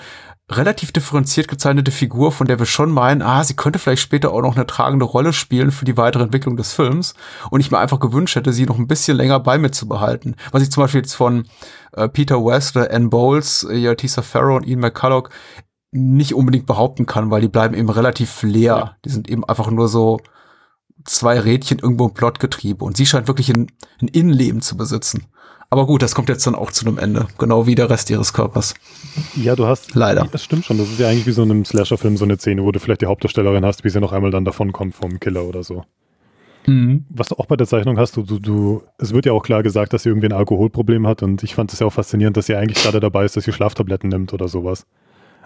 relativ 0.52 0.92
differenziert 0.92 1.48
gezeichnete 1.48 1.92
Figur, 1.92 2.32
von 2.32 2.48
der 2.48 2.60
wir 2.60 2.66
schon 2.66 2.92
meinen, 2.92 3.22
ah, 3.22 3.44
sie 3.44 3.56
könnte 3.56 3.80
vielleicht 3.80 4.02
später 4.02 4.32
auch 4.32 4.42
noch 4.42 4.56
eine 4.56 4.68
tragende 4.68 5.06
Rolle 5.06 5.34
spielen 5.34 5.72
für 5.72 5.86
die 5.86 5.98
weitere 5.98 6.24
Entwicklung 6.24 6.58
des 6.58 6.74
Films. 6.74 7.14
Und 7.50 7.62
ich 7.62 7.72
mir 7.72 7.80
einfach 7.80 8.00
gewünscht 8.00 8.36
hätte, 8.36 8.52
sie 8.52 8.66
noch 8.66 8.78
ein 8.78 8.88
bisschen 8.88 9.18
länger 9.18 9.40
bei 9.40 9.58
mir 9.58 9.72
zu 9.72 9.88
behalten. 9.88 10.36
Was 10.52 10.62
ich 10.62 10.72
zum 10.72 10.84
Beispiel 10.84 11.02
jetzt 11.02 11.16
von 11.16 11.46
äh, 11.94 12.10
Peter 12.10 12.44
West 12.44 12.76
oder 12.76 12.92
Ann 12.92 13.10
Bowles, 13.10 13.66
äh, 13.70 13.78
ja, 13.78 13.96
Tisa 13.96 14.22
Farrow 14.22 14.58
und 14.58 14.68
Ian 14.68 14.82
McCulloch 14.82 15.30
nicht 15.92 16.34
unbedingt 16.34 16.66
behaupten 16.66 17.06
kann, 17.06 17.32
weil 17.32 17.42
die 17.42 17.48
bleiben 17.48 17.76
eben 17.76 17.90
relativ 17.90 18.42
leer. 18.44 18.98
Die 19.06 19.10
sind 19.10 19.30
eben 19.30 19.46
einfach 19.46 19.70
nur 19.70 19.88
so 19.88 20.20
zwei 21.06 21.40
Rädchen 21.40 21.80
irgendwo 21.80 22.08
im 22.08 22.14
Plotgetriebe. 22.14 22.84
Und 22.84 22.98
sie 22.98 23.06
scheint 23.06 23.28
wirklich 23.28 23.50
ein, 23.50 23.72
ein 24.02 24.08
Innenleben 24.08 24.62
zu 24.62 24.76
besitzen. 24.76 25.28
Aber 25.74 25.88
gut, 25.88 26.04
das 26.04 26.14
kommt 26.14 26.30
jetzt 26.30 26.46
dann 26.46 26.54
auch 26.54 26.70
zu 26.70 26.86
einem 26.86 27.00
Ende, 27.00 27.26
genau 27.40 27.66
wie 27.66 27.74
der 27.74 27.90
Rest 27.90 28.12
ihres 28.12 28.32
Körpers. 28.32 28.76
Ja, 29.36 29.56
du 29.56 29.66
hast. 29.66 29.96
Leider. 29.96 30.28
Das 30.32 30.44
stimmt 30.44 30.66
schon. 30.66 30.78
Das 30.78 30.88
ist 30.88 31.00
ja 31.00 31.10
eigentlich 31.10 31.26
wie 31.26 31.32
so 31.32 31.42
in 31.42 31.50
einem 31.50 31.66
Slasher-Film 31.66 32.16
so 32.16 32.26
eine 32.26 32.38
Szene, 32.38 32.64
wo 32.64 32.72
du 32.72 32.80
vielleicht 32.80 33.02
die 33.02 33.08
Hauptdarstellerin 33.08 33.66
hast, 33.66 33.84
wie 33.84 33.90
sie 33.90 34.00
noch 34.00 34.12
einmal 34.12 34.30
dann 34.30 34.46
davonkommt 34.46 34.94
vom 34.94 35.20
Killer 35.20 35.46
oder 35.46 35.64
so. 35.64 35.84
Mhm. 36.68 37.06
Was 37.10 37.30
du 37.30 37.38
auch 37.38 37.48
bei 37.48 37.56
der 37.56 37.66
Zeichnung 37.66 37.98
hast, 37.98 38.16
du, 38.16 38.22
du, 38.22 38.38
du, 38.38 38.84
es 39.00 39.16
wird 39.16 39.26
ja 39.26 39.32
auch 39.32 39.42
klar 39.42 39.64
gesagt, 39.64 39.94
dass 39.94 40.04
sie 40.04 40.10
irgendwie 40.10 40.28
ein 40.28 40.34
Alkoholproblem 40.34 41.08
hat 41.08 41.24
und 41.24 41.42
ich 41.42 41.56
fand 41.56 41.74
es 41.74 41.80
ja 41.80 41.88
auch 41.88 41.94
faszinierend, 41.94 42.38
dass 42.38 42.46
sie 42.46 42.54
eigentlich 42.56 42.84
gerade 42.84 43.00
dabei 43.00 43.26
ist, 43.26 43.36
dass 43.36 43.46
sie 43.46 43.52
Schlaftabletten 43.52 44.12
nimmt 44.12 44.32
oder 44.32 44.48
sowas. 44.48 44.86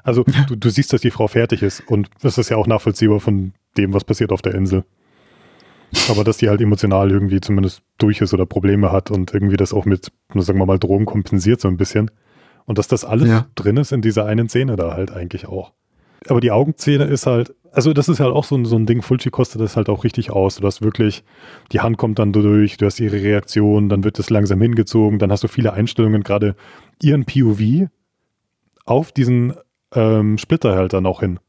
Also 0.04 0.26
du, 0.50 0.58
du 0.58 0.70
siehst, 0.70 0.92
dass 0.92 1.00
die 1.00 1.12
Frau 1.12 1.28
fertig 1.30 1.62
ist 1.62 1.88
und 1.88 2.10
das 2.22 2.38
ist 2.38 2.50
ja 2.50 2.58
auch 2.58 2.68
nachvollziehbar 2.68 3.22
von 3.22 3.54
dem, 3.78 3.94
was 3.94 4.04
passiert 4.04 4.34
auf 4.34 4.42
der 4.42 4.56
Insel. 4.56 4.84
Aber 6.10 6.24
dass 6.24 6.38
die 6.38 6.50
halt 6.50 6.62
emotional 6.62 7.12
irgendwie 7.12 7.40
zumindest 7.40 7.82
durch 7.98 8.22
ist 8.22 8.34
oder 8.34 8.46
Probleme 8.46 8.92
hat 8.92 9.12
und 9.12 9.34
irgendwie 9.34 9.58
das 9.58 9.74
auch 9.74 9.86
mit, 9.86 10.12
sagen 10.36 10.60
wir 10.60 10.66
mal, 10.66 10.80
Drogen 10.80 11.06
kompensiert 11.06 11.62
so 11.62 11.68
ein 11.68 11.78
bisschen. 11.78 12.12
Und 12.66 12.78
dass 12.78 12.88
das 12.88 13.06
alles 13.06 13.30
ja. 13.30 13.48
drin 13.56 13.78
ist 13.78 13.94
in 13.94 14.02
dieser 14.02 14.26
einen 14.26 14.50
Szene 14.50 14.76
da 14.76 14.94
halt 14.94 15.12
eigentlich 15.12 15.48
auch. 15.48 15.72
Aber 16.28 16.42
die 16.42 16.52
Augenszene 16.52 17.06
ist 17.06 17.26
halt, 17.26 17.56
also 17.72 17.94
das 17.94 18.10
ist 18.10 18.20
halt 18.20 18.34
auch 18.34 18.44
so 18.44 18.56
ein, 18.58 18.66
so 18.66 18.76
ein 18.76 18.86
Ding, 18.86 19.02
Fulci 19.02 19.30
kostet 19.30 19.62
das 19.62 19.78
halt 19.78 19.88
auch 19.88 20.04
richtig 20.04 20.32
aus. 20.32 20.58
Du 20.58 20.68
hast 20.68 20.82
wirklich, 20.82 21.24
die 21.72 21.80
Hand 21.80 21.98
kommt 21.98 22.20
dann 22.20 22.34
durch, 22.34 22.76
du 22.76 22.86
hast 22.86 23.00
ihre 23.00 23.22
Reaktion, 23.22 23.88
dann 23.88 24.04
wird 24.04 24.20
das 24.20 24.30
langsam 24.30 24.60
hingezogen, 24.60 25.20
dann 25.20 25.32
hast 25.32 25.44
du 25.44 25.48
viele 25.48 25.74
Einstellungen, 25.74 26.24
gerade 26.24 26.56
ihren 27.02 27.26
POV 27.26 27.88
auf 28.84 29.12
diesen 29.14 29.54
ähm, 29.94 30.38
Splitter 30.38 30.76
halt 30.76 30.92
dann 30.92 31.06
auch 31.06 31.22
hin, 31.22 31.40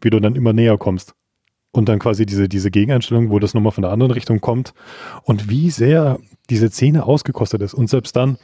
wie 0.00 0.10
du 0.10 0.20
dann 0.20 0.36
immer 0.36 0.54
näher 0.54 0.78
kommst 0.78 1.14
und 1.72 1.88
dann 1.88 1.98
quasi 1.98 2.26
diese, 2.26 2.48
diese 2.48 2.70
Gegeneinstellung, 2.70 3.30
wo 3.30 3.38
das 3.38 3.54
nochmal 3.54 3.72
von 3.72 3.82
der 3.82 3.90
anderen 3.90 4.12
Richtung 4.12 4.40
kommt 4.40 4.74
und 5.24 5.48
wie 5.48 5.70
sehr 5.70 6.18
diese 6.50 6.70
Szene 6.70 7.04
ausgekostet 7.04 7.62
ist. 7.62 7.74
Und 7.74 7.88
selbst 7.88 8.14
dann 8.14 8.36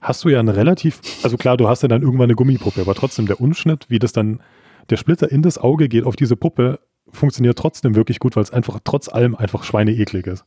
hast 0.00 0.24
du 0.24 0.28
ja 0.28 0.40
eine 0.40 0.56
relativ, 0.56 1.00
also 1.22 1.36
klar, 1.36 1.56
du 1.56 1.68
hast 1.68 1.82
ja 1.82 1.88
dann 1.88 2.02
irgendwann 2.02 2.24
eine 2.24 2.34
Gummipuppe, 2.34 2.82
aber 2.82 2.94
trotzdem 2.94 3.26
der 3.26 3.40
Unschnitt, 3.40 3.86
wie 3.88 3.98
das 3.98 4.12
dann, 4.12 4.40
der 4.90 4.96
Splitter 4.96 5.30
in 5.30 5.42
das 5.42 5.58
Auge 5.58 5.88
geht 5.88 6.04
auf 6.04 6.16
diese 6.16 6.36
Puppe, 6.36 6.80
funktioniert 7.10 7.58
trotzdem 7.58 7.94
wirklich 7.94 8.18
gut, 8.18 8.36
weil 8.36 8.42
es 8.42 8.52
einfach 8.52 8.78
trotz 8.84 9.08
allem 9.08 9.34
einfach 9.34 9.64
schweineeklig 9.64 10.26
ist. 10.26 10.44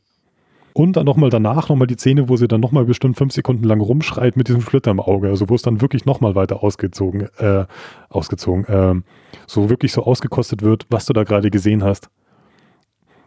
Und 0.76 0.96
dann 0.96 1.06
nochmal 1.06 1.30
danach 1.30 1.68
nochmal 1.68 1.86
die 1.86 1.94
Szene, 1.94 2.28
wo 2.28 2.36
sie 2.36 2.48
dann 2.48 2.60
nochmal 2.60 2.84
bestimmt 2.84 3.16
fünf 3.16 3.32
Sekunden 3.32 3.62
lang 3.62 3.80
rumschreit 3.80 4.36
mit 4.36 4.48
diesem 4.48 4.60
Splitter 4.60 4.90
im 4.90 4.98
Auge. 4.98 5.28
Also 5.28 5.48
wo 5.48 5.54
es 5.54 5.62
dann 5.62 5.80
wirklich 5.80 6.04
nochmal 6.04 6.34
weiter 6.34 6.64
ausgezogen, 6.64 7.28
äh, 7.38 7.64
ausgezogen, 8.08 8.64
äh, 8.64 9.00
so 9.46 9.70
wirklich 9.70 9.92
so 9.92 10.02
ausgekostet 10.04 10.62
wird, 10.62 10.86
was 10.90 11.06
du 11.06 11.12
da 11.12 11.22
gerade 11.22 11.52
gesehen 11.52 11.84
hast. 11.84 12.10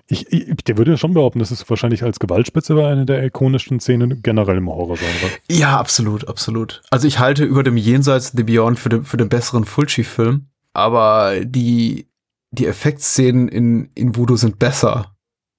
Ich, 0.10 0.32
ich, 0.32 0.56
der 0.66 0.78
würde 0.78 0.91
ja 0.91 0.98
schon 0.98 1.14
behaupten, 1.14 1.39
das 1.39 1.52
ist 1.52 1.70
wahrscheinlich 1.70 2.04
als 2.04 2.20
Gewaltspitze 2.20 2.76
war 2.76 2.89
eine 2.89 3.06
der 3.06 3.24
ikonischen 3.24 3.80
Szenen 3.80 4.22
generell 4.22 4.58
im 4.58 4.70
Horrorgenre. 4.70 5.32
Ja, 5.50 5.78
absolut, 5.80 6.28
absolut. 6.28 6.82
Also 6.91 7.08
ich 7.08 7.20
halte 7.20 7.45
über 7.45 7.64
dem 7.64 7.78
Jenseits 7.78 8.34
The 8.36 8.43
Beyond 8.43 8.78
für 8.78 8.89
den, 8.89 9.04
für 9.06 9.18
den 9.18 9.30
besseren 9.30 9.64
Fulci-Film, 9.64 10.48
aber 10.74 11.45
die, 11.45 12.08
die 12.52 12.68
Effektszenen 12.68 13.48
in, 13.48 13.89
in 13.95 14.18
Voodoo 14.18 14.36
sind 14.36 14.60
besser 14.60 15.16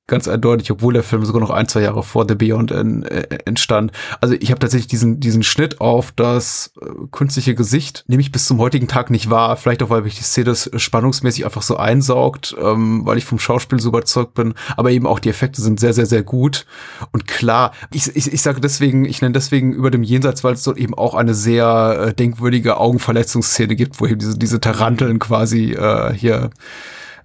ganz 0.08 0.26
eindeutig, 0.26 0.70
obwohl 0.72 0.94
der 0.94 1.02
Film 1.02 1.24
sogar 1.24 1.40
noch 1.40 1.50
ein, 1.50 1.68
zwei 1.68 1.82
Jahre 1.82 2.02
vor 2.02 2.24
The 2.26 2.34
Beyond 2.34 2.70
in, 2.72 3.04
äh, 3.04 3.38
entstand. 3.44 3.92
Also 4.20 4.34
ich 4.34 4.50
habe 4.50 4.58
tatsächlich 4.58 4.88
diesen, 4.88 5.20
diesen 5.20 5.42
Schnitt 5.42 5.80
auf 5.80 6.12
das 6.12 6.72
äh, 6.80 6.86
künstliche 7.12 7.54
Gesicht, 7.54 8.04
nehme 8.08 8.22
ich 8.22 8.32
bis 8.32 8.46
zum 8.46 8.58
heutigen 8.58 8.88
Tag 8.88 9.10
nicht 9.10 9.30
wahr. 9.30 9.56
Vielleicht 9.56 9.82
auch, 9.82 9.90
weil 9.90 10.02
mich 10.02 10.16
die 10.16 10.24
Szene 10.24 10.54
spannungsmäßig 10.56 11.44
einfach 11.44 11.62
so 11.62 11.76
einsaugt, 11.76 12.56
ähm, 12.60 13.02
weil 13.04 13.18
ich 13.18 13.26
vom 13.26 13.38
Schauspiel 13.38 13.78
so 13.78 13.90
überzeugt 13.90 14.34
bin. 14.34 14.54
Aber 14.76 14.90
eben 14.90 15.06
auch 15.06 15.18
die 15.18 15.28
Effekte 15.28 15.60
sind 15.60 15.78
sehr, 15.78 15.92
sehr, 15.92 16.06
sehr 16.06 16.22
gut. 16.22 16.66
Und 17.12 17.28
klar, 17.28 17.72
ich, 17.92 18.08
ich, 18.16 18.32
ich 18.32 18.42
sage 18.42 18.60
deswegen, 18.60 19.04
ich 19.04 19.20
nenne 19.20 19.34
deswegen 19.34 19.72
über 19.74 19.90
dem 19.90 20.02
Jenseits, 20.02 20.42
weil 20.42 20.54
es 20.54 20.62
dort 20.62 20.78
eben 20.78 20.94
auch 20.94 21.14
eine 21.14 21.34
sehr 21.34 22.08
äh, 22.08 22.14
denkwürdige 22.14 22.78
Augenverletzungsszene 22.78 23.76
gibt, 23.76 24.00
wo 24.00 24.06
eben 24.06 24.18
diese, 24.18 24.38
diese 24.38 24.58
Taranteln 24.58 25.18
quasi 25.18 25.72
äh, 25.72 26.14
hier 26.14 26.50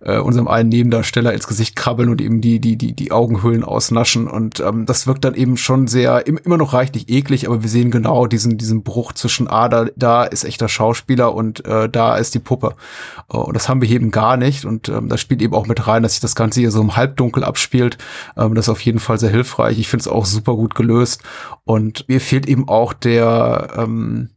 äh, 0.05 0.17
unserem 0.17 0.47
einen 0.47 0.69
Nebendarsteller 0.69 1.33
ins 1.33 1.47
Gesicht 1.47 1.75
krabbeln 1.75 2.09
und 2.09 2.21
eben 2.21 2.41
die, 2.41 2.59
die, 2.59 2.77
die, 2.77 2.93
die 2.93 3.11
Augenhöhlen 3.11 3.63
ausnaschen. 3.63 4.27
Und 4.27 4.59
ähm, 4.59 4.85
das 4.85 5.07
wirkt 5.07 5.23
dann 5.25 5.35
eben 5.35 5.57
schon 5.57 5.87
sehr, 5.87 6.27
im, 6.27 6.37
immer 6.37 6.57
noch 6.57 6.73
reichlich 6.73 7.09
eklig, 7.09 7.47
aber 7.47 7.63
wir 7.63 7.69
sehen 7.69 7.91
genau 7.91 8.27
diesen, 8.27 8.57
diesen 8.57 8.83
Bruch 8.83 9.13
zwischen, 9.13 9.47
ah, 9.47 9.69
da, 9.69 9.85
da 9.95 10.23
ist 10.23 10.43
echter 10.43 10.67
Schauspieler 10.67 11.33
und 11.33 11.65
äh, 11.65 11.89
da 11.89 12.17
ist 12.17 12.35
die 12.35 12.39
Puppe. 12.39 12.75
Uh, 13.33 13.37
und 13.37 13.55
das 13.55 13.69
haben 13.69 13.81
wir 13.81 13.89
eben 13.89 14.11
gar 14.11 14.37
nicht. 14.37 14.65
Und 14.65 14.89
ähm, 14.89 15.09
das 15.09 15.21
spielt 15.21 15.41
eben 15.41 15.53
auch 15.53 15.67
mit 15.67 15.87
rein, 15.87 16.03
dass 16.03 16.13
sich 16.13 16.21
das 16.21 16.35
Ganze 16.35 16.59
hier 16.59 16.71
so 16.71 16.81
im 16.81 16.95
Halbdunkel 16.95 17.43
abspielt. 17.43 17.97
Ähm, 18.37 18.55
das 18.55 18.65
ist 18.65 18.69
auf 18.69 18.81
jeden 18.81 18.99
Fall 18.99 19.19
sehr 19.19 19.29
hilfreich. 19.29 19.79
Ich 19.79 19.87
finde 19.87 20.01
es 20.01 20.07
auch 20.07 20.25
super 20.25 20.55
gut 20.55 20.75
gelöst. 20.75 21.21
Und 21.63 22.07
mir 22.09 22.19
fehlt 22.19 22.47
eben 22.47 22.67
auch 22.67 22.93
der, 22.93 23.69
ähm, 23.77 24.29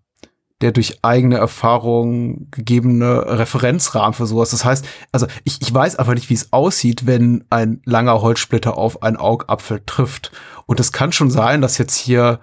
der 0.62 0.72
durch 0.72 0.98
eigene 1.02 1.36
Erfahrung 1.36 2.50
gegebene 2.50 3.38
Referenzrahmen 3.38 4.14
für 4.14 4.26
sowas. 4.26 4.50
Das 4.50 4.64
heißt, 4.64 4.86
also 5.12 5.26
ich, 5.44 5.60
ich 5.60 5.72
weiß 5.72 5.96
einfach 5.96 6.14
nicht, 6.14 6.30
wie 6.30 6.34
es 6.34 6.52
aussieht, 6.52 7.06
wenn 7.06 7.44
ein 7.50 7.82
langer 7.84 8.22
Holzsplitter 8.22 8.78
auf 8.78 9.02
einen 9.02 9.18
Augapfel 9.18 9.82
trifft. 9.84 10.32
Und 10.64 10.80
es 10.80 10.92
kann 10.92 11.12
schon 11.12 11.30
sein, 11.30 11.60
dass 11.60 11.78
jetzt 11.78 11.96
hier 11.96 12.40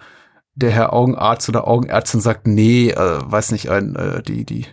der 0.56 0.70
Herr 0.70 0.94
Augenarzt 0.94 1.50
oder 1.50 1.68
Augenärztin 1.68 2.22
sagt, 2.22 2.46
nee, 2.46 2.92
äh, 2.92 3.20
weiß 3.24 3.52
nicht, 3.52 3.70
ein, 3.70 3.96
äh, 3.96 4.22
die, 4.22 4.46
die, 4.46 4.68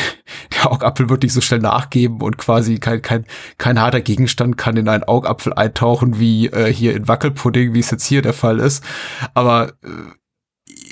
der 0.54 0.70
Augapfel 0.70 1.08
wird 1.08 1.22
nicht 1.22 1.32
so 1.32 1.40
schnell 1.40 1.60
nachgeben 1.60 2.20
und 2.20 2.36
quasi 2.36 2.78
kein, 2.78 3.00
kein, 3.00 3.24
kein 3.56 3.80
harter 3.80 4.02
Gegenstand 4.02 4.58
kann 4.58 4.76
in 4.76 4.88
einen 4.88 5.04
Augapfel 5.04 5.54
eintauchen, 5.54 6.18
wie 6.18 6.48
äh, 6.48 6.70
hier 6.70 6.94
in 6.94 7.08
Wackelpudding, 7.08 7.72
wie 7.72 7.80
es 7.80 7.90
jetzt 7.90 8.04
hier 8.04 8.20
der 8.20 8.34
Fall 8.34 8.58
ist. 8.58 8.84
Aber 9.32 9.72
äh, 9.82 9.88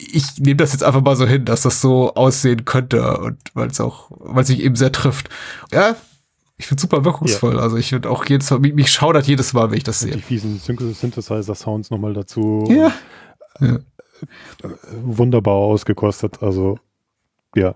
ich 0.00 0.38
nehme 0.38 0.56
das 0.56 0.72
jetzt 0.72 0.82
einfach 0.82 1.02
mal 1.02 1.16
so 1.16 1.26
hin, 1.26 1.44
dass 1.44 1.62
das 1.62 1.80
so 1.80 2.14
aussehen 2.14 2.64
könnte 2.64 3.18
und 3.18 3.38
weil 3.54 3.68
es 3.68 3.80
auch, 3.80 4.10
weil 4.10 4.42
es 4.42 4.48
sich 4.48 4.60
eben 4.60 4.76
sehr 4.76 4.92
trifft. 4.92 5.28
Ja, 5.72 5.96
ich 6.56 6.66
finde 6.66 6.80
super 6.80 7.04
wirkungsvoll. 7.04 7.54
Ja. 7.54 7.60
Also 7.60 7.76
ich 7.76 7.90
finde 7.90 8.10
auch 8.10 8.24
jedes 8.26 8.50
Mal, 8.50 8.60
mich, 8.60 8.74
mich 8.74 8.90
schaudert 8.90 9.26
jedes 9.26 9.52
Mal, 9.52 9.70
wenn 9.70 9.78
ich 9.78 9.84
das 9.84 10.00
sehe. 10.00 10.12
Die 10.12 10.20
fiesen 10.20 10.58
Synthesizer-Sounds 10.58 11.90
nochmal 11.90 12.12
dazu. 12.12 12.64
Ja. 12.68 12.92
ja. 13.60 13.78
Wunderbar 15.02 15.54
ausgekostet. 15.54 16.42
Also 16.42 16.78
ja, 17.54 17.74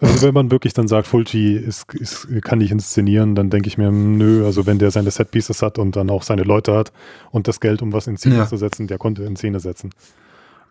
also 0.00 0.26
wenn 0.26 0.34
man 0.34 0.50
wirklich 0.50 0.72
dann 0.72 0.88
sagt, 0.88 1.06
Fulci 1.06 1.54
ist, 1.56 1.92
ist, 1.94 2.26
kann 2.42 2.58
nicht 2.58 2.70
inszenieren, 2.70 3.34
dann 3.34 3.50
denke 3.50 3.68
ich 3.68 3.76
mir, 3.76 3.90
nö, 3.90 4.46
also 4.46 4.64
wenn 4.66 4.78
der 4.78 4.90
seine 4.90 5.10
Setpieces 5.10 5.60
hat 5.60 5.78
und 5.78 5.94
dann 5.94 6.08
auch 6.08 6.22
seine 6.22 6.42
Leute 6.42 6.74
hat 6.74 6.92
und 7.30 7.48
das 7.48 7.60
Geld, 7.60 7.82
um 7.82 7.92
was 7.92 8.06
in 8.06 8.16
Szene 8.16 8.36
ja. 8.36 8.46
zu 8.46 8.56
setzen, 8.56 8.86
der 8.86 8.98
konnte 8.98 9.24
in 9.24 9.36
Szene 9.36 9.60
setzen. 9.60 9.90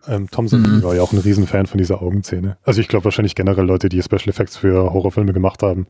Ähm, 0.08 0.30
Tom 0.32 0.48
Savini 0.48 0.78
mhm. 0.78 0.84
war 0.84 0.96
ja 0.96 1.02
auch 1.02 1.12
ein 1.12 1.20
Riesenfan 1.20 1.66
von 1.66 1.78
dieser 1.78 2.02
Augenzähne. 2.02 2.58
Also 2.64 2.82
ich 2.82 2.88
glaube 2.88 3.06
wahrscheinlich 3.06 3.36
generell 3.36 3.66
Leute, 3.66 3.90
die 3.90 4.02
Special 4.02 4.30
Effects 4.30 4.58
für 4.58 4.94
Horrorfilme 4.94 5.34
gemacht 5.34 5.62
haben, 5.62 5.88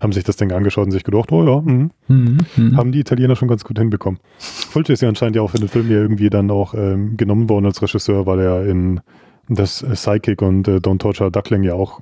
haben 0.00 0.12
sich 0.12 0.24
das 0.24 0.36
Ding 0.36 0.52
angeschaut 0.52 0.86
und 0.86 0.92
sich 0.92 1.04
gedacht, 1.04 1.32
oh 1.32 1.44
ja, 1.44 1.60
mh, 1.60 1.90
mhm. 2.08 2.38
Mhm. 2.56 2.76
haben 2.76 2.92
die 2.92 3.00
Italiener 3.00 3.36
schon 3.36 3.48
ganz 3.48 3.64
gut 3.64 3.78
hinbekommen. 3.78 4.20
Fulci 4.38 4.92
ist 4.92 5.02
ja 5.02 5.08
anscheinend 5.08 5.36
ja 5.36 5.42
auch 5.42 5.50
für 5.50 5.58
den 5.58 5.68
Film 5.68 5.90
ja 5.90 5.96
irgendwie 5.96 6.30
dann 6.30 6.50
auch 6.50 6.74
ähm, 6.74 7.16
genommen 7.16 7.48
worden 7.48 7.66
als 7.66 7.82
Regisseur, 7.82 8.26
weil 8.26 8.40
er 8.40 8.64
in 8.66 9.00
das 9.48 9.82
äh, 9.82 9.94
Psychic 9.94 10.42
und 10.42 10.68
äh, 10.68 10.76
Don't 10.76 10.98
Torture 10.98 11.30
Duckling 11.30 11.62
ja 11.62 11.74
auch 11.74 12.00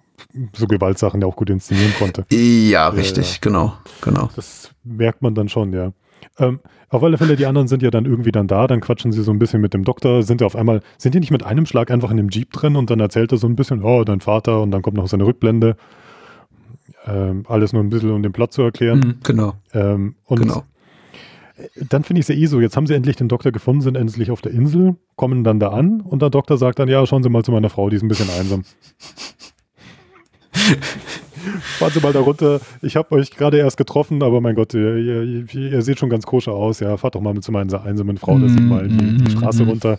so 0.55 0.67
Gewaltsachen 0.67 1.21
ja 1.21 1.27
auch 1.27 1.37
gut 1.37 1.51
inszenieren 1.51 1.95
konnte. 1.99 2.27
Ja, 2.31 2.89
richtig, 2.89 3.35
ja, 3.35 3.39
genau, 3.41 3.75
genau. 4.03 4.29
Das 4.37 4.71
merkt 4.85 5.23
man 5.23 5.35
dann 5.35 5.49
schon, 5.49 5.73
ja. 5.73 5.93
Ähm, 6.39 6.61
auf 6.89 7.03
alle 7.03 7.19
Fälle, 7.19 7.37
die 7.37 7.47
anderen 7.47 7.69
sind 7.69 7.83
ja 7.83 7.91
dann 7.91 8.05
irgendwie 8.05 8.33
dann 8.33 8.47
da, 8.47 8.67
dann 8.67 8.81
quatschen 8.81 9.13
sie 9.13 9.23
so 9.23 9.33
ein 9.33 9.39
bisschen 9.39 9.61
mit 9.61 9.75
dem 9.75 9.85
Doktor, 9.85 10.23
sind 10.23 10.41
ja 10.41 10.47
auf 10.47 10.57
einmal, 10.57 10.81
sind 10.99 11.15
die 11.15 11.21
nicht 11.21 11.33
mit 11.33 11.43
einem 11.43 11.67
Schlag 11.67 11.91
einfach 11.91 12.11
in 12.11 12.17
dem 12.17 12.29
Jeep 12.29 12.53
drin 12.53 12.77
und 12.77 12.91
dann 12.91 13.01
erzählt 13.01 13.33
er 13.33 13.39
so 13.39 13.47
ein 13.47 13.57
bisschen, 13.57 13.83
oh, 13.83 14.05
dein 14.05 14.21
Vater 14.21 14.63
und 14.63 14.71
dann 14.71 14.83
kommt 14.83 14.97
noch 14.97 15.09
seine 15.09 15.27
Rückblende. 15.27 15.77
Ähm, 17.07 17.45
alles 17.49 17.73
nur 17.73 17.83
ein 17.83 17.91
bisschen, 17.91 18.11
um 18.11 18.23
den 18.23 18.33
Plot 18.33 18.53
zu 18.53 18.63
erklären. 18.63 18.99
Mhm, 18.99 19.15
genau. 19.23 19.55
Ähm, 19.73 20.17
und 20.25 20.41
genau 20.41 20.65
dann 21.89 22.05
finde 22.05 22.21
ich 22.21 22.29
es 22.29 22.35
ja 22.35 22.41
eh 22.41 22.47
so, 22.47 22.61
jetzt 22.61 22.77
haben 22.77 22.87
sie 22.87 22.95
endlich 22.95 23.17
den 23.17 23.29
Doktor 23.29 23.51
gefunden, 23.53 23.81
sind 23.81 23.97
endlich 23.97 24.31
auf 24.31 24.43
der 24.43 24.53
Insel, 24.53 24.97
kommen 25.17 25.43
dann 25.45 25.59
da 25.59 25.71
an 25.71 26.01
und 26.01 26.21
der 26.23 26.31
Doktor 26.31 26.59
sagt 26.59 26.79
dann, 26.79 26.89
ja, 26.89 27.05
schauen 27.07 27.23
Sie 27.23 27.31
mal 27.31 27.45
zu 27.45 27.53
meiner 27.53 27.71
Frau, 27.71 27.89
die 27.89 27.97
ist 27.97 28.03
ein 28.03 28.09
bisschen 28.09 28.31
einsam. 28.31 28.65
Fahren 31.79 31.93
Sie 31.93 32.01
mal 32.01 32.13
da 32.13 32.21
runter. 32.21 32.61
Ich 32.83 32.97
habe 32.97 33.15
euch 33.15 33.31
gerade 33.31 33.59
erst 33.59 33.77
getroffen, 33.77 34.23
aber 34.23 34.41
mein 34.41 34.55
Gott, 34.55 34.75
ihr, 34.75 34.97
ihr, 34.97 35.47
ihr, 35.55 35.83
seht 35.83 35.99
schon 35.99 36.11
ganz 36.11 36.27
koscher 36.27 36.53
aus. 36.53 36.81
Ja, 36.81 36.97
fahrt 36.97 37.15
doch 37.15 37.21
mal 37.21 37.35
mit 37.35 37.45
zu 37.45 37.53
meiner 37.53 37.83
einsamen 37.85 38.19
Frau, 38.19 38.39
dass 38.39 38.53
sie 38.53 38.61
mal 38.61 38.89
die, 38.89 39.17
die 39.19 39.31
Straße 39.31 39.65
runter 39.65 39.99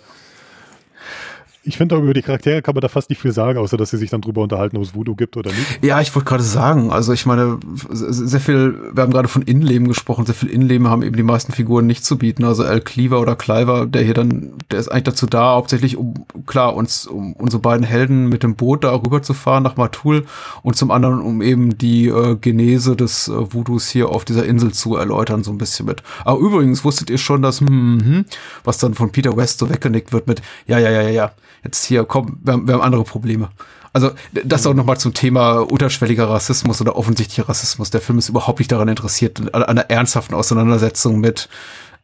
ich 1.67 1.77
finde 1.77 1.97
über 1.97 2.13
die 2.13 2.21
Charaktere 2.21 2.61
kann 2.61 2.75
man 2.75 2.81
da 2.81 2.87
fast 2.87 3.09
nicht 3.09 3.21
viel 3.21 3.33
sagen, 3.33 3.59
außer 3.59 3.75
dass 3.75 3.89
sie 3.89 3.97
sich 3.97 4.09
dann 4.09 4.21
drüber 4.21 4.41
unterhalten, 4.41 4.77
ob 4.77 4.83
es 4.83 4.95
Voodoo 4.95 5.15
gibt 5.15 5.35
oder 5.35 5.51
nicht. 5.51 5.83
Ja, 5.83 5.99
ich 5.99 6.15
wollte 6.15 6.29
gerade 6.29 6.43
sagen, 6.43 6.91
also 6.91 7.11
ich 7.11 7.25
meine, 7.25 7.59
sehr 7.89 8.39
viel, 8.39 8.91
wir 8.93 9.03
haben 9.03 9.11
gerade 9.11 9.27
von 9.27 9.41
Innenleben 9.41 9.87
gesprochen, 9.87 10.25
sehr 10.25 10.35
viel 10.35 10.49
Innenleben 10.49 10.87
haben 10.87 11.03
eben 11.03 11.17
die 11.17 11.23
meisten 11.23 11.51
Figuren 11.51 11.85
nicht 11.85 12.05
zu 12.05 12.17
bieten. 12.17 12.45
Also 12.45 12.63
Al 12.63 12.79
Cleaver 12.79 13.19
oder 13.19 13.35
Cliver, 13.35 13.85
der 13.85 14.03
hier 14.03 14.13
dann, 14.13 14.53
der 14.71 14.79
ist 14.79 14.87
eigentlich 14.87 15.03
dazu 15.03 15.25
da, 15.25 15.55
hauptsächlich 15.55 15.97
um, 15.97 16.13
klar, 16.45 16.73
uns, 16.73 17.05
um 17.05 17.33
unsere 17.33 17.61
beiden 17.61 17.85
Helden 17.85 18.29
mit 18.29 18.43
dem 18.43 18.55
Boot 18.55 18.85
da 18.85 18.95
rüber 18.95 19.21
zu 19.21 19.33
fahren 19.33 19.63
nach 19.63 19.75
Matul 19.75 20.25
und 20.63 20.77
zum 20.77 20.89
anderen, 20.89 21.19
um 21.19 21.41
eben 21.41 21.77
die 21.77 22.07
äh, 22.07 22.37
Genese 22.37 22.95
des 22.95 23.27
äh, 23.27 23.53
Voodoos 23.53 23.89
hier 23.89 24.09
auf 24.09 24.23
dieser 24.23 24.45
Insel 24.45 24.71
zu 24.71 24.95
erläutern, 24.95 25.43
so 25.43 25.51
ein 25.51 25.57
bisschen 25.57 25.85
mit. 25.85 26.01
Aber 26.23 26.39
übrigens 26.39 26.85
wusstet 26.85 27.09
ihr 27.09 27.17
schon, 27.17 27.41
dass, 27.41 27.59
hm, 27.59 27.67
hm 27.67 28.25
was 28.63 28.77
dann 28.77 28.93
von 28.93 29.11
Peter 29.11 29.35
West 29.35 29.59
so 29.59 29.69
weggenickt 29.69 30.13
wird 30.13 30.27
mit, 30.27 30.41
ja, 30.65 30.79
ja, 30.79 30.89
ja, 30.89 31.01
ja, 31.01 31.09
ja 31.09 31.31
jetzt 31.67 31.85
hier, 31.85 32.05
komm, 32.05 32.39
wir 32.43 32.53
haben, 32.53 32.67
wir 32.67 32.73
haben 32.73 32.81
andere 32.81 33.03
Probleme. 33.03 33.49
Also 33.93 34.11
das 34.43 34.67
auch 34.67 34.73
nochmal 34.73 34.97
zum 34.99 35.13
Thema 35.13 35.59
unterschwelliger 35.59 36.29
Rassismus 36.29 36.81
oder 36.81 36.95
offensichtlicher 36.95 37.49
Rassismus. 37.49 37.89
Der 37.89 38.01
Film 38.01 38.19
ist 38.19 38.29
überhaupt 38.29 38.59
nicht 38.59 38.71
daran 38.71 38.87
interessiert, 38.87 39.53
an 39.53 39.63
einer 39.63 39.89
ernsthaften 39.89 40.35
Auseinandersetzung 40.35 41.19
mit 41.19 41.49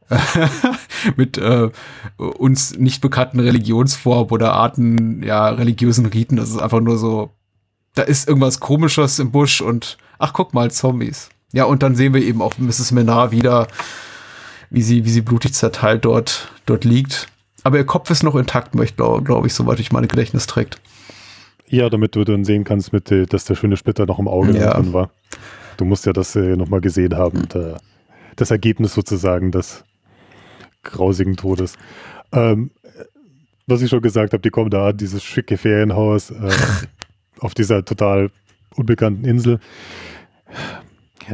mit 1.16 1.38
äh, 1.38 1.70
uns 2.18 2.78
nicht 2.78 3.02
bekannten 3.02 3.40
Religionsformen 3.40 4.32
oder 4.32 4.54
Arten, 4.54 5.24
ja, 5.24 5.50
religiösen 5.50 6.06
Riten. 6.06 6.36
Das 6.36 6.50
ist 6.50 6.62
einfach 6.62 6.82
nur 6.82 6.98
so, 6.98 7.32
da 7.96 8.04
ist 8.04 8.28
irgendwas 8.28 8.60
Komisches 8.60 9.20
im 9.20 9.32
Busch 9.32 9.62
und 9.62 9.98
ach, 10.20 10.34
guck 10.34 10.54
mal, 10.54 10.72
Zombies. 10.72 11.30
Ja, 11.54 11.66
und 11.66 11.84
dann 11.84 11.96
sehen 11.96 12.14
wir 12.14 12.22
eben 12.22 12.42
auch 12.42 12.58
Mrs. 12.58 12.92
Menard 12.92 13.32
wieder, 13.32 13.68
wie 14.70 14.82
sie, 14.82 15.06
wie 15.06 15.10
sie 15.10 15.22
blutig 15.22 15.54
zerteilt 15.54 16.06
dort, 16.06 16.52
dort 16.66 16.84
liegt. 16.84 17.28
Aber 17.64 17.78
ihr 17.78 17.86
Kopf 17.86 18.10
ist 18.10 18.24
noch 18.24 18.36
intakt, 18.36 18.72
glaube 18.72 19.24
glaub 19.24 19.46
ich, 19.46 19.54
soweit 19.54 19.80
ich 19.80 19.92
meine 19.92 20.08
Gedächtnis 20.08 20.48
trägt. 20.48 20.82
Ja, 21.68 21.90
damit 21.90 22.16
du 22.16 22.24
dann 22.24 22.44
sehen 22.44 22.64
kannst, 22.66 22.94
mit, 22.94 23.12
äh, 23.12 23.26
dass 23.26 23.46
der 23.46 23.56
schöne 23.56 23.78
Splitter 23.78 24.06
noch 24.06 24.20
im 24.20 24.28
Auge 24.28 24.58
ja. 24.58 24.74
drin 24.74 24.94
war. 24.94 25.10
Du 25.78 25.86
musst 25.86 26.06
ja 26.06 26.14
das 26.14 26.36
äh, 26.36 26.56
nochmal 26.56 26.82
gesehen 26.82 27.16
haben, 27.16 27.48
da, 27.50 27.78
das 28.36 28.52
Ergebnis 28.52 28.94
sozusagen 28.94 29.52
des 29.52 29.84
grausigen 30.84 31.36
Todes. 31.36 31.78
Ähm, 32.32 32.72
was 33.66 33.82
ich 33.82 33.90
schon 33.90 34.02
gesagt 34.02 34.34
habe, 34.34 34.42
die 34.42 34.50
kommen 34.50 34.70
da 34.70 34.90
an, 34.90 34.98
dieses 34.98 35.24
schicke 35.24 35.58
Ferienhaus 35.58 36.32
äh, 36.32 36.52
auf 37.40 37.54
dieser 37.54 37.86
total 37.86 38.30
unbekannten 38.76 39.26
Insel. 39.26 39.60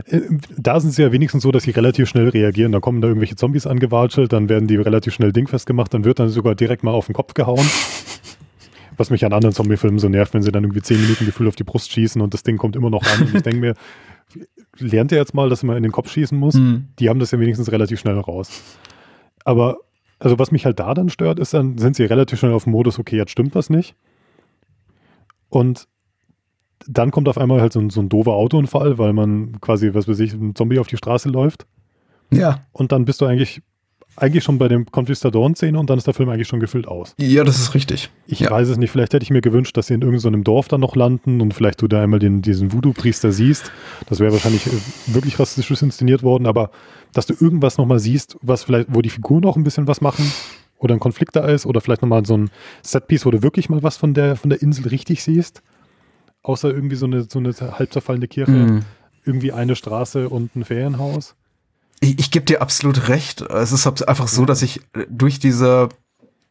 Äh, 0.05 0.21
da 0.57 0.79
sind 0.79 0.91
sie 0.91 1.01
ja 1.01 1.11
wenigstens 1.11 1.43
so, 1.43 1.51
dass 1.51 1.63
sie 1.63 1.71
relativ 1.71 2.09
schnell 2.09 2.29
reagieren. 2.29 2.71
Da 2.71 2.79
kommen 2.79 3.01
da 3.01 3.07
irgendwelche 3.07 3.35
Zombies 3.35 3.67
angewatschelt, 3.67 4.33
dann 4.33 4.49
werden 4.49 4.67
die 4.67 4.75
relativ 4.75 5.13
schnell 5.13 5.31
dingfest 5.31 5.65
gemacht, 5.65 5.93
dann 5.93 6.05
wird 6.05 6.19
dann 6.19 6.29
sogar 6.29 6.55
direkt 6.55 6.83
mal 6.83 6.91
auf 6.91 7.07
den 7.07 7.13
Kopf 7.15 7.33
gehauen. 7.33 7.65
Was 8.97 9.09
mich 9.09 9.23
an 9.25 9.31
anderen 9.31 9.55
Zombie-Filmen 9.55 9.97
so 9.97 10.09
nervt, 10.09 10.33
wenn 10.33 10.41
sie 10.41 10.51
dann 10.51 10.65
irgendwie 10.65 10.81
zehn 10.81 10.99
Minuten 10.99 11.25
gefühlt 11.25 11.47
auf 11.47 11.55
die 11.55 11.63
Brust 11.63 11.89
schießen 11.89 12.21
und 12.21 12.33
das 12.33 12.43
Ding 12.43 12.57
kommt 12.57 12.75
immer 12.75 12.89
noch 12.89 13.03
an. 13.03 13.27
Und 13.27 13.35
ich 13.35 13.43
denke 13.43 13.59
mir, 13.61 13.73
lernt 14.77 15.13
ihr 15.13 15.17
jetzt 15.17 15.33
mal, 15.33 15.47
dass 15.47 15.63
man 15.63 15.77
in 15.77 15.83
den 15.83 15.93
Kopf 15.93 16.11
schießen 16.11 16.37
muss? 16.37 16.55
Mhm. 16.55 16.89
Die 16.99 17.07
haben 17.07 17.19
das 17.19 17.31
ja 17.31 17.39
wenigstens 17.39 17.71
relativ 17.71 18.01
schnell 18.01 18.19
raus. 18.19 18.61
Aber, 19.45 19.77
also 20.19 20.37
was 20.37 20.51
mich 20.51 20.65
halt 20.65 20.81
da 20.81 20.93
dann 20.93 21.07
stört, 21.07 21.39
ist 21.39 21.53
dann, 21.53 21.77
sind 21.77 21.95
sie 21.95 22.03
relativ 22.03 22.39
schnell 22.39 22.51
auf 22.51 22.65
dem 22.65 22.71
Modus, 22.71 22.99
okay, 22.99 23.15
jetzt 23.15 23.31
stimmt 23.31 23.55
was 23.55 23.69
nicht. 23.69 23.95
Und 25.47 25.87
dann 26.87 27.11
kommt 27.11 27.27
auf 27.27 27.37
einmal 27.37 27.61
halt 27.61 27.73
so 27.73 27.79
ein, 27.79 27.89
so 27.89 28.01
ein 28.01 28.09
doofer 28.09 28.33
Autounfall, 28.33 28.97
weil 28.97 29.13
man 29.13 29.59
quasi, 29.61 29.93
was 29.93 30.07
weiß 30.07 30.19
ich, 30.19 30.33
ein 30.33 30.55
Zombie 30.55 30.79
auf 30.79 30.87
die 30.87 30.97
Straße 30.97 31.29
läuft. 31.29 31.65
Ja. 32.31 32.61
Und 32.71 32.91
dann 32.91 33.05
bist 33.05 33.21
du 33.21 33.25
eigentlich, 33.25 33.61
eigentlich 34.15 34.43
schon 34.43 34.57
bei 34.57 34.67
dem 34.67 34.85
Conquistador-Szene 34.85 35.79
und 35.79 35.89
dann 35.89 35.97
ist 35.97 36.07
der 36.07 36.13
Film 36.13 36.29
eigentlich 36.29 36.47
schon 36.47 36.59
gefüllt 36.59 36.87
aus. 36.87 37.15
Ja, 37.17 37.43
das 37.43 37.59
ist 37.59 37.73
richtig. 37.73 38.09
Ich 38.27 38.41
ja. 38.41 38.51
weiß 38.51 38.69
es 38.69 38.77
nicht, 38.77 38.91
vielleicht 38.91 39.13
hätte 39.13 39.23
ich 39.23 39.29
mir 39.29 39.41
gewünscht, 39.41 39.75
dass 39.77 39.87
sie 39.87 39.93
in 39.93 40.01
irgendeinem 40.01 40.43
Dorf 40.43 40.67
dann 40.67 40.81
noch 40.81 40.95
landen 40.95 41.41
und 41.41 41.53
vielleicht 41.53 41.81
du 41.81 41.87
da 41.87 42.01
einmal 42.01 42.19
den, 42.19 42.41
diesen 42.41 42.71
Voodoo-Priester 42.71 43.31
siehst. 43.31 43.71
Das 44.07 44.19
wäre 44.19 44.31
wahrscheinlich 44.31 44.67
äh, 44.67 44.71
wirklich 45.07 45.39
rassistisch 45.39 45.81
inszeniert 45.81 46.23
worden, 46.23 46.45
aber 46.45 46.71
dass 47.13 47.25
du 47.25 47.33
irgendwas 47.33 47.77
nochmal 47.77 47.99
siehst, 47.99 48.37
was 48.41 48.63
vielleicht, 48.63 48.93
wo 48.93 49.01
die 49.01 49.09
Figuren 49.09 49.41
noch 49.41 49.57
ein 49.57 49.63
bisschen 49.63 49.87
was 49.87 50.01
machen 50.01 50.31
oder 50.77 50.93
ein 50.93 50.99
Konflikt 50.99 51.35
da 51.35 51.45
ist 51.47 51.65
oder 51.65 51.81
vielleicht 51.81 52.03
nochmal 52.03 52.25
so 52.25 52.37
ein 52.37 52.51
Setpiece, 52.83 53.25
wo 53.25 53.31
du 53.31 53.41
wirklich 53.41 53.69
mal 53.69 53.83
was 53.83 53.97
von 53.97 54.13
der, 54.13 54.35
von 54.35 54.49
der 54.49 54.61
Insel 54.61 54.87
richtig 54.87 55.23
siehst 55.23 55.61
außer 56.43 56.69
irgendwie 56.69 56.95
so 56.95 57.05
eine, 57.05 57.23
so 57.23 57.39
eine 57.39 57.53
halb 57.77 57.91
zerfallene 57.91 58.27
Kirche, 58.27 58.51
mm. 58.51 58.85
irgendwie 59.25 59.51
eine 59.51 59.75
Straße 59.75 60.29
und 60.29 60.55
ein 60.55 60.65
Ferienhaus. 60.65 61.35
Ich, 61.99 62.19
ich 62.19 62.31
gebe 62.31 62.45
dir 62.45 62.61
absolut 62.61 63.09
recht. 63.09 63.41
Es 63.41 63.71
ist 63.71 63.85
einfach 63.85 64.27
so, 64.27 64.45
dass 64.45 64.61
ich 64.61 64.81
durch 65.09 65.39
diese 65.39 65.89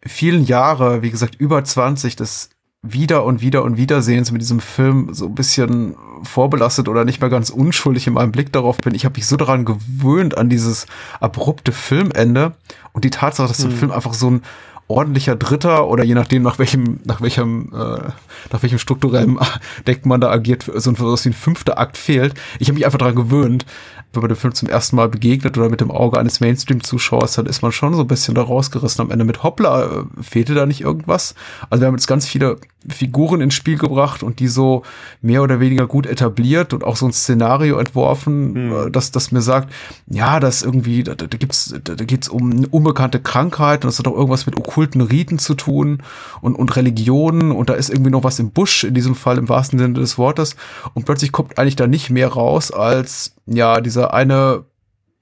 vielen 0.04 0.44
Jahre, 0.44 1.02
wie 1.02 1.10
gesagt, 1.10 1.34
über 1.36 1.62
20 1.64 2.16
des 2.16 2.50
wieder 2.80 3.24
und 3.24 3.40
wieder 3.40 3.64
und 3.64 3.76
Wiedersehens 3.76 4.30
mit 4.30 4.40
diesem 4.40 4.60
Film 4.60 5.12
so 5.12 5.26
ein 5.26 5.34
bisschen 5.34 5.96
vorbelastet 6.22 6.88
oder 6.88 7.04
nicht 7.04 7.20
mehr 7.20 7.30
ganz 7.30 7.50
unschuldig 7.50 8.06
in 8.06 8.12
meinem 8.12 8.30
Blick 8.30 8.52
darauf 8.52 8.78
bin. 8.78 8.94
Ich 8.94 9.04
habe 9.04 9.16
mich 9.16 9.26
so 9.26 9.36
daran 9.36 9.64
gewöhnt, 9.64 10.38
an 10.38 10.48
dieses 10.48 10.86
abrupte 11.18 11.72
Filmende 11.72 12.54
und 12.92 13.04
die 13.04 13.10
Tatsache, 13.10 13.48
dass 13.48 13.58
mhm. 13.58 13.70
der 13.70 13.78
Film 13.78 13.90
einfach 13.90 14.14
so 14.14 14.30
ein 14.30 14.42
ordentlicher 14.88 15.36
Dritter 15.36 15.86
oder 15.86 16.02
je 16.02 16.14
nachdem 16.14 16.42
nach 16.42 16.58
welchem 16.58 17.00
nach 17.04 17.20
welchem 17.20 17.70
äh, 17.74 18.10
nach 18.50 18.62
welchem 18.62 18.78
strukturellen 18.78 19.38
Deck 19.86 20.06
man 20.06 20.20
da 20.20 20.30
agiert 20.30 20.64
so 20.74 20.90
ein, 20.90 20.96
so 20.96 21.14
ein 21.28 21.32
fünfter 21.34 21.78
Akt 21.78 21.96
fehlt. 21.96 22.34
Ich 22.58 22.68
habe 22.68 22.74
mich 22.74 22.86
einfach 22.86 22.98
daran 22.98 23.14
gewöhnt, 23.14 23.66
wenn 24.12 24.22
man 24.22 24.28
dem 24.28 24.36
Film 24.36 24.54
zum 24.54 24.68
ersten 24.68 24.96
Mal 24.96 25.08
begegnet 25.08 25.58
oder 25.58 25.68
mit 25.68 25.80
dem 25.80 25.90
Auge 25.90 26.18
eines 26.18 26.40
Mainstream-Zuschauers, 26.40 27.34
dann 27.34 27.46
ist 27.46 27.60
man 27.60 27.72
schon 27.72 27.94
so 27.94 28.00
ein 28.00 28.06
bisschen 28.06 28.34
da 28.34 28.42
rausgerissen 28.42 29.04
am 29.04 29.10
Ende 29.10 29.24
mit 29.24 29.42
Hoppla, 29.42 29.84
äh, 29.84 30.04
fehlte 30.22 30.54
da 30.54 30.64
nicht 30.64 30.80
irgendwas? 30.80 31.34
Also 31.68 31.82
wir 31.82 31.88
haben 31.88 31.94
jetzt 31.94 32.06
ganz 32.06 32.26
viele 32.26 32.56
Figuren 32.88 33.42
ins 33.42 33.54
Spiel 33.54 33.76
gebracht 33.76 34.22
und 34.22 34.40
die 34.40 34.48
so 34.48 34.82
mehr 35.20 35.42
oder 35.42 35.60
weniger 35.60 35.86
gut 35.86 36.06
etabliert 36.06 36.72
und 36.72 36.84
auch 36.84 36.96
so 36.96 37.06
ein 37.06 37.12
Szenario 37.12 37.78
entworfen, 37.78 38.54
hm. 38.54 38.92
dass 38.92 39.10
das 39.10 39.30
mir 39.30 39.42
sagt, 39.42 39.72
ja, 40.06 40.40
das 40.40 40.62
irgendwie, 40.62 41.02
da, 41.02 41.14
da 41.14 41.26
gibt's, 41.26 41.74
da, 41.84 41.94
da 41.94 42.04
geht's 42.04 42.28
um 42.28 42.50
eine 42.50 42.68
unbekannte 42.68 43.20
Krankheit 43.20 43.84
und 43.84 43.88
das 43.88 43.98
hat 43.98 44.08
auch 44.08 44.16
irgendwas 44.16 44.46
mit 44.46 44.56
okkulten 44.56 45.02
Riten 45.02 45.38
zu 45.38 45.54
tun 45.54 46.02
und, 46.40 46.54
und 46.54 46.76
Religionen 46.76 47.52
und 47.52 47.68
da 47.68 47.74
ist 47.74 47.90
irgendwie 47.90 48.10
noch 48.10 48.24
was 48.24 48.38
im 48.38 48.52
Busch, 48.52 48.84
in 48.84 48.94
diesem 48.94 49.14
Fall 49.14 49.36
im 49.36 49.50
wahrsten 49.50 49.78
Sinne 49.78 49.94
des 49.94 50.16
Wortes 50.16 50.56
und 50.94 51.04
plötzlich 51.04 51.30
kommt 51.30 51.58
eigentlich 51.58 51.76
da 51.76 51.86
nicht 51.86 52.08
mehr 52.08 52.28
raus 52.28 52.70
als 52.70 53.34
ja, 53.48 53.80
dieser 53.80 54.12
eine 54.14 54.64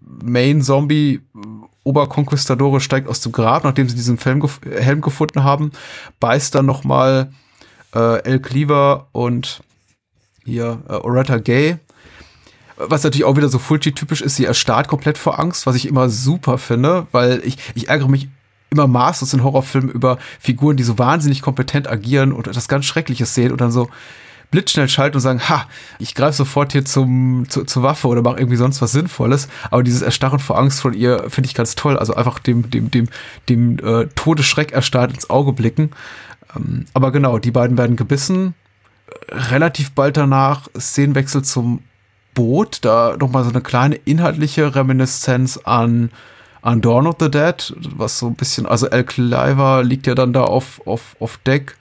Main-Zombie 0.01 1.21
Oberkonquistadore 1.85 2.81
steigt 2.81 3.09
aus 3.09 3.21
dem 3.21 3.33
Grab, 3.33 3.65
nachdem 3.65 3.89
sie 3.89 3.95
diesen 3.95 4.19
Helm, 4.19 4.41
gef 4.41 4.61
Helm 4.65 5.01
gefunden 5.01 5.45
haben, 5.45 5.71
beißt 6.19 6.55
dann 6.55 6.67
nochmal 6.67 7.33
äh, 7.95 8.23
El 8.25 8.41
Cleaver 8.41 9.07
und 9.13 9.63
hier 10.45 10.83
äh, 10.89 10.95
Oretta 10.95 11.39
Gay. 11.39 11.79
Was 12.77 13.05
natürlich 13.05 13.25
auch 13.25 13.37
wieder 13.37 13.49
so 13.49 13.59
Fulci-typisch 13.59 14.21
ist, 14.21 14.37
sie 14.37 14.45
erstarrt 14.45 14.89
komplett 14.89 15.17
vor 15.17 15.39
Angst, 15.39 15.67
was 15.67 15.77
ich 15.77 15.87
immer 15.87 16.11
super 16.11 16.59
finde, 16.59 17.07
weil 17.13 17.41
ich, 17.45 17.57
ich 17.75 17.89
ärgere 17.89 18.09
mich 18.09 18.29
immer 18.71 18.87
maßlos 18.89 19.33
in 19.33 19.45
Horrorfilmen 19.45 19.91
über 19.91 20.19
Figuren, 20.41 20.77
die 20.77 20.83
so 20.83 20.99
wahnsinnig 20.99 21.41
kompetent 21.41 21.89
agieren 21.89 22.33
und 22.33 22.49
etwas 22.49 22.69
ganz 22.69 22.85
Schreckliches 22.85 23.35
sehen 23.35 23.53
und 23.53 23.61
dann 23.61 23.71
so 23.71 23.89
blitzschnell 24.51 24.89
schalten 24.89 25.17
und 25.17 25.21
sagen, 25.21 25.49
ha, 25.49 25.67
ich 25.99 26.15
greife 26.15 26.37
sofort 26.37 26.73
hier 26.73 26.85
zum, 26.85 27.47
zu, 27.49 27.65
zur 27.65 27.83
Waffe 27.83 28.09
oder 28.09 28.23
mache 28.23 28.39
irgendwie 28.39 28.57
sonst 28.57 28.81
was 28.81 28.93
Sinnvolles. 28.93 29.49
Aber 29.71 29.83
dieses 29.83 30.03
Erstarren 30.03 30.39
vor 30.39 30.59
Angst 30.59 30.81
von 30.81 30.95
ihr 30.95 31.25
finde 31.29 31.49
ich 31.49 31.55
ganz 31.55 31.75
toll. 31.75 31.99
Also 31.99 32.15
einfach 32.15 32.39
dem, 32.39 32.71
dem, 32.71 32.91
dem, 32.91 33.09
dem 33.49 33.79
äh, 33.79 34.07
Todesschreck 34.15 34.73
erstarrt 34.73 35.13
ins 35.13 35.31
Auge 35.31 35.53
blicken. 35.53 35.91
Ähm, 36.55 36.87
aber 36.95 37.13
genau, 37.13 37.39
die 37.39 37.51
beiden 37.51 37.77
werden 37.77 37.97
gebissen. 37.97 38.55
Relativ 39.29 39.93
bald 39.93 40.17
danach 40.17 40.69
Szenenwechsel 40.79 41.43
zum 41.43 41.83
Boot. 42.35 42.85
Da 42.85 43.17
nochmal 43.19 43.45
so 43.45 43.51
eine 43.51 43.61
kleine 43.61 43.97
inhaltliche 43.97 44.75
Reminiszenz 44.75 45.59
an 45.65 46.11
an 46.63 46.81
Dawn 46.81 47.07
of 47.07 47.15
the 47.21 47.31
Dead, 47.31 47.73
was 47.95 48.19
so 48.19 48.27
ein 48.27 48.35
bisschen, 48.35 48.67
also 48.67 48.89
El 48.89 49.05
Cliver 49.05 49.85
liegt 49.85 50.09
ja 50.09 50.17
dann 50.17 50.33
da 50.33 50.43
auf, 50.43 50.85
auf, 50.85 51.15
auf 51.21 51.39
Deck 51.47 51.77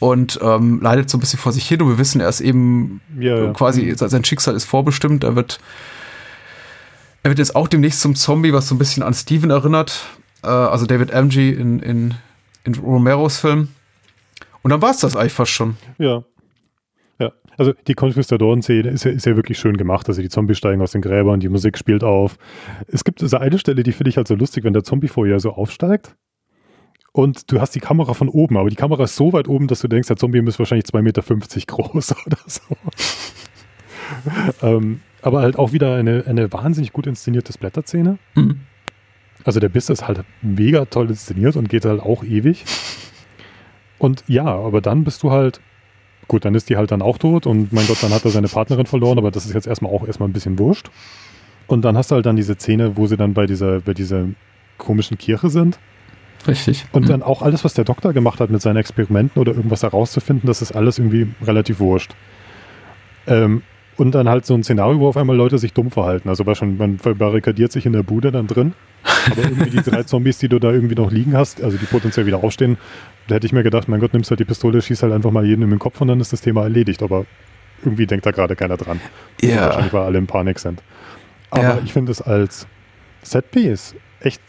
und 0.00 0.40
ähm, 0.42 0.80
leidet 0.80 1.08
so 1.08 1.16
ein 1.16 1.20
bisschen 1.20 1.38
vor 1.38 1.52
sich 1.52 1.68
hin 1.68 1.80
und 1.80 1.88
wir 1.88 1.98
wissen, 1.98 2.20
er 2.20 2.28
ist 2.28 2.40
eben 2.40 3.00
Ja, 3.18 3.44
ja. 3.44 3.52
quasi, 3.52 3.92
sein 3.94 4.24
Schicksal 4.24 4.56
ist 4.56 4.64
vorbestimmt, 4.64 5.22
er 5.22 5.36
wird 5.36 5.60
er 7.22 7.30
wird 7.30 7.38
jetzt 7.38 7.54
auch 7.54 7.68
demnächst 7.68 8.00
zum 8.00 8.14
Zombie, 8.14 8.52
was 8.52 8.68
so 8.68 8.74
ein 8.74 8.78
bisschen 8.78 9.02
an 9.02 9.12
Steven 9.14 9.50
erinnert, 9.50 10.06
äh, 10.42 10.48
also 10.48 10.86
David 10.86 11.10
MG 11.10 11.50
in, 11.50 11.80
in, 11.80 12.14
in 12.64 12.74
Romeros 12.74 13.38
Film. 13.38 13.68
Und 14.62 14.70
dann 14.70 14.82
war 14.82 14.90
es 14.90 15.00
das 15.00 15.16
eigentlich 15.16 15.32
fast 15.32 15.52
schon. 15.52 15.76
Ja. 15.98 16.24
Ja. 17.18 17.32
Also 17.58 17.74
die 17.86 17.94
Konquistadoren-Szene 17.94 18.88
ist 18.88 19.04
ja, 19.04 19.10
ist 19.10 19.26
ja 19.26 19.36
wirklich 19.36 19.58
schön 19.58 19.76
gemacht. 19.76 20.08
Also 20.08 20.22
die 20.22 20.30
Zombies 20.30 20.58
steigen 20.58 20.80
aus 20.80 20.92
den 20.92 21.02
Gräbern, 21.02 21.40
die 21.40 21.48
Musik 21.50 21.76
spielt 21.76 22.04
auf. 22.04 22.38
Es 22.86 23.04
gibt 23.04 23.20
diese 23.20 23.40
eine 23.40 23.58
Stelle, 23.58 23.82
die 23.82 23.92
finde 23.92 24.10
ich 24.10 24.16
halt 24.16 24.28
so 24.28 24.34
lustig, 24.34 24.64
wenn 24.64 24.72
der 24.72 24.84
Zombie 24.84 25.08
vor 25.08 25.26
ihr 25.26 25.40
so 25.40 25.52
aufsteigt. 25.52 26.16
Und 27.12 27.50
du 27.50 27.60
hast 27.60 27.74
die 27.74 27.80
Kamera 27.80 28.14
von 28.14 28.28
oben, 28.28 28.56
aber 28.56 28.70
die 28.70 28.76
Kamera 28.76 29.04
ist 29.04 29.16
so 29.16 29.32
weit 29.32 29.48
oben, 29.48 29.66
dass 29.66 29.80
du 29.80 29.88
denkst, 29.88 30.08
der 30.08 30.16
Zombie 30.16 30.38
ist 30.38 30.58
wahrscheinlich 30.58 30.86
2,50 30.86 31.02
Meter 31.02 31.22
groß 31.66 32.14
oder 32.26 32.38
so. 32.46 32.76
ähm, 34.62 35.00
aber 35.22 35.40
halt 35.40 35.58
auch 35.58 35.72
wieder 35.72 35.96
eine, 35.96 36.24
eine 36.26 36.52
wahnsinnig 36.52 36.92
gut 36.92 37.06
inszenierte 37.06 37.52
Splatter-Szene. 37.52 38.18
Mhm. 38.34 38.60
Also 39.44 39.58
der 39.58 39.70
Biss 39.70 39.88
ist 39.88 40.06
halt 40.06 40.22
mega 40.42 40.84
toll 40.84 41.08
inszeniert 41.08 41.56
und 41.56 41.68
geht 41.68 41.84
halt 41.84 42.00
auch 42.00 42.22
ewig. 42.22 42.64
Und 43.98 44.24
ja, 44.28 44.46
aber 44.46 44.80
dann 44.80 45.04
bist 45.04 45.22
du 45.22 45.30
halt, 45.30 45.60
gut, 46.28 46.44
dann 46.44 46.54
ist 46.54 46.68
die 46.70 46.76
halt 46.76 46.90
dann 46.90 47.02
auch 47.02 47.18
tot 47.18 47.46
und 47.46 47.72
mein 47.72 47.86
Gott, 47.86 48.02
dann 48.02 48.12
hat 48.12 48.24
er 48.24 48.30
seine 48.30 48.48
Partnerin 48.48 48.86
verloren, 48.86 49.18
aber 49.18 49.30
das 49.30 49.46
ist 49.46 49.54
jetzt 49.54 49.66
erstmal 49.66 49.92
auch 49.92 50.06
erstmal 50.06 50.28
ein 50.28 50.32
bisschen 50.32 50.58
wurscht. 50.58 50.90
Und 51.66 51.82
dann 51.84 51.96
hast 51.96 52.10
du 52.10 52.14
halt 52.16 52.26
dann 52.26 52.36
diese 52.36 52.54
Szene, 52.54 52.96
wo 52.96 53.06
sie 53.06 53.16
dann 53.16 53.34
bei 53.34 53.46
dieser, 53.46 53.80
bei 53.80 53.94
dieser 53.94 54.26
komischen 54.78 55.18
Kirche 55.18 55.50
sind. 55.50 55.78
Richtig. 56.46 56.86
Und 56.92 57.08
dann 57.08 57.22
auch 57.22 57.42
alles, 57.42 57.64
was 57.64 57.74
der 57.74 57.84
Doktor 57.84 58.12
gemacht 58.12 58.40
hat 58.40 58.50
mit 58.50 58.62
seinen 58.62 58.76
Experimenten 58.76 59.40
oder 59.40 59.52
irgendwas 59.52 59.82
herauszufinden, 59.82 60.46
das 60.46 60.62
ist 60.62 60.72
alles 60.72 60.98
irgendwie 60.98 61.28
relativ 61.42 61.80
wurscht. 61.80 62.12
Ähm, 63.26 63.62
und 63.96 64.14
dann 64.14 64.28
halt 64.30 64.46
so 64.46 64.54
ein 64.54 64.62
Szenario, 64.62 64.98
wo 65.00 65.08
auf 65.08 65.16
einmal 65.18 65.36
Leute 65.36 65.58
sich 65.58 65.74
dumm 65.74 65.90
verhalten. 65.90 66.30
Also 66.30 66.46
war 66.46 66.54
schon, 66.54 66.78
man 66.78 66.98
verbarrikadiert 66.98 67.70
sich 67.70 67.84
in 67.84 67.92
der 67.92 68.02
Bude 68.02 68.32
dann 68.32 68.46
drin. 68.46 68.72
Aber 69.30 69.42
irgendwie 69.42 69.68
die 69.70 69.82
drei 69.82 70.02
Zombies, 70.04 70.38
die 70.38 70.48
du 70.48 70.58
da 70.58 70.70
irgendwie 70.70 70.94
noch 70.94 71.10
liegen 71.10 71.36
hast, 71.36 71.62
also 71.62 71.76
die 71.76 71.84
potenziell 71.84 72.24
wieder 72.24 72.42
aufstehen, 72.42 72.78
da 73.28 73.34
hätte 73.34 73.46
ich 73.46 73.52
mir 73.52 73.62
gedacht, 73.62 73.88
mein 73.88 74.00
Gott, 74.00 74.14
nimmst 74.14 74.30
halt 74.30 74.40
die 74.40 74.46
Pistole, 74.46 74.80
schießt 74.80 75.02
halt 75.02 75.12
einfach 75.12 75.30
mal 75.30 75.44
jeden 75.44 75.62
in 75.62 75.70
den 75.70 75.78
Kopf 75.78 76.00
und 76.00 76.08
dann 76.08 76.18
ist 76.20 76.32
das 76.32 76.40
Thema 76.40 76.62
erledigt. 76.62 77.02
Aber 77.02 77.26
irgendwie 77.84 78.06
denkt 78.06 78.24
da 78.24 78.30
gerade 78.30 78.56
keiner 78.56 78.78
dran. 78.78 79.00
Ja. 79.42 79.66
Wahrscheinlich, 79.66 79.92
weil 79.92 80.02
alle 80.02 80.18
in 80.18 80.26
Panik 80.26 80.58
sind. 80.58 80.82
Aber 81.50 81.62
Ja. 81.62 81.78
ich 81.84 81.92
finde 81.92 82.12
es 82.12 82.22
als 82.22 82.66
Setpiece 83.22 83.94
echt 84.20 84.40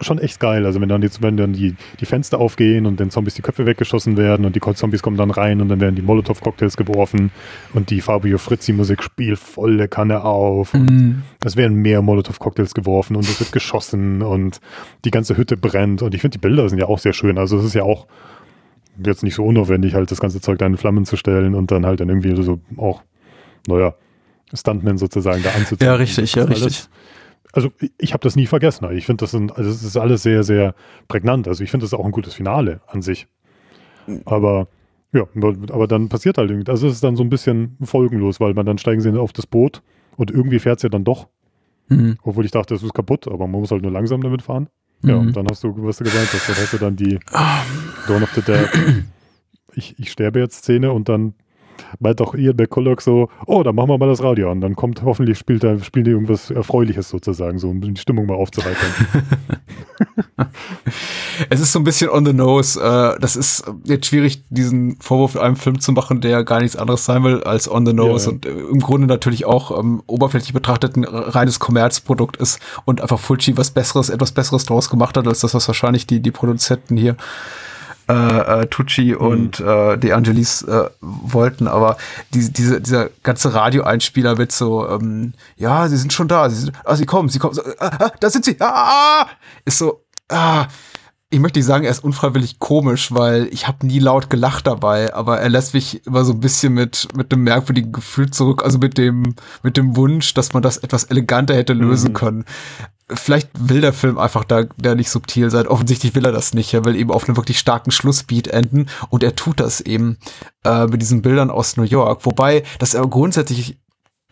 schon 0.00 0.18
echt 0.18 0.40
geil. 0.40 0.66
Also 0.66 0.80
wenn 0.80 0.88
dann, 0.88 1.00
die, 1.00 1.08
wenn 1.20 1.36
dann 1.36 1.52
die, 1.52 1.74
die 2.00 2.06
Fenster 2.06 2.38
aufgehen 2.38 2.86
und 2.86 3.00
den 3.00 3.10
Zombies 3.10 3.34
die 3.34 3.42
Köpfe 3.42 3.66
weggeschossen 3.66 4.16
werden 4.16 4.44
und 4.44 4.54
die 4.54 4.60
Zombies 4.60 5.02
kommen 5.02 5.16
dann 5.16 5.30
rein 5.30 5.60
und 5.60 5.68
dann 5.68 5.80
werden 5.80 5.94
die 5.94 6.02
Molotow-Cocktails 6.02 6.76
geworfen 6.76 7.30
und 7.72 7.90
die 7.90 8.00
Fabio 8.00 8.38
Frizzi-Musik 8.38 9.02
spielt 9.02 9.38
volle 9.38 9.88
Kanne 9.88 10.22
auf. 10.24 10.74
Und 10.74 10.86
Mhm. 10.90 11.22
es 11.44 11.56
werden 11.56 11.76
mehr 11.78 12.02
Molotow-Cocktails 12.02 12.74
geworfen 12.74 13.16
und 13.16 13.24
es 13.24 13.40
wird 13.40 13.52
geschossen 13.52 14.22
und 14.22 14.60
die 15.04 15.10
ganze 15.10 15.36
Hütte 15.36 15.56
brennt. 15.56 16.02
Und 16.02 16.14
ich 16.14 16.20
finde, 16.20 16.38
die 16.38 16.42
Bilder 16.42 16.68
sind 16.68 16.78
ja 16.78 16.86
auch 16.86 16.98
sehr 16.98 17.12
schön. 17.12 17.38
Also 17.38 17.58
es 17.58 17.64
ist 17.64 17.74
ja 17.74 17.82
auch 17.82 18.06
jetzt 19.04 19.22
nicht 19.22 19.34
so 19.34 19.44
unaufwendig, 19.44 19.94
halt 19.94 20.10
das 20.10 20.20
ganze 20.20 20.40
Zeug 20.40 20.58
da 20.58 20.66
in 20.66 20.76
Flammen 20.76 21.04
zu 21.04 21.16
stellen 21.16 21.54
und 21.54 21.70
dann 21.70 21.84
halt 21.86 22.00
dann 22.00 22.08
irgendwie 22.08 22.34
so 22.42 22.60
auch, 22.76 23.02
naja, 23.66 23.94
Stuntmen 24.54 24.96
sozusagen 24.96 25.42
da 25.42 25.50
anzuziehen. 25.50 25.86
Ja, 25.86 25.94
richtig, 25.96 26.34
ja, 26.34 26.44
richtig. 26.44 26.88
Also 27.52 27.70
ich, 27.98 28.12
habe 28.12 28.22
das 28.22 28.36
nie 28.36 28.46
vergessen. 28.46 28.86
Ich 28.92 29.06
finde, 29.06 29.22
das, 29.22 29.30
sind- 29.30 29.56
also 29.56 29.70
das 29.70 29.82
ist 29.82 29.96
alles 29.96 30.22
sehr, 30.22 30.42
sehr 30.42 30.74
prägnant. 31.08 31.48
Also 31.48 31.62
ich 31.64 31.70
finde 31.70 31.84
das 31.84 31.94
auch 31.94 32.04
ein 32.04 32.10
gutes 32.12 32.34
Finale 32.34 32.80
an 32.86 33.02
sich. 33.02 33.26
Aber 34.24 34.68
ja, 35.12 35.22
aber 35.72 35.86
dann 35.86 36.08
passiert 36.08 36.38
halt 36.38 36.50
irgendwie, 36.50 36.70
also 36.70 36.86
es 36.88 36.94
ist 36.94 37.04
dann 37.04 37.16
so 37.16 37.22
ein 37.24 37.30
bisschen 37.30 37.76
folgenlos, 37.82 38.38
weil 38.40 38.54
man 38.54 38.66
dann 38.66 38.78
steigen 38.78 39.00
sie 39.00 39.10
auf 39.18 39.32
das 39.32 39.46
Boot 39.46 39.82
und 40.16 40.30
irgendwie 40.30 40.58
fährt 40.58 40.78
es 40.78 40.82
ja 40.82 40.88
dann 40.88 41.04
doch. 41.04 41.28
Mhm. 41.88 42.18
Obwohl 42.22 42.44
ich 42.44 42.50
dachte, 42.50 42.74
es 42.74 42.82
ist 42.82 42.94
kaputt, 42.94 43.26
aber 43.28 43.46
man 43.46 43.60
muss 43.60 43.70
halt 43.70 43.82
nur 43.82 43.92
langsam 43.92 44.20
damit 44.20 44.42
fahren. 44.42 44.68
Ja, 45.02 45.14
Mhm. 45.16 45.28
und 45.28 45.36
dann 45.36 45.46
hast 45.50 45.62
du, 45.64 45.72
was 45.84 45.98
du 45.98 46.04
gesagt 46.04 46.32
hast, 46.32 46.48
dann 46.48 46.56
hast 46.56 46.72
du 46.72 46.78
dann 46.78 46.96
die 46.96 47.18
Dawn 48.08 48.22
of 48.22 48.32
the 48.34 48.42
Dead, 48.42 48.68
ich, 49.74 49.98
ich 49.98 50.10
sterbe 50.10 50.40
jetzt 50.40 50.58
Szene 50.58 50.92
und 50.92 51.08
dann 51.08 51.34
meint 52.00 52.20
auch 52.20 52.34
Ian 52.34 52.56
McCulloch 52.56 53.00
so, 53.00 53.28
oh, 53.46 53.62
dann 53.62 53.74
machen 53.74 53.88
wir 53.88 53.98
mal 53.98 54.08
das 54.08 54.22
Radio 54.22 54.50
an. 54.50 54.60
Dann 54.60 54.76
kommt 54.76 55.02
hoffentlich, 55.02 55.38
spielt 55.38 55.64
da, 55.64 55.78
spielen 55.78 56.04
die 56.04 56.10
irgendwas 56.10 56.50
Erfreuliches 56.50 57.08
sozusagen, 57.08 57.58
so 57.58 57.70
um 57.70 57.80
die 57.80 58.00
Stimmung 58.00 58.26
mal 58.26 58.34
aufzuheitern. 58.34 58.90
Es 61.50 61.60
ist 61.60 61.72
so 61.72 61.78
ein 61.78 61.84
bisschen 61.84 62.08
on 62.10 62.24
the 62.24 62.32
nose. 62.32 62.80
Äh, 62.80 63.20
das 63.20 63.36
ist 63.36 63.64
jetzt 63.84 64.06
schwierig, 64.06 64.42
diesen 64.48 64.96
Vorwurf 65.00 65.36
einem 65.36 65.56
Film 65.56 65.80
zu 65.80 65.92
machen, 65.92 66.20
der 66.20 66.44
gar 66.44 66.60
nichts 66.60 66.76
anderes 66.76 67.04
sein 67.04 67.22
will 67.24 67.42
als 67.42 67.70
on 67.70 67.84
the 67.86 67.92
nose 67.92 68.26
Ja, 68.26 68.30
ja. 68.30 68.34
und 68.34 68.46
äh, 68.46 68.72
im 68.72 68.80
Grunde 68.80 69.06
natürlich 69.06 69.44
auch 69.44 69.78
ähm, 69.78 70.02
oberflächlich 70.06 70.52
betrachtet 70.52 70.96
ein 70.96 71.04
reines 71.04 71.58
Kommerzprodukt 71.58 72.36
ist 72.36 72.60
und 72.84 73.00
einfach 73.00 73.18
Fulci 73.18 73.56
was 73.56 73.70
Besseres, 73.70 74.08
etwas 74.08 74.32
Besseres 74.32 74.64
draus 74.64 74.88
gemacht 74.88 75.16
hat, 75.16 75.26
als 75.26 75.40
das, 75.40 75.54
was 75.54 75.68
wahrscheinlich 75.68 76.06
die, 76.06 76.20
die 76.20 76.30
Produzenten 76.30 76.96
hier 76.96 77.16
äh, 78.08 78.62
äh, 78.62 78.66
Tucci 78.66 79.14
und 79.14 79.60
äh, 79.60 79.98
De 79.98 80.12
Angelis 80.12 80.62
äh, 80.62 80.90
wollten, 81.00 81.66
aber 81.66 81.96
diese, 82.32 82.52
diese, 82.52 82.80
dieser 82.80 83.10
ganze 83.22 83.54
Radioeinspieler 83.54 84.36
mit 84.36 84.52
so, 84.52 84.88
ähm, 84.88 85.32
ja, 85.56 85.88
sie 85.88 85.96
sind 85.96 86.12
schon 86.12 86.28
da, 86.28 86.48
sie, 86.48 86.56
sind, 86.56 86.72
ah, 86.84 86.96
sie 86.96 87.06
kommen, 87.06 87.28
sie 87.28 87.38
kommen, 87.38 87.54
so, 87.54 87.62
ah, 87.78 87.90
ah, 87.98 88.12
da 88.20 88.30
sind 88.30 88.44
sie, 88.44 88.56
ah, 88.60 88.66
ah, 88.68 89.22
ah, 89.22 89.26
ist 89.64 89.78
so, 89.78 90.04
ah, 90.28 90.66
ich 91.28 91.40
möchte 91.40 91.58
nicht 91.58 91.66
sagen, 91.66 91.84
er 91.84 91.90
ist 91.90 92.04
unfreiwillig 92.04 92.60
komisch, 92.60 93.12
weil 93.12 93.48
ich 93.50 93.66
habe 93.66 93.84
nie 93.84 93.98
laut 93.98 94.30
gelacht 94.30 94.68
dabei, 94.68 95.12
aber 95.12 95.40
er 95.40 95.48
lässt 95.48 95.74
mich 95.74 96.06
immer 96.06 96.24
so 96.24 96.32
ein 96.32 96.40
bisschen 96.40 96.72
mit 96.72 97.08
mit 97.16 97.32
einem 97.32 97.42
merkwürdigen 97.42 97.90
Gefühl 97.90 98.30
zurück, 98.30 98.62
also 98.62 98.78
mit 98.78 98.96
dem 98.96 99.34
mit 99.64 99.76
dem 99.76 99.96
Wunsch, 99.96 100.34
dass 100.34 100.52
man 100.54 100.62
das 100.62 100.76
etwas 100.76 101.04
eleganter 101.04 101.54
hätte 101.56 101.72
lösen 101.72 102.12
können. 102.12 102.44
Vielleicht 103.08 103.50
will 103.56 103.80
der 103.80 103.92
Film 103.92 104.18
einfach 104.18 104.44
da, 104.44 104.64
da 104.78 104.94
nicht 104.96 105.10
subtil 105.10 105.50
sein. 105.50 105.68
Offensichtlich 105.68 106.14
will 106.14 106.24
er 106.24 106.32
das 106.32 106.54
nicht. 106.54 106.74
Er 106.74 106.84
will 106.84 106.96
eben 106.96 107.12
auf 107.12 107.28
einem 107.28 107.36
wirklich 107.36 107.58
starken 107.58 107.92
Schlussbeat 107.92 108.48
enden 108.48 108.86
und 109.10 109.22
er 109.22 109.36
tut 109.36 109.60
das 109.60 109.80
eben 109.80 110.18
äh, 110.64 110.86
mit 110.86 111.02
diesen 111.02 111.22
Bildern 111.22 111.50
aus 111.50 111.76
New 111.76 111.84
York. 111.84 112.26
Wobei 112.26 112.64
das 112.80 112.94
er 112.94 113.06
grundsätzlich 113.06 113.78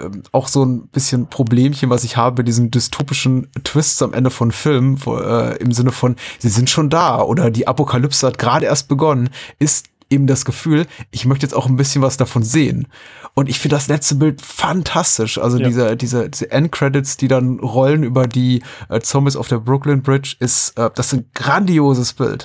ähm, 0.01 0.25
auch 0.33 0.49
so 0.49 0.65
ein 0.65 0.89
bisschen 0.89 1.29
Problemchen, 1.29 1.89
was 1.89 2.03
ich 2.03 2.17
habe 2.17 2.41
mit 2.41 2.49
diesen 2.49 2.73
dystopischen 2.73 3.49
Twists 3.63 4.03
am 4.03 4.13
Ende 4.13 4.31
von 4.31 4.51
Filmen, 4.51 4.99
äh, 5.07 5.57
im 5.59 5.71
Sinne 5.71 5.93
von, 5.93 6.17
sie 6.41 6.49
sind 6.49 6.69
schon 6.69 6.91
da 6.91 7.23
oder 7.23 7.51
die 7.53 7.69
Apokalypse 7.69 8.27
hat 8.27 8.39
gerade 8.39 8.67
erst 8.67 8.89
begonnen, 8.89 9.31
ist 9.61 9.87
eben 10.11 10.27
das 10.27 10.45
Gefühl, 10.45 10.87
ich 11.11 11.27
möchte 11.27 11.45
jetzt 11.47 11.55
auch 11.55 11.67
ein 11.67 11.77
bisschen 11.77 12.03
was 12.03 12.17
davon 12.17 12.43
sehen. 12.43 12.89
Und 13.35 13.49
ich 13.49 13.59
finde 13.59 13.77
das 13.77 13.89
letzte 13.89 14.15
Bild 14.15 14.41
fantastisch. 14.41 15.39
Also 15.39 15.59
Ja. 15.59 15.67
diese, 15.67 15.97
diese, 15.97 16.31
diese 16.31 16.51
Endcredits, 16.51 17.17
die 17.17 17.29
dann 17.29 17.59
rollen 17.61 18.03
über 18.05 18.27
die 18.29 18.63
äh, 18.89 19.01
Zombies 19.01 19.37
auf 19.37 19.49
der 19.49 19.59
Brooklyn 19.59 20.03
Bridge, 20.03 20.37
ist, 20.39 20.79
äh, 20.79 20.91
das 20.95 21.09
ist 21.09 21.13
ein 21.15 21.31
grandioses 21.35 22.13
Bild. 22.13 22.45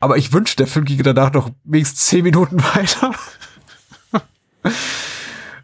Aber 0.00 0.16
ich 0.16 0.32
wünschte, 0.32 0.56
der 0.58 0.66
Film 0.66 0.84
ginge 0.84 1.02
danach 1.02 1.32
noch 1.32 1.50
wenigstens 1.64 2.06
zehn 2.06 2.24
Minuten 2.24 2.62
weiter. 2.74 3.12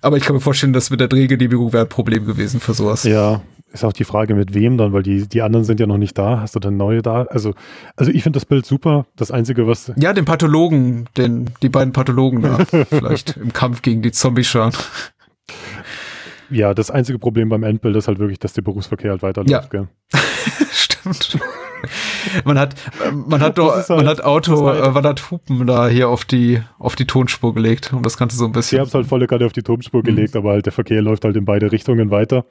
Aber 0.03 0.17
ich 0.17 0.25
kann 0.25 0.35
mir 0.35 0.41
vorstellen, 0.41 0.73
dass 0.73 0.91
mit 0.91 1.01
der 1.01 1.09
Drehgenehmigung 1.09 1.73
wäre 1.73 1.85
ein 1.85 1.89
Problem 1.89 2.25
gewesen 2.25 2.61
für 2.61 2.73
sowas. 2.75 3.03
Ja, 3.05 3.43
ist 3.73 3.85
auch 3.85 3.93
die 3.93 4.05
Frage, 4.05 4.35
mit 4.35 4.53
wem 4.55 4.77
dann, 4.79 4.93
weil 4.93 5.03
die, 5.03 5.29
die 5.29 5.43
anderen 5.43 5.65
sind 5.65 5.81
ja 5.81 5.87
noch 5.87 5.99
nicht 5.99 6.17
da. 6.19 6.41
Hast 6.41 6.55
du 6.57 6.59
dann 6.61 6.77
neue 6.77 7.03
da? 7.03 7.23
Also, 7.25 7.55
also 7.97 8.11
ich 8.11 8.23
finde 8.23 8.39
das 8.39 8.45
Bild 8.47 8.67
super. 8.67 9.07
Das 9.17 9.31
Einzige, 9.31 9.67
was. 9.67 9.93
Ja, 9.97 10.13
den 10.13 10.25
Pathologen, 10.25 11.07
den, 11.17 11.51
die 11.63 11.69
beiden 11.69 11.93
Pathologen 11.93 12.43
da, 12.43 12.59
vielleicht 12.89 13.37
im 13.37 13.53
Kampf 13.53 13.83
gegen 13.83 14.03
die 14.03 14.13
Zombie-Scharen. 14.13 14.73
Ja, 16.51 16.75
das 16.75 16.91
einzige 16.91 17.19
Problem 17.19 17.49
beim 17.49 17.63
Endbild 17.63 17.95
ist 17.97 18.09
halt 18.09 18.19
wirklich, 18.19 18.41
dass 18.41 18.53
der 18.55 18.63
Berufsverkehr 18.63 19.13
halt 19.13 19.23
weiterläuft, 19.23 19.73
Ja. 19.73 19.81
gell? 19.81 19.89
Stimmt. 20.73 21.39
man 22.45 22.59
hat, 22.59 22.75
man 23.27 23.41
hat 23.41 23.57
doch, 23.57 23.73
halt- 23.75 23.89
man 23.89 24.07
hat 24.09 24.23
Auto, 24.25 24.67
halt- 24.67 24.85
äh, 24.85 24.91
man 24.91 25.05
hat 25.05 25.31
Hupen 25.31 25.65
da 25.67 25.87
hier 25.89 26.09
auf 26.09 26.25
die, 26.25 26.61
auf 26.79 26.97
die 26.97 27.07
Tonspur 27.07 27.55
gelegt, 27.55 27.93
um 27.93 28.03
das 28.03 28.17
Ganze 28.17 28.37
so 28.37 28.47
ein 28.47 28.53
bisschen. 28.53 28.81
haben 28.81 28.89
es 28.89 28.95
halt 28.95 29.07
volle 29.07 29.29
Karte 29.29 29.47
auf 29.47 29.53
die 29.53 29.63
Tonspur 29.63 30.03
gelegt, 30.03 30.35
aber 30.35 30.51
halt 30.51 30.67
der 30.67 30.73
Verkehr 30.73 31.01
läuft 31.03 31.25
halt 31.25 31.37
in 31.37 31.45
beide 31.45 31.71
Richtungen 31.71 32.11
weiter. 32.11 32.45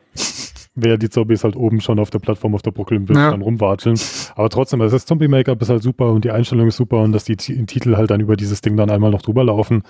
Während 0.76 1.04
die 1.04 1.10
Zombies 1.10 1.44
halt 1.44 1.56
oben 1.56 1.82
schon 1.82 2.00
auf 2.00 2.10
der 2.10 2.20
Plattform 2.20 2.56
auf 2.56 2.62
der 2.62 2.72
Brooklyn-Brücke 2.72 3.20
Ja. 3.20 3.32
dann 3.32 3.41
rumwatscheln. 3.41 4.00
Aber 4.36 4.50
trotzdem, 4.50 4.82
also 4.82 4.96
das 4.96 5.06
Zombie-Make-up 5.06 5.62
ist 5.62 5.70
halt 5.70 5.84
super 5.84 6.12
und 6.12 6.24
die 6.26 6.32
Einstellung 6.32 6.68
ist 6.68 6.78
super 6.78 6.98
und 7.02 7.12
dass 7.12 7.24
die 7.26 7.36
Titel 7.36 7.96
halt 7.98 8.12
dann 8.12 8.22
über 8.22 8.36
dieses 8.38 8.62
Ding 8.62 8.78
dann 8.78 8.90
einmal 8.90 9.12
noch 9.12 9.22
drüber 9.22 9.44
laufen. 9.44 9.84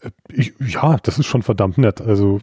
Äh, 0.00 0.10
Ich, 0.32 0.54
ja, 0.60 0.96
das 1.02 1.18
ist 1.18 1.26
schon 1.26 1.42
verdammt 1.42 1.76
nett. 1.78 2.00
Also 2.00 2.38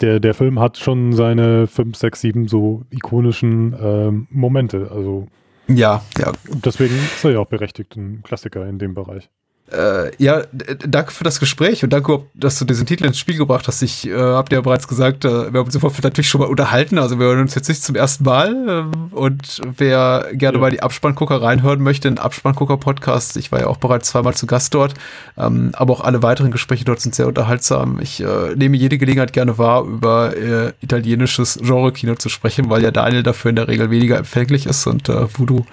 der, 0.00 0.18
der 0.20 0.34
Film 0.34 0.58
hat 0.60 0.76
schon 0.78 1.12
seine 1.12 1.66
5, 1.66 1.96
6, 1.96 2.20
7 2.20 2.48
so 2.48 2.82
ikonischen 2.90 3.74
ähm, 3.80 4.26
Momente. 4.30 4.90
Also 4.90 5.26
Ja, 5.68 6.02
ja, 6.18 6.32
deswegen 6.64 6.94
ist 6.94 7.24
er 7.24 7.32
ja 7.32 7.38
auch 7.38 7.46
berechtigt, 7.46 7.96
ein 7.96 8.22
Klassiker 8.22 8.66
in 8.66 8.78
dem 8.78 8.94
Bereich. 8.94 9.30
Äh, 9.72 10.10
ja, 10.22 10.42
danke 10.86 11.10
für 11.10 11.24
das 11.24 11.40
Gespräch 11.40 11.82
und 11.82 11.90
danke, 11.92 12.20
dass 12.34 12.58
du 12.58 12.66
diesen 12.66 12.84
Titel 12.86 13.06
ins 13.06 13.18
Spiel 13.18 13.38
gebracht 13.38 13.66
hast. 13.66 13.80
Ich 13.80 14.06
äh, 14.06 14.14
habe 14.14 14.48
dir 14.50 14.56
ja 14.56 14.60
bereits 14.60 14.86
gesagt, 14.86 15.24
äh, 15.24 15.52
wir 15.52 15.58
haben 15.60 15.66
uns 15.66 15.74
im 15.74 15.80
Vorfeld 15.80 16.04
natürlich 16.04 16.28
schon 16.28 16.42
mal 16.42 16.48
unterhalten. 16.48 16.98
Also 16.98 17.18
wir 17.18 17.26
hören 17.26 17.40
uns 17.40 17.54
jetzt 17.54 17.68
nicht 17.68 17.82
zum 17.82 17.96
ersten 17.96 18.24
Mal. 18.24 18.54
Ähm, 18.68 18.92
und 19.12 19.62
wer 19.78 20.28
gerne 20.34 20.58
Ja. 20.58 20.60
mal 20.60 20.70
die 20.70 20.82
Abspanngucker 20.82 21.40
reinhören 21.40 21.80
möchte, 21.80 22.08
den 22.08 22.18
Abspanngucker-Podcast, 22.18 23.38
ich 23.38 23.52
war 23.52 23.60
ja 23.60 23.66
auch 23.66 23.78
bereits 23.78 24.10
zweimal 24.10 24.34
zu 24.34 24.46
Gast 24.46 24.74
dort. 24.74 24.94
Ähm, 25.38 25.70
aber 25.72 25.94
auch 25.94 26.00
alle 26.02 26.22
weiteren 26.22 26.50
Gespräche 26.50 26.84
dort 26.84 27.00
sind 27.00 27.14
sehr 27.14 27.26
unterhaltsam. 27.26 27.98
Ich 28.00 28.20
äh, 28.22 28.54
nehme 28.56 28.76
jede 28.76 28.98
Gelegenheit 28.98 29.32
gerne 29.32 29.56
wahr, 29.56 29.84
über 29.84 30.36
äh, 30.36 30.72
italienisches 30.82 31.58
Genre-Kino 31.62 32.16
zu 32.16 32.28
sprechen, 32.28 32.68
weil 32.68 32.82
ja 32.82 32.90
Daniel 32.90 33.22
dafür 33.22 33.48
in 33.48 33.56
der 33.56 33.66
Regel 33.68 33.90
weniger 33.90 34.18
empfänglich 34.18 34.66
ist 34.66 34.86
und 34.86 35.08
äh, 35.08 35.26
Voodoo 35.38 35.64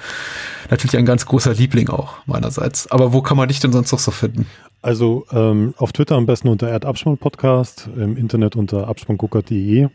natürlich 0.72 0.98
ein 0.98 1.06
ganz 1.06 1.26
großer 1.26 1.54
Liebling 1.54 1.90
auch 1.90 2.16
meinerseits. 2.26 2.90
Aber 2.92 3.14
wo 3.14 3.22
kann 3.22 3.38
man 3.38 3.48
dich 3.48 3.60
denn 3.60 3.72
sonst 3.72 3.92
noch 3.92 4.00
so 4.00 4.12
finden? 4.12 4.48
Also 4.82 5.26
ähm, 5.32 5.74
auf 5.78 5.92
Twitter 5.92 6.16
am 6.16 6.26
besten 6.26 6.48
unter 6.48 6.70
Erdabspann-Podcast, 6.70 7.90
im 7.96 8.18
Internet 8.18 8.56
unter 8.56 8.88
abspanngucker.de. 8.88 9.90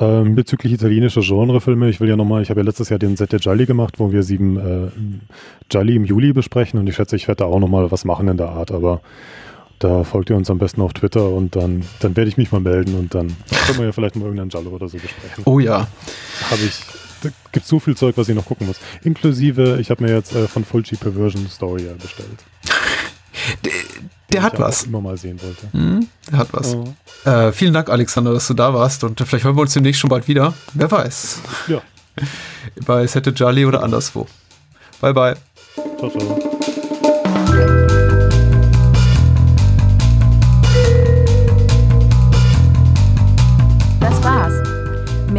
Ähm, 0.00 0.34
bezüglich 0.36 0.72
italienischer 0.72 1.22
Genrefilme, 1.22 1.88
ich 1.90 2.00
will 2.00 2.08
ja 2.08 2.16
nochmal, 2.16 2.40
ich 2.40 2.50
habe 2.50 2.60
ja 2.60 2.66
letztes 2.66 2.88
Jahr 2.88 3.00
den 3.00 3.16
Set 3.16 3.32
der 3.32 3.40
Jolly 3.40 3.66
gemacht, 3.66 3.98
wo 3.98 4.12
wir 4.12 4.22
sieben 4.22 4.56
äh, 4.56 4.90
Jolly 5.72 5.96
im 5.96 6.04
Juli 6.04 6.32
besprechen 6.32 6.78
und 6.78 6.86
ich 6.86 6.94
schätze, 6.94 7.16
ich 7.16 7.26
werde 7.26 7.40
da 7.40 7.44
auch 7.46 7.58
nochmal 7.58 7.90
was 7.90 8.04
machen 8.04 8.28
in 8.28 8.36
der 8.36 8.50
Art, 8.50 8.70
aber 8.70 9.00
da 9.80 10.04
folgt 10.04 10.30
ihr 10.30 10.36
uns 10.36 10.50
am 10.50 10.58
besten 10.58 10.82
auf 10.82 10.92
Twitter 10.92 11.28
und 11.28 11.56
dann, 11.56 11.84
dann 12.00 12.16
werde 12.16 12.28
ich 12.28 12.36
mich 12.36 12.52
mal 12.52 12.60
melden 12.60 12.94
und 12.94 13.14
dann 13.14 13.34
können 13.66 13.78
wir 13.78 13.86
ja 13.86 13.92
vielleicht 13.92 14.16
mal 14.16 14.24
irgendeinen 14.24 14.50
Jallo 14.50 14.70
oder 14.70 14.88
so 14.88 14.98
besprechen. 14.98 15.42
Oh 15.46 15.58
ja. 15.58 15.88
Habe 16.50 16.62
ich, 16.64 16.80
da 17.22 17.30
gibt 17.52 17.66
so 17.66 17.80
viel 17.80 17.96
Zeug, 17.96 18.16
was 18.16 18.28
ich 18.28 18.34
noch 18.34 18.44
gucken 18.44 18.66
muss. 18.66 18.76
Inklusive, 19.02 19.78
ich 19.80 19.90
habe 19.90 20.04
mir 20.04 20.14
jetzt 20.14 20.34
äh, 20.34 20.48
von 20.48 20.64
Fulci 20.64 20.96
Perversion 20.96 21.48
Story 21.48 21.88
bestellt. 22.00 22.44
Der, 23.64 23.72
der 24.32 24.42
hat 24.42 24.58
was. 24.58 24.82
immer 24.82 25.00
mal 25.00 25.16
sehen 25.16 25.40
wollte. 25.40 25.72
Hm, 25.72 26.06
der 26.30 26.38
hat 26.38 26.48
was. 26.52 26.74
Oh. 26.74 26.92
Äh, 27.24 27.50
vielen 27.52 27.72
Dank, 27.72 27.88
Alexander, 27.88 28.34
dass 28.34 28.46
du 28.46 28.52
da 28.52 28.74
warst 28.74 29.02
und 29.04 29.18
vielleicht 29.20 29.44
hören 29.44 29.56
wir 29.56 29.62
uns 29.62 29.72
demnächst 29.72 30.00
schon 30.00 30.10
bald 30.10 30.28
wieder. 30.28 30.52
Wer 30.74 30.90
weiß. 30.90 31.40
Ja, 31.68 31.80
Bei 32.86 33.06
Sette 33.06 33.30
Jolly 33.30 33.64
oder 33.64 33.82
anderswo. 33.82 34.26
Bye, 35.00 35.14
bye. 35.14 35.36
ciao, 35.98 36.10
ciao. 36.10 36.38